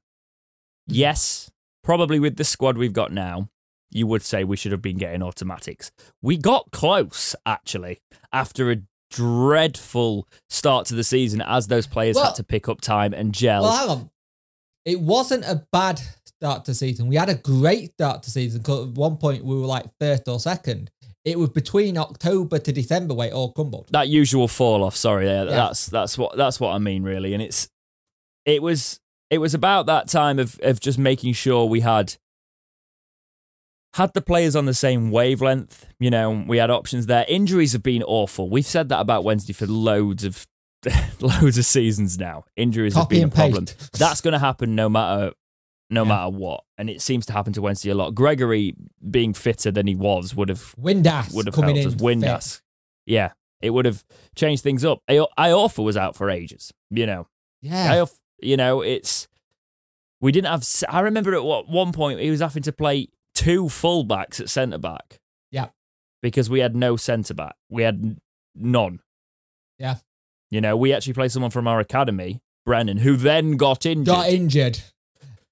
Mm-hmm. 0.90 0.94
Yes, 0.94 1.50
probably 1.82 2.18
with 2.20 2.36
the 2.36 2.44
squad 2.44 2.76
we've 2.76 2.92
got 2.92 3.12
now, 3.12 3.48
you 3.90 4.06
would 4.06 4.22
say 4.22 4.44
we 4.44 4.56
should 4.56 4.72
have 4.72 4.82
been 4.82 4.98
getting 4.98 5.22
automatics. 5.22 5.90
We 6.20 6.36
got 6.36 6.70
close, 6.72 7.34
actually, 7.46 8.00
after 8.32 8.70
a 8.70 8.82
dreadful 9.10 10.28
start 10.50 10.86
to 10.86 10.94
the 10.94 11.04
season 11.04 11.40
as 11.40 11.68
those 11.68 11.86
players 11.86 12.16
Well- 12.16 12.26
had 12.26 12.34
to 12.34 12.44
pick 12.44 12.68
up 12.68 12.80
time 12.80 13.14
and 13.14 13.32
gel. 13.32 13.62
Well, 13.62 13.76
hang 13.76 13.88
on. 13.88 14.10
It 14.84 15.00
wasn't 15.00 15.44
a 15.44 15.66
bad 15.72 16.00
start 16.40 16.64
to 16.66 16.74
season. 16.74 17.06
We 17.08 17.16
had 17.16 17.28
a 17.28 17.34
great 17.34 17.92
start 17.94 18.22
to 18.24 18.30
season 18.30 18.60
because 18.62 18.88
at 18.90 18.94
one 18.94 19.16
point 19.16 19.44
we 19.44 19.56
were 19.56 19.66
like 19.66 19.86
first 20.00 20.28
or 20.28 20.38
second. 20.40 20.90
It 21.24 21.38
was 21.38 21.48
between 21.50 21.98
October 21.98 22.58
to 22.60 22.72
December 22.72 23.12
where 23.14 23.28
it 23.28 23.32
all 23.34 23.52
crumbled. 23.52 23.88
that 23.90 24.08
usual 24.08 24.46
fall 24.48 24.84
off. 24.84 24.94
Sorry, 24.96 25.26
yeah, 25.26 25.44
Yeah. 25.44 25.50
that's 25.50 25.86
that's 25.86 26.16
what 26.16 26.36
that's 26.36 26.60
what 26.60 26.70
I 26.72 26.78
mean 26.78 27.02
really, 27.02 27.32
and 27.34 27.42
it's 27.42 27.68
it 28.44 28.62
was 28.62 29.00
it 29.30 29.38
was 29.38 29.52
about 29.54 29.86
that 29.86 30.08
time 30.08 30.38
of 30.38 30.58
of 30.62 30.78
just 30.78 30.98
making 30.98 31.32
sure 31.32 31.64
we 31.66 31.80
had 31.80 32.14
had 33.94 34.12
the 34.14 34.20
players 34.20 34.54
on 34.54 34.66
the 34.66 34.74
same 34.74 35.10
wavelength. 35.10 35.86
You 35.98 36.10
know, 36.10 36.44
we 36.46 36.58
had 36.58 36.70
options 36.70 37.06
there. 37.06 37.24
Injuries 37.28 37.72
have 37.72 37.82
been 37.82 38.02
awful. 38.02 38.48
We've 38.50 38.66
said 38.66 38.88
that 38.90 39.00
about 39.00 39.24
Wednesday 39.24 39.52
for 39.52 39.66
loads 39.66 40.22
of 40.22 40.46
loads 41.20 41.58
of 41.58 41.64
seasons 41.64 42.18
now. 42.18 42.44
Injuries 42.56 42.94
Copy 42.94 43.20
have 43.20 43.30
been 43.30 43.38
a 43.46 43.50
problem. 43.50 43.66
That's 43.98 44.20
going 44.20 44.32
to 44.32 44.38
happen 44.38 44.74
no 44.74 44.88
matter 44.88 45.32
no 45.90 46.02
Yeah. 46.02 46.08
matter 46.08 46.30
what, 46.30 46.64
and 46.78 46.90
it 46.90 47.00
seems 47.02 47.26
to 47.26 47.32
happen 47.32 47.52
to 47.54 47.62
Wednesday 47.62 47.90
a 47.90 47.94
lot. 47.94 48.14
Gregory 48.14 48.74
being 49.10 49.32
fitter 49.34 49.70
than 49.70 49.86
he 49.86 49.94
was 49.94 50.34
would 50.34 50.48
have 50.48 50.74
Windass 50.76 51.32
would 51.34 51.46
have 51.46 51.54
helped 51.54 51.78
in. 51.78 51.86
us. 51.86 51.94
fit. 51.94 52.02
Windass. 52.02 52.60
Yeah, 53.06 53.32
it 53.60 53.70
would 53.70 53.84
have 53.84 54.04
changed 54.34 54.62
things 54.62 54.84
up. 54.84 55.00
I- 55.08 55.26
Iorfa 55.38 55.84
was 55.84 55.96
out 55.96 56.16
for 56.16 56.28
ages. 56.30 56.72
You 56.90 57.06
know, 57.06 57.28
Yeah. 57.62 57.94
Iorfa, 57.94 58.18
you 58.40 58.56
know, 58.56 58.80
it's 58.82 59.28
we 60.20 60.32
didn't 60.32 60.48
have. 60.50 60.66
I 60.88 61.00
remember 61.00 61.34
at 61.34 61.44
what 61.44 61.68
one 61.68 61.92
point 61.92 62.20
he 62.20 62.30
was 62.30 62.40
having 62.40 62.62
to 62.64 62.72
play 62.72 63.08
two 63.34 63.64
fullbacks 63.64 64.40
at 64.40 64.48
centre 64.50 64.78
back. 64.78 65.20
Yeah. 65.52 65.68
because 66.22 66.50
we 66.50 66.58
had 66.60 66.74
no 66.74 66.96
centre 66.96 67.34
back. 67.34 67.54
We 67.70 67.82
had 67.84 68.16
none. 68.56 69.00
Yeah. 69.78 69.96
you 70.50 70.60
know, 70.60 70.76
we 70.76 70.92
actually 70.92 71.12
played 71.12 71.30
someone 71.30 71.50
from 71.50 71.68
our 71.68 71.78
academy, 71.78 72.40
Brennan, 72.64 72.96
who 72.98 73.16
then 73.16 73.56
got 73.56 73.84
injured. 73.86 74.06
Got 74.06 74.28
injured. 74.30 74.80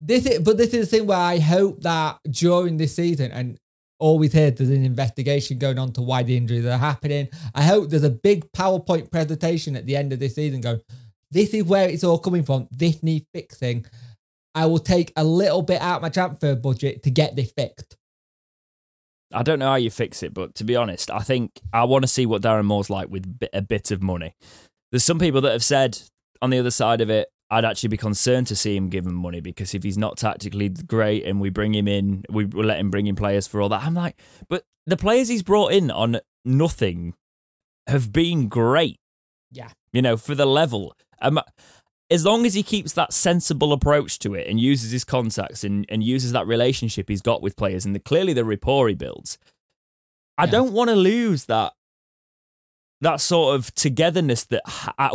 This 0.00 0.26
is, 0.26 0.40
but 0.40 0.56
this 0.56 0.74
is 0.74 0.88
the 0.90 0.96
thing 0.96 1.06
where 1.06 1.18
I 1.18 1.38
hope 1.38 1.82
that 1.82 2.18
during 2.30 2.76
this 2.76 2.94
season, 2.96 3.30
and 3.30 3.58
always 3.98 4.34
heard 4.34 4.56
there's 4.56 4.70
an 4.70 4.84
investigation 4.84 5.58
going 5.58 5.78
on 5.78 5.92
to 5.92 6.02
why 6.02 6.22
the 6.22 6.36
injuries 6.36 6.66
are 6.66 6.76
happening. 6.76 7.28
I 7.54 7.62
hope 7.62 7.88
there's 7.88 8.02
a 8.04 8.10
big 8.10 8.50
PowerPoint 8.52 9.10
presentation 9.10 9.76
at 9.76 9.86
the 9.86 9.96
end 9.96 10.12
of 10.12 10.18
this 10.18 10.34
season 10.34 10.60
going, 10.60 10.80
this 11.30 11.54
is 11.54 11.64
where 11.64 11.88
it's 11.88 12.04
all 12.04 12.18
coming 12.18 12.42
from. 12.42 12.68
This 12.70 13.02
needs 13.02 13.26
fixing. 13.32 13.86
I 14.54 14.66
will 14.66 14.78
take 14.78 15.12
a 15.16 15.24
little 15.24 15.62
bit 15.62 15.80
out 15.80 16.02
my 16.02 16.10
transfer 16.10 16.54
budget 16.54 17.02
to 17.04 17.10
get 17.10 17.34
this 17.34 17.50
fixed. 17.52 17.96
I 19.32 19.42
don't 19.42 19.58
know 19.58 19.70
how 19.70 19.76
you 19.76 19.90
fix 19.90 20.22
it, 20.22 20.32
but 20.32 20.54
to 20.56 20.64
be 20.64 20.76
honest, 20.76 21.10
I 21.10 21.20
think 21.20 21.60
I 21.72 21.84
want 21.84 22.02
to 22.02 22.08
see 22.08 22.26
what 22.26 22.42
Darren 22.42 22.66
Moore's 22.66 22.90
like 22.90 23.08
with 23.08 23.38
a 23.52 23.62
bit 23.62 23.90
of 23.90 24.02
money. 24.02 24.34
There's 24.92 25.04
some 25.04 25.18
people 25.18 25.40
that 25.40 25.52
have 25.52 25.64
said 25.64 25.98
on 26.40 26.50
the 26.50 26.58
other 26.58 26.70
side 26.70 27.00
of 27.00 27.10
it, 27.10 27.28
I'd 27.50 27.64
actually 27.64 27.90
be 27.90 27.96
concerned 27.96 28.46
to 28.48 28.56
see 28.56 28.76
him 28.76 28.88
give 28.88 29.06
him 29.06 29.14
money 29.14 29.40
because 29.40 29.74
if 29.74 29.82
he's 29.82 29.98
not 29.98 30.16
tactically 30.16 30.68
great 30.68 31.24
and 31.24 31.40
we 31.40 31.50
bring 31.50 31.74
him 31.74 31.86
in, 31.86 32.24
we 32.28 32.46
let 32.46 32.78
him 32.78 32.90
bring 32.90 33.06
in 33.06 33.16
players 33.16 33.46
for 33.46 33.60
all 33.60 33.68
that. 33.68 33.82
I'm 33.82 33.94
like, 33.94 34.18
but 34.48 34.64
the 34.86 34.96
players 34.96 35.28
he's 35.28 35.42
brought 35.42 35.72
in 35.72 35.90
on 35.90 36.20
nothing 36.44 37.14
have 37.86 38.12
been 38.12 38.48
great. 38.48 38.98
Yeah. 39.50 39.68
You 39.92 40.02
know, 40.02 40.16
for 40.16 40.34
the 40.34 40.46
level. 40.46 40.96
Um, 41.20 41.40
as 42.10 42.24
long 42.24 42.44
as 42.44 42.54
he 42.54 42.62
keeps 42.62 42.92
that 42.92 43.12
sensible 43.12 43.72
approach 43.72 44.18
to 44.20 44.34
it 44.34 44.46
and 44.48 44.60
uses 44.60 44.90
his 44.90 45.04
contacts 45.04 45.64
and, 45.64 45.86
and 45.88 46.02
uses 46.02 46.32
that 46.32 46.46
relationship 46.46 47.08
he's 47.08 47.22
got 47.22 47.42
with 47.42 47.56
players 47.56 47.84
and 47.84 47.94
the, 47.94 48.00
clearly 48.00 48.32
the 48.32 48.44
rapport 48.44 48.88
he 48.88 48.94
builds, 48.94 49.38
I 50.36 50.46
don't 50.46 50.72
want 50.72 50.90
to 50.90 50.96
lose 50.96 51.44
that 51.46 51.74
that 53.00 53.20
sort 53.20 53.56
of 53.56 53.74
togetherness 53.74 54.44
that 54.44 54.62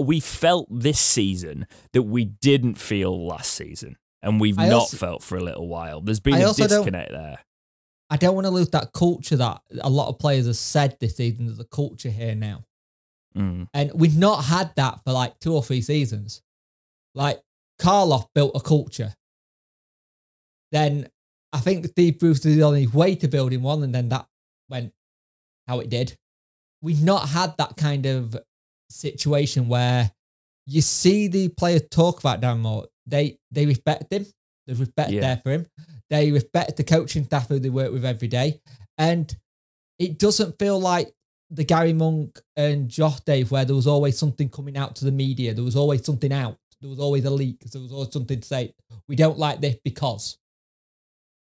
we 0.04 0.20
felt 0.20 0.68
this 0.70 1.00
season 1.00 1.66
that 1.94 2.04
we 2.04 2.26
didn't 2.26 2.76
feel 2.76 3.28
last 3.28 3.54
season 3.54 3.98
and 4.22 4.40
we've 4.40 4.60
I 4.60 4.68
not 4.68 4.82
also, 4.82 4.98
felt 4.98 5.24
for 5.24 5.38
a 5.38 5.44
little 5.44 5.68
while. 5.68 6.02
There's 6.02 6.20
been 6.20 6.36
I 6.36 6.40
a 6.40 6.54
disconnect 6.54 7.12
there. 7.12 7.40
I 8.10 8.18
don't 8.18 8.36
want 8.36 8.46
to 8.46 8.52
lose 8.52 8.70
that 8.72 8.92
culture 8.92 9.38
that 9.38 9.62
a 9.82 9.90
lot 9.90 10.10
of 10.10 10.20
players 10.20 10.48
have 10.48 10.58
said 10.58 10.98
this 11.00 11.16
season. 11.16 11.46
There's 11.46 11.60
a 11.60 11.66
culture 11.66 12.10
here 12.10 12.36
now. 12.36 12.66
Mm. 13.38 13.68
And 13.74 13.92
we've 13.94 14.18
not 14.18 14.46
had 14.46 14.74
that 14.76 15.04
for 15.04 15.12
like 15.14 15.40
two 15.40 15.54
or 15.54 15.64
three 15.64 15.82
seasons. 15.82 16.42
Like 17.14 17.40
Karloff 17.80 18.28
built 18.34 18.54
a 18.56 18.60
culture. 18.60 19.14
Then 20.72 21.08
I 21.54 21.60
think 21.60 21.86
Steve 21.88 22.20
Bruce 22.20 22.46
is 22.46 22.56
the 22.56 22.64
only 22.64 22.88
way 22.88 23.16
to 23.16 23.28
building 23.28 23.62
one, 23.62 23.84
and 23.84 23.94
then 23.94 24.10
that 24.10 24.28
went 24.70 24.94
how 25.68 25.80
it 25.80 25.90
did. 25.90 26.16
We've 26.82 27.04
not 27.04 27.30
had 27.30 27.56
that 27.58 27.76
kind 27.78 28.06
of 28.06 28.38
situation 28.90 29.68
where 29.68 30.12
you 30.66 30.82
see 30.82 31.28
the 31.28 31.50
players 31.50 31.84
talk 31.90 32.20
about 32.20 32.42
Dan 32.42 32.60
Moore. 32.60 32.88
They 33.06 33.40
they 33.52 33.66
respect 33.66 34.12
him. 34.12 34.26
There's 34.66 34.80
respect 34.80 35.12
yeah. 35.12 35.22
there 35.22 35.38
for 35.38 35.52
him. 35.52 35.66
They 36.10 36.32
respect 36.32 36.78
the 36.78 36.84
coaching 36.84 37.24
staff 37.24 37.48
who 37.48 37.60
they 37.60 37.70
work 37.70 37.92
with 37.92 38.06
every 38.06 38.28
day. 38.28 38.62
And 38.98 39.36
it 39.98 40.20
doesn't 40.20 40.60
feel 40.60 40.80
like 40.80 41.12
the 41.50 41.64
Garry 41.64 41.94
Monk 41.94 42.40
and 42.56 42.88
Josh 42.90 43.20
Dave, 43.22 43.52
where 43.52 43.66
there 43.66 43.76
was 43.76 43.88
always 43.88 44.18
something 44.18 44.50
coming 44.50 44.78
out 44.78 44.96
to 44.98 45.06
the 45.06 45.12
media. 45.12 45.54
There 45.54 45.64
was 45.64 45.76
always 45.76 46.06
something 46.06 46.32
out. 46.32 46.58
There 46.82 46.90
was 46.90 47.00
always 47.00 47.26
a 47.26 47.30
leak. 47.30 47.60
There 47.62 47.82
was 47.82 47.92
always 47.92 48.14
something 48.14 48.40
to 48.40 48.48
say. 48.48 48.74
We 49.08 49.16
don't 49.16 49.38
like 49.38 49.60
this 49.60 49.76
because 49.84 50.38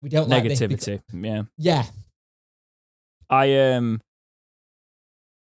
we 0.02 0.10
don't 0.10 0.30
negativity. 0.30 0.94
Like 0.94 1.02
because, 1.08 1.24
yeah, 1.24 1.44
yeah. 1.58 1.84
I 3.30 3.74
um, 3.74 4.02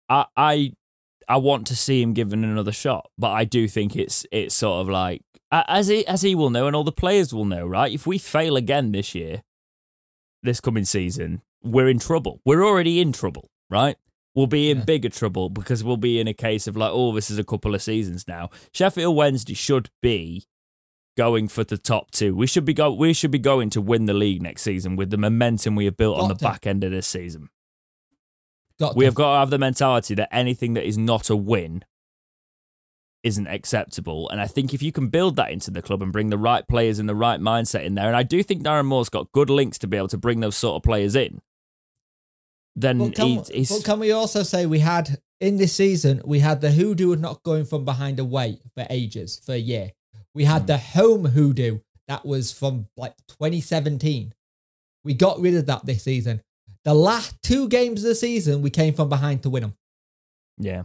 I 0.10 0.26
I 0.36 0.74
I 1.28 1.38
want 1.38 1.68
to 1.68 1.76
see 1.76 2.02
him 2.02 2.14
given 2.14 2.44
another 2.44 2.72
shot, 2.72 3.10
but 3.18 3.32
I 3.32 3.46
do 3.46 3.68
think 3.68 3.96
it's 3.96 4.26
it's 4.32 4.56
sort 4.56 4.82
of 4.82 4.90
like 4.90 5.22
as 5.52 5.88
he 5.88 6.06
as 6.08 6.22
he 6.22 6.36
will 6.36 6.50
know, 6.50 6.68
and 6.68 6.76
all 6.76 6.84
the 6.84 6.92
players 6.92 7.34
will 7.34 7.46
know, 7.46 7.66
right? 7.66 7.92
If 7.92 8.08
we 8.08 8.18
fail 8.18 8.56
again 8.56 8.92
this 8.92 9.16
year, 9.16 9.44
this 10.44 10.60
coming 10.60 10.86
season, 10.86 11.42
we're 11.64 11.90
in 11.90 12.00
trouble. 12.00 12.42
We're 12.46 12.66
already 12.66 13.00
in 13.00 13.12
trouble, 13.12 13.50
right? 13.70 13.98
we'll 14.38 14.48
be 14.48 14.70
in 14.70 14.78
yeah. 14.78 14.84
bigger 14.84 15.10
trouble 15.10 15.50
because 15.50 15.84
we'll 15.84 15.98
be 15.98 16.20
in 16.20 16.28
a 16.28 16.34
case 16.34 16.68
of 16.68 16.78
like, 16.78 16.92
oh, 16.94 17.12
this 17.14 17.32
is 17.32 17.40
a 17.40 17.44
couple 17.44 17.74
of 17.74 17.82
seasons 17.82 18.28
now. 18.28 18.52
Sheffield 18.72 19.16
Wednesday 19.16 19.56
should 19.56 19.90
be 20.00 20.46
going 21.18 21.48
for 21.48 21.64
the 21.64 21.78
top 21.78 22.12
two. 22.12 22.36
We 22.36 22.46
should 22.46 22.64
be 22.64 22.76
go 22.76 22.94
we 22.94 23.14
should 23.14 23.32
be 23.32 23.40
going 23.40 23.72
to 23.72 23.82
win 23.82 24.06
the 24.06 24.14
league 24.14 24.42
next 24.42 24.62
season 24.62 24.96
with 24.96 25.10
the 25.10 25.18
momentum 25.18 25.76
we 25.76 25.86
have 25.86 25.98
built 25.98 26.18
got 26.18 26.24
on 26.24 26.30
the 26.30 26.36
back 26.36 26.68
end 26.68 26.84
of 26.84 26.92
this 26.92 27.08
season. 27.08 27.50
Got 28.80 28.96
we 28.96 29.04
to. 29.04 29.08
have 29.08 29.16
got 29.16 29.34
to 29.34 29.40
have 29.40 29.50
the 29.50 29.58
mentality 29.58 30.16
that 30.16 30.34
anything 30.34 30.74
that 30.74 30.86
is 30.86 30.98
not 30.98 31.30
a 31.30 31.36
win 31.36 31.84
isn't 33.24 33.48
acceptable. 33.48 34.30
And 34.30 34.40
I 34.40 34.48
think 34.48 34.74
if 34.74 34.82
you 34.82 34.92
can 34.92 35.08
build 35.10 35.36
that 35.38 35.52
into 35.52 35.72
the 35.72 35.82
club 35.82 36.02
and 36.02 36.12
bring 36.12 36.30
the 36.30 36.38
right 36.38 36.68
players 36.68 37.00
and 37.00 37.10
the 37.10 37.16
right 37.16 37.40
mindset 37.40 37.84
in 37.84 37.96
there, 37.96 38.08
and 38.08 38.16
I 38.16 38.24
do 38.24 38.44
think 38.44 38.64
Darren 38.64 38.86
Moore's 38.86 39.10
got 39.10 39.32
good 39.32 39.50
links 39.50 39.78
to 39.80 39.88
be 39.88 39.98
able 39.98 40.08
to 40.10 40.18
bring 40.18 40.40
those 40.40 40.56
sort 40.56 40.76
of 40.76 40.84
players 40.84 41.16
in 41.16 41.42
then 42.78 43.00
but 43.00 43.16
can, 43.16 43.44
he, 43.52 43.66
but 43.68 43.84
can 43.84 44.00
we 44.00 44.12
also 44.12 44.44
say 44.44 44.68
we 44.68 44.80
had 44.80 45.20
in 45.42 45.58
this 45.58 45.74
season 45.74 46.22
we 46.24 46.40
had 46.40 46.62
the 46.62 46.72
hoodoo 46.72 47.12
of 47.12 47.20
not 47.20 47.42
going 47.42 47.66
from 47.66 47.84
behind 47.84 48.20
away 48.20 48.60
for 48.76 48.86
ages 48.90 49.42
for 49.44 49.54
a 49.54 49.58
year. 49.58 49.92
We 50.36 50.46
had 50.46 50.64
mm. 50.64 50.68
the 50.68 50.78
home 50.78 51.26
hoodoo 51.26 51.80
that 52.08 52.24
was 52.24 52.54
from 52.54 52.88
like 52.96 53.16
2017. 53.28 54.34
We 55.04 55.14
got 55.16 55.40
rid 55.40 55.56
of 55.56 55.66
that 55.66 55.86
this 55.86 56.04
season. 56.04 56.42
The 56.88 56.94
last 56.94 57.36
two 57.44 57.68
games 57.68 58.02
of 58.02 58.08
the 58.08 58.16
season, 58.16 58.62
we 58.62 58.70
came 58.70 58.94
from 58.94 59.10
behind 59.10 59.44
to 59.44 59.50
win 59.50 59.64
them. 59.64 59.74
Yeah. 60.58 60.84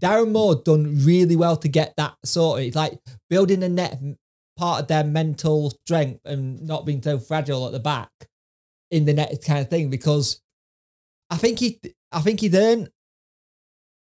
Darren 0.00 0.32
Moore 0.32 0.54
done 0.54 1.04
really 1.04 1.36
well 1.36 1.58
to 1.58 1.68
get 1.68 1.92
that 1.98 2.14
sorted. 2.24 2.68
It's 2.68 2.76
like 2.76 2.98
building 3.28 3.62
a 3.62 3.68
net 3.68 4.00
part 4.56 4.80
of 4.80 4.88
their 4.88 5.04
mental 5.04 5.68
strength 5.84 6.22
and 6.24 6.66
not 6.66 6.86
being 6.86 7.02
so 7.02 7.18
fragile 7.18 7.66
at 7.66 7.72
the 7.72 7.78
back 7.78 8.08
in 8.90 9.04
the 9.04 9.12
net 9.12 9.44
kind 9.44 9.60
of 9.60 9.68
thing 9.68 9.90
because 9.90 10.40
I 11.28 11.36
think 11.36 11.58
he, 11.58 11.78
I 12.10 12.20
think 12.20 12.40
he'd 12.40 12.54
earn 12.54 12.88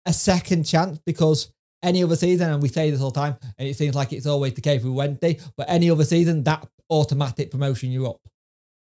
a 0.06 0.12
second 0.12 0.62
chance 0.62 1.00
because 1.04 1.52
any 1.82 2.04
other 2.04 2.14
season, 2.14 2.52
and 2.52 2.62
we 2.62 2.68
say 2.68 2.88
this 2.88 3.00
all 3.00 3.10
the 3.10 3.18
time, 3.18 3.36
and 3.58 3.66
it 3.66 3.76
seems 3.76 3.96
like 3.96 4.12
it's 4.12 4.26
always 4.26 4.54
the 4.54 4.60
case 4.60 4.84
with 4.84 4.92
Wednesday, 4.92 5.40
but 5.56 5.68
any 5.68 5.90
other 5.90 6.04
season, 6.04 6.44
that 6.44 6.68
automatic 6.88 7.50
promotion, 7.50 7.90
you're 7.90 8.10
up. 8.10 8.20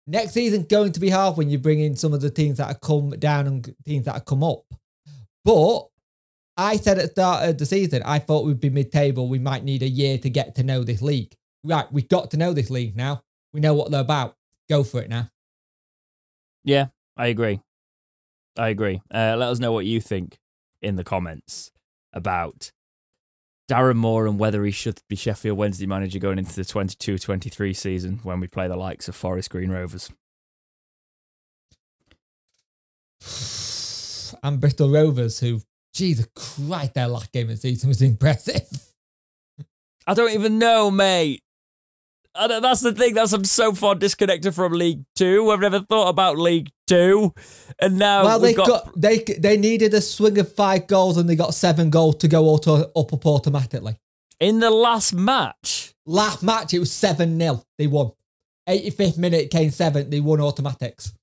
Next 0.06 0.34
season 0.34 0.64
going 0.64 0.92
to 0.92 1.00
be 1.00 1.10
hard 1.10 1.38
when 1.38 1.50
you 1.50 1.58
bring 1.58 1.80
in 1.80 1.96
some 1.96 2.14
of 2.14 2.22
the 2.22 2.30
teams 2.30 2.58
that 2.58 2.68
have 2.68 2.82
come 2.82 3.12
down 3.12 3.48
and 3.48 3.76
teams 3.86 4.06
that 4.06 4.14
have 4.14 4.26
come 4.26 4.44
up. 4.44 4.66
But 5.46 5.88
I 6.58 6.76
said 6.76 6.98
at 6.98 7.06
the 7.06 7.12
start 7.12 7.50
of 7.50 7.58
the 7.58 7.66
season, 7.66 8.04
I 8.06 8.20
thought 8.20 8.46
we'd 8.46 8.60
be 8.60 8.70
mid-table. 8.70 9.28
We 9.28 9.40
might 9.40 9.64
need 9.64 9.82
a 9.82 9.88
year 9.88 10.18
to 10.18 10.30
get 10.30 10.56
to 10.56 10.64
know 10.64 10.84
this 10.84 11.02
league. 11.02 11.36
Right, 11.64 11.90
we've 11.92 12.10
got 12.10 12.32
to 12.32 12.38
know 12.38 12.52
this 12.54 12.70
league 12.70 12.98
now. 12.98 13.24
We 13.54 13.62
know 13.62 13.74
what 13.74 13.92
they're 13.92 14.02
about. 14.02 14.36
Go 14.70 14.84
for 14.84 15.02
it 15.02 15.10
now. 15.10 15.30
Yeah, 16.66 16.88
I 17.16 17.28
agree. 17.28 17.62
I 18.58 18.70
agree. 18.70 19.02
Uh, 19.14 19.36
let 19.38 19.50
us 19.50 19.60
know 19.60 19.72
what 19.72 19.86
you 19.86 20.02
think 20.02 20.38
in 20.82 20.98
the 20.98 21.04
comments 21.04 21.72
about 22.12 22.72
Darren 23.70 23.96
Moore 23.96 24.28
and 24.28 24.40
whether 24.40 24.64
he 24.66 24.72
should 24.72 25.02
be 25.10 25.16
Sheffield 25.16 25.58
Wednesday 25.58 25.86
manager 25.86 26.20
going 26.20 26.38
into 26.38 26.56
the 26.56 26.66
22 26.66 27.18
23 27.18 27.74
season 27.74 28.20
when 28.24 28.40
we 28.40 28.48
play 28.48 28.68
the 28.68 28.76
likes 28.76 29.08
of 29.08 29.16
Forest 29.16 29.50
Green 29.50 29.72
Rovers. 29.72 30.12
and 34.44 34.60
Bristol 34.60 34.90
Rovers, 34.90 35.40
who, 35.40 35.62
Jesus 35.94 36.28
Christ, 36.36 36.94
their 36.94 37.08
last 37.08 37.32
game 37.32 37.50
of 37.50 37.56
the 37.56 37.58
season 37.58 37.88
was 37.88 38.02
impressive. 38.02 38.68
I 40.08 40.14
don't 40.14 40.34
even 40.34 40.60
know, 40.60 40.92
mate. 40.92 41.42
And 42.36 42.64
that's 42.64 42.82
the 42.82 42.94
thing. 42.94 43.14
That's 43.14 43.32
I'm 43.34 43.44
so 43.44 43.74
far 43.74 43.94
disconnected 43.96 44.56
from 44.56 44.74
League 44.74 45.04
Two. 45.16 45.52
I've 45.52 45.60
never 45.60 45.82
thought 45.82 46.10
about 46.10 46.38
League 46.38 46.72
Two, 46.88 47.34
and 47.80 48.00
now 48.00 48.24
well, 48.24 48.40
they 48.40 48.54
got, 48.54 48.68
got, 48.68 49.00
they 49.00 49.20
they 49.20 49.56
needed 49.56 49.94
a 49.94 50.02
swing 50.02 50.40
of 50.40 50.52
five 50.52 50.88
goals, 50.88 51.18
and 51.18 51.30
they 51.30 51.36
got 51.36 51.54
seven 51.54 51.92
goals 51.92 52.16
to 52.18 52.28
go 52.28 52.46
auto 52.46 52.92
up 52.96 53.14
up 53.14 53.26
automatically 53.26 53.98
in 54.40 54.60
the 54.60 54.70
last 54.70 55.14
match. 55.14 55.94
Last 56.06 56.44
match, 56.44 56.74
it 56.74 56.80
was 56.80 56.92
seven 56.92 57.40
0 57.40 57.64
They 57.78 57.88
won. 57.88 58.12
85th 58.68 59.18
minute 59.18 59.50
came 59.50 59.72
seven. 59.72 60.10
They 60.10 60.20
won 60.20 60.42
automatics. 60.42 61.14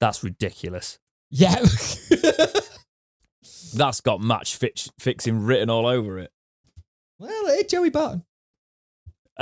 That's 0.00 0.24
ridiculous. 0.24 0.98
Yeah. 1.30 1.54
That's 3.74 4.00
got 4.00 4.20
match 4.20 4.56
fix, 4.56 4.90
fixing 4.98 5.44
written 5.44 5.70
all 5.70 5.86
over 5.86 6.18
it. 6.18 6.32
Well, 7.18 7.46
hey, 7.46 7.62
Joey 7.64 7.90
Barton. 7.90 8.24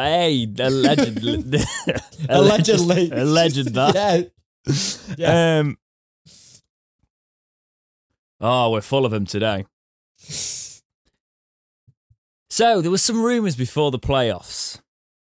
Hey, 0.01 0.49
allegedly. 0.59 1.45
allegedly. 2.29 3.11
A 3.11 3.25
legend 3.25 3.69
that. 3.69 3.95
Yeah. 3.95 4.75
yeah. 5.17 5.59
Um, 5.61 5.79
oh, 8.41 8.71
we're 8.71 8.81
full 8.81 9.05
of 9.05 9.11
them 9.11 9.27
today. 9.27 9.67
So 12.51 12.81
there 12.81 12.91
was 12.91 13.03
some 13.03 13.23
rumours 13.23 13.57
before 13.57 13.91
the 13.91 13.99
playoffs, 13.99 14.81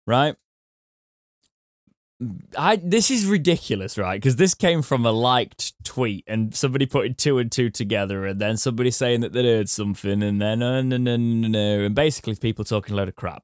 right? 0.06 0.36
I 2.56 2.76
this 2.76 3.10
is 3.10 3.26
ridiculous, 3.26 3.98
right? 3.98 4.20
Because 4.20 4.36
this 4.36 4.54
came 4.54 4.82
from 4.82 5.04
a 5.04 5.10
liked 5.10 5.72
tweet, 5.84 6.24
and 6.26 6.54
somebody 6.54 6.86
putting 6.86 7.14
two 7.14 7.38
and 7.38 7.50
two 7.50 7.70
together, 7.70 8.26
and 8.26 8.40
then 8.40 8.56
somebody 8.56 8.90
saying 8.90 9.20
that 9.20 9.32
they'd 9.32 9.44
heard 9.44 9.68
something, 9.68 10.22
and 10.22 10.40
then 10.40 10.60
no, 10.60 10.80
no, 10.80 10.96
no, 10.96 11.16
no, 11.16 11.48
no, 11.48 11.84
and 11.84 11.94
basically 11.94 12.36
people 12.36 12.64
talking 12.64 12.94
a 12.94 12.96
load 12.96 13.08
of 13.08 13.16
crap. 13.16 13.42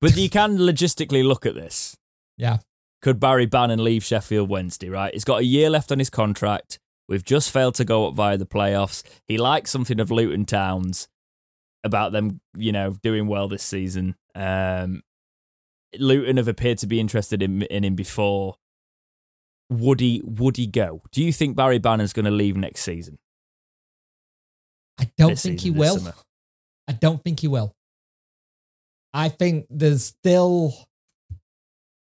But 0.00 0.16
you 0.16 0.28
can 0.30 0.58
logistically 0.58 1.24
look 1.26 1.46
at 1.46 1.54
this. 1.54 1.96
Yeah. 2.36 2.58
Could 3.02 3.20
Barry 3.20 3.46
Bannon 3.46 3.82
leave 3.82 4.04
Sheffield 4.04 4.48
Wednesday, 4.48 4.88
right? 4.88 5.12
He's 5.12 5.24
got 5.24 5.40
a 5.40 5.44
year 5.44 5.68
left 5.70 5.92
on 5.92 5.98
his 5.98 6.10
contract. 6.10 6.78
We've 7.08 7.24
just 7.24 7.50
failed 7.50 7.74
to 7.76 7.84
go 7.84 8.06
up 8.08 8.14
via 8.14 8.38
the 8.38 8.46
playoffs. 8.46 9.02
He 9.28 9.36
likes 9.36 9.70
something 9.70 10.00
of 10.00 10.10
Luton 10.10 10.46
Towns 10.46 11.08
about 11.84 12.12
them, 12.12 12.40
you 12.56 12.72
know, 12.72 12.96
doing 13.02 13.26
well 13.26 13.46
this 13.46 13.62
season. 13.62 14.16
Um, 14.34 15.02
Luton 15.98 16.38
have 16.38 16.48
appeared 16.48 16.78
to 16.78 16.86
be 16.86 16.98
interested 16.98 17.42
in, 17.42 17.62
in 17.62 17.84
him 17.84 17.94
before. 17.94 18.56
Would 19.70 20.00
he 20.00 20.22
would 20.24 20.56
he 20.56 20.66
go? 20.66 21.02
Do 21.12 21.22
you 21.22 21.32
think 21.32 21.56
Barry 21.56 21.78
Bannon's 21.78 22.12
going 22.12 22.24
to 22.26 22.30
leave 22.30 22.56
next 22.56 22.82
season? 22.82 23.18
I 24.98 25.10
don't 25.18 25.30
This 25.30 25.42
think 25.42 25.60
he 25.60 25.68
season, 25.68 25.78
this 25.78 25.90
will. 25.90 25.98
summer? 25.98 26.14
I 26.88 26.92
don't 26.92 27.22
think 27.22 27.40
he 27.40 27.48
will. 27.48 27.74
I 29.14 29.28
think 29.30 29.66
there's 29.70 30.04
still. 30.04 30.74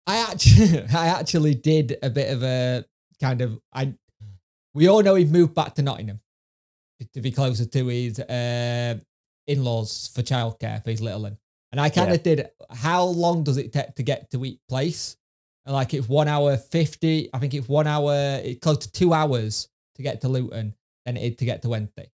I 0.06 0.16
actually, 0.30 0.80
I 0.94 1.06
actually 1.08 1.54
did 1.54 1.96
a 2.02 2.10
bit 2.10 2.32
of 2.32 2.42
a 2.42 2.84
kind 3.20 3.40
of. 3.42 3.58
I, 3.72 3.94
we 4.74 4.88
all 4.88 5.02
know 5.02 5.14
he 5.14 5.24
moved 5.24 5.54
back 5.54 5.74
to 5.74 5.82
Nottingham 5.82 6.20
to 7.12 7.20
be 7.20 7.30
closer 7.30 7.64
to 7.66 7.86
his 7.88 8.18
uh, 8.18 8.98
in-laws 9.46 10.10
for 10.14 10.22
childcare 10.22 10.82
for 10.82 10.90
his 10.90 11.00
little 11.02 11.22
one. 11.22 11.36
And 11.72 11.80
I 11.80 11.90
kind 11.90 12.08
Yeah. 12.08 12.14
of 12.14 12.22
did. 12.22 12.48
How 12.70 13.04
long 13.04 13.44
does 13.44 13.56
it 13.58 13.72
take 13.72 13.94
to 13.96 14.02
get 14.02 14.30
to 14.30 14.44
each 14.44 14.60
place? 14.68 15.16
And 15.66 15.74
like 15.74 15.94
it's 15.94 16.08
one 16.08 16.28
hour 16.28 16.56
fifty. 16.56 17.30
I 17.32 17.38
think 17.38 17.54
it's 17.54 17.68
one 17.68 17.86
hour. 17.86 18.40
It's 18.42 18.60
close 18.60 18.78
to 18.78 18.90
two 18.92 19.12
hours 19.12 19.68
to 19.96 20.02
get 20.02 20.20
to 20.22 20.28
Luton 20.28 20.74
than 21.06 21.16
it 21.16 21.22
is 21.32 21.36
to 21.36 21.44
get 21.44 21.62
to 21.62 21.68
Wednesday. 21.68 22.10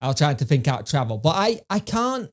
I 0.00 0.06
was 0.08 0.16
trying 0.16 0.36
to 0.36 0.44
think 0.44 0.68
out 0.68 0.86
travel, 0.86 1.18
but 1.18 1.34
I 1.36 1.60
I 1.70 1.78
can't. 1.80 2.30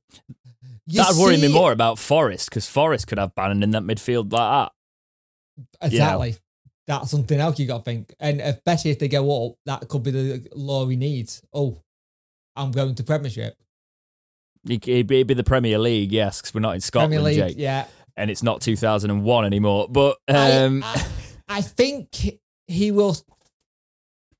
You 0.88 1.01
That'd 1.01 1.17
worry 1.17 1.38
me 1.38 1.47
more 1.51 1.71
about 1.71 1.97
Forest 1.97 2.49
because 2.49 2.67
Forest 2.69 3.07
could 3.07 3.17
have 3.17 3.33
Bannon 3.33 3.63
in 3.63 3.71
that 3.71 3.83
midfield 3.83 4.31
like 4.31 4.69
that. 4.69 4.71
you 5.57 5.63
know. 5.99 6.03
Exactly. 6.03 6.36
That's 6.88 7.09
something 7.09 7.39
else 7.39 7.57
you 7.57 7.65
got 7.65 7.79
to 7.79 7.83
think, 7.83 8.13
and 8.19 8.39
especially 8.39 8.91
if 8.91 8.99
they 8.99 9.07
go 9.07 9.47
up, 9.47 9.53
that 9.65 9.88
could 9.88 10.03
be 10.03 10.11
the 10.11 10.47
law 10.53 10.86
he 10.86 10.95
needs. 10.95 11.41
Oh, 11.51 11.81
I'm 12.55 12.69
going 12.71 12.93
to 12.93 13.03
Premiership, 13.03 13.55
He'd 14.67 15.07
be, 15.07 15.23
the 15.23 15.43
Premier 15.43 15.79
League, 15.79 16.11
yes, 16.11 16.39
because 16.41 16.53
we're 16.53 16.59
not 16.61 16.75
in 16.75 16.81
Scotland, 16.81 17.11
Premier 17.13 17.23
League. 17.25 17.38
Jake, 17.55 17.57
Yeah, 17.57 17.88
and 18.15 18.29
it's 18.29 18.43
not 18.43 18.61
2001 18.61 19.45
anymore. 19.45 19.88
But 19.89 20.17
I- 20.27 20.51
um, 20.63 20.83
I, 20.83 21.05
I 21.47 21.61
think 21.61 22.39
he 22.67 22.91
will 22.91 23.15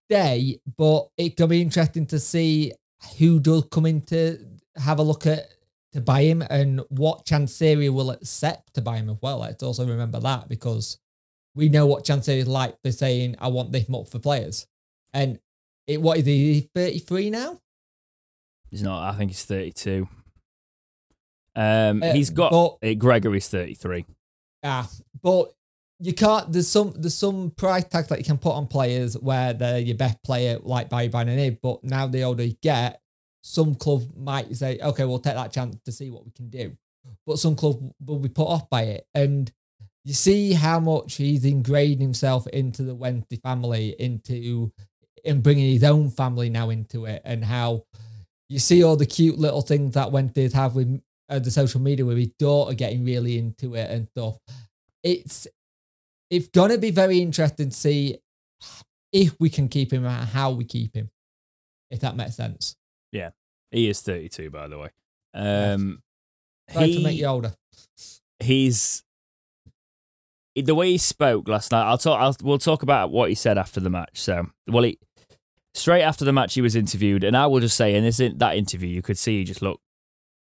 stay, 0.10 0.60
but 0.78 1.08
it 1.18 1.36
could 1.38 1.50
be 1.50 1.62
interesting 1.62 2.06
to 2.08 2.20
see 2.20 2.74
who 3.18 3.40
does 3.40 3.66
come 3.72 3.86
in 3.88 4.02
to 4.02 4.38
have 4.76 5.00
a 5.00 5.04
look 5.04 5.26
at 5.26 5.48
to 5.96 6.02
buy 6.02 6.22
him 6.22 6.44
and 6.50 6.82
what 6.90 7.26
Chansiri 7.26 7.90
will 7.92 8.12
accept 8.12 8.74
to 8.76 8.82
buy 8.82 8.98
him 8.98 9.10
as 9.10 9.18
well. 9.22 9.40
Let's 9.40 9.64
also 9.64 9.88
remember 9.88 10.20
that 10.20 10.48
because 10.50 11.00
we 11.56 11.70
know 11.70 11.86
what 11.88 12.04
Chansiri 12.06 12.38
is 12.40 12.48
like 12.48 12.76
for 12.84 12.92
saying, 12.92 13.36
I 13.40 13.48
want 13.48 13.72
this 13.72 13.88
much 13.90 14.10
for 14.10 14.20
players. 14.20 14.68
And 15.14 15.40
it 15.88 16.02
what 16.02 16.18
is 16.18 16.26
he, 16.26 16.70
33 16.76 17.30
now? 17.30 17.60
he's 18.70 18.82
not. 18.84 19.14
I 19.14 19.18
think 19.18 19.32
he's 19.32 19.46
32. 19.46 20.08
Um, 21.56 22.04
Uh, 22.04 22.12
he's 22.14 22.30
got 22.30 22.52
but- 22.52 22.78
uh, 22.86 22.94
Gregory's 22.96 23.48
33. 23.48 24.06
Ah, 24.64 24.90
but 25.22 25.54
you 26.00 26.12
can't. 26.14 26.52
There's 26.52 26.68
some 26.68 26.92
there's 26.98 27.16
some 27.16 27.52
price 27.52 27.86
tags 27.86 28.10
that 28.10 28.18
you 28.20 28.26
can 28.26 28.38
put 28.38 28.54
on 28.54 28.68
players 28.68 29.18
where 29.18 29.54
they're 29.54 29.80
your 29.80 29.96
best 29.96 30.22
player, 30.24 30.60
like 30.62 30.90
Barry 30.90 31.08
Bannon. 31.08 31.58
But 31.62 31.84
now 31.86 32.08
the 32.08 32.24
older 32.24 32.44
you 32.44 32.58
get, 32.62 33.00
some 33.46 33.76
club 33.76 34.02
might 34.18 34.56
say, 34.56 34.80
"Okay, 34.80 35.06
we'll 35.06 35.20
take 35.20 35.36
that 35.36 35.54
chance 35.54 35.78
to 35.86 35.92
see 35.92 36.10
what 36.10 36.26
we 36.26 36.32
can 36.32 36.50
do." 36.50 36.76
But 37.28 37.38
some 37.38 37.56
club 37.56 37.94
will 38.04 38.18
be 38.18 38.28
put 38.28 38.48
off 38.48 38.68
by 38.72 38.84
it, 38.84 39.08
and 39.14 39.52
you 40.04 40.14
see 40.14 40.54
how 40.54 40.80
much 40.80 41.16
he's 41.16 41.46
ingrained 41.46 42.02
himself 42.02 42.48
into 42.48 42.82
the 42.82 42.96
Wednesday 42.96 43.38
family, 43.38 43.96
into 44.00 44.72
and 45.24 45.44
bringing 45.44 45.72
his 45.72 45.84
own 45.84 46.10
family 46.10 46.50
now 46.50 46.72
into 46.72 47.06
it, 47.06 47.22
and 47.24 47.46
how 47.46 47.86
you 48.50 48.58
see 48.58 48.84
all 48.84 48.96
the 48.96 49.06
cute 49.06 49.38
little 49.38 49.62
things 49.62 49.94
that 49.94 50.12
Wednesdays 50.12 50.54
have 50.54 50.76
with 50.76 51.00
uh, 51.30 51.38
the 51.38 51.52
social 51.52 51.82
media 51.82 52.04
with 52.04 52.18
his 52.18 52.32
daughter 52.40 52.74
getting 52.74 53.06
really 53.06 53.38
into 53.38 53.76
it 53.76 53.92
and 53.92 54.08
stuff. 54.10 54.40
It's 55.04 55.48
it's 56.32 56.48
gonna 56.48 56.80
be 56.80 56.92
very 56.92 57.20
interesting 57.20 57.70
to 57.70 57.76
see 57.76 58.18
if 59.14 59.40
we 59.40 59.52
can 59.52 59.70
keep 59.70 59.94
him 59.94 60.04
and 60.04 60.30
how 60.30 60.50
we 60.50 60.66
keep 60.66 60.96
him. 60.96 61.12
If 61.92 62.00
that 62.00 62.16
makes 62.16 62.36
sense. 62.36 62.76
Yeah, 63.16 63.30
he 63.72 63.88
is 63.90 64.02
32, 64.02 64.50
by 64.50 64.68
the 64.68 64.78
way. 64.78 64.90
Um, 65.34 66.02
Try 66.72 66.92
to 66.92 67.04
make 67.04 67.18
you 67.18 67.26
older. 67.28 67.54
he's 68.40 69.04
the 70.56 70.76
way 70.76 70.92
he 70.92 70.98
spoke 70.98 71.48
last 71.48 71.72
night. 71.72 71.84
I'll 71.86 71.98
talk. 71.98 72.20
I'll, 72.20 72.36
we'll 72.44 72.58
talk 72.58 72.84
about 72.84 73.12
what 73.12 73.30
he 73.30 73.36
said 73.36 73.58
after 73.58 73.80
the 73.80 73.90
match. 73.90 74.20
So, 74.22 74.48
well, 74.68 74.84
he 74.84 75.00
straight 75.74 76.02
after 76.04 76.26
the 76.26 76.34
match 76.34 76.54
he 76.56 76.62
was 76.62 76.76
interviewed, 76.76 77.24
and 77.24 77.36
I 77.38 77.48
will 77.48 77.60
just 77.62 77.78
say, 77.78 77.96
in 77.96 78.04
this 78.04 78.20
in 78.20 78.38
that 78.40 78.56
interview, 78.58 78.90
you 78.90 79.02
could 79.02 79.18
see 79.18 79.40
he 79.40 79.44
just 79.44 79.62
looked 79.62 79.82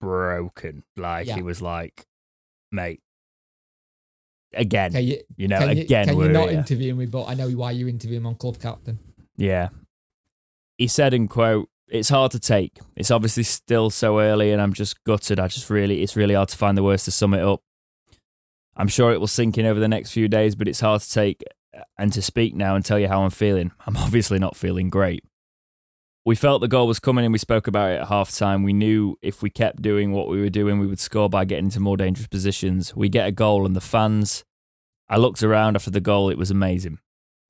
broken. 0.01 0.85
Like 0.97 1.27
Yeah. 1.27 1.37
he 1.37 1.43
was 1.43 1.61
like, 1.63 2.07
mate, 2.73 3.01
again, 4.55 4.93
Can 4.93 5.05
you, 5.05 5.21
you 5.37 5.49
know, 5.49 5.59
can 5.59 5.77
you, 5.77 5.83
again, 5.85 6.07
can 6.09 6.17
we're 6.17 6.27
you 6.27 6.33
not 6.33 6.49
here. 6.51 6.59
interview 6.59 6.95
me? 6.95 7.07
But 7.07 7.25
I 7.25 7.35
know 7.35 7.49
why 7.51 7.73
you 7.73 7.89
interview 7.89 8.17
him 8.19 8.27
on 8.27 8.35
Club 8.37 8.59
Captain. 8.61 8.99
Yeah. 9.37 9.69
He 10.79 10.87
said 10.89 11.15
in 11.15 11.29
quote, 11.29 11.69
it's 11.89 12.09
hard 12.09 12.33
to 12.33 12.41
take. 12.41 12.79
It's 12.97 13.11
obviously 13.11 13.43
still 13.43 13.91
so 13.91 14.21
early 14.21 14.53
and 14.53 14.61
I'm 14.61 14.73
just 14.73 15.03
gutted. 15.05 15.39
I 15.39 15.49
just 15.49 15.71
really 15.71 16.03
it's 16.03 16.17
really 16.17 16.35
hard 16.35 16.49
to 16.51 16.57
find 16.57 16.77
the 16.77 16.83
words 16.83 17.05
to 17.05 17.11
sum 17.11 17.35
it 17.35 17.43
up. 17.43 17.63
I'm 18.77 18.89
sure 18.89 19.13
it 19.13 19.21
will 19.21 19.27
sink 19.27 19.57
in 19.59 19.67
over 19.67 19.79
the 19.79 19.89
next 19.89 20.11
few 20.11 20.29
days, 20.29 20.55
but 20.55 20.67
it's 20.67 20.81
hard 20.81 21.01
to 21.03 21.11
take 21.11 21.45
and 21.97 22.13
to 22.13 22.23
speak 22.23 22.55
now 22.55 22.75
and 22.75 22.85
tell 22.85 22.99
you 22.99 23.09
how 23.09 23.23
I'm 23.23 23.31
feeling. 23.31 23.73
I'm 23.87 23.97
obviously 23.97 24.39
not 24.39 24.57
feeling 24.57 24.91
great. 24.91 25.25
We 26.27 26.35
felt 26.35 26.63
the 26.63 26.69
goal 26.69 26.87
was 26.87 27.01
coming 27.01 27.25
and 27.25 27.33
we 27.33 27.39
spoke 27.39 27.67
about 27.67 27.91
it 27.91 28.01
at 28.01 28.09
half 28.09 28.35
time. 28.35 28.63
We 28.63 28.73
knew 28.73 29.19
if 29.21 29.43
we 29.43 29.51
kept 29.51 29.83
doing 29.83 30.13
what 30.13 30.29
we 30.29 30.41
were 30.41 30.49
doing, 30.49 30.79
we 30.79 30.87
would 30.87 30.99
score 30.99 31.29
by 31.29 31.45
getting 31.45 31.67
into 31.67 31.81
more 31.81 31.99
dangerous 31.99 32.27
positions. 32.27 32.97
We 32.97 33.11
get 33.11 33.29
a 33.29 33.33
goal 33.33 33.67
and 33.67 33.77
the 33.77 33.83
fans 33.83 34.43
I 35.09 35.19
looked 35.19 35.43
around 35.43 35.77
after 35.77 35.91
the 35.91 36.01
goal, 36.01 36.31
it 36.31 36.39
was 36.39 36.51
amazing. 36.51 36.99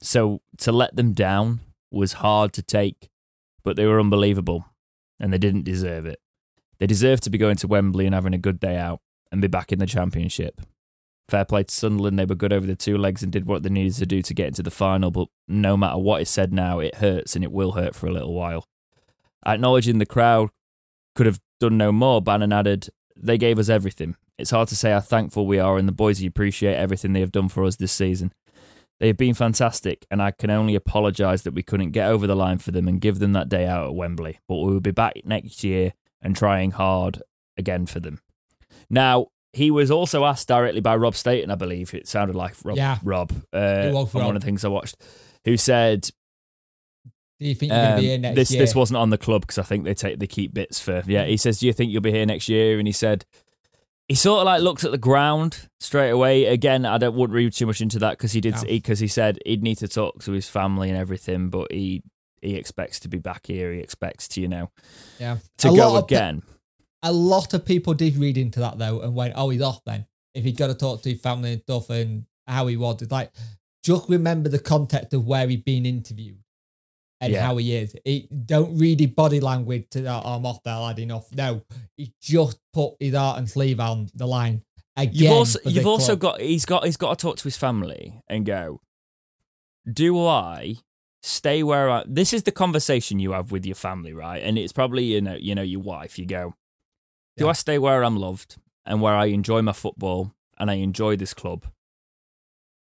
So 0.00 0.42
to 0.58 0.72
let 0.72 0.96
them 0.96 1.12
down 1.12 1.60
was 1.92 2.14
hard 2.14 2.52
to 2.54 2.62
take, 2.62 3.10
but 3.64 3.76
they 3.76 3.86
were 3.86 3.98
unbelievable 3.98 4.66
and 5.18 5.32
they 5.32 5.38
didn't 5.38 5.64
deserve 5.64 6.06
it. 6.06 6.20
They 6.78 6.86
deserve 6.86 7.20
to 7.22 7.30
be 7.30 7.38
going 7.38 7.56
to 7.56 7.68
Wembley 7.68 8.06
and 8.06 8.14
having 8.14 8.34
a 8.34 8.38
good 8.38 8.60
day 8.60 8.76
out 8.76 9.00
and 9.32 9.40
be 9.40 9.48
back 9.48 9.72
in 9.72 9.78
the 9.78 9.86
championship. 9.86 10.60
Fair 11.28 11.44
play 11.44 11.62
to 11.62 11.74
Sunderland, 11.74 12.18
they 12.18 12.26
were 12.26 12.34
good 12.34 12.52
over 12.52 12.66
the 12.66 12.76
two 12.76 12.98
legs 12.98 13.22
and 13.22 13.32
did 13.32 13.46
what 13.46 13.62
they 13.62 13.70
needed 13.70 13.94
to 13.94 14.06
do 14.06 14.20
to 14.20 14.34
get 14.34 14.48
into 14.48 14.62
the 14.62 14.70
final, 14.70 15.10
but 15.10 15.28
no 15.48 15.76
matter 15.76 15.96
what 15.96 16.20
is 16.20 16.28
said 16.28 16.52
now, 16.52 16.80
it 16.80 16.96
hurts 16.96 17.34
and 17.34 17.42
it 17.42 17.52
will 17.52 17.72
hurt 17.72 17.94
for 17.94 18.06
a 18.06 18.12
little 18.12 18.34
while. 18.34 18.66
Acknowledging 19.46 19.98
the 19.98 20.06
crowd 20.06 20.50
could 21.14 21.26
have 21.26 21.40
done 21.60 21.78
no 21.78 21.92
more, 21.92 22.20
Bannon 22.20 22.52
added, 22.52 22.88
they 23.16 23.38
gave 23.38 23.58
us 23.58 23.68
everything. 23.70 24.16
It's 24.36 24.50
hard 24.50 24.68
to 24.68 24.76
say 24.76 24.90
how 24.90 25.00
thankful 25.00 25.46
we 25.46 25.58
are, 25.58 25.78
and 25.78 25.88
the 25.88 25.92
boys 25.92 26.22
appreciate 26.22 26.74
everything 26.74 27.12
they 27.12 27.20
have 27.20 27.32
done 27.32 27.48
for 27.48 27.64
us 27.64 27.76
this 27.76 27.92
season. 27.92 28.32
They 29.00 29.08
have 29.08 29.16
been 29.16 29.34
fantastic, 29.34 30.06
and 30.10 30.22
I 30.22 30.30
can 30.30 30.50
only 30.50 30.74
apologise 30.74 31.42
that 31.42 31.54
we 31.54 31.62
couldn't 31.62 31.90
get 31.90 32.08
over 32.08 32.26
the 32.26 32.36
line 32.36 32.58
for 32.58 32.70
them 32.70 32.86
and 32.86 33.00
give 33.00 33.18
them 33.18 33.32
that 33.32 33.48
day 33.48 33.66
out 33.66 33.86
at 33.86 33.94
Wembley. 33.94 34.38
But 34.48 34.56
we 34.56 34.72
will 34.72 34.80
be 34.80 34.92
back 34.92 35.14
next 35.24 35.64
year 35.64 35.94
and 36.22 36.36
trying 36.36 36.70
hard 36.70 37.22
again 37.56 37.86
for 37.86 38.00
them. 38.00 38.20
Now, 38.88 39.28
he 39.52 39.70
was 39.70 39.90
also 39.90 40.24
asked 40.24 40.48
directly 40.48 40.80
by 40.80 40.96
Rob 40.96 41.14
Staten, 41.14 41.50
I 41.50 41.54
believe. 41.54 41.94
It 41.94 42.08
sounded 42.08 42.36
like 42.36 42.54
Rob. 42.64 42.76
Yeah. 42.76 42.98
Rob. 43.02 43.32
Uh, 43.52 43.88
on 43.88 43.92
Rob. 43.94 44.14
one 44.14 44.36
of 44.36 44.42
the 44.42 44.46
things 44.46 44.64
I 44.64 44.68
watched, 44.68 44.96
who 45.44 45.56
said 45.56 46.08
Do 47.40 47.46
you 47.46 47.54
think 47.54 47.72
you're 47.72 47.80
um, 47.80 48.00
be 48.00 48.06
here 48.06 48.18
next 48.18 48.36
this 48.36 48.50
year? 48.52 48.60
this 48.60 48.74
wasn't 48.74 48.98
on 48.98 49.10
the 49.10 49.18
club 49.18 49.42
because 49.42 49.58
I 49.58 49.62
think 49.62 49.84
they 49.84 49.94
take 49.94 50.18
they 50.18 50.26
keep 50.26 50.54
bits 50.54 50.80
for 50.80 51.02
yeah. 51.06 51.24
He 51.24 51.36
says, 51.36 51.58
"Do 51.58 51.66
you 51.66 51.72
think 51.72 51.92
you'll 51.92 52.02
be 52.02 52.12
here 52.12 52.26
next 52.26 52.48
year?" 52.48 52.78
And 52.78 52.88
he 52.88 52.92
said, 52.92 53.24
he 54.08 54.14
sort 54.14 54.40
of 54.40 54.44
like 54.46 54.60
looked 54.62 54.84
at 54.84 54.90
the 54.90 54.98
ground 54.98 55.68
straight 55.80 56.10
away. 56.10 56.44
Again, 56.46 56.84
I 56.84 56.98
don't 56.98 57.14
wouldn't 57.14 57.34
read 57.34 57.52
too 57.52 57.66
much 57.66 57.80
into 57.80 57.98
that 58.00 58.18
because 58.18 58.32
he 58.32 58.40
did 58.40 58.54
No. 58.54 58.62
because 58.64 58.98
he, 58.98 59.08
said 59.08 59.38
he'd 59.46 59.62
need 59.62 59.78
to 59.78 59.88
talk 59.88 60.22
to 60.24 60.32
his 60.32 60.48
family 60.48 60.90
and 60.90 60.98
everything, 60.98 61.48
but 61.50 61.72
he 61.72 62.02
he 62.42 62.56
expects 62.56 63.00
to 63.00 63.08
be 63.08 63.18
back 63.18 63.46
here. 63.46 63.72
He 63.72 63.80
expects 63.80 64.28
to 64.28 64.40
you 64.40 64.48
know 64.48 64.70
yeah. 65.18 65.38
to 65.58 65.68
A 65.70 65.76
go 65.76 65.96
of 65.96 66.06
pe- 66.08 66.14
again. 66.16 66.42
a 67.02 67.12
lot 67.12 67.54
of 67.54 67.64
people 67.64 67.94
did 67.94 68.16
read 68.16 68.36
into 68.36 68.60
that 68.60 68.78
though 68.78 69.00
and 69.00 69.14
went, 69.14 69.32
"Oh, 69.36 69.48
he's 69.50 69.62
off 69.62 69.80
then." 69.86 70.06
If 70.34 70.44
he'd 70.44 70.56
got 70.56 70.66
to 70.66 70.74
talk 70.74 71.00
to 71.02 71.10
his 71.10 71.20
family 71.20 71.52
and 71.52 71.62
stuff 71.62 71.88
and 71.90 72.26
how 72.46 72.66
he 72.66 72.76
was, 72.76 73.00
it's 73.00 73.12
like 73.12 73.30
just 73.82 74.08
remember 74.08 74.48
the 74.48 74.58
context 74.58 75.14
of 75.14 75.26
where 75.26 75.46
he'd 75.48 75.64
been 75.64 75.86
interviewed 75.86 76.38
and 77.24 77.32
Yeah. 77.32 77.46
how 77.46 77.56
he 77.56 77.74
is. 77.74 77.94
He, 78.04 78.28
don't 78.44 78.76
read 78.78 79.00
his 79.00 79.10
body 79.10 79.40
language 79.40 79.86
to 79.90 80.02
that. 80.02 80.24
I'm 80.24 80.46
off 80.46 80.62
there, 80.62 80.76
lad. 80.76 80.98
Enough. 80.98 81.32
No, 81.34 81.62
he 81.96 82.12
just 82.20 82.58
put 82.72 82.94
his 83.00 83.14
heart 83.14 83.38
and 83.38 83.48
sleeve 83.48 83.80
on 83.80 84.08
the 84.14 84.26
line 84.26 84.62
again. 84.96 85.14
You've 85.14 85.32
also 85.32 85.58
you've 85.64 85.86
also 85.86 86.16
got 86.16 86.40
he's 86.40 86.64
got 86.64 86.84
he's 86.84 86.96
got 86.96 87.18
to 87.18 87.22
talk 87.22 87.36
to 87.38 87.44
his 87.44 87.56
family 87.56 88.22
and 88.28 88.44
go. 88.46 88.80
Do 89.90 90.18
I 90.24 90.76
stay 91.22 91.62
where 91.62 91.90
I? 91.90 92.04
This 92.06 92.32
is 92.32 92.44
the 92.44 92.52
conversation 92.52 93.18
you 93.18 93.32
have 93.32 93.52
with 93.52 93.66
your 93.66 93.74
family, 93.74 94.12
right? 94.14 94.42
And 94.42 94.56
it's 94.58 94.72
probably 94.72 95.04
you 95.04 95.20
know 95.20 95.36
you 95.38 95.54
know 95.54 95.62
your 95.62 95.80
wife. 95.82 96.18
You 96.18 96.26
go. 96.26 96.54
Do 97.36 97.44
Yeah. 97.44 97.50
I 97.50 97.54
stay 97.54 97.78
where 97.78 98.04
I'm 98.04 98.16
loved 98.16 98.56
and 98.86 99.00
where 99.00 99.14
I 99.14 99.26
enjoy 99.26 99.60
my 99.62 99.72
football 99.72 100.32
and 100.58 100.70
I 100.70 100.74
enjoy 100.74 101.16
this 101.16 101.34
club? 101.34 101.66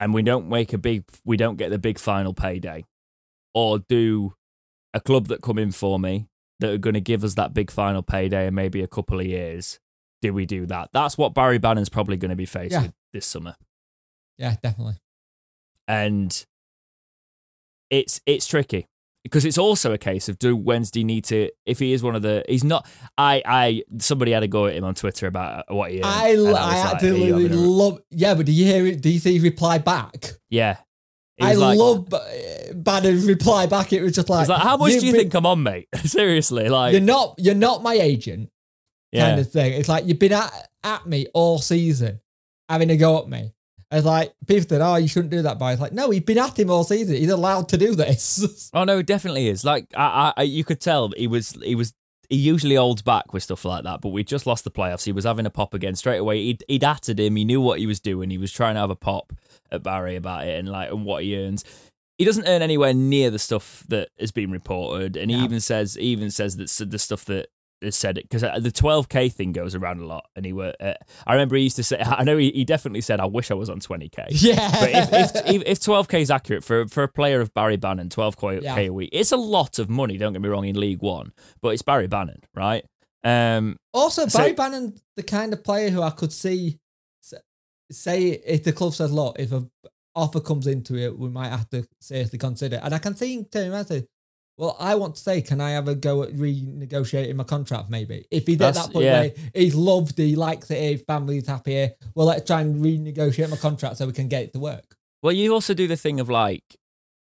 And 0.01 0.15
we 0.15 0.23
don't 0.23 0.49
make 0.49 0.73
a 0.73 0.79
big 0.79 1.05
we 1.25 1.37
don't 1.37 1.57
get 1.57 1.71
the 1.71 1.79
big 1.79 1.99
final 1.99 2.33
payday, 2.33 2.85
or 3.55 3.79
do 3.79 4.35
a 4.95 5.01
club 5.01 5.27
that 5.29 5.43
come 5.43 5.59
in 5.59 5.71
for 5.73 5.99
me 5.99 6.29
that 6.61 6.71
are 6.73 6.79
going 6.79 6.95
to 6.95 7.01
give 7.01 7.23
us 7.25 7.35
that 7.35 7.55
big 7.55 7.71
final 7.71 8.03
payday 8.03 8.47
and 8.47 8.57
maybe 8.57 8.83
a 8.83 8.87
couple 8.89 9.21
of 9.21 9.27
years 9.27 9.79
do 10.21 10.33
we 10.35 10.45
do 10.47 10.67
that? 10.67 10.91
That's 10.93 11.17
what 11.17 11.33
Barry 11.35 11.59
Bannon's 11.59 11.89
probably 11.89 12.17
going 12.17 12.31
to 12.31 12.37
be 12.37 12.47
faced 12.47 12.73
Yeah. 12.73 12.83
with 12.83 12.95
this 13.13 13.27
summer. 13.27 13.55
Yeah, 14.37 14.57
definitely. 14.63 14.97
and 15.87 16.45
it's 17.91 18.21
it's 18.27 18.47
tricky 18.47 18.87
because 19.25 19.45
it's 19.45 19.59
also 19.59 19.93
a 19.93 19.99
case 19.99 20.29
of 20.29 20.39
do 20.39 20.55
Wednesday 20.57 21.05
need 21.05 21.25
to 21.25 21.51
if 21.67 21.79
he 21.79 21.93
is 21.93 22.03
one 22.03 22.15
of 22.15 22.23
the 22.23 22.45
he's 22.49 22.65
not 22.65 22.87
I 23.17 23.43
I 23.47 23.83
somebody 23.99 24.33
had 24.33 24.43
a 24.43 24.49
go 24.49 24.67
at 24.67 24.75
him 24.75 24.85
on 24.85 24.95
Twitter 24.95 25.27
about 25.27 25.65
uh, 25.71 25.75
what 25.75 25.91
he 25.91 25.99
earned, 25.99 26.07
I, 26.07 26.29
and 26.31 26.49
I, 26.49 26.53
like, 26.53 26.95
absolutely 26.95 27.27
you 27.29 27.33
having 27.35 27.53
a-" 27.53 27.57
love. 27.61 28.01
Yeah, 28.11 28.35
but 28.35 28.47
do 28.47 28.53
you 28.53 28.65
hear 28.67 28.87
it? 28.87 29.01
Do 29.01 29.11
you 29.11 29.19
see 29.19 29.35
his 29.35 29.43
reply 29.43 29.79
back? 29.79 30.33
yeah 30.51 30.75
He 30.75 30.81
I 31.41 31.55
like- 31.55 31.79
love 31.79 32.09
Bannon's 32.75 33.27
reply 33.27 33.67
back. 33.67 33.93
It 33.93 34.03
was 34.03 34.13
just 34.13 34.29
like, 34.29 34.49
like, 34.49 34.63
how 34.63 34.77
much 34.77 34.93
do 34.93 35.07
you 35.07 35.13
been- 35.13 35.21
think 35.23 35.35
I'm 35.35 35.47
on, 35.47 35.63
mate? 35.63 35.89
Seriously, 36.05 36.69
like, 36.69 36.93
You're 36.93 37.01
not. 37.03 37.35
You're 37.39 37.55
not 37.55 37.83
my 37.83 37.95
agent. 37.95 38.51
yeah, 39.13 39.29
kind 39.29 39.41
of 39.41 39.51
thing. 39.51 39.73
It's 39.75 39.89
like 39.89 40.07
you've 40.07 40.19
been 40.19 40.33
at, 40.33 40.53
at 40.85 41.07
me 41.07 41.27
all 41.35 41.59
season, 41.59 42.21
having 42.69 42.91
a 42.91 42.97
go 42.97 43.19
at 43.19 43.29
me. 43.29 43.53
It's 43.91 44.05
like 44.05 44.35
people 44.47 44.69
said, 44.69 44.83
"Oh, 44.83 44.97
you 44.97 45.09
shouldn't 45.09 45.31
do 45.31 45.41
that." 45.43 45.59
But 45.59 45.73
it's 45.73 45.81
like, 45.81 45.93
no, 45.93 46.11
he's 46.11 46.21
been 46.23 46.37
at 46.39 46.59
him 46.59 46.71
all 46.71 46.85
season. 46.85 47.17
He's 47.17 47.31
allowed 47.31 47.71
to 47.71 47.79
do 47.79 47.95
this. 47.95 48.71
Oh 48.75 48.85
no, 48.85 48.99
it 48.99 49.07
definitely 49.07 49.49
is. 49.49 49.65
Like 49.65 49.87
I, 49.97 50.35
I, 50.37 50.43
you 50.43 50.63
could 50.63 50.79
tell 50.81 51.11
he 51.17 51.27
was, 51.27 51.53
he 51.63 51.75
was. 51.75 51.95
He 52.31 52.37
usually 52.37 52.75
holds 52.75 53.01
back 53.01 53.33
with 53.33 53.43
stuff 53.43 53.65
like 53.65 53.85
that, 53.85 54.01
but 54.03 54.11
we 54.11 54.23
just 54.23 54.47
lost 54.47 54.65
the 54.65 54.71
playoffs. 54.71 55.05
He 55.05 55.13
was 55.13 55.25
having 55.25 55.47
a 55.47 55.51
pop 55.51 55.73
again 55.73 55.95
straight 55.95 56.19
away. 56.19 56.43
He'd, 56.45 56.65
he'd 56.69 56.85
atted 56.85 57.19
him. 57.19 57.37
He 57.37 57.45
knew 57.45 57.61
what 57.61 57.79
he 57.79 57.87
was 57.87 58.01
doing. 58.01 58.29
He 58.29 58.37
was 58.39 58.53
trying 58.53 58.75
to 58.75 58.81
have 58.81 58.91
a 58.91 58.97
pop 58.97 59.33
at 59.73 59.83
Barry 59.83 60.15
about 60.17 60.47
it 60.47 60.59
and 60.59 60.69
like 60.69 60.91
and 60.91 61.05
what 61.07 61.23
he 61.23 61.37
earns. 61.39 61.65
He 62.19 62.25
doesn't 62.25 62.47
earn 62.49 62.61
anywhere 62.63 62.93
near 62.93 63.31
the 63.31 63.39
stuff 63.39 63.85
that 63.89 64.09
has 64.19 64.33
been 64.33 64.51
reported, 64.51 65.17
and 65.17 65.31
he 65.31 65.37
Yeah. 65.39 65.45
even 65.45 65.61
says 65.61 65.95
he 65.95 66.07
even 66.07 66.31
says 66.31 66.57
that 66.57 66.91
the 66.91 66.99
stuff 66.99 67.25
that 67.27 67.49
is 67.81 67.97
said 67.97 68.19
it 68.19 68.29
because 68.29 68.43
the 68.63 68.71
12k 68.73 69.33
thing 69.33 69.53
goes 69.53 69.75
around 69.75 70.01
a 70.01 70.07
lot. 70.07 70.27
And 70.37 70.45
he 70.45 70.53
were, 70.53 70.75
uh, 70.81 70.95
I 71.27 71.33
remember 71.33 71.57
he 71.57 71.63
used 71.63 71.77
to 71.77 71.83
say, 71.83 71.99
I 72.05 72.25
know 72.25 72.37
he, 72.37 72.51
he 72.51 72.65
definitely 72.65 73.01
said, 73.01 73.21
"I 73.21 73.27
wish 73.27 73.51
I 73.51 73.55
was 73.55 73.71
on 73.71 73.81
20k." 73.81 74.27
yeah, 74.31 74.71
But 74.81 74.91
if, 74.91 75.13
if, 75.13 75.47
if, 75.47 75.63
if 75.67 75.81
12k 75.81 76.21
is 76.21 76.31
accurate 76.31 76.65
for, 76.65 76.87
for 76.89 77.03
a 77.05 77.09
player 77.09 77.41
of 77.41 77.53
Barry 77.55 77.77
Bannon, 77.77 78.09
12k 78.09 78.63
Yeah. 78.63 78.77
a 78.79 78.91
week, 78.91 79.11
it's 79.13 79.33
a 79.33 79.37
lot 79.37 79.79
of 79.79 79.89
money. 79.89 80.19
Don't 80.19 80.33
get 80.33 80.43
me 80.43 80.49
wrong 80.49 80.65
in 80.67 80.79
League 80.79 81.03
One, 81.03 81.33
but 81.61 81.71
it's 81.71 81.83
Barry 81.83 82.07
Bannon, 82.09 82.41
right? 82.55 82.85
Um, 83.25 83.77
also 83.93 84.27
So- 84.29 84.39
Barry 84.39 84.53
Bannon, 84.55 84.95
the 85.17 85.23
kind 85.23 85.53
of 85.53 85.63
player 85.65 85.91
who 85.91 86.03
I 86.03 86.11
could 86.11 86.33
see 86.33 86.79
say 87.91 88.29
if 88.45 88.65
the 88.65 88.73
club 88.73 88.93
says, 88.95 89.13
"Look, 89.13 89.39
if 89.39 89.53
a 89.53 89.67
offer 90.15 90.41
comes 90.41 90.67
into 90.67 90.97
it, 90.97 91.17
we 91.19 91.29
might 91.29 91.49
have 91.49 91.69
to 91.71 91.87
seriously 92.01 92.39
consider." 92.39 92.77
And 92.83 92.95
I 92.95 92.99
can 92.99 93.17
see 93.17 93.35
him 93.35 93.45
turning 93.47 93.71
around 93.71 93.81
and 93.81 93.89
say, 93.89 94.07
"Well, 94.59 94.77
I 94.79 94.97
want 94.97 95.15
to 95.15 95.21
say, 95.23 95.41
can 95.41 95.61
I 95.61 95.71
have 95.71 95.89
a 95.89 95.95
go 95.95 96.23
at 96.25 96.35
renegotiating 96.35 97.35
my 97.37 97.45
contract? 97.45 97.89
Maybe 97.89 98.27
if 98.31 98.47
he's 98.47 98.61
at 98.61 98.75
that 98.75 98.93
point 98.93 99.05
yeah. 99.07 99.21
where 99.21 99.33
he's 99.55 99.75
loved, 99.75 100.19
he 100.19 100.37
likes 100.37 100.71
it, 100.71 100.79
his 100.79 101.03
family's 101.03 101.47
happy 101.47 101.73
here. 101.73 101.93
Well, 102.15 102.27
let's 102.27 102.47
try 102.47 102.61
and 102.61 102.85
renegotiate 102.85 103.49
my 103.49 103.57
contract 103.57 103.97
so 103.97 104.07
we 104.07 104.13
can 104.13 104.29
get 104.29 104.43
it 104.43 104.53
to 104.53 104.59
work." 104.59 104.97
well, 105.23 105.33
you 105.33 105.53
also 105.53 105.75
do 105.75 105.87
the 105.89 105.97
thing 105.97 106.21
of 106.21 106.29
like, 106.29 106.63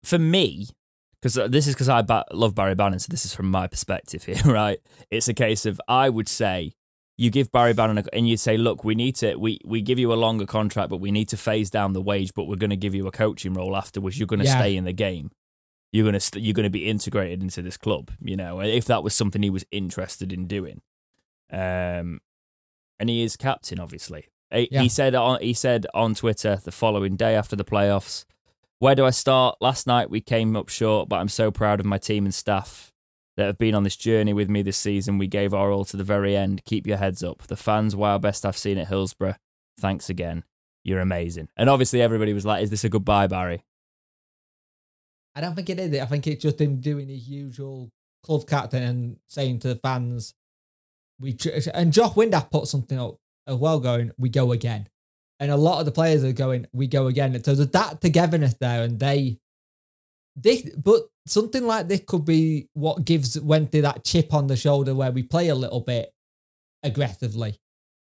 for 0.04 0.20
me, 0.20 0.68
because 1.22 1.38
uh, 1.38 1.48
this 1.48 1.68
is 1.68 1.74
because 1.74 1.90
I 1.90 2.02
ba- 2.02 2.26
love 2.32 2.54
Barry 2.56 2.76
Bannon, 2.76 3.00
so 3.00 3.08
this 3.10 3.26
is 3.26 3.34
from 3.34 3.50
my 3.50 3.68
perspective 3.68 4.24
here, 4.24 4.42
right? 4.46 4.80
It's 5.10 5.28
a 5.28 5.34
case 5.34 5.66
of 5.66 5.80
I 5.88 6.10
would 6.10 6.28
say 6.30 6.74
you 7.18 7.30
give 7.32 7.52
Barry 7.52 7.74
Bannon 7.74 7.98
a, 7.98 8.04
and 8.14 8.28
you 8.28 8.38
say, 8.38 8.58
look, 8.58 8.84
we 8.84 8.94
need 8.94 9.16
to 9.18 9.36
we 9.36 9.60
we 9.66 9.82
give 9.82 10.00
you 10.00 10.14
a 10.14 10.16
longer 10.16 10.46
contract, 10.46 10.90
but 10.90 10.98
we 10.98 11.12
need 11.12 11.30
to 11.30 11.38
phase 11.38 11.70
down 11.70 11.94
the 11.94 12.02
wage, 12.02 12.32
but 12.36 12.44
we're 12.46 12.56
going 12.58 12.70
to 12.70 12.76
give 12.78 12.94
you 12.94 13.08
a 13.08 13.12
coaching 13.12 13.54
role 13.54 13.76
afterwards. 13.76 14.20
You're 14.20 14.28
going 14.28 14.40
to 14.42 14.46
Yeah. 14.46 14.60
stay 14.60 14.76
in 14.76 14.84
the 14.84 14.94
game. 14.94 15.32
You're 15.92 16.04
going 16.04 16.14
to 16.14 16.20
st- 16.20 16.44
you're 16.44 16.54
to 16.54 16.70
be 16.70 16.86
integrated 16.88 17.42
into 17.42 17.62
this 17.62 17.78
club. 17.78 18.12
You 18.22 18.36
know, 18.36 18.60
if 18.62 18.86
that 18.86 19.04
was 19.04 19.14
something 19.16 19.42
he 19.42 19.50
was 19.50 19.66
interested 19.72 20.34
in 20.34 20.46
doing, 20.48 20.82
um, 21.52 22.20
and 23.00 23.10
he 23.10 23.24
is 23.24 23.38
captain, 23.38 23.80
obviously. 23.80 24.28
He, 24.52 24.68
Yeah. 24.72 24.82
he 24.82 24.90
said 24.90 25.16
on 25.16 25.42
he 25.42 25.54
said 25.54 25.86
on 25.94 26.16
Twitter 26.16 26.60
the 26.64 26.72
following 26.72 27.16
day 27.16 27.36
after 27.36 27.56
the 27.56 27.66
playoffs. 27.66 28.26
Where 28.80 28.96
do 28.96 29.06
I 29.06 29.10
start? 29.10 29.58
Last 29.60 29.88
night 29.88 30.10
we 30.10 30.22
came 30.22 30.56
up 30.56 30.70
short, 30.70 31.10
but 31.10 31.18
I'm 31.18 31.30
so 31.30 31.50
proud 31.52 31.80
of 31.80 31.86
my 31.86 31.98
team 31.98 32.26
and 32.26 32.34
staff 32.34 32.92
that 33.36 33.46
have 33.46 33.58
been 33.58 33.74
on 33.76 33.84
this 33.84 33.96
journey 33.96 34.34
with 34.34 34.50
me 34.50 34.62
this 34.62 34.78
season. 34.78 35.18
We 35.18 35.28
gave 35.28 35.54
our 35.54 35.72
all 35.72 35.86
to 35.86 35.98
the 35.98 36.04
very 36.04 36.36
end. 36.36 36.64
Keep 36.66 36.86
your 36.88 36.98
heads 36.98 37.24
up. 37.24 37.44
The 37.48 37.56
fans, 37.56 37.96
wow, 37.96 38.18
best 38.20 38.46
I've 38.46 38.58
seen 38.58 38.78
at 38.78 38.88
Hillsborough. 38.88 39.36
Thanks 39.80 40.10
again. 40.10 40.44
You're 40.84 41.00
amazing. 41.02 41.50
And 41.58 41.70
obviously 41.70 42.02
everybody 42.02 42.34
was 42.34 42.46
like, 42.46 42.64
is 42.64 42.70
this 42.70 42.84
a 42.84 42.90
goodbye, 42.90 43.28
Barry? 43.28 43.64
I 45.38 45.42
don't 45.42 45.54
think 45.54 45.70
it 45.70 45.80
is. 45.80 46.02
I 46.02 46.06
think 46.06 46.26
it's 46.26 46.42
just 46.42 46.60
him 46.60 46.80
doing 46.80 47.08
his 47.10 47.30
usual 47.30 47.92
club 48.24 48.48
captain 48.48 48.82
and 48.82 49.18
saying 49.28 49.60
to 49.60 49.68
the 49.68 49.76
fans, 49.76 50.34
"We." 51.20 51.34
Tr-, 51.34 51.70
and 51.76 51.94
Josh 51.94 52.14
Windass 52.14 52.50
put 52.50 52.68
something 52.68 52.98
up 52.98 53.18
as 53.46 53.56
well, 53.56 53.80
going, 53.80 54.12
"We 54.18 54.30
go 54.30 54.52
again," 54.52 54.90
and 55.40 55.52
a 55.52 55.56
lot 55.56 55.80
of 55.80 55.86
the 55.86 55.92
players 55.92 56.24
are 56.24 56.34
going, 56.34 56.66
"We 56.74 56.88
go 56.88 57.06
again." 57.06 57.32
So 57.44 57.54
there's 57.54 57.70
that 57.70 58.02
togetherness 58.02 58.56
there, 58.60 58.82
and 58.82 59.00
they, 59.00 59.38
this, 60.36 60.68
but 60.76 61.04
something 61.28 61.68
like 61.68 61.88
this 61.88 62.02
could 62.08 62.26
be 62.26 62.68
what 62.74 63.06
gives 63.06 63.40
Wednesday 63.40 63.82
that 63.82 64.04
chip 64.04 64.34
on 64.34 64.48
the 64.48 64.58
shoulder 64.58 64.96
where 64.96 65.12
we 65.12 65.22
play 65.22 65.50
a 65.50 65.56
little 65.56 65.82
bit 65.82 66.12
aggressively 66.82 67.60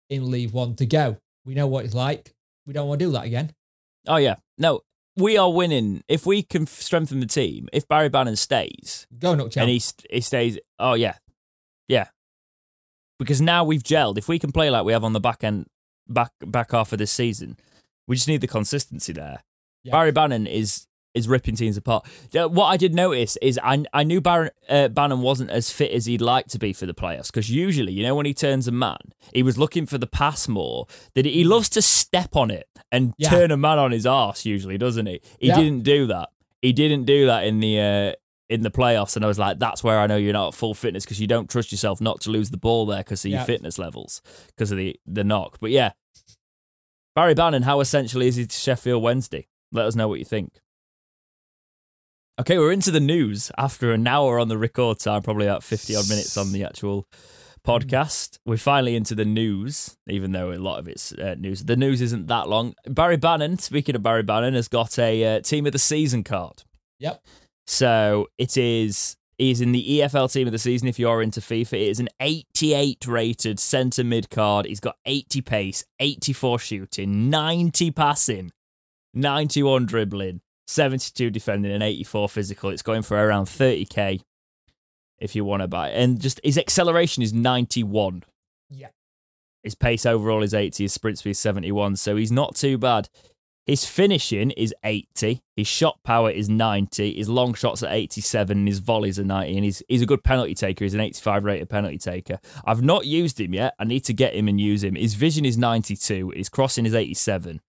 in 0.09 0.32
League 0.32 0.51
One 0.51 0.78
to 0.78 0.86
go. 0.86 1.17
We 1.45 1.55
know 1.55 1.67
what 1.67 1.84
it's 1.84 1.93
like. 1.93 2.34
We 2.65 2.71
don't 2.71 2.88
want 2.88 2.99
to 2.99 3.05
do 3.05 3.11
that 3.11 3.25
again. 3.25 3.53
Oh, 4.07 4.15
yeah. 4.15 4.36
No, 4.57 4.82
we 5.18 5.38
are 5.38 5.51
winning. 5.51 6.03
If 6.07 6.26
we 6.26 6.43
can 6.43 6.68
strengthen 6.68 7.20
the 7.20 7.26
team, 7.26 7.68
if 7.74 7.88
Barry 7.88 8.09
Bannon 8.09 8.36
stays, 8.36 9.07
Go 9.18 9.36
nuts, 9.36 9.57
and 9.57 9.70
he, 9.70 9.82
he 10.09 10.22
stays. 10.22 10.59
Oh 10.80 10.93
yeah, 10.93 11.15
yeah. 11.88 12.07
Because 13.20 13.41
now 13.41 13.63
we've 13.63 13.84
gelled. 13.84 14.18
If 14.18 14.28
we 14.28 14.39
can 14.39 14.51
play 14.51 14.70
like 14.70 14.86
we 14.86 14.93
have 14.93 15.03
on 15.03 15.13
the 15.13 15.20
back 15.20 15.43
end, 15.43 15.68
back 16.07 16.32
back 16.41 16.72
half 16.72 16.93
of 16.93 16.99
this 16.99 17.11
season, 17.11 17.57
we 18.07 18.15
just 18.15 18.28
need 18.28 18.41
the 18.41 18.47
consistency 18.47 19.11
there. 19.13 19.43
Yeah. 19.84 19.91
Barry 19.91 20.11
Bannon 20.11 20.45
is 20.47 20.88
is 21.13 21.28
ripping 21.28 21.55
teams 21.55 21.78
apart. 21.78 22.05
What 22.32 22.65
I 22.65 22.78
did 22.78 22.93
notice 22.93 23.38
is 23.41 23.59
I 23.63 23.84
I 23.91 24.03
knew 24.03 24.22
Barron, 24.22 24.51
uh, 24.70 24.89
Bannon 24.89 25.22
wasn't 25.22 25.49
as 25.49 25.72
fit 25.72 25.91
as 25.91 26.05
he'd 26.05 26.22
like 26.22 26.47
to 26.47 26.59
be 26.59 26.74
for 26.74 26.86
the 26.86 26.93
playoffs 26.93 27.28
because 27.28 27.49
usually, 27.49 27.91
you 27.91 28.03
know, 28.03 28.13
when 28.13 28.28
he 28.28 28.36
turns 28.36 28.68
a 28.68 28.72
man, 28.72 28.99
he 29.34 29.41
was 29.41 29.57
looking 29.57 29.88
for 29.88 29.97
the 29.97 30.07
pass 30.07 30.47
more. 30.47 30.86
That 31.15 31.26
he 31.26 31.43
loves 31.43 31.70
to 31.70 31.82
step 31.82 32.36
on 32.36 32.51
it 32.51 32.68
and 32.92 33.14
Yeah. 33.18 33.30
turn 33.30 33.52
a 33.52 33.58
man 33.58 33.80
on 33.80 33.92
his 33.92 34.06
ass 34.06 34.46
Usually, 34.46 34.78
doesn't 34.78 35.06
he? 35.06 35.22
He 35.40 35.48
Yeah. 35.48 35.58
didn't 35.58 35.84
do 35.84 36.08
that. 36.08 36.30
He 36.62 36.74
didn't 36.74 37.06
do 37.06 37.26
that 37.28 37.46
in 37.46 37.60
the. 37.60 37.80
Uh, 37.80 38.14
in 38.50 38.62
the 38.64 38.72
playoffs, 38.72 39.18
and 39.18 39.26
I 39.26 39.28
was 39.28 39.38
like, 39.38 39.60
"That's 39.60 39.84
where 39.84 40.00
I 40.00 40.08
know 40.08 40.16
you're 40.16 40.32
not 40.32 40.48
at 40.48 40.54
full 40.54 40.74
fitness 40.74 41.04
because 41.04 41.20
you 41.20 41.28
don't 41.28 41.50
trust 41.50 41.70
yourself 41.74 42.00
not 42.00 42.22
to 42.22 42.30
lose 42.30 42.50
the 42.50 42.56
ball 42.56 42.86
there 42.86 43.00
because 43.00 43.26
of 43.26 43.32
Yeah. 43.32 43.40
your 43.40 43.46
fitness 43.46 43.78
levels, 43.78 44.22
because 44.56 44.72
of 44.72 44.78
the 44.78 44.98
the 45.06 45.26
knock." 45.26 45.58
But 45.60 45.72
yeah, 45.72 45.92
Barry 47.14 47.34
Bannon, 47.34 47.64
how 47.64 47.82
essential 47.82 48.22
is 48.22 48.38
he 48.38 48.46
to 48.48 48.56
Sheffield 48.56 49.04
Wednesday? 49.04 49.48
Let 49.74 49.86
us 49.86 49.96
know 49.96 50.08
what 50.08 50.20
you 50.20 50.24
think. 50.24 50.62
Okay, 52.40 52.58
we're 52.58 52.72
into 52.72 52.90
the 52.92 53.00
news 53.02 53.52
after 53.58 53.92
an 53.92 54.08
hour 54.08 54.40
on 54.40 54.48
the 54.48 54.58
record 54.58 55.00
time, 55.00 55.24
probably 55.24 55.48
about 55.48 55.62
50 55.64 55.96
odd 55.98 56.08
minutes 56.08 56.38
on 56.38 56.52
the 56.54 56.64
actual 56.64 57.06
podcast. 57.68 58.39
We're 58.45 58.57
finally 58.57 58.95
into 58.95 59.13
the 59.13 59.26
news, 59.26 59.97
even 60.07 60.32
though 60.32 60.53
a 60.53 60.55
lot 60.55 60.80
of 60.80 60.88
it's 60.88 61.11
uh, 61.11 61.36
news. 61.38 61.65
The 61.65 61.76
news 61.76 62.01
isn't 62.01 62.28
that 62.28 62.47
long. 62.47 62.76
Barry 62.88 63.18
Bannon, 63.18 63.59
speaking 63.59 63.93
of 63.93 64.01
Barry 64.01 64.24
Bannon, 64.24 64.53
has 64.53 64.70
got 64.70 64.97
a 64.97 65.38
uh, 65.38 65.41
team 65.41 65.65
of 65.65 65.74
the 65.74 65.80
season 65.80 66.24
card. 66.24 66.63
Yep. 66.99 67.22
So 67.68 68.28
it 68.38 68.55
is 68.55 69.18
he's 69.38 69.59
in 69.59 69.74
the 69.74 69.99
EFL 69.99 70.32
team 70.32 70.47
of 70.47 70.53
the 70.53 70.59
season 70.59 70.88
if 70.88 70.97
you're 70.97 71.22
into 71.22 71.41
FIFA. 71.41 71.74
It 71.74 71.89
is 71.89 71.99
an 71.99 72.07
88 72.22 73.05
rated 73.05 73.59
centre 73.59 74.05
mid 74.05 74.30
card. 74.30 74.65
He's 74.65 74.80
got 74.80 74.95
80 75.05 75.41
pace, 75.41 75.84
84 75.99 76.59
shooting, 76.59 77.30
90 77.30 77.91
passing, 77.91 78.51
91 79.13 79.86
dribbling, 79.86 80.39
72 80.68 81.30
defending, 81.30 81.74
and 81.74 81.84
84 81.84 82.30
physical. 82.30 82.70
It's 82.70 82.82
going 82.82 83.01
for 83.01 83.18
around 83.18 83.47
30k 83.47 84.22
if 85.20 85.36
you 85.36 85.43
want 85.45 85.61
to 85.61 85.68
buy 85.68 85.89
it. 85.89 86.01
And 86.01 86.20
just 86.20 86.39
his 86.43 86.57
acceleration 86.57 87.24
is 87.24 87.34
91. 87.34 88.24
Yeah. 88.70 88.88
His 89.63 89.76
pace 89.76 90.05
overall 90.05 90.43
is 90.43 90.53
80, 90.53 90.84
his 90.84 90.93
sprint 90.93 91.18
speed 91.18 91.32
is 91.32 91.39
71, 91.39 91.97
so 91.97 92.15
he's 92.15 92.32
not 92.32 92.55
too 92.55 92.78
bad. 92.78 93.09
His 93.65 93.84
finishing 93.84 94.51
is 94.51 94.74
80, 94.86 95.41
his 95.57 95.68
shot 95.68 96.01
power 96.01 96.32
is 96.32 96.47
90, 96.47 97.15
his 97.15 97.28
long 97.28 97.53
shots 97.53 97.84
are 97.84 97.91
87, 97.91 98.59
and 98.59 98.68
his 98.68 98.80
volleys 98.80 99.20
are 99.20 99.26
90, 99.26 99.55
and 99.55 99.65
he's, 99.65 99.84
he's 99.89 100.01
a 100.01 100.05
good 100.05 100.24
penalty 100.24 100.53
taker. 100.53 100.86
He's 100.86 100.93
an 100.93 101.01
85 101.01 101.43
rated 101.43 101.70
penalty 101.70 101.97
taker. 101.97 102.39
I've 102.63 102.82
not 102.82 103.05
used 103.05 103.41
him 103.41 103.53
yet. 103.53 103.74
I 103.78 103.84
need 103.84 104.05
to 104.05 104.13
get 104.13 104.36
him 104.36 104.47
and 104.47 104.61
use 104.61 104.86
him. 104.86 104.95
His 104.95 105.15
vision 105.15 105.43
is 105.43 105.57
92, 105.57 106.32
his 106.34 106.47
crossing 106.47 106.86
is 106.86 106.95
87, 106.95 107.59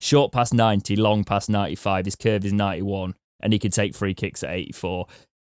short 0.00 0.30
pass 0.30 0.52
90, 0.52 0.94
long 0.94 1.24
pass 1.24 1.48
95, 1.48 2.04
his 2.04 2.14
curve 2.14 2.44
is 2.44 2.52
91, 2.52 3.16
and 3.40 3.52
he 3.52 3.58
can 3.58 3.72
take 3.72 3.96
free 3.96 4.14
kicks 4.14 4.44
at 4.44 4.50
84. 4.50 5.06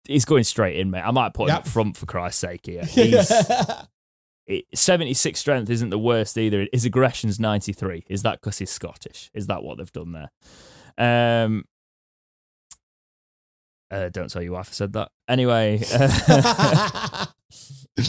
He's 0.09 0.25
going 0.25 0.43
straight 0.43 0.77
in, 0.77 0.89
mate. 0.89 1.01
I 1.01 1.11
might 1.11 1.33
put 1.33 1.43
him 1.43 1.55
Yep. 1.55 1.57
up 1.59 1.67
front 1.67 1.95
for 1.97 2.05
Christ's 2.07 2.41
sake 2.41 2.65
here. 2.65 2.83
He's, 2.85 3.31
it, 4.47 4.65
76 4.73 5.39
strength 5.39 5.69
isn't 5.69 5.89
the 5.91 5.99
worst 5.99 6.35
either. 6.37 6.67
His 6.73 6.83
aggression's 6.85 7.39
93. 7.39 8.05
Is 8.09 8.23
that 8.23 8.41
because 8.41 8.57
he's 8.57 8.71
Scottish? 8.71 9.29
Is 9.35 9.45
that 9.45 9.61
what 9.61 9.77
they've 9.77 9.91
done 9.91 10.11
there? 10.13 10.31
Um, 11.45 11.65
uh, 13.91 14.09
don't 14.09 14.29
tell 14.31 14.41
your 14.41 14.53
wife 14.53 14.69
I 14.69 14.73
said 14.73 14.93
that. 14.93 15.11
Anyway, 15.27 15.81
uh, 15.93 17.25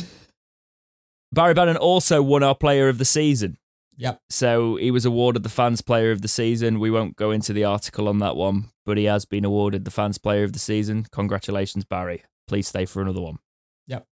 Barry 1.33 1.53
Bannon 1.55 1.77
also 1.77 2.23
won 2.23 2.43
our 2.43 2.55
Player 2.55 2.89
of 2.89 2.97
the 2.97 3.05
Season. 3.05 3.59
Yep. 4.01 4.19
So 4.31 4.77
he 4.77 4.91
was 4.91 5.05
awarded 5.05 5.43
the 5.43 5.51
Fans 5.51 5.83
Player 5.83 6.11
of 6.11 6.23
the 6.23 6.29
Season. 6.29 6.81
We 6.81 6.91
won't 6.91 7.17
go 7.17 7.31
into 7.31 7.53
the 7.53 7.65
article 7.65 8.09
on 8.09 8.19
that 8.21 8.35
one, 8.35 8.71
but 8.87 8.97
he 8.97 9.05
has 9.05 9.27
been 9.27 9.45
awarded 9.45 9.85
the 9.85 9.91
Fans 9.91 10.17
Player 10.17 10.43
of 10.43 10.55
the 10.55 10.59
Season. 10.59 11.07
Congratulations, 11.13 11.85
Barry. 11.85 12.25
Please 12.49 12.67
stay 12.67 12.87
for 12.87 13.03
another 13.03 13.21
one. 13.21 13.41
Yep. 13.89 14.07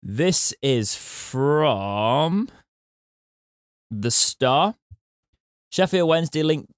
This 0.00 0.54
is 0.62 0.94
from 0.94 2.48
The 3.90 4.12
Star. 4.12 4.76
Sheffield 5.72 6.08
Wednesday 6.08 6.44
linked 6.44 6.70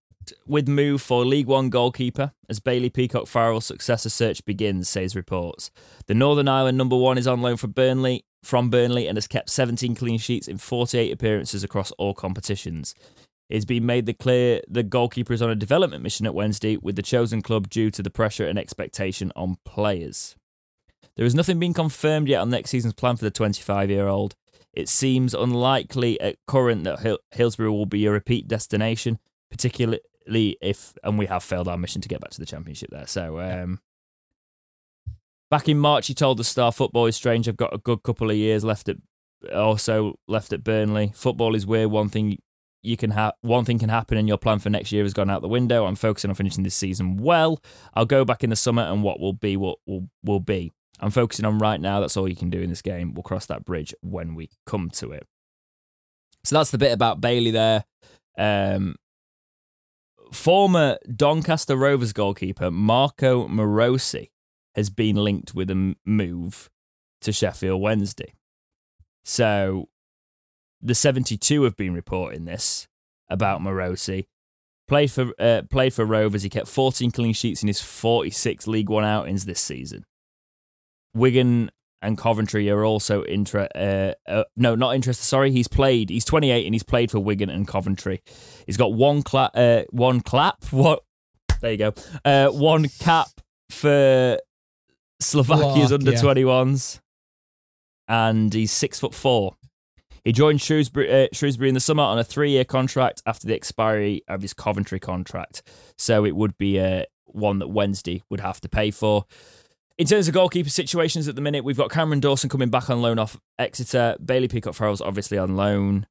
with 0.46 0.66
move 0.66 1.02
for 1.02 1.26
League 1.26 1.48
One 1.48 1.68
goalkeeper 1.68 2.32
as 2.48 2.60
Bailey 2.60 2.88
Peacock 2.88 3.26
Farrell's 3.26 3.66
successor 3.66 4.08
search 4.08 4.42
begins, 4.46 4.88
says 4.88 5.14
reports. 5.14 5.70
The 6.06 6.14
Northern 6.14 6.48
Ireland 6.48 6.78
number 6.78 6.96
one 6.96 7.18
is 7.18 7.26
on 7.26 7.42
loan 7.42 7.58
for 7.58 7.66
Burnley 7.66 8.24
from 8.44 8.70
Burnley 8.70 9.06
and 9.06 9.16
has 9.16 9.26
kept 9.26 9.50
17 9.50 9.94
clean 9.94 10.18
sheets 10.18 10.48
in 10.48 10.58
48 10.58 11.12
appearances 11.12 11.64
across 11.64 11.90
all 11.92 12.14
competitions. 12.14 12.94
It's 13.50 13.64
been 13.64 13.84
made 13.84 14.06
the 14.06 14.14
clear 14.14 14.62
the 14.68 14.82
goalkeeper 14.82 15.32
is 15.32 15.42
on 15.42 15.50
a 15.50 15.54
development 15.54 16.02
mission 16.02 16.26
at 16.26 16.34
Wednesday 16.34 16.76
with 16.76 16.96
the 16.96 17.02
chosen 17.02 17.42
club 17.42 17.68
due 17.68 17.90
to 17.90 18.02
the 18.02 18.10
pressure 18.10 18.46
and 18.46 18.58
expectation 18.58 19.32
on 19.36 19.58
players. 19.64 20.34
There 21.16 21.26
is 21.26 21.34
nothing 21.34 21.58
being 21.58 21.74
confirmed 21.74 22.28
yet 22.28 22.40
on 22.40 22.50
next 22.50 22.70
season's 22.70 22.94
plan 22.94 23.16
for 23.16 23.24
the 23.24 23.30
25 23.30 23.90
year 23.90 24.08
old. 24.08 24.34
It 24.72 24.88
seems 24.88 25.34
unlikely 25.34 26.20
at 26.20 26.36
current 26.46 26.84
that 26.84 27.00
Hill- 27.00 27.20
Hillsborough 27.32 27.72
will 27.72 27.86
be 27.86 28.06
a 28.06 28.10
repeat 28.10 28.48
destination, 28.48 29.18
particularly 29.50 30.00
if, 30.60 30.94
and 31.04 31.16
we 31.16 31.26
have 31.26 31.44
failed 31.44 31.68
our 31.68 31.78
mission 31.78 32.02
to 32.02 32.08
get 32.08 32.20
back 32.20 32.30
to 32.30 32.40
the 32.40 32.46
championship 32.46 32.90
there. 32.90 33.06
So, 33.06 33.38
um, 33.38 33.80
back 35.54 35.68
in 35.68 35.78
March, 35.78 36.08
he 36.08 36.14
told 36.14 36.36
the 36.36 36.42
Star, 36.42 36.72
"Football 36.72 37.06
is 37.06 37.14
strange. 37.14 37.48
I've 37.48 37.56
got 37.56 37.72
a 37.72 37.78
good 37.78 38.02
couple 38.02 38.28
of 38.28 38.36
years 38.36 38.64
left 38.64 38.88
at, 38.88 38.96
also 39.54 40.18
left 40.26 40.52
at 40.52 40.64
Burnley. 40.64 41.12
Football 41.14 41.54
is 41.54 41.64
weird. 41.64 41.92
One 41.92 42.08
thing 42.08 42.38
you 42.82 42.96
can 42.96 43.12
have, 43.12 43.34
one 43.40 43.64
thing 43.64 43.78
can 43.78 43.88
happen, 43.88 44.18
and 44.18 44.26
your 44.26 44.36
plan 44.36 44.58
for 44.58 44.68
next 44.68 44.90
year 44.90 45.04
has 45.04 45.14
gone 45.14 45.30
out 45.30 45.42
the 45.42 45.48
window. 45.48 45.86
I'm 45.86 45.94
focusing 45.94 46.28
on 46.28 46.34
finishing 46.34 46.64
this 46.64 46.74
season 46.74 47.18
well. 47.18 47.62
I'll 47.94 48.04
go 48.04 48.24
back 48.24 48.42
in 48.42 48.50
the 48.50 48.56
summer, 48.56 48.82
and 48.82 49.04
what 49.04 49.20
will 49.20 49.32
be, 49.32 49.56
what 49.56 49.78
will 49.86 50.08
will 50.24 50.40
be. 50.40 50.72
I'm 50.98 51.12
focusing 51.12 51.44
on 51.44 51.60
right 51.60 51.80
now. 51.80 52.00
That's 52.00 52.16
all 52.16 52.28
you 52.28 52.34
can 52.34 52.50
do 52.50 52.60
in 52.60 52.68
this 52.68 52.82
game. 52.82 53.14
We'll 53.14 53.22
cross 53.22 53.46
that 53.46 53.64
bridge 53.64 53.94
when 54.00 54.34
we 54.34 54.50
come 54.66 54.90
to 54.94 55.12
it. 55.12 55.24
So 56.42 56.56
that's 56.56 56.72
the 56.72 56.78
bit 56.78 56.90
about 56.90 57.20
Bailey 57.20 57.52
there. 57.52 57.84
Um, 58.36 58.96
former 60.32 60.98
Doncaster 61.14 61.76
Rovers 61.76 62.12
goalkeeper 62.12 62.72
Marko 62.72 63.46
Marosi 63.46 64.30
has 64.74 64.90
been 64.90 65.16
linked 65.16 65.54
with 65.54 65.70
a 65.70 65.94
move 66.04 66.70
to 67.20 67.32
Sheffield 67.32 67.80
Wednesday. 67.80 68.34
So 69.24 69.88
the 70.80 70.94
72 70.94 71.62
have 71.62 71.76
been 71.76 71.94
reporting 71.94 72.44
this 72.44 72.86
about 73.28 73.60
Marosi. 73.60 74.26
Played 74.86 75.10
for 75.10 75.32
uh, 75.38 75.62
played 75.70 75.94
for 75.94 76.04
Rovers. 76.04 76.42
He 76.42 76.50
kept 76.50 76.68
14 76.68 77.10
clean 77.10 77.32
sheets 77.32 77.62
in 77.62 77.68
his 77.68 77.80
46 77.80 78.66
League 78.66 78.90
One 78.90 79.04
outings 79.04 79.46
this 79.46 79.60
season. 79.60 80.04
Wigan 81.14 81.70
and 82.02 82.18
Coventry 82.18 82.68
are 82.68 82.84
also 82.84 83.22
inter. 83.22 83.66
Uh, 83.74 84.12
uh, 84.30 84.44
no, 84.56 84.74
not 84.74 84.94
interested. 84.94 85.24
Sorry, 85.24 85.50
he's 85.50 85.68
played. 85.68 86.10
He's 86.10 86.26
28 86.26 86.66
and 86.66 86.74
he's 86.74 86.82
played 86.82 87.10
for 87.10 87.18
Wigan 87.18 87.48
and 87.48 87.66
Coventry. 87.66 88.22
He's 88.66 88.76
got 88.76 88.92
one 88.92 89.22
clap. 89.22 89.52
Uh, 89.54 89.84
one 89.90 90.20
clap. 90.20 90.62
What? 90.70 91.02
There 91.60 91.72
you 91.72 91.78
go. 91.78 91.94
Uh, 92.24 92.48
one 92.48 92.88
cap 93.00 93.28
for 93.70 94.38
Slovakia's 95.24 95.92
under 95.92 96.12
21s, 96.12 97.00
and 98.08 98.52
he's 98.52 98.72
six 98.72 99.00
foot 99.00 99.14
four. 99.14 99.56
He 100.24 100.32
joined 100.32 100.62
Shrewsbury, 100.62 101.24
uh, 101.24 101.28
Shrewsbury 101.32 101.68
in 101.68 101.74
the 101.74 101.80
summer 101.80 102.02
on 102.02 102.18
a 102.18 102.24
three-year 102.24 102.64
contract 102.64 103.22
after 103.26 103.46
the 103.46 103.54
expiry 103.54 104.22
of 104.26 104.40
his 104.40 104.54
Coventry 104.54 104.98
contract. 104.98 105.62
So 105.98 106.24
it 106.24 106.34
would 106.34 106.56
be 106.56 106.80
uh, 106.80 107.04
one 107.26 107.58
that 107.58 107.68
Wednesday 107.68 108.22
would 108.30 108.40
have 108.40 108.60
to 108.62 108.68
pay 108.68 108.90
for. 108.90 109.26
In 109.98 110.06
terms 110.06 110.26
of 110.26 110.34
goalkeeper 110.34 110.70
situations 110.70 111.28
at 111.28 111.36
the 111.36 111.40
minute, 111.42 111.62
we've 111.62 111.76
got 111.76 111.90
Cameron 111.90 112.20
Dawson 112.20 112.48
coming 112.48 112.70
back 112.70 112.88
on 112.90 113.02
loan 113.02 113.18
off 113.18 113.38
Exeter. 113.58 114.16
Bailey 114.24 114.48
Peacock 114.48 114.74
Farrell's 114.74 115.00
obviously 115.00 115.38
on 115.38 115.56
loan. 115.56 116.06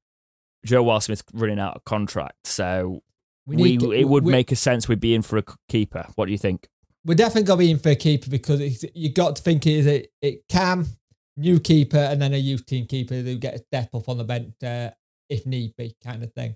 Joe 0.65 0.83
Wildsmith 0.83 1.23
running 1.33 1.59
out 1.59 1.75
of 1.75 1.83
contract. 1.83 2.47
So 2.47 3.01
we, 3.45 3.77
we 3.77 3.99
it 3.99 4.07
would 4.07 4.25
make 4.25 4.51
a 4.51 4.55
sense 4.55 4.87
we'd 4.87 4.99
be 4.99 5.13
in 5.13 5.21
for 5.21 5.37
a 5.37 5.43
keeper. 5.67 6.07
What 6.15 6.27
do 6.27 6.31
you 6.31 6.37
think? 6.37 6.69
We're 7.05 7.15
definitely 7.15 7.43
going 7.43 7.59
to 7.59 7.65
be 7.65 7.71
in 7.71 7.79
for 7.79 7.89
a 7.89 7.95
keeper 7.95 8.29
because 8.29 8.85
you 8.93 9.11
got 9.11 9.35
to 9.35 9.41
think 9.41 9.67
it 9.67 9.73
is 9.73 9.85
it, 9.85 10.11
it 10.21 10.47
Cam, 10.47 10.87
new 11.35 11.59
keeper, 11.59 11.97
and 11.97 12.21
then 12.21 12.33
a 12.33 12.37
youth 12.37 12.65
team 12.65 12.85
keeper 12.85 13.15
who 13.15 13.35
get 13.35 13.55
a 13.55 13.59
step 13.59 13.89
up 13.93 14.07
on 14.07 14.17
the 14.17 14.23
bench 14.23 14.53
uh, 14.63 14.89
if 15.29 15.45
need 15.45 15.75
be, 15.75 15.95
kind 16.03 16.23
of 16.23 16.33
thing. 16.33 16.55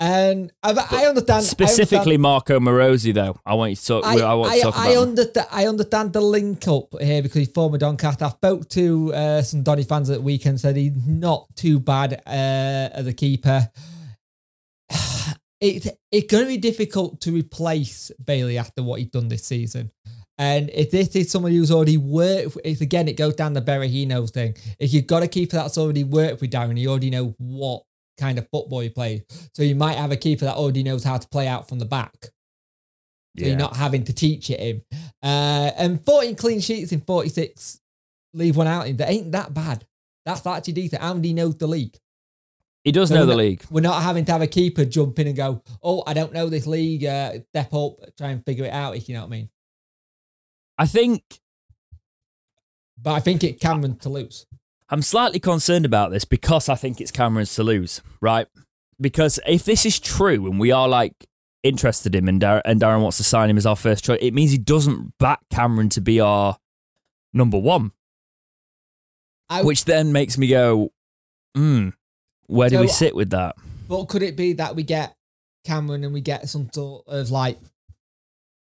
And 0.00 0.52
I, 0.62 0.72
I 0.90 1.06
understand 1.06 1.44
specifically 1.44 1.96
I 1.96 1.98
understand, 1.98 2.22
Marko 2.22 2.60
Marosi, 2.60 3.14
though. 3.14 3.38
I 3.46 3.54
want 3.54 3.70
you 3.70 3.76
to 3.76 3.86
talk. 3.86 4.04
I, 4.04 4.18
I 4.18 4.34
want 4.34 4.52
to 4.52 4.60
talk 4.60 4.74
about. 4.74 4.86
I 4.86 4.96
understand. 4.96 5.46
I 5.52 5.66
understand 5.66 6.12
the 6.12 6.20
link 6.20 6.66
up 6.66 7.00
here 7.00 7.22
because 7.22 7.36
he's 7.36 7.52
former 7.52 7.78
Doncaster. 7.78 8.24
I 8.24 8.30
spoke 8.30 8.68
to 8.70 9.14
uh, 9.14 9.42
some 9.42 9.62
Donny 9.62 9.84
fans 9.84 10.10
at 10.10 10.16
the 10.16 10.22
weekend. 10.22 10.60
Said 10.60 10.76
he's 10.76 11.06
not 11.06 11.46
too 11.54 11.78
bad 11.78 12.14
uh, 12.26 12.90
as 12.92 13.06
a 13.06 13.12
keeper. 13.12 13.70
It's 15.64 15.88
it's 16.12 16.30
going 16.30 16.44
to 16.44 16.48
be 16.48 16.58
difficult 16.58 17.22
to 17.22 17.32
replace 17.32 18.10
Bailey 18.22 18.58
after 18.58 18.82
what 18.82 19.00
he's 19.00 19.08
done 19.08 19.28
this 19.28 19.46
season. 19.46 19.90
And 20.36 20.68
if 20.70 20.90
this 20.90 21.16
is 21.16 21.30
somebody 21.30 21.56
who's 21.56 21.70
already 21.70 21.96
worked, 21.96 22.58
if 22.64 22.82
again 22.82 23.08
it 23.08 23.16
goes 23.16 23.34
down 23.34 23.54
the 23.54 23.62
Berahino 23.62 24.30
thing, 24.30 24.56
if 24.78 24.92
you've 24.92 25.06
got 25.06 25.22
a 25.22 25.28
keeper 25.28 25.56
that's 25.56 25.78
already 25.78 26.04
worked 26.04 26.42
with 26.42 26.50
Darren, 26.50 26.78
you 26.78 26.90
already 26.90 27.08
know 27.08 27.34
what 27.38 27.82
kind 28.18 28.38
of 28.38 28.46
football 28.50 28.80
he 28.80 28.90
play. 28.90 29.24
So 29.54 29.62
you 29.62 29.74
might 29.74 29.96
have 29.96 30.12
a 30.12 30.16
keeper 30.16 30.44
that 30.44 30.56
already 30.56 30.82
knows 30.82 31.02
how 31.02 31.16
to 31.16 31.28
play 31.28 31.48
out 31.48 31.66
from 31.66 31.78
the 31.78 31.86
back. 31.86 32.14
So 32.22 32.30
yeah. 33.36 33.48
you're 33.48 33.56
not 33.56 33.76
having 33.76 34.04
to 34.04 34.12
teach 34.12 34.50
it 34.50 34.60
him. 34.60 34.82
Uh, 35.22 35.70
and 35.78 36.04
14 36.04 36.36
clean 36.36 36.60
sheets 36.60 36.92
in 36.92 37.00
46, 37.00 37.80
leave 38.34 38.56
one 38.56 38.66
out. 38.66 38.86
In 38.86 38.98
that 38.98 39.10
ain't 39.10 39.32
that 39.32 39.54
bad. 39.54 39.86
That's 40.26 40.46
actually 40.46 40.74
decent. 40.74 41.02
And 41.02 41.24
he 41.24 41.32
knows 41.32 41.56
the 41.56 41.66
league. 41.66 41.98
He 42.84 42.92
does 42.92 43.10
know 43.10 43.24
the 43.24 43.32
not, 43.32 43.38
league. 43.38 43.64
We're 43.70 43.80
not 43.80 44.02
having 44.02 44.26
to 44.26 44.32
have 44.32 44.42
a 44.42 44.46
keeper 44.46 44.84
jump 44.84 45.18
in 45.18 45.26
and 45.26 45.36
go, 45.36 45.62
oh, 45.82 46.02
I 46.06 46.12
don't 46.12 46.34
know 46.34 46.50
this 46.50 46.66
league. 46.66 47.04
Uh, 47.04 47.40
step 47.48 47.72
up, 47.72 47.94
try 48.18 48.28
and 48.28 48.44
figure 48.44 48.66
it 48.66 48.72
out, 48.72 48.94
if 48.94 49.08
you 49.08 49.14
know 49.14 49.22
what 49.22 49.28
I 49.28 49.30
mean. 49.30 49.48
I 50.76 50.86
think. 50.86 51.40
But 53.00 53.12
I 53.12 53.20
think 53.20 53.42
it 53.42 53.58
Cameron 53.58 53.96
to 54.00 54.10
lose. 54.10 54.46
I'm 54.90 55.00
slightly 55.00 55.40
concerned 55.40 55.86
about 55.86 56.10
this 56.10 56.26
because 56.26 56.68
I 56.68 56.74
think 56.74 57.00
it's 57.00 57.10
Cameron's 57.10 57.54
to 57.54 57.62
lose, 57.62 58.02
right? 58.20 58.46
Because 59.00 59.40
if 59.46 59.64
this 59.64 59.86
is 59.86 59.98
true 59.98 60.46
and 60.48 60.60
we 60.60 60.70
are 60.70 60.86
like 60.86 61.26
interested 61.62 62.14
in 62.14 62.24
him 62.24 62.28
and, 62.28 62.40
Dar- 62.40 62.62
and 62.66 62.80
Darren 62.80 63.00
wants 63.00 63.16
to 63.16 63.24
sign 63.24 63.48
him 63.48 63.56
as 63.56 63.64
our 63.64 63.76
first 63.76 64.04
choice, 64.04 64.18
it 64.20 64.34
means 64.34 64.50
he 64.52 64.58
doesn't 64.58 65.16
back 65.18 65.40
Cameron 65.50 65.88
to 65.90 66.02
be 66.02 66.20
our 66.20 66.58
number 67.32 67.58
one. 67.58 67.92
I, 69.48 69.62
which 69.62 69.84
then 69.84 70.12
makes 70.12 70.38
me 70.38 70.48
go, 70.48 70.92
hmm, 71.54 71.90
where 72.46 72.68
do 72.68 72.76
so, 72.76 72.80
we 72.82 72.88
sit 72.88 73.14
with 73.14 73.30
that? 73.30 73.56
But 73.88 74.06
could 74.06 74.22
it 74.22 74.36
be 74.36 74.54
that 74.54 74.76
we 74.76 74.82
get 74.82 75.14
Cameron 75.64 76.04
and 76.04 76.12
we 76.12 76.20
get 76.20 76.48
some 76.48 76.70
sort 76.72 77.04
of 77.06 77.30
like 77.30 77.58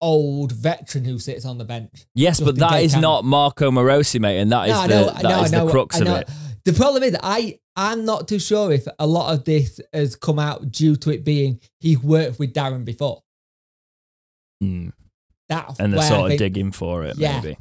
old 0.01 0.51
veteran 0.51 1.05
who 1.05 1.19
sits 1.19 1.45
on 1.45 1.57
the 1.57 1.65
bench? 1.65 2.05
Yes, 2.13 2.39
but 2.39 2.57
that 2.57 2.83
is 2.83 2.91
Cameron? 2.91 3.01
not 3.01 3.25
Marko 3.25 3.71
Marosi, 3.71 4.19
mate, 4.19 4.39
and 4.39 4.51
that 4.51 4.69
is 4.69 4.89
no, 4.89 5.05
the, 5.05 5.11
that 5.11 5.23
no, 5.23 5.43
is 5.43 5.51
the 5.51 5.67
crux 5.69 5.99
of 5.99 6.07
it. 6.07 6.29
The 6.65 6.73
problem 6.73 7.03
is, 7.03 7.15
I 7.23 7.59
I'm 7.75 8.05
not 8.05 8.27
too 8.27 8.39
sure 8.39 8.71
if 8.71 8.87
a 8.99 9.07
lot 9.07 9.33
of 9.33 9.45
this 9.45 9.79
has 9.93 10.15
come 10.15 10.39
out 10.39 10.71
due 10.71 10.95
to 10.97 11.11
it 11.11 11.23
being 11.23 11.59
he 11.79 11.95
worked 11.95 12.39
with 12.39 12.53
Darren 12.53 12.83
before. 12.85 13.23
Mm. 14.61 14.91
That's 15.47 15.79
and 15.79 15.93
they're 15.93 16.01
sort 16.03 16.21
of 16.21 16.27
think, 16.27 16.39
digging 16.39 16.71
for 16.71 17.03
it, 17.05 17.17
yeah. 17.17 17.39
maybe. 17.39 17.57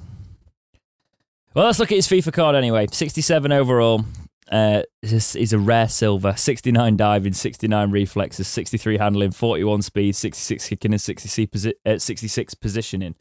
Well, 1.54 1.64
let's 1.66 1.78
look 1.78 1.90
at 1.90 1.96
his 1.96 2.06
FIFA 2.06 2.32
card 2.32 2.56
anyway. 2.56 2.86
67 2.90 3.50
overall, 3.50 4.04
uh, 4.50 4.82
is 5.02 5.52
a 5.52 5.58
rare 5.58 5.88
silver. 5.88 6.34
69 6.36 6.96
diving, 6.96 7.32
69 7.32 7.90
reflexes, 7.90 8.48
63 8.48 8.98
handling, 8.98 9.30
41 9.30 9.82
speed, 9.82 10.16
66 10.16 10.68
kicking, 10.68 10.92
and 10.92 11.00
66, 11.00 11.66
uh, 11.86 11.98
66 11.98 12.54
positioning. 12.54 13.14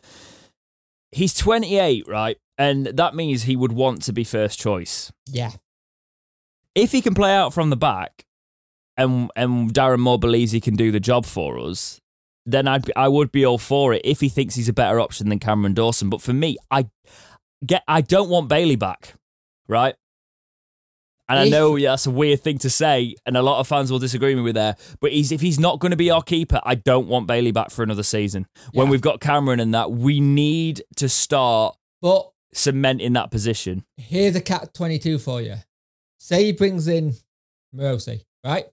He's 1.12 1.34
28, 1.34 2.06
right? 2.08 2.38
And 2.58 2.88
that 2.88 3.16
means 3.16 3.44
he 3.44 3.56
would 3.56 3.72
want 3.72 4.02
to 4.04 4.14
be 4.14 4.24
first 4.24 4.60
choice. 4.60 5.12
Yeah. 5.28 5.52
If 6.76 6.92
he 6.92 7.02
can 7.02 7.14
play 7.14 7.34
out 7.34 7.54
from 7.54 7.70
the 7.70 7.78
back 7.78 8.26
and 8.98 9.32
and 9.36 9.74
Darren 9.74 10.00
Moore 10.00 10.20
believes 10.20 10.52
he 10.52 10.60
can 10.60 10.76
do 10.76 10.92
the 10.92 11.00
job 11.00 11.26
for 11.26 11.60
us, 11.60 12.02
then 12.46 12.68
I'd 12.68 12.86
be, 12.86 12.96
I 12.96 13.08
would 13.08 13.32
be 13.32 13.46
all 13.46 13.58
for 13.58 13.94
it 13.94 14.02
if 14.04 14.20
he 14.20 14.30
thinks 14.30 14.56
he's 14.56 14.70
a 14.70 14.74
better 14.74 15.00
option 15.00 15.30
than 15.30 15.40
Cameron 15.40 15.74
Dawson. 15.74 16.10
But 16.10 16.22
for 16.22 16.34
me, 16.34 16.58
I 16.72 16.88
get 17.66 17.84
I 17.88 18.02
don't 18.02 18.30
want 18.30 18.50
Bailey 18.50 18.76
back, 18.76 19.14
right? 19.68 19.96
And 21.30 21.40
I 21.40 21.50
know 21.50 21.78
that's 21.78 22.06
a 22.06 22.12
weird 22.12 22.42
thing 22.42 22.58
to 22.60 22.70
say, 22.70 23.16
and 23.26 23.36
a 23.36 23.42
lot 23.42 23.60
of 23.60 23.68
fans 23.68 23.92
will 23.92 24.00
disagree 24.00 24.34
with 24.34 24.46
me 24.46 24.52
there. 24.54 24.78
But 25.02 25.12
he's, 25.12 25.32
if 25.32 25.42
he's 25.42 25.60
not 25.60 25.80
going 25.80 25.92
to 25.92 25.98
be 25.98 26.10
our 26.10 26.24
keeper, 26.24 26.62
I 26.64 26.76
don't 26.76 27.08
want 27.08 27.28
Bailey 27.28 27.52
back 27.52 27.70
for 27.70 27.84
another 27.84 28.04
season. 28.04 28.48
When 28.74 28.88
we've 28.90 29.02
got 29.02 29.20
Cameron 29.20 29.60
and 29.60 29.74
that, 29.74 29.92
we 29.92 30.22
need 30.22 30.84
to 30.98 31.10
start 31.10 31.76
but 32.02 32.32
cementing 32.54 33.14
that 33.14 33.32
position. 33.32 33.84
Here's 33.98 34.36
a 34.36 34.42
cat 34.42 34.74
22 34.74 35.20
for 35.20 35.42
you. 35.42 35.56
Say 36.20 36.46
he 36.46 36.52
brings 36.54 36.88
in 36.88 37.16
Marosi, 37.76 38.24
right? 38.46 38.66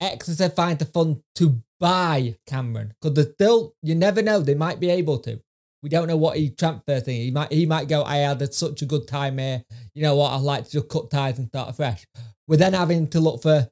Exeter 0.00 0.48
find 0.48 0.78
the 0.78 0.84
fund 0.84 1.22
to 1.36 1.62
buy 1.78 2.36
Cameron 2.46 2.94
because 3.00 3.14
they're 3.14 3.32
still, 3.32 3.74
you 3.82 3.94
never 3.94 4.22
know, 4.22 4.40
they 4.40 4.54
might 4.54 4.80
be 4.80 4.90
able 4.90 5.18
to. 5.20 5.40
We 5.82 5.88
don't 5.88 6.08
know 6.08 6.16
what 6.16 6.36
he 6.36 6.50
transfer 6.50 7.00
thing. 7.00 7.22
He 7.22 7.30
might 7.30 7.50
he 7.50 7.64
might 7.64 7.88
go. 7.88 8.02
I 8.04 8.18
had 8.18 8.52
such 8.52 8.82
a 8.82 8.86
good 8.86 9.08
time 9.08 9.38
here. 9.38 9.64
You 10.00 10.06
know 10.06 10.16
what? 10.16 10.32
I'd 10.32 10.40
like 10.40 10.64
to 10.64 10.70
just 10.70 10.88
cut 10.88 11.10
ties 11.10 11.38
and 11.38 11.48
start 11.48 11.68
afresh. 11.68 12.06
We're 12.48 12.56
then 12.56 12.72
having 12.72 13.08
to 13.08 13.20
look 13.20 13.42
for 13.42 13.68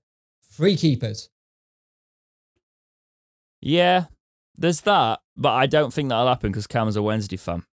free 0.50 0.76
keepers. 0.76 1.30
Yeah, 3.62 4.04
there's 4.54 4.82
that, 4.82 5.20
but 5.38 5.54
I 5.54 5.64
don't 5.64 5.90
think 5.90 6.10
that'll 6.10 6.28
happen 6.28 6.52
because 6.52 6.66
Cam's 6.66 6.96
a 6.96 7.02
Wednesday 7.02 7.38
fan. 7.38 7.64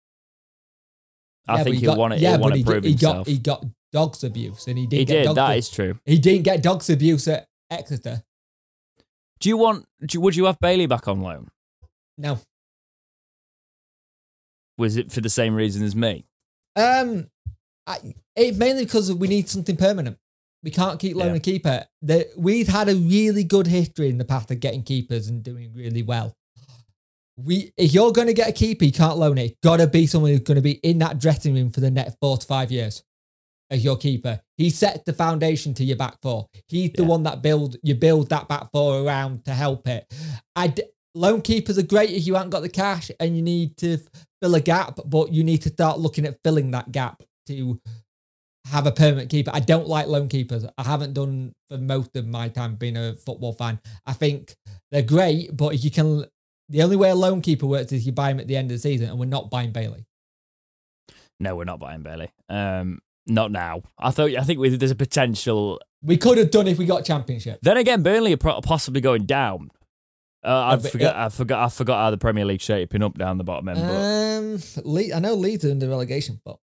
I 1.49 1.57
Yeah, 1.59 1.65
think 1.65 1.75
he 1.75 1.81
he'll 1.81 1.97
want 1.97 2.15
to. 2.15 2.21
Yeah, 2.21 2.29
he'll 2.31 2.39
but 2.39 2.43
want 2.43 2.55
he, 2.55 2.63
to 2.63 2.73
did- 2.75 2.85
he 2.85 2.91
himself. 2.91 3.17
got 3.17 3.27
he 3.27 3.39
got 3.39 3.65
dogs 3.93 4.23
abuse, 4.23 4.69
and 4.69 4.79
he 4.79 4.87
did. 4.87 4.99
he 5.01 5.05
get 5.05 5.27
did. 5.27 5.35
That 5.35 5.51
abuse. 5.51 5.65
is 5.69 5.75
true. 5.75 5.99
He 6.05 6.19
didn't 6.21 6.43
get 6.45 6.63
dogs 6.63 6.89
abuse 6.89 7.27
at 7.27 7.49
Exeter. 7.73 8.23
Do 9.41 9.49
you 9.49 9.57
want? 9.57 9.85
Do, 10.07 10.21
would 10.21 10.37
you 10.37 10.45
have 10.45 10.61
Bailey 10.61 10.87
back 10.87 11.09
on 11.09 11.23
loan? 11.23 11.49
No. 12.17 12.39
Was 14.79 14.97
it 14.97 15.11
for 15.11 15.21
the 15.21 15.29
same 15.29 15.57
reason 15.57 15.83
as 15.83 15.97
me? 15.97 16.25
Um, 16.77 17.31
I, 17.87 18.14
it 18.37 18.57
mainly 18.57 18.85
because 18.85 19.12
we 19.12 19.28
need 19.28 19.49
something 19.49 19.76
permanent. 19.76 20.16
We 20.62 20.70
can't 20.70 20.99
keep 20.99 21.16
loaning 21.16 21.35
Yeah. 21.35 21.39
a 21.39 21.41
keeper. 21.41 21.85
The, 22.03 22.30
we've 22.37 22.68
had 22.68 22.89
a 22.89 22.95
really 22.97 23.45
good 23.45 23.66
history 23.66 24.09
in 24.09 24.16
the 24.18 24.24
past 24.24 24.51
of 24.51 24.61
getting 24.61 24.82
keepers 24.82 25.28
and 25.28 25.43
doing 25.43 25.72
really 25.74 26.03
well. 26.03 26.35
We, 27.37 27.72
if 27.76 27.93
you're 27.93 28.12
going 28.12 28.28
to 28.28 28.32
get 28.35 28.49
a 28.49 28.53
keeper, 28.53 28.85
you 28.85 28.93
can't 28.93 29.18
loan 29.18 29.39
it. 29.39 29.61
Got 29.61 29.78
to 29.78 29.87
be 29.89 30.07
someone 30.07 30.30
who's 30.30 30.41
going 30.41 30.55
to 30.57 30.62
be 30.62 30.72
in 30.82 30.99
that 31.01 31.18
dressing 31.20 31.55
room 31.55 31.70
for 31.70 31.80
the 31.80 31.91
next 31.91 32.16
four 32.20 32.39
to 32.39 32.47
five 32.47 32.70
years 32.70 33.03
as 33.70 33.82
your 33.85 33.97
keeper. 33.97 34.41
He 34.57 34.70
sets 34.70 35.03
the 35.05 35.12
foundation 35.12 35.74
to 35.74 35.85
your 35.85 35.97
back 35.97 36.16
four. 36.22 36.47
He's 36.68 36.93
the 36.93 37.03
Yeah. 37.03 37.09
one 37.09 37.24
that 37.24 37.43
build 37.43 37.76
you 37.82 37.95
build 37.97 38.28
that 38.30 38.47
back 38.49 38.70
four 38.72 39.01
around 39.03 39.45
to 39.47 39.53
help 39.53 39.89
it. 39.89 40.07
I 40.55 40.68
d- 40.68 40.85
loan 41.14 41.43
keepers 41.43 41.76
are 41.76 41.82
great 41.82 42.11
if 42.11 42.26
you 42.26 42.35
haven't 42.35 42.51
got 42.51 42.61
the 42.62 42.68
cash 42.68 43.11
and 43.18 43.35
you 43.37 43.43
need 43.43 43.76
to 43.78 43.99
fill 44.41 44.55
a 44.55 44.61
gap, 44.61 45.01
but 45.07 45.32
you 45.32 45.43
need 45.43 45.62
to 45.62 45.70
start 45.70 45.99
looking 45.99 46.24
at 46.26 46.39
filling 46.45 46.70
that 46.70 46.93
gap 46.93 47.22
to 47.47 47.81
have 48.71 48.87
a 48.87 48.93
permanent 48.93 49.29
keeper. 49.31 49.51
I 49.53 49.61
don't 49.61 49.87
like 49.87 50.07
loan 50.07 50.29
keepers. 50.29 50.65
I 50.79 50.83
haven't 50.83 51.13
done 51.13 51.55
for 51.69 51.77
most 51.79 52.17
of 52.17 52.27
my 52.27 52.49
time 52.49 52.77
being 52.77 52.97
a 52.97 53.15
football 53.15 53.53
fan. 53.53 53.79
I 54.07 54.13
think 54.15 54.55
they're 54.91 55.03
great, 55.03 55.55
but 55.57 55.75
if 55.75 55.85
you 55.85 55.91
can, 55.91 56.25
the 56.69 56.83
only 56.83 56.97
way 56.97 57.11
a 57.11 57.15
loan 57.15 57.43
keeper 57.43 57.67
works 57.67 57.93
is 57.93 58.07
you 58.07 58.13
buy 58.13 58.31
him 58.31 58.41
at 58.41 58.49
the 58.49 58.57
end 58.57 58.71
of 58.71 58.77
the 58.77 58.81
season, 58.81 59.11
and 59.11 59.19
we're 59.19 59.27
not 59.27 59.51
buying 59.51 59.71
Bailey. 59.73 60.07
No, 61.41 61.57
we're 61.57 61.65
not 61.65 61.79
buying 61.81 62.03
Bailey. 62.03 62.31
Um, 62.49 63.01
not 63.27 63.51
now. 63.51 63.83
I 63.99 64.11
thought. 64.11 64.31
I 64.35 64.43
think 64.43 64.59
we, 64.61 64.75
there's 64.77 64.91
a 64.91 64.95
potential. 64.97 65.81
We 66.03 66.17
could 66.17 66.39
have 66.39 66.51
done 66.51 66.69
if 66.69 66.79
we 66.79 66.87
got 66.87 67.05
championship. 67.05 67.59
Then 67.63 67.77
again, 67.77 68.03
Burnley 68.03 68.33
are 68.35 68.37
possibly 68.63 69.01
going 69.01 69.25
down. 69.27 69.71
Uh, 70.45 70.77
I 70.79 70.89
forgot. 70.89 71.17
I 71.17 71.29
forgot. 71.31 71.65
I 71.65 71.69
forgot 71.71 72.03
how 72.05 72.11
the 72.11 72.19
Premier 72.19 72.45
League 72.45 72.61
shaping 72.61 73.03
up 73.03 73.17
down 73.19 73.39
the 73.39 73.45
bottom 73.45 73.69
end. 73.69 73.81
But 73.81 74.85
Um, 74.85 74.93
Le- 74.93 75.15
I 75.15 75.19
know 75.19 75.35
Leeds 75.35 75.65
are 75.65 75.71
in 75.71 75.79
the 75.79 75.89
relegation, 75.89 76.41
but 76.45 76.59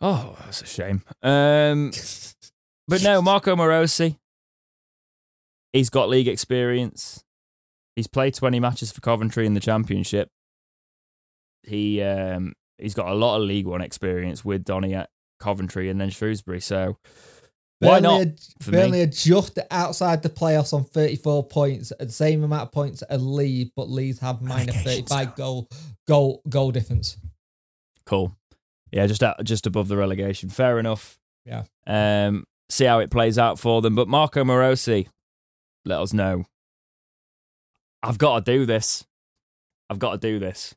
oh, 0.00 0.36
that's 0.44 0.62
a 0.62 0.66
shame. 0.66 1.02
Um, 1.22 1.90
but 2.88 3.02
no, 3.02 3.20
Marko 3.22 3.56
Marosi. 3.56 4.16
He's 5.72 5.90
got 5.90 6.08
league 6.08 6.28
experience. 6.28 7.22
He's 7.96 8.06
played 8.06 8.34
20 8.34 8.60
matches 8.60 8.92
for 8.92 9.00
Coventry 9.00 9.46
in 9.46 9.54
the 9.54 9.60
Championship. 9.60 10.28
He 11.62 12.00
um, 12.02 12.52
he's 12.78 12.94
got 12.94 13.08
a 13.08 13.14
lot 13.14 13.36
of 13.36 13.42
League 13.42 13.66
One 13.66 13.80
experience 13.80 14.44
with 14.44 14.64
Donny 14.64 14.94
at 14.94 15.10
Coventry 15.40 15.90
and 15.90 16.00
then 16.00 16.10
Shrewsbury. 16.10 16.60
So 16.60 16.96
why 17.80 18.00
not? 18.00 18.18
Burnley 18.18 18.22
are- 18.26 18.34
for 18.62 18.70
Burnley 18.70 18.98
me? 18.98 19.02
are 19.02 19.06
just 19.06 19.58
outside 19.70 20.22
the 20.22 20.30
playoffs 20.30 20.72
on 20.72 20.84
34 20.84 21.48
points, 21.48 21.92
the 21.98 22.08
same 22.10 22.44
amount 22.44 22.62
of 22.62 22.72
points 22.72 23.02
as 23.02 23.22
Leeds, 23.22 23.72
but 23.76 23.90
Leeds 23.90 24.20
have 24.20 24.40
35 24.40 25.34
goal 25.36 25.68
goal 26.06 26.42
goal 26.48 26.70
difference. 26.70 27.16
Cool. 28.06 28.34
Yeah, 28.96 29.06
just 29.06 29.22
just 29.42 29.66
above 29.66 29.88
the 29.88 29.96
relegation. 29.98 30.48
Fair 30.48 30.78
enough. 30.78 31.18
Yeah. 31.44 31.64
Um, 31.86 32.44
see 32.70 32.86
how 32.86 33.00
it 33.00 33.10
plays 33.10 33.38
out 33.38 33.58
for 33.58 33.82
them. 33.82 33.94
But 33.94 34.08
Marko 34.08 34.42
Marosi, 34.42 35.08
let 35.84 36.00
us 36.00 36.14
know. 36.14 36.46
I've 38.02 38.16
got 38.16 38.46
to 38.46 38.52
do 38.52 38.64
this. 38.64 39.04
I've 39.90 39.98
got 39.98 40.12
to 40.12 40.16
do 40.18 40.38
this. 40.38 40.74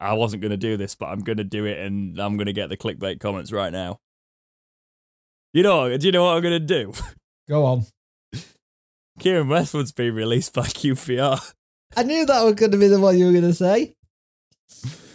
I 0.00 0.14
wasn't 0.14 0.40
going 0.40 0.52
to 0.52 0.56
do 0.56 0.78
this, 0.78 0.94
but 0.94 1.10
I'm 1.10 1.20
going 1.20 1.36
to 1.36 1.44
do 1.44 1.66
it, 1.66 1.78
and 1.78 2.18
I'm 2.18 2.38
going 2.38 2.46
to 2.46 2.54
get 2.54 2.70
the 2.70 2.78
clickbait 2.78 3.20
comments 3.20 3.52
right 3.52 3.70
now. 3.70 4.00
You 5.52 5.62
know, 5.62 5.94
do 5.98 6.06
you 6.06 6.12
know 6.12 6.24
what 6.24 6.36
I'm 6.36 6.42
going 6.42 6.66
to 6.66 6.66
do? 6.66 6.94
Go 7.50 7.66
on. 7.66 7.86
Kieran 9.20 9.48
Westwood's 9.48 9.92
been 9.92 10.14
released 10.14 10.54
by 10.54 10.62
QPR. 10.66 11.52
I 11.94 12.04
knew 12.04 12.24
that 12.24 12.42
was 12.42 12.54
going 12.54 12.72
to 12.72 12.78
be 12.78 12.88
the 12.88 12.98
one 12.98 13.18
you 13.18 13.26
were 13.26 13.32
going 13.32 13.44
to 13.44 13.52
say. 13.52 13.92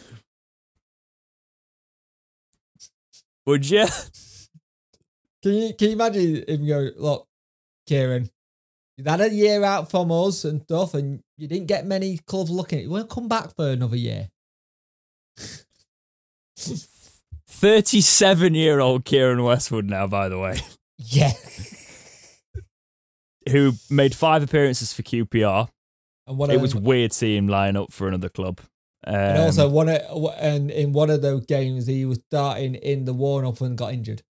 Would 3.47 3.69
you? 3.69 3.85
Can 5.41 5.53
you 5.53 5.73
can 5.73 5.87
you 5.87 5.93
imagine 5.93 6.43
him 6.47 6.67
go, 6.67 6.89
look, 6.97 7.27
Kieran, 7.87 8.29
you've 8.97 9.07
had 9.07 9.21
a 9.21 9.33
year 9.33 9.63
out 9.63 9.89
from 9.89 10.11
us 10.11 10.43
and 10.43 10.61
stuff, 10.63 10.93
and 10.93 11.21
you 11.37 11.47
didn't 11.47 11.67
get 11.67 11.85
many 11.85 12.17
clubs 12.17 12.51
looking 12.51 12.79
at 12.79 12.83
you. 12.83 12.91
Won't 12.91 13.09
come 13.09 13.29
back 13.29 13.55
for 13.55 13.69
another 13.69 13.95
year. 13.95 14.27
37 16.57 18.53
year 18.53 18.81
old 18.81 19.05
Kieran 19.05 19.41
Westwood 19.41 19.89
now, 19.89 20.07
by 20.07 20.27
the 20.27 20.37
way. 20.37 20.59
Yeah. 20.97 21.31
who 23.49 23.71
made 23.89 24.13
five 24.13 24.43
appearances 24.43 24.91
for 24.91 25.03
QPR. 25.03 25.69
And 26.27 26.37
one 26.37 26.51
It 26.51 26.59
was 26.59 26.75
weird 26.75 27.13
seeing 27.13 27.45
him 27.45 27.47
line 27.47 27.77
up 27.77 27.93
for 27.93 28.09
another 28.09 28.27
club. 28.27 28.59
Um, 29.07 29.15
and 29.15 29.37
also 29.37 29.69
one 29.69 29.87
of, 29.89 30.01
and 30.37 30.69
in 30.69 30.91
one 30.91 31.09
of 31.09 31.21
those 31.21 31.45
games 31.45 31.87
he 31.87 32.03
was 32.05 32.19
starting 32.27 32.75
in 32.75 33.05
the 33.05 33.13
warm 33.13 33.45
up 33.47 33.61
and 33.61 33.77
got 33.77 33.93
injured. 33.93 34.21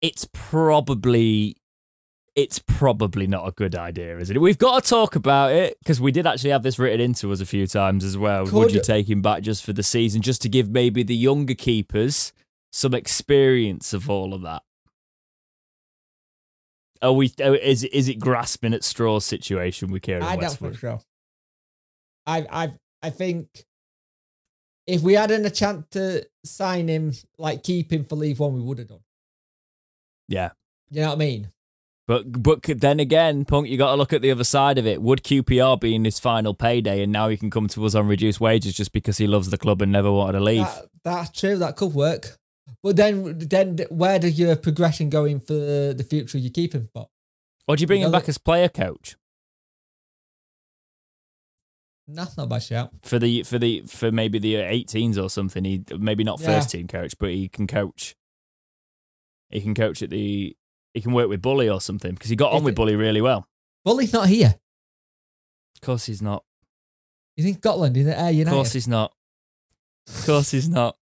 it's 0.00 0.28
probably 0.32 1.56
it's 2.36 2.60
probably 2.60 3.26
not 3.26 3.48
a 3.48 3.50
good 3.50 3.74
idea, 3.74 4.16
is 4.18 4.30
it? 4.30 4.40
We've 4.40 4.58
got 4.58 4.84
to 4.84 4.88
talk 4.88 5.16
about 5.16 5.50
it 5.50 5.76
because 5.80 6.00
we 6.00 6.12
did 6.12 6.24
actually 6.24 6.50
have 6.50 6.62
this 6.62 6.78
written 6.78 7.00
into 7.00 7.32
us 7.32 7.40
a 7.40 7.46
few 7.46 7.66
times 7.66 8.04
as 8.04 8.16
well. 8.16 8.44
Would 8.44 8.52
Could- 8.52 8.74
you 8.74 8.80
take 8.80 9.10
him 9.10 9.22
back 9.22 9.42
just 9.42 9.64
for 9.64 9.72
the 9.72 9.82
season, 9.82 10.22
just 10.22 10.40
to 10.42 10.48
give 10.48 10.70
maybe 10.70 11.02
the 11.02 11.16
younger 11.16 11.54
keepers 11.54 12.32
some 12.70 12.94
experience 12.94 13.92
of 13.92 14.08
all 14.08 14.34
of 14.34 14.42
that? 14.42 14.62
Are 17.02 17.12
we? 17.12 17.32
Is 17.38 17.84
is 17.84 18.08
it 18.08 18.20
grasping 18.20 18.74
at 18.74 18.84
straws 18.84 19.24
situation 19.24 19.90
with 19.90 20.02
Kieran 20.02 20.22
I 20.22 20.36
don't 20.36 20.50
think 20.52 20.78
so. 20.78 21.00
I 22.28 22.46
I 22.64 22.72
I 23.02 23.10
think 23.10 23.64
if 24.86 25.02
we 25.02 25.14
hadn't 25.14 25.44
a 25.46 25.50
chance 25.50 25.86
to 25.90 26.26
sign 26.44 26.88
him, 26.88 27.12
like 27.38 27.62
keep 27.62 27.92
him 27.92 28.04
for 28.04 28.16
League 28.16 28.38
One, 28.38 28.54
we 28.54 28.60
would 28.60 28.78
have 28.78 28.88
done. 28.88 29.00
Yeah. 30.28 30.50
You 30.90 31.02
know 31.02 31.08
what 31.08 31.14
I 31.14 31.18
mean? 31.18 31.52
But 32.06 32.42
but 32.42 32.62
then 32.62 33.00
again, 33.00 33.44
Punk, 33.44 33.68
you 33.68 33.76
got 33.76 33.90
to 33.90 33.96
look 33.96 34.12
at 34.14 34.22
the 34.22 34.30
other 34.30 34.44
side 34.44 34.78
of 34.78 34.86
it. 34.86 35.02
Would 35.02 35.22
QPR 35.22 35.78
be 35.78 35.94
in 35.94 36.04
his 36.06 36.18
final 36.18 36.54
payday, 36.54 37.02
and 37.02 37.12
now 37.12 37.28
he 37.28 37.36
can 37.36 37.50
come 37.50 37.68
to 37.68 37.84
us 37.84 37.94
on 37.94 38.06
reduced 38.08 38.40
wages 38.40 38.74
just 38.74 38.92
because 38.92 39.18
he 39.18 39.26
loves 39.26 39.50
the 39.50 39.58
club 39.58 39.82
and 39.82 39.92
never 39.92 40.10
wanted 40.10 40.38
to 40.38 40.44
leave? 40.44 40.64
That, 40.64 40.86
that's 41.04 41.38
true. 41.38 41.58
That 41.58 41.76
could 41.76 41.92
work. 41.92 42.38
But 42.82 42.96
then, 42.96 43.38
then 43.38 43.78
where 43.90 44.18
does 44.18 44.38
your 44.38 44.56
progression 44.56 45.10
go 45.10 45.24
in 45.26 45.40
for 45.40 45.52
the 45.52 46.06
future 46.08 46.38
you 46.38 46.50
keep 46.50 46.74
him 46.74 46.88
for? 46.94 47.08
or 47.66 47.76
do 47.76 47.82
you 47.82 47.86
bring 47.86 48.00
him 48.00 48.06
Another- 48.08 48.22
back 48.22 48.28
as 48.30 48.38
player 48.38 48.70
coach 48.70 49.16
That's 52.08 52.36
not 52.38 52.48
bad 52.48 52.62
shout. 52.62 52.90
for 53.02 53.18
the 53.18 53.42
for 53.42 53.58
the 53.58 53.82
for 53.86 54.10
maybe 54.10 54.38
the 54.38 54.54
18s 54.54 55.22
or 55.22 55.28
something? 55.28 55.64
He 55.64 55.84
maybe 55.98 56.24
not 56.24 56.40
Yeah. 56.40 56.46
first 56.46 56.70
team 56.70 56.86
coach, 56.88 57.14
but 57.18 57.30
he 57.30 57.48
can 57.48 57.66
coach. 57.66 58.14
He 59.50 59.60
can 59.60 59.74
coach 59.74 60.02
at 60.02 60.10
the. 60.10 60.56
He 60.94 61.00
can 61.02 61.12
work 61.12 61.28
with 61.28 61.42
Bully 61.42 61.68
or 61.68 61.80
something 61.80 62.12
because 62.14 62.30
he 62.30 62.36
got 62.36 62.52
on 62.52 62.58
If 62.58 62.64
with 62.64 62.72
it- 62.72 62.76
Bully 62.76 62.96
really 62.96 63.20
well. 63.20 63.46
Bully's 63.84 64.12
not 64.12 64.28
here. 64.28 64.58
Of 65.76 65.80
course 65.82 66.06
he's 66.06 66.20
not. 66.22 66.44
He's 67.36 67.46
in 67.46 67.54
Scotland 67.54 67.96
in 67.96 68.06
the 68.06 68.18
Ayr 68.18 68.44
ah, 68.46 68.48
Of 68.48 68.54
course 68.54 68.72
he's 68.72 68.88
not. 68.88 69.12
Of 70.08 70.26
course 70.26 70.50
he's 70.50 70.68
not. 70.68 70.96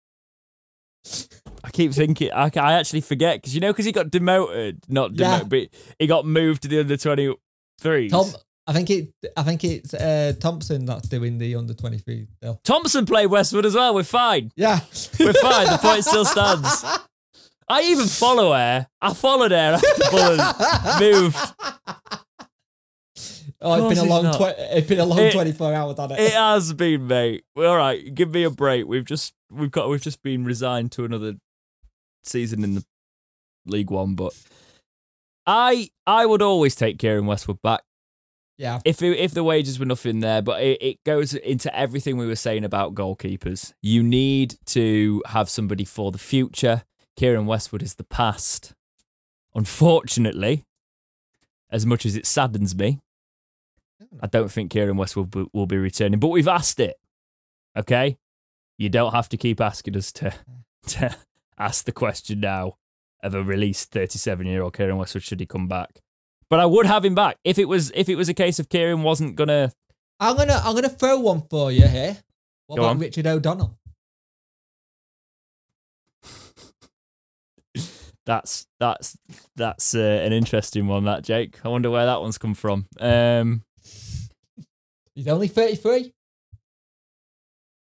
I 1.62 1.70
keep 1.70 1.92
thinking 1.92 2.30
I, 2.32 2.50
I 2.56 2.72
actually 2.74 3.02
forget 3.02 3.36
because 3.36 3.54
you 3.54 3.60
know 3.60 3.72
because 3.72 3.84
he 3.84 3.92
got 3.92 4.10
demoted, 4.10 4.82
not 4.88 5.12
Yeah. 5.14 5.38
demoted, 5.38 5.48
but 5.50 5.80
he 5.98 6.06
got 6.06 6.24
moved 6.26 6.62
to 6.62 6.68
the 6.68 6.80
under 6.80 6.96
twenty 6.96 7.32
three. 7.78 8.08
Tom, 8.08 8.30
I 8.66 8.72
think 8.72 8.90
it. 8.90 9.12
I 9.36 9.42
think 9.42 9.62
it's 9.64 9.92
uh, 9.92 10.32
Thompson 10.40 10.86
that's 10.86 11.08
doing 11.08 11.38
the 11.38 11.54
under 11.56 11.74
twenty 11.74 11.98
three. 11.98 12.28
Thompson 12.64 13.04
played 13.04 13.26
Westwood 13.26 13.66
as 13.66 13.74
well. 13.74 13.94
We're 13.94 14.04
fine. 14.04 14.52
Yeah, 14.56 14.80
We're 15.20 15.34
fine. 15.34 15.66
The 15.66 15.78
point 15.80 16.04
still 16.04 16.24
stands. 16.24 16.84
I 17.68 17.82
even 17.82 18.06
follow 18.06 18.52
her. 18.52 18.86
I 19.00 19.14
followed 19.14 19.50
her 19.50 19.78
after 19.80 20.10
Bullen 20.10 20.40
moved. 21.00 21.36
Oh, 23.66 23.88
it's 23.88 23.98
been 23.98 24.06
a 24.06 24.10
long 24.10 24.26
it's 24.50 24.88
been 24.88 25.00
a 25.00 25.06
long 25.06 25.30
24 25.30 25.72
hours 25.72 25.98
on 25.98 26.12
it. 26.12 26.20
It 26.20 26.32
has 26.32 26.74
been, 26.74 27.06
mate. 27.06 27.44
All 27.56 27.76
right, 27.76 28.14
give 28.14 28.30
me 28.32 28.42
a 28.42 28.50
break. 28.50 28.86
We've 28.86 29.06
just 29.06 29.32
we've 29.50 29.70
got 29.70 29.88
we've 29.88 30.02
just 30.02 30.22
been 30.22 30.44
resigned 30.44 30.92
to 30.92 31.04
another 31.04 31.34
season 32.24 32.62
in 32.62 32.74
the 32.74 32.84
League 33.66 33.90
One, 33.90 34.14
but 34.14 34.34
I 35.46 35.88
I 36.06 36.26
would 36.26 36.42
always 36.42 36.74
take 36.74 36.98
Kieran 36.98 37.24
Westwood 37.24 37.62
back 37.62 37.82
yeah. 38.56 38.80
if 38.84 39.02
it, 39.02 39.18
if 39.18 39.32
the 39.32 39.44
wages 39.44 39.78
were 39.78 39.86
nothing 39.86 40.20
there. 40.20 40.42
But 40.42 40.62
it, 40.62 40.82
it 40.82 41.04
goes 41.04 41.34
into 41.34 41.74
everything 41.76 42.16
we 42.16 42.26
were 42.26 42.36
saying 42.36 42.64
about 42.64 42.94
goalkeepers. 42.94 43.72
You 43.82 44.02
need 44.02 44.56
to 44.66 45.22
have 45.26 45.48
somebody 45.48 45.84
for 45.84 46.10
the 46.10 46.18
future. 46.18 46.84
Kieran 47.16 47.46
Westwood 47.46 47.82
is 47.82 47.94
the 47.94 48.04
past. 48.04 48.74
Unfortunately, 49.54 50.64
as 51.70 51.86
much 51.86 52.04
as 52.04 52.16
it 52.16 52.26
saddens 52.26 52.74
me, 52.74 53.00
I 54.20 54.26
don't 54.26 54.50
think 54.50 54.70
Kieran 54.70 54.96
Westwood 54.96 55.34
will, 55.34 55.46
will 55.52 55.66
be 55.66 55.78
returning. 55.78 56.20
But 56.20 56.28
we've 56.28 56.48
asked 56.48 56.80
it. 56.80 56.96
Okay, 57.76 58.18
you 58.78 58.88
don't 58.88 59.12
have 59.12 59.28
to 59.30 59.36
keep 59.36 59.60
asking 59.60 59.96
us 59.96 60.12
to 60.12 60.32
to 60.88 61.16
ask 61.58 61.84
the 61.84 61.92
question 61.92 62.40
now 62.40 62.76
of 63.22 63.34
a 63.34 63.42
released 63.42 63.90
37 63.90 64.46
year 64.46 64.62
old 64.62 64.76
Kieran 64.76 64.98
Westwood 64.98 65.22
should 65.22 65.40
he 65.40 65.46
come 65.46 65.66
back. 65.66 66.03
But 66.50 66.60
I 66.60 66.66
would 66.66 66.86
have 66.86 67.04
him 67.04 67.14
back 67.14 67.38
if 67.44 67.58
it 67.58 67.66
was 67.68 67.90
if 67.94 68.08
it 68.08 68.16
was 68.16 68.28
a 68.28 68.34
case 68.34 68.58
of 68.58 68.68
Kieran 68.68 69.02
wasn't 69.02 69.36
gonna. 69.36 69.72
I'm 70.20 70.36
gonna 70.36 70.60
I'm 70.64 70.74
gonna 70.74 70.88
throw 70.88 71.18
one 71.18 71.42
for 71.50 71.72
you 71.72 71.86
here. 71.86 72.16
What 72.66 72.76
Go 72.76 72.82
about 72.82 72.90
on. 72.92 72.98
Richard 73.00 73.26
O'Donnell? 73.26 73.76
That's 78.26 78.66
that's 78.80 79.18
that's 79.54 79.94
uh, 79.94 79.98
an 79.98 80.32
interesting 80.32 80.86
one. 80.86 81.04
That 81.04 81.24
Jake. 81.24 81.58
I 81.62 81.68
wonder 81.68 81.90
where 81.90 82.06
that 82.06 82.22
one's 82.22 82.38
come 82.38 82.54
from. 82.54 82.86
Um, 82.98 83.62
He's 85.14 85.28
only 85.28 85.46
33. 85.46 86.10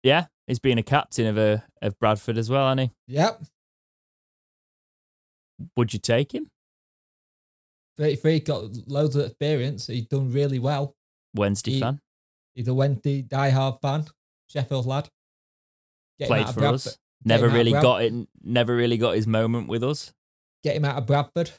yeah, 0.03 0.27
he's 0.47 0.59
been 0.61 0.77
a 0.79 0.83
captain 0.83 1.27
of 1.27 1.39
a 1.39 1.65
of 1.81 1.99
Bradford 1.99 2.37
as 2.39 2.51
well, 2.51 2.67
hasn't 2.69 2.93
he? 3.09 3.15
Yep. 3.15 3.43
Would 5.77 5.93
you 5.95 5.99
take 5.99 6.35
him? 6.35 6.49
33, 7.97 8.41
got 8.41 8.65
loads 8.89 9.17
of 9.17 9.27
experience. 9.27 9.87
He's 9.87 10.07
done 10.07 10.31
really 10.33 10.59
well. 10.59 10.95
Wednesday 11.35 11.73
He- 11.73 11.81
fan, 11.81 12.01
He's 12.55 12.69
a 12.69 12.75
Wendy 12.75 13.23
diehard 13.23 13.81
fan, 13.83 14.07
Sheffield 14.49 14.87
lad. 14.87 15.11
Get 16.19 16.29
played 16.29 16.47
for 16.49 16.55
Bradford. 16.61 16.75
us. 16.75 16.99
Never 17.25 17.47
him 17.47 17.51
out 17.51 17.55
of 17.55 17.59
really 17.59 17.73
got 17.73 18.03
it. 18.03 18.29
Never 18.43 18.75
really 18.77 18.97
got 18.97 19.15
his 19.17 19.27
moment 19.27 19.69
with 19.69 19.83
us. 19.85 20.15
Get 20.63 20.77
him 20.77 20.85
out 20.87 20.97
of 20.97 21.07
Bradford. 21.07 21.51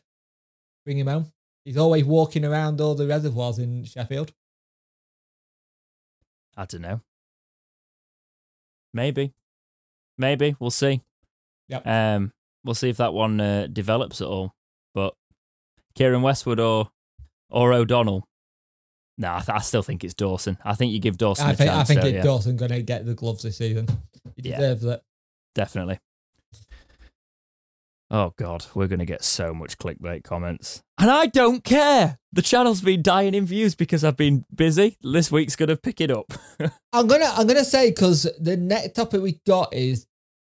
Bring 0.85 0.97
him 0.97 1.07
home. 1.07 1.31
He's 1.65 1.77
always 1.77 2.05
walking 2.05 2.43
around 2.45 2.81
all 2.81 2.95
the 2.95 3.05
reservoirs 3.05 3.59
in 3.59 3.83
Sheffield. 3.83 4.33
I 6.55 6.65
don't 6.65 6.81
know. 6.81 7.01
Maybe, 8.93 9.33
maybe 10.17 10.55
we'll 10.59 10.71
see. 10.71 11.01
Yep. 11.67 11.85
Um, 11.85 12.33
we'll 12.63 12.73
see 12.73 12.89
if 12.89 12.97
that 12.97 13.13
one 13.13 13.39
uh, 13.39 13.67
develops 13.71 14.21
at 14.21 14.27
all. 14.27 14.55
But 14.95 15.13
Kieran 15.97 16.21
Westwood 16.21 16.59
or 16.59 16.89
or 17.49 17.73
O'Donnell. 17.73 18.27
No, 19.17 19.33
I, 19.33 19.39
th- 19.39 19.49
I 19.49 19.59
still 19.61 19.81
think 19.81 20.03
it's 20.03 20.13
Dawson. 20.13 20.57
I 20.63 20.75
think 20.75 20.91
you 20.93 20.99
give 20.99 21.17
Dawson 21.17 21.47
I 21.47 21.51
a 21.53 21.55
think, 21.55 21.69
I 21.71 21.73
chance. 21.73 21.87
think 21.87 22.01
so, 22.01 22.07
it's 22.07 22.15
yeah, 22.17 22.21
Dawson 22.23 22.55
going 22.55 22.69
to 22.71 22.83
get 22.83 23.03
the 23.03 23.15
gloves 23.15 23.41
this 23.41 23.57
season. 23.57 23.87
He 24.35 24.49
Yeah. 24.49 24.57
deserves 24.59 24.85
it. 24.85 25.01
definitely. 25.55 25.97
Oh 28.09 28.31
God, 28.37 28.65
we're 28.73 28.87
gonna 28.87 29.03
get 29.05 29.21
so 29.21 29.53
much 29.53 29.77
clickbait 29.77 30.23
comments, 30.23 30.81
and 30.97 31.11
I 31.11 31.25
don't 31.25 31.61
care. 31.61 32.17
The 32.31 32.41
channel's 32.41 32.79
been 32.79 33.01
dying 33.01 33.33
in 33.33 33.45
views 33.45 33.75
because 33.75 34.05
I've 34.05 34.15
been 34.15 34.45
busy. 34.55 34.97
This 35.01 35.29
week's 35.29 35.57
gonna 35.57 35.75
pick 35.75 35.99
it 35.99 36.09
up. 36.09 36.31
I'm 36.93 37.07
gonna 37.07 37.29
I'm 37.35 37.47
gonna 37.47 37.65
say 37.65 37.89
because 37.89 38.25
the 38.39 38.55
next 38.55 38.93
topic 38.95 39.21
we 39.21 39.41
got 39.45 39.73
is 39.73 40.07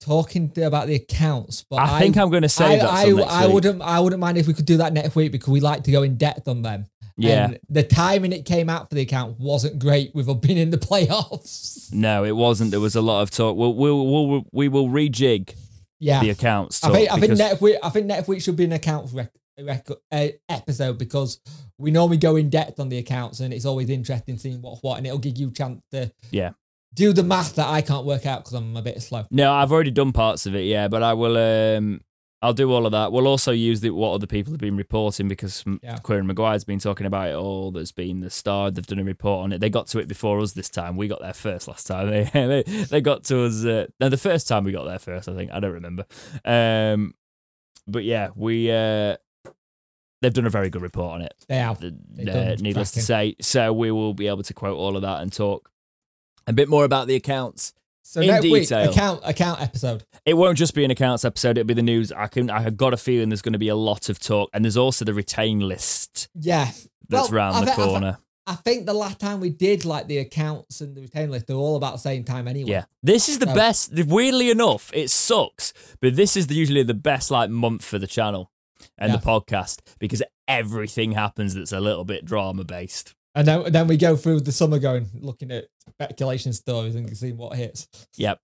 talking 0.01 0.51
about 0.63 0.87
the 0.87 0.95
accounts. 0.95 1.65
But 1.69 1.77
I 1.77 1.99
think 1.99 2.17
I'm 2.17 2.29
gonna 2.29 2.49
save 2.49 2.81
I, 2.81 3.11
that 3.11 3.29
I, 3.29 3.43
I 3.43 3.47
wouldn't 3.47 3.81
I 3.81 3.99
wouldn't 3.99 4.19
mind 4.19 4.37
if 4.37 4.47
we 4.47 4.53
could 4.53 4.65
do 4.65 4.77
that 4.77 4.93
next 4.93 5.15
week 5.15 5.31
because 5.31 5.49
we 5.49 5.59
like 5.59 5.83
to 5.83 5.91
go 5.91 6.03
in 6.03 6.15
depth 6.17 6.47
on 6.47 6.61
them. 6.61 6.85
Yeah. 7.19 7.45
And 7.45 7.59
the 7.67 7.81
timing 7.83 8.31
it 8.31 8.45
came 8.45 8.69
out 8.69 8.89
for 8.89 8.95
the 8.95 9.01
account 9.01 9.39
wasn't 9.39 9.79
great 9.79 10.11
We've 10.13 10.27
been 10.41 10.57
in 10.57 10.69
the 10.69 10.77
playoffs. 10.77 11.91
No, 11.91 12.23
it 12.23 12.35
wasn't. 12.35 12.71
There 12.71 12.79
was 12.79 12.95
a 12.95 13.01
lot 13.01 13.21
of 13.23 13.31
talk. 13.31 13.57
We'll, 13.57 13.73
we'll, 13.73 14.05
we'll 14.05 14.43
we 14.51 14.67
will 14.67 14.87
rejig 14.87 15.53
Yeah. 15.99 16.21
the 16.21 16.29
accounts. 16.29 16.83
I 16.83 16.91
think 16.91 17.11
I 17.11 17.19
think 17.19 17.37
next 17.37 17.61
week 17.61 17.77
I 17.83 17.89
think 17.89 18.05
next 18.05 18.27
week 18.27 18.41
should 18.41 18.55
be 18.55 18.65
an 18.65 18.73
accounts 18.73 19.13
rec- 19.13 19.31
rec- 19.59 19.87
uh, 20.11 20.27
episode 20.47 20.97
because 20.99 21.39
we 21.79 21.89
normally 21.91 22.17
go 22.17 22.35
in 22.35 22.49
depth 22.49 22.79
on 22.79 22.89
the 22.89 22.97
accounts 22.99 23.39
and 23.39 23.51
it's 23.53 23.65
always 23.65 23.89
interesting 23.89 24.37
seeing 24.37 24.61
what's 24.61 24.81
what 24.83 24.97
and 24.97 25.07
it'll 25.07 25.17
give 25.17 25.37
you 25.37 25.47
a 25.47 25.51
chance 25.51 25.81
to 25.91 26.11
Yeah. 26.31 26.51
Do 26.93 27.13
the 27.13 27.23
math 27.23 27.55
that 27.55 27.67
I 27.67 27.81
can't 27.81 28.05
work 28.05 28.25
out 28.25 28.39
because 28.39 28.53
I'm 28.53 28.75
a 28.75 28.81
bit 28.81 29.01
slow. 29.01 29.25
No, 29.31 29.53
I've 29.53 29.71
already 29.71 29.91
done 29.91 30.11
parts 30.13 30.45
of 30.45 30.55
it. 30.55 30.65
Yeah, 30.65 30.87
but 30.87 31.03
I 31.03 31.13
will. 31.13 31.37
Um, 31.37 32.01
I'll 32.41 32.53
do 32.53 32.71
all 32.71 32.85
of 32.85 32.91
that. 32.91 33.11
We'll 33.11 33.27
also 33.27 33.51
use 33.51 33.81
the, 33.81 33.89
what 33.89 34.11
other 34.11 34.27
people 34.27 34.53
have 34.53 34.59
been 34.59 34.77
reporting 34.77 35.27
because 35.27 35.63
Yeah. 35.81 35.97
Kieran 36.05 36.27
Maguire's 36.27 36.63
been 36.63 36.77
talking 36.79 37.07
about 37.07 37.29
it 37.29 37.33
all. 37.35 37.71
There's 37.71 37.91
been 37.91 38.19
the 38.19 38.29
Star. 38.29 38.69
They've 38.69 38.85
done 38.85 38.99
a 38.99 39.03
report 39.03 39.45
on 39.45 39.53
it. 39.53 39.59
They 39.59 39.71
got 39.71 39.87
to 39.87 39.99
it 39.99 40.07
before 40.07 40.39
us 40.39 40.53
this 40.53 40.69
time. 40.69 40.97
We 40.97 41.07
got 41.07 41.19
there 41.19 41.33
first 41.33 41.67
last 41.67 41.87
time. 41.87 42.09
They 42.09 42.29
they, 42.33 42.63
they 42.63 43.01
got 43.01 43.23
to 43.25 43.45
us. 43.45 43.65
Uh, 43.65 43.87
no, 43.99 44.09
the 44.09 44.17
first 44.17 44.47
time 44.47 44.63
we 44.65 44.71
got 44.71 44.85
there 44.85 44.99
first. 44.99 45.27
I 45.27 45.35
think 45.35 45.51
I 45.51 45.59
don't 45.59 45.73
remember. 45.73 46.05
Um, 46.45 47.15
but 47.87 48.03
yeah, 48.03 48.29
we. 48.35 48.69
Uh, 48.71 49.17
they've 50.21 50.33
done 50.33 50.45
a 50.45 50.51
very 50.51 50.69
good 50.69 50.81
report 50.83 51.15
on 51.15 51.21
it. 51.23 51.33
They 51.47 51.57
have. 51.57 51.83
Uh, 51.83 51.89
needless 52.59 52.91
to 52.91 53.01
say. 53.01 53.35
So 53.41 53.73
we 53.73 53.89
will 53.91 54.13
be 54.13 54.27
able 54.27 54.43
to 54.43 54.53
quote 54.53 54.77
all 54.77 54.95
of 54.95 55.01
that 55.01 55.21
and 55.21 55.33
talk 55.33 55.71
a 56.47 56.53
bit 56.53 56.69
more 56.69 56.85
about 56.85 57.07
the 57.07 57.15
accounts. 57.15 57.73
So 58.03 58.21
In 58.21 58.27
next 58.27 58.43
week, 58.43 58.63
detail. 58.69 58.89
account 58.89 59.21
account 59.25 59.61
episode. 59.61 60.05
It 60.25 60.35
won't 60.35 60.57
just 60.57 60.73
be 60.73 60.85
an 60.85 60.91
accounts 60.91 61.25
episode; 61.25 61.57
it'll 61.57 61.67
be 61.67 61.73
the 61.73 61.81
news. 61.81 62.11
I 62.13 62.27
can. 62.27 62.49
I 62.49 62.61
have 62.61 62.77
got 62.77 62.93
a 62.93 62.97
feeling 62.97 63.27
there's 63.29 63.41
going 63.41 63.51
to 63.53 63.59
be 63.59 63.67
a 63.67 63.75
lot 63.75 64.07
of 64.09 64.17
talk, 64.19 64.49
and 64.53 64.63
there's 64.63 64.77
also 64.77 65.03
the 65.03 65.13
retain 65.13 65.59
list 65.59 66.29
Yeah. 66.33 66.71
that's 67.09 67.29
Well, 67.29 67.37
round 67.37 67.55
I 67.57 67.59
the 67.59 67.65
thi- 67.65 67.71
I 67.71 67.75
thi- 67.75 67.81
corner. 67.83 68.17
I 68.49 68.55
think 68.55 68.85
the 68.85 68.93
last 68.93 69.19
time 69.19 69.41
we 69.41 69.49
did 69.49 69.83
like 69.83 70.07
the 70.07 70.19
accounts 70.19 70.79
and 70.79 70.95
the 70.95 71.01
retain 71.01 71.29
list, 71.31 71.47
they're 71.47 71.57
all 71.57 71.75
about 71.75 71.91
the 71.95 71.99
same 71.99 72.23
time 72.23 72.47
anyway. 72.47 72.71
yeah, 72.71 72.85
this 73.03 73.27
is 73.27 73.39
the 73.39 73.45
So- 73.47 73.53
best. 73.53 73.91
Weirdly 73.93 74.49
enough, 74.51 74.89
it 74.93 75.09
sucks, 75.09 75.73
but 76.01 76.15
this 76.15 76.37
is 76.37 76.47
the, 76.47 76.55
usually 76.55 76.83
the 76.83 76.93
best 76.93 77.29
like 77.29 77.49
month 77.49 77.83
for 77.83 77.99
the 77.99 78.07
channel 78.07 78.49
and 78.97 79.11
Yeah. 79.11 79.17
the 79.17 79.25
podcast 79.25 79.79
because 79.99 80.23
everything 80.47 81.11
happens 81.11 81.55
that's 81.55 81.73
a 81.73 81.81
little 81.81 82.05
bit 82.05 82.23
drama 82.23 82.63
based. 82.63 83.15
And 83.37 83.47
then, 83.47 83.71
then 83.71 83.85
we 83.85 83.97
go 83.97 84.15
through 84.15 84.41
the 84.41 84.51
summer 84.51 84.79
going, 84.79 85.07
looking 85.13 85.51
at 85.51 85.65
speculation 85.91 86.53
stories 86.53 86.95
and 86.95 87.15
seeing 87.15 87.37
what 87.37 87.55
hits. 87.55 87.87
Yep. 88.15 88.39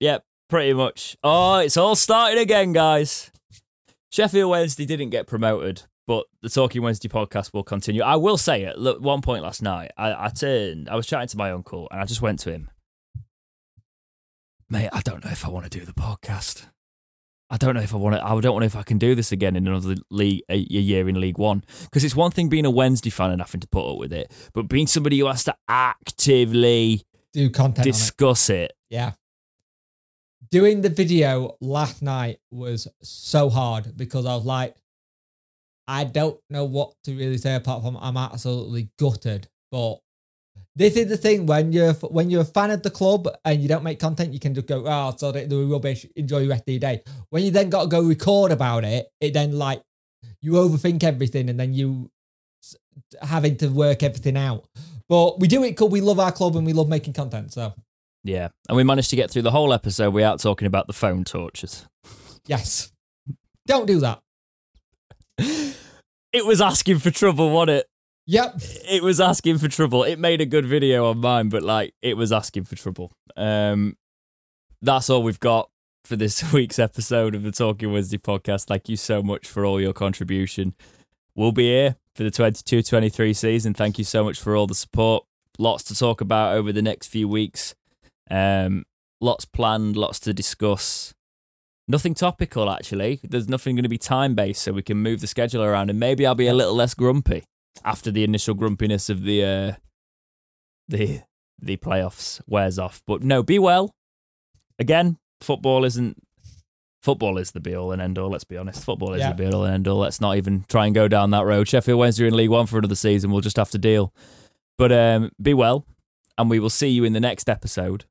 Yep, 0.00 0.24
pretty 0.48 0.72
much. 0.72 1.18
Oh, 1.22 1.58
it's 1.58 1.76
all 1.76 1.94
starting 1.94 2.38
again, 2.38 2.72
guys. 2.72 3.30
Sheffield 4.10 4.50
Wednesday 4.50 4.86
didn't 4.86 5.10
get 5.10 5.26
promoted, 5.26 5.82
but 6.06 6.24
the 6.40 6.48
Talking 6.48 6.80
Wednesday 6.80 7.08
podcast 7.08 7.52
will 7.52 7.62
continue. 7.62 8.02
I 8.02 8.16
will 8.16 8.38
say 8.38 8.62
it. 8.62 8.78
look, 8.78 9.02
one 9.02 9.20
point 9.20 9.42
last 9.42 9.60
night, 9.60 9.90
I, 9.98 10.26
I 10.26 10.28
turned, 10.30 10.88
I 10.88 10.96
was 10.96 11.06
chatting 11.06 11.28
to 11.28 11.36
my 11.36 11.50
uncle, 11.50 11.86
and 11.90 12.00
I 12.00 12.06
just 12.06 12.22
went 12.22 12.38
to 12.40 12.52
him, 12.52 12.70
mate. 14.70 14.88
I 14.94 15.02
don't 15.02 15.22
know 15.26 15.30
if 15.30 15.44
I 15.44 15.50
want 15.50 15.70
to 15.70 15.78
do 15.78 15.84
the 15.84 15.92
podcast. 15.92 16.66
I 17.48 17.56
don't 17.56 17.74
know 17.74 17.80
if 17.80 17.94
I 17.94 17.96
want 17.96 18.16
to. 18.16 18.24
I 18.24 18.40
don't 18.40 18.58
know 18.58 18.66
if 18.66 18.74
I 18.74 18.82
can 18.82 18.98
do 18.98 19.14
this 19.14 19.30
again 19.30 19.54
in 19.54 19.68
another 19.68 19.94
league, 20.10 20.42
a, 20.48 20.56
year 20.56 21.08
in 21.08 21.20
League 21.20 21.38
One. 21.38 21.62
Because 21.84 22.02
it's 22.02 22.16
one 22.16 22.32
thing 22.32 22.48
being 22.48 22.66
a 22.66 22.70
Wednesday 22.70 23.10
fan 23.10 23.30
and 23.30 23.40
having 23.40 23.60
to 23.60 23.68
put 23.68 23.88
up 23.92 23.98
with 23.98 24.12
it, 24.12 24.32
but 24.52 24.68
being 24.68 24.86
somebody 24.88 25.18
who 25.18 25.26
has 25.26 25.44
to 25.44 25.54
actively 25.68 27.02
Do 27.32 27.48
content 27.50 27.86
on 27.86 27.88
it. 27.88 27.92
discuss 27.92 28.50
it 28.50 28.72
Yeah. 28.90 29.12
Doing 30.50 30.80
the 30.80 30.88
video 30.88 31.56
last 31.60 32.02
night 32.02 32.38
was 32.50 32.86
so 33.02 33.50
hard 33.50 33.96
because 33.96 34.26
I 34.26 34.34
was 34.34 34.44
like, 34.44 34.76
I 35.88 36.04
don't 36.04 36.38
know 36.50 36.64
what 36.64 36.94
to 37.04 37.16
really 37.16 37.38
say 37.38 37.54
apart 37.54 37.82
from 37.82 37.96
I'm 37.96 38.16
absolutely 38.16 38.90
gutted. 38.98 39.48
But 39.70 39.98
this 40.76 40.94
is 40.94 41.08
the 41.08 41.16
thing 41.16 41.46
when 41.46 41.72
you're 41.72 41.94
when 41.94 42.28
you're 42.28 42.42
a 42.42 42.44
fan 42.44 42.70
of 42.70 42.82
the 42.82 42.90
club 42.90 43.26
and 43.46 43.62
you 43.62 43.68
don't 43.68 43.82
make 43.82 43.98
content, 43.98 44.34
you 44.34 44.38
can 44.38 44.54
just 44.54 44.66
go, 44.66 44.84
oh, 44.86 45.14
so 45.16 45.32
they 45.32 45.46
do 45.46 45.72
rubbish, 45.72 46.04
enjoy 46.14 46.42
the 46.42 46.48
rest 46.48 46.64
of 46.68 46.72
your 46.72 46.80
day. 46.80 47.02
When 47.30 47.42
you 47.42 47.50
then 47.50 47.70
got 47.70 47.84
to 47.84 47.88
go 47.88 48.02
record 48.02 48.52
about 48.52 48.84
it, 48.84 49.08
it 49.20 49.32
then 49.32 49.52
like 49.52 49.82
you 50.42 50.52
overthink 50.52 51.02
everything 51.02 51.48
and 51.48 51.58
then 51.58 51.72
you 51.72 52.10
having 53.22 53.56
to 53.56 53.68
work 53.68 54.02
everything 54.02 54.36
out. 54.36 54.66
But 55.08 55.40
we 55.40 55.48
do 55.48 55.64
it 55.64 55.70
because 55.70 55.90
we 55.90 56.02
love 56.02 56.20
our 56.20 56.32
club 56.32 56.56
and 56.56 56.66
we 56.66 56.74
love 56.74 56.90
making 56.90 57.14
content. 57.14 57.54
So 57.54 57.72
Yeah, 58.22 58.48
and 58.68 58.76
we 58.76 58.84
managed 58.84 59.08
to 59.10 59.16
get 59.16 59.30
through 59.30 59.42
the 59.42 59.52
whole 59.52 59.72
episode 59.72 60.12
without 60.12 60.40
talking 60.40 60.66
about 60.66 60.88
the 60.88 60.92
phone 60.92 61.24
tortures. 61.24 61.86
yes, 62.46 62.92
don't 63.66 63.86
do 63.86 64.00
that. 64.00 64.20
It 66.32 66.44
was 66.44 66.60
asking 66.60 66.98
for 66.98 67.10
trouble, 67.10 67.48
wasn't 67.48 67.78
it? 67.78 67.86
Yep. 68.26 68.60
It 68.88 69.02
was 69.04 69.20
asking 69.20 69.58
for 69.58 69.68
trouble. 69.68 70.02
It 70.02 70.18
made 70.18 70.40
a 70.40 70.46
good 70.46 70.66
video 70.66 71.08
on 71.08 71.18
mine, 71.18 71.48
but 71.48 71.62
like 71.62 71.94
it 72.02 72.16
was 72.16 72.32
asking 72.32 72.64
for 72.64 72.74
trouble. 72.74 73.12
Um, 73.36 73.96
that's 74.82 75.08
all 75.08 75.22
we've 75.22 75.40
got 75.40 75.70
for 76.04 76.16
this 76.16 76.52
week's 76.52 76.80
episode 76.80 77.36
of 77.36 77.44
the 77.44 77.52
Talking 77.52 77.92
Wednesday 77.92 78.18
podcast. 78.18 78.66
Thank 78.66 78.88
you 78.88 78.96
so 78.96 79.22
much 79.22 79.46
for 79.46 79.64
all 79.64 79.80
your 79.80 79.92
contribution. 79.92 80.74
We'll 81.36 81.52
be 81.52 81.68
here 81.68 81.96
for 82.16 82.24
the 82.24 82.32
22 82.32 82.82
23 82.82 83.32
season. 83.32 83.74
Thank 83.74 83.96
you 83.96 84.04
so 84.04 84.24
much 84.24 84.40
for 84.40 84.56
all 84.56 84.66
the 84.66 84.74
support. 84.74 85.24
Lots 85.58 85.84
to 85.84 85.94
talk 85.94 86.20
about 86.20 86.56
over 86.56 86.72
the 86.72 86.82
next 86.82 87.06
few 87.06 87.28
weeks. 87.28 87.76
Um, 88.28 88.86
lots 89.20 89.44
planned, 89.44 89.96
lots 89.96 90.18
to 90.20 90.34
discuss. 90.34 91.14
Nothing 91.86 92.14
topical, 92.14 92.68
actually. 92.68 93.20
There's 93.22 93.48
nothing 93.48 93.76
going 93.76 93.84
to 93.84 93.88
be 93.88 93.98
time 93.98 94.34
based, 94.34 94.62
so 94.62 94.72
we 94.72 94.82
can 94.82 94.96
move 94.96 95.20
the 95.20 95.28
schedule 95.28 95.62
around, 95.62 95.90
and 95.90 96.00
maybe 96.00 96.26
I'll 96.26 96.34
be 96.34 96.48
a 96.48 96.54
little 96.54 96.74
less 96.74 96.94
grumpy 96.94 97.44
after 97.84 98.10
the 98.10 98.24
initial 98.24 98.54
grumpiness 98.54 99.08
of 99.10 99.22
the 99.22 99.44
uh, 99.44 99.72
the 100.88 101.20
the 101.58 101.76
playoffs 101.76 102.40
wears 102.46 102.78
off. 102.78 103.02
But 103.06 103.22
no, 103.22 103.42
be 103.42 103.58
well. 103.58 103.94
Again, 104.78 105.18
football 105.40 105.84
isn't 105.84 106.22
football 107.02 107.38
is 107.38 107.52
the 107.52 107.60
be 107.60 107.74
all 107.74 107.92
and 107.92 108.02
end 108.02 108.18
all. 108.18 108.30
Let's 108.30 108.44
be 108.44 108.56
honest. 108.56 108.84
Football 108.84 109.14
is 109.14 109.20
Yeah. 109.20 109.32
the 109.32 109.34
be 109.44 109.46
all 109.54 109.64
and 109.64 109.72
end 109.74 109.88
all. 109.88 109.98
Let's 109.98 110.20
not 110.20 110.36
even 110.36 110.64
try 110.68 110.86
and 110.86 110.94
go 110.94 111.08
down 111.08 111.30
that 111.30 111.44
road. 111.46 111.68
Sheffield 111.68 111.98
Wednesday 111.98 112.24
are 112.24 112.28
in 112.28 112.36
League 112.36 112.50
One 112.50 112.66
for 112.66 112.78
another 112.78 112.94
season. 112.94 113.30
We'll 113.30 113.40
just 113.40 113.56
have 113.56 113.70
to 113.70 113.78
deal. 113.78 114.12
But 114.78 114.92
um, 114.92 115.30
be 115.40 115.54
well, 115.54 115.86
and 116.36 116.50
we 116.50 116.58
will 116.58 116.68
see 116.70 116.88
you 116.88 117.04
in 117.04 117.12
the 117.14 117.20
next 117.20 117.48
episode 117.48 118.04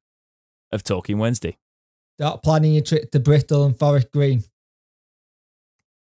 of 0.72 0.82
Talking 0.84 1.20
Wednesday. 1.20 1.58
Start 2.20 2.42
planning 2.42 2.74
your 2.74 2.84
trip 2.84 3.12
to 3.12 3.20
Bristol 3.20 3.66
and 3.66 3.78
Forest 3.78 4.12
Green. 4.12 4.44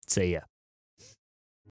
See 0.07 0.33
ya. 0.33 0.41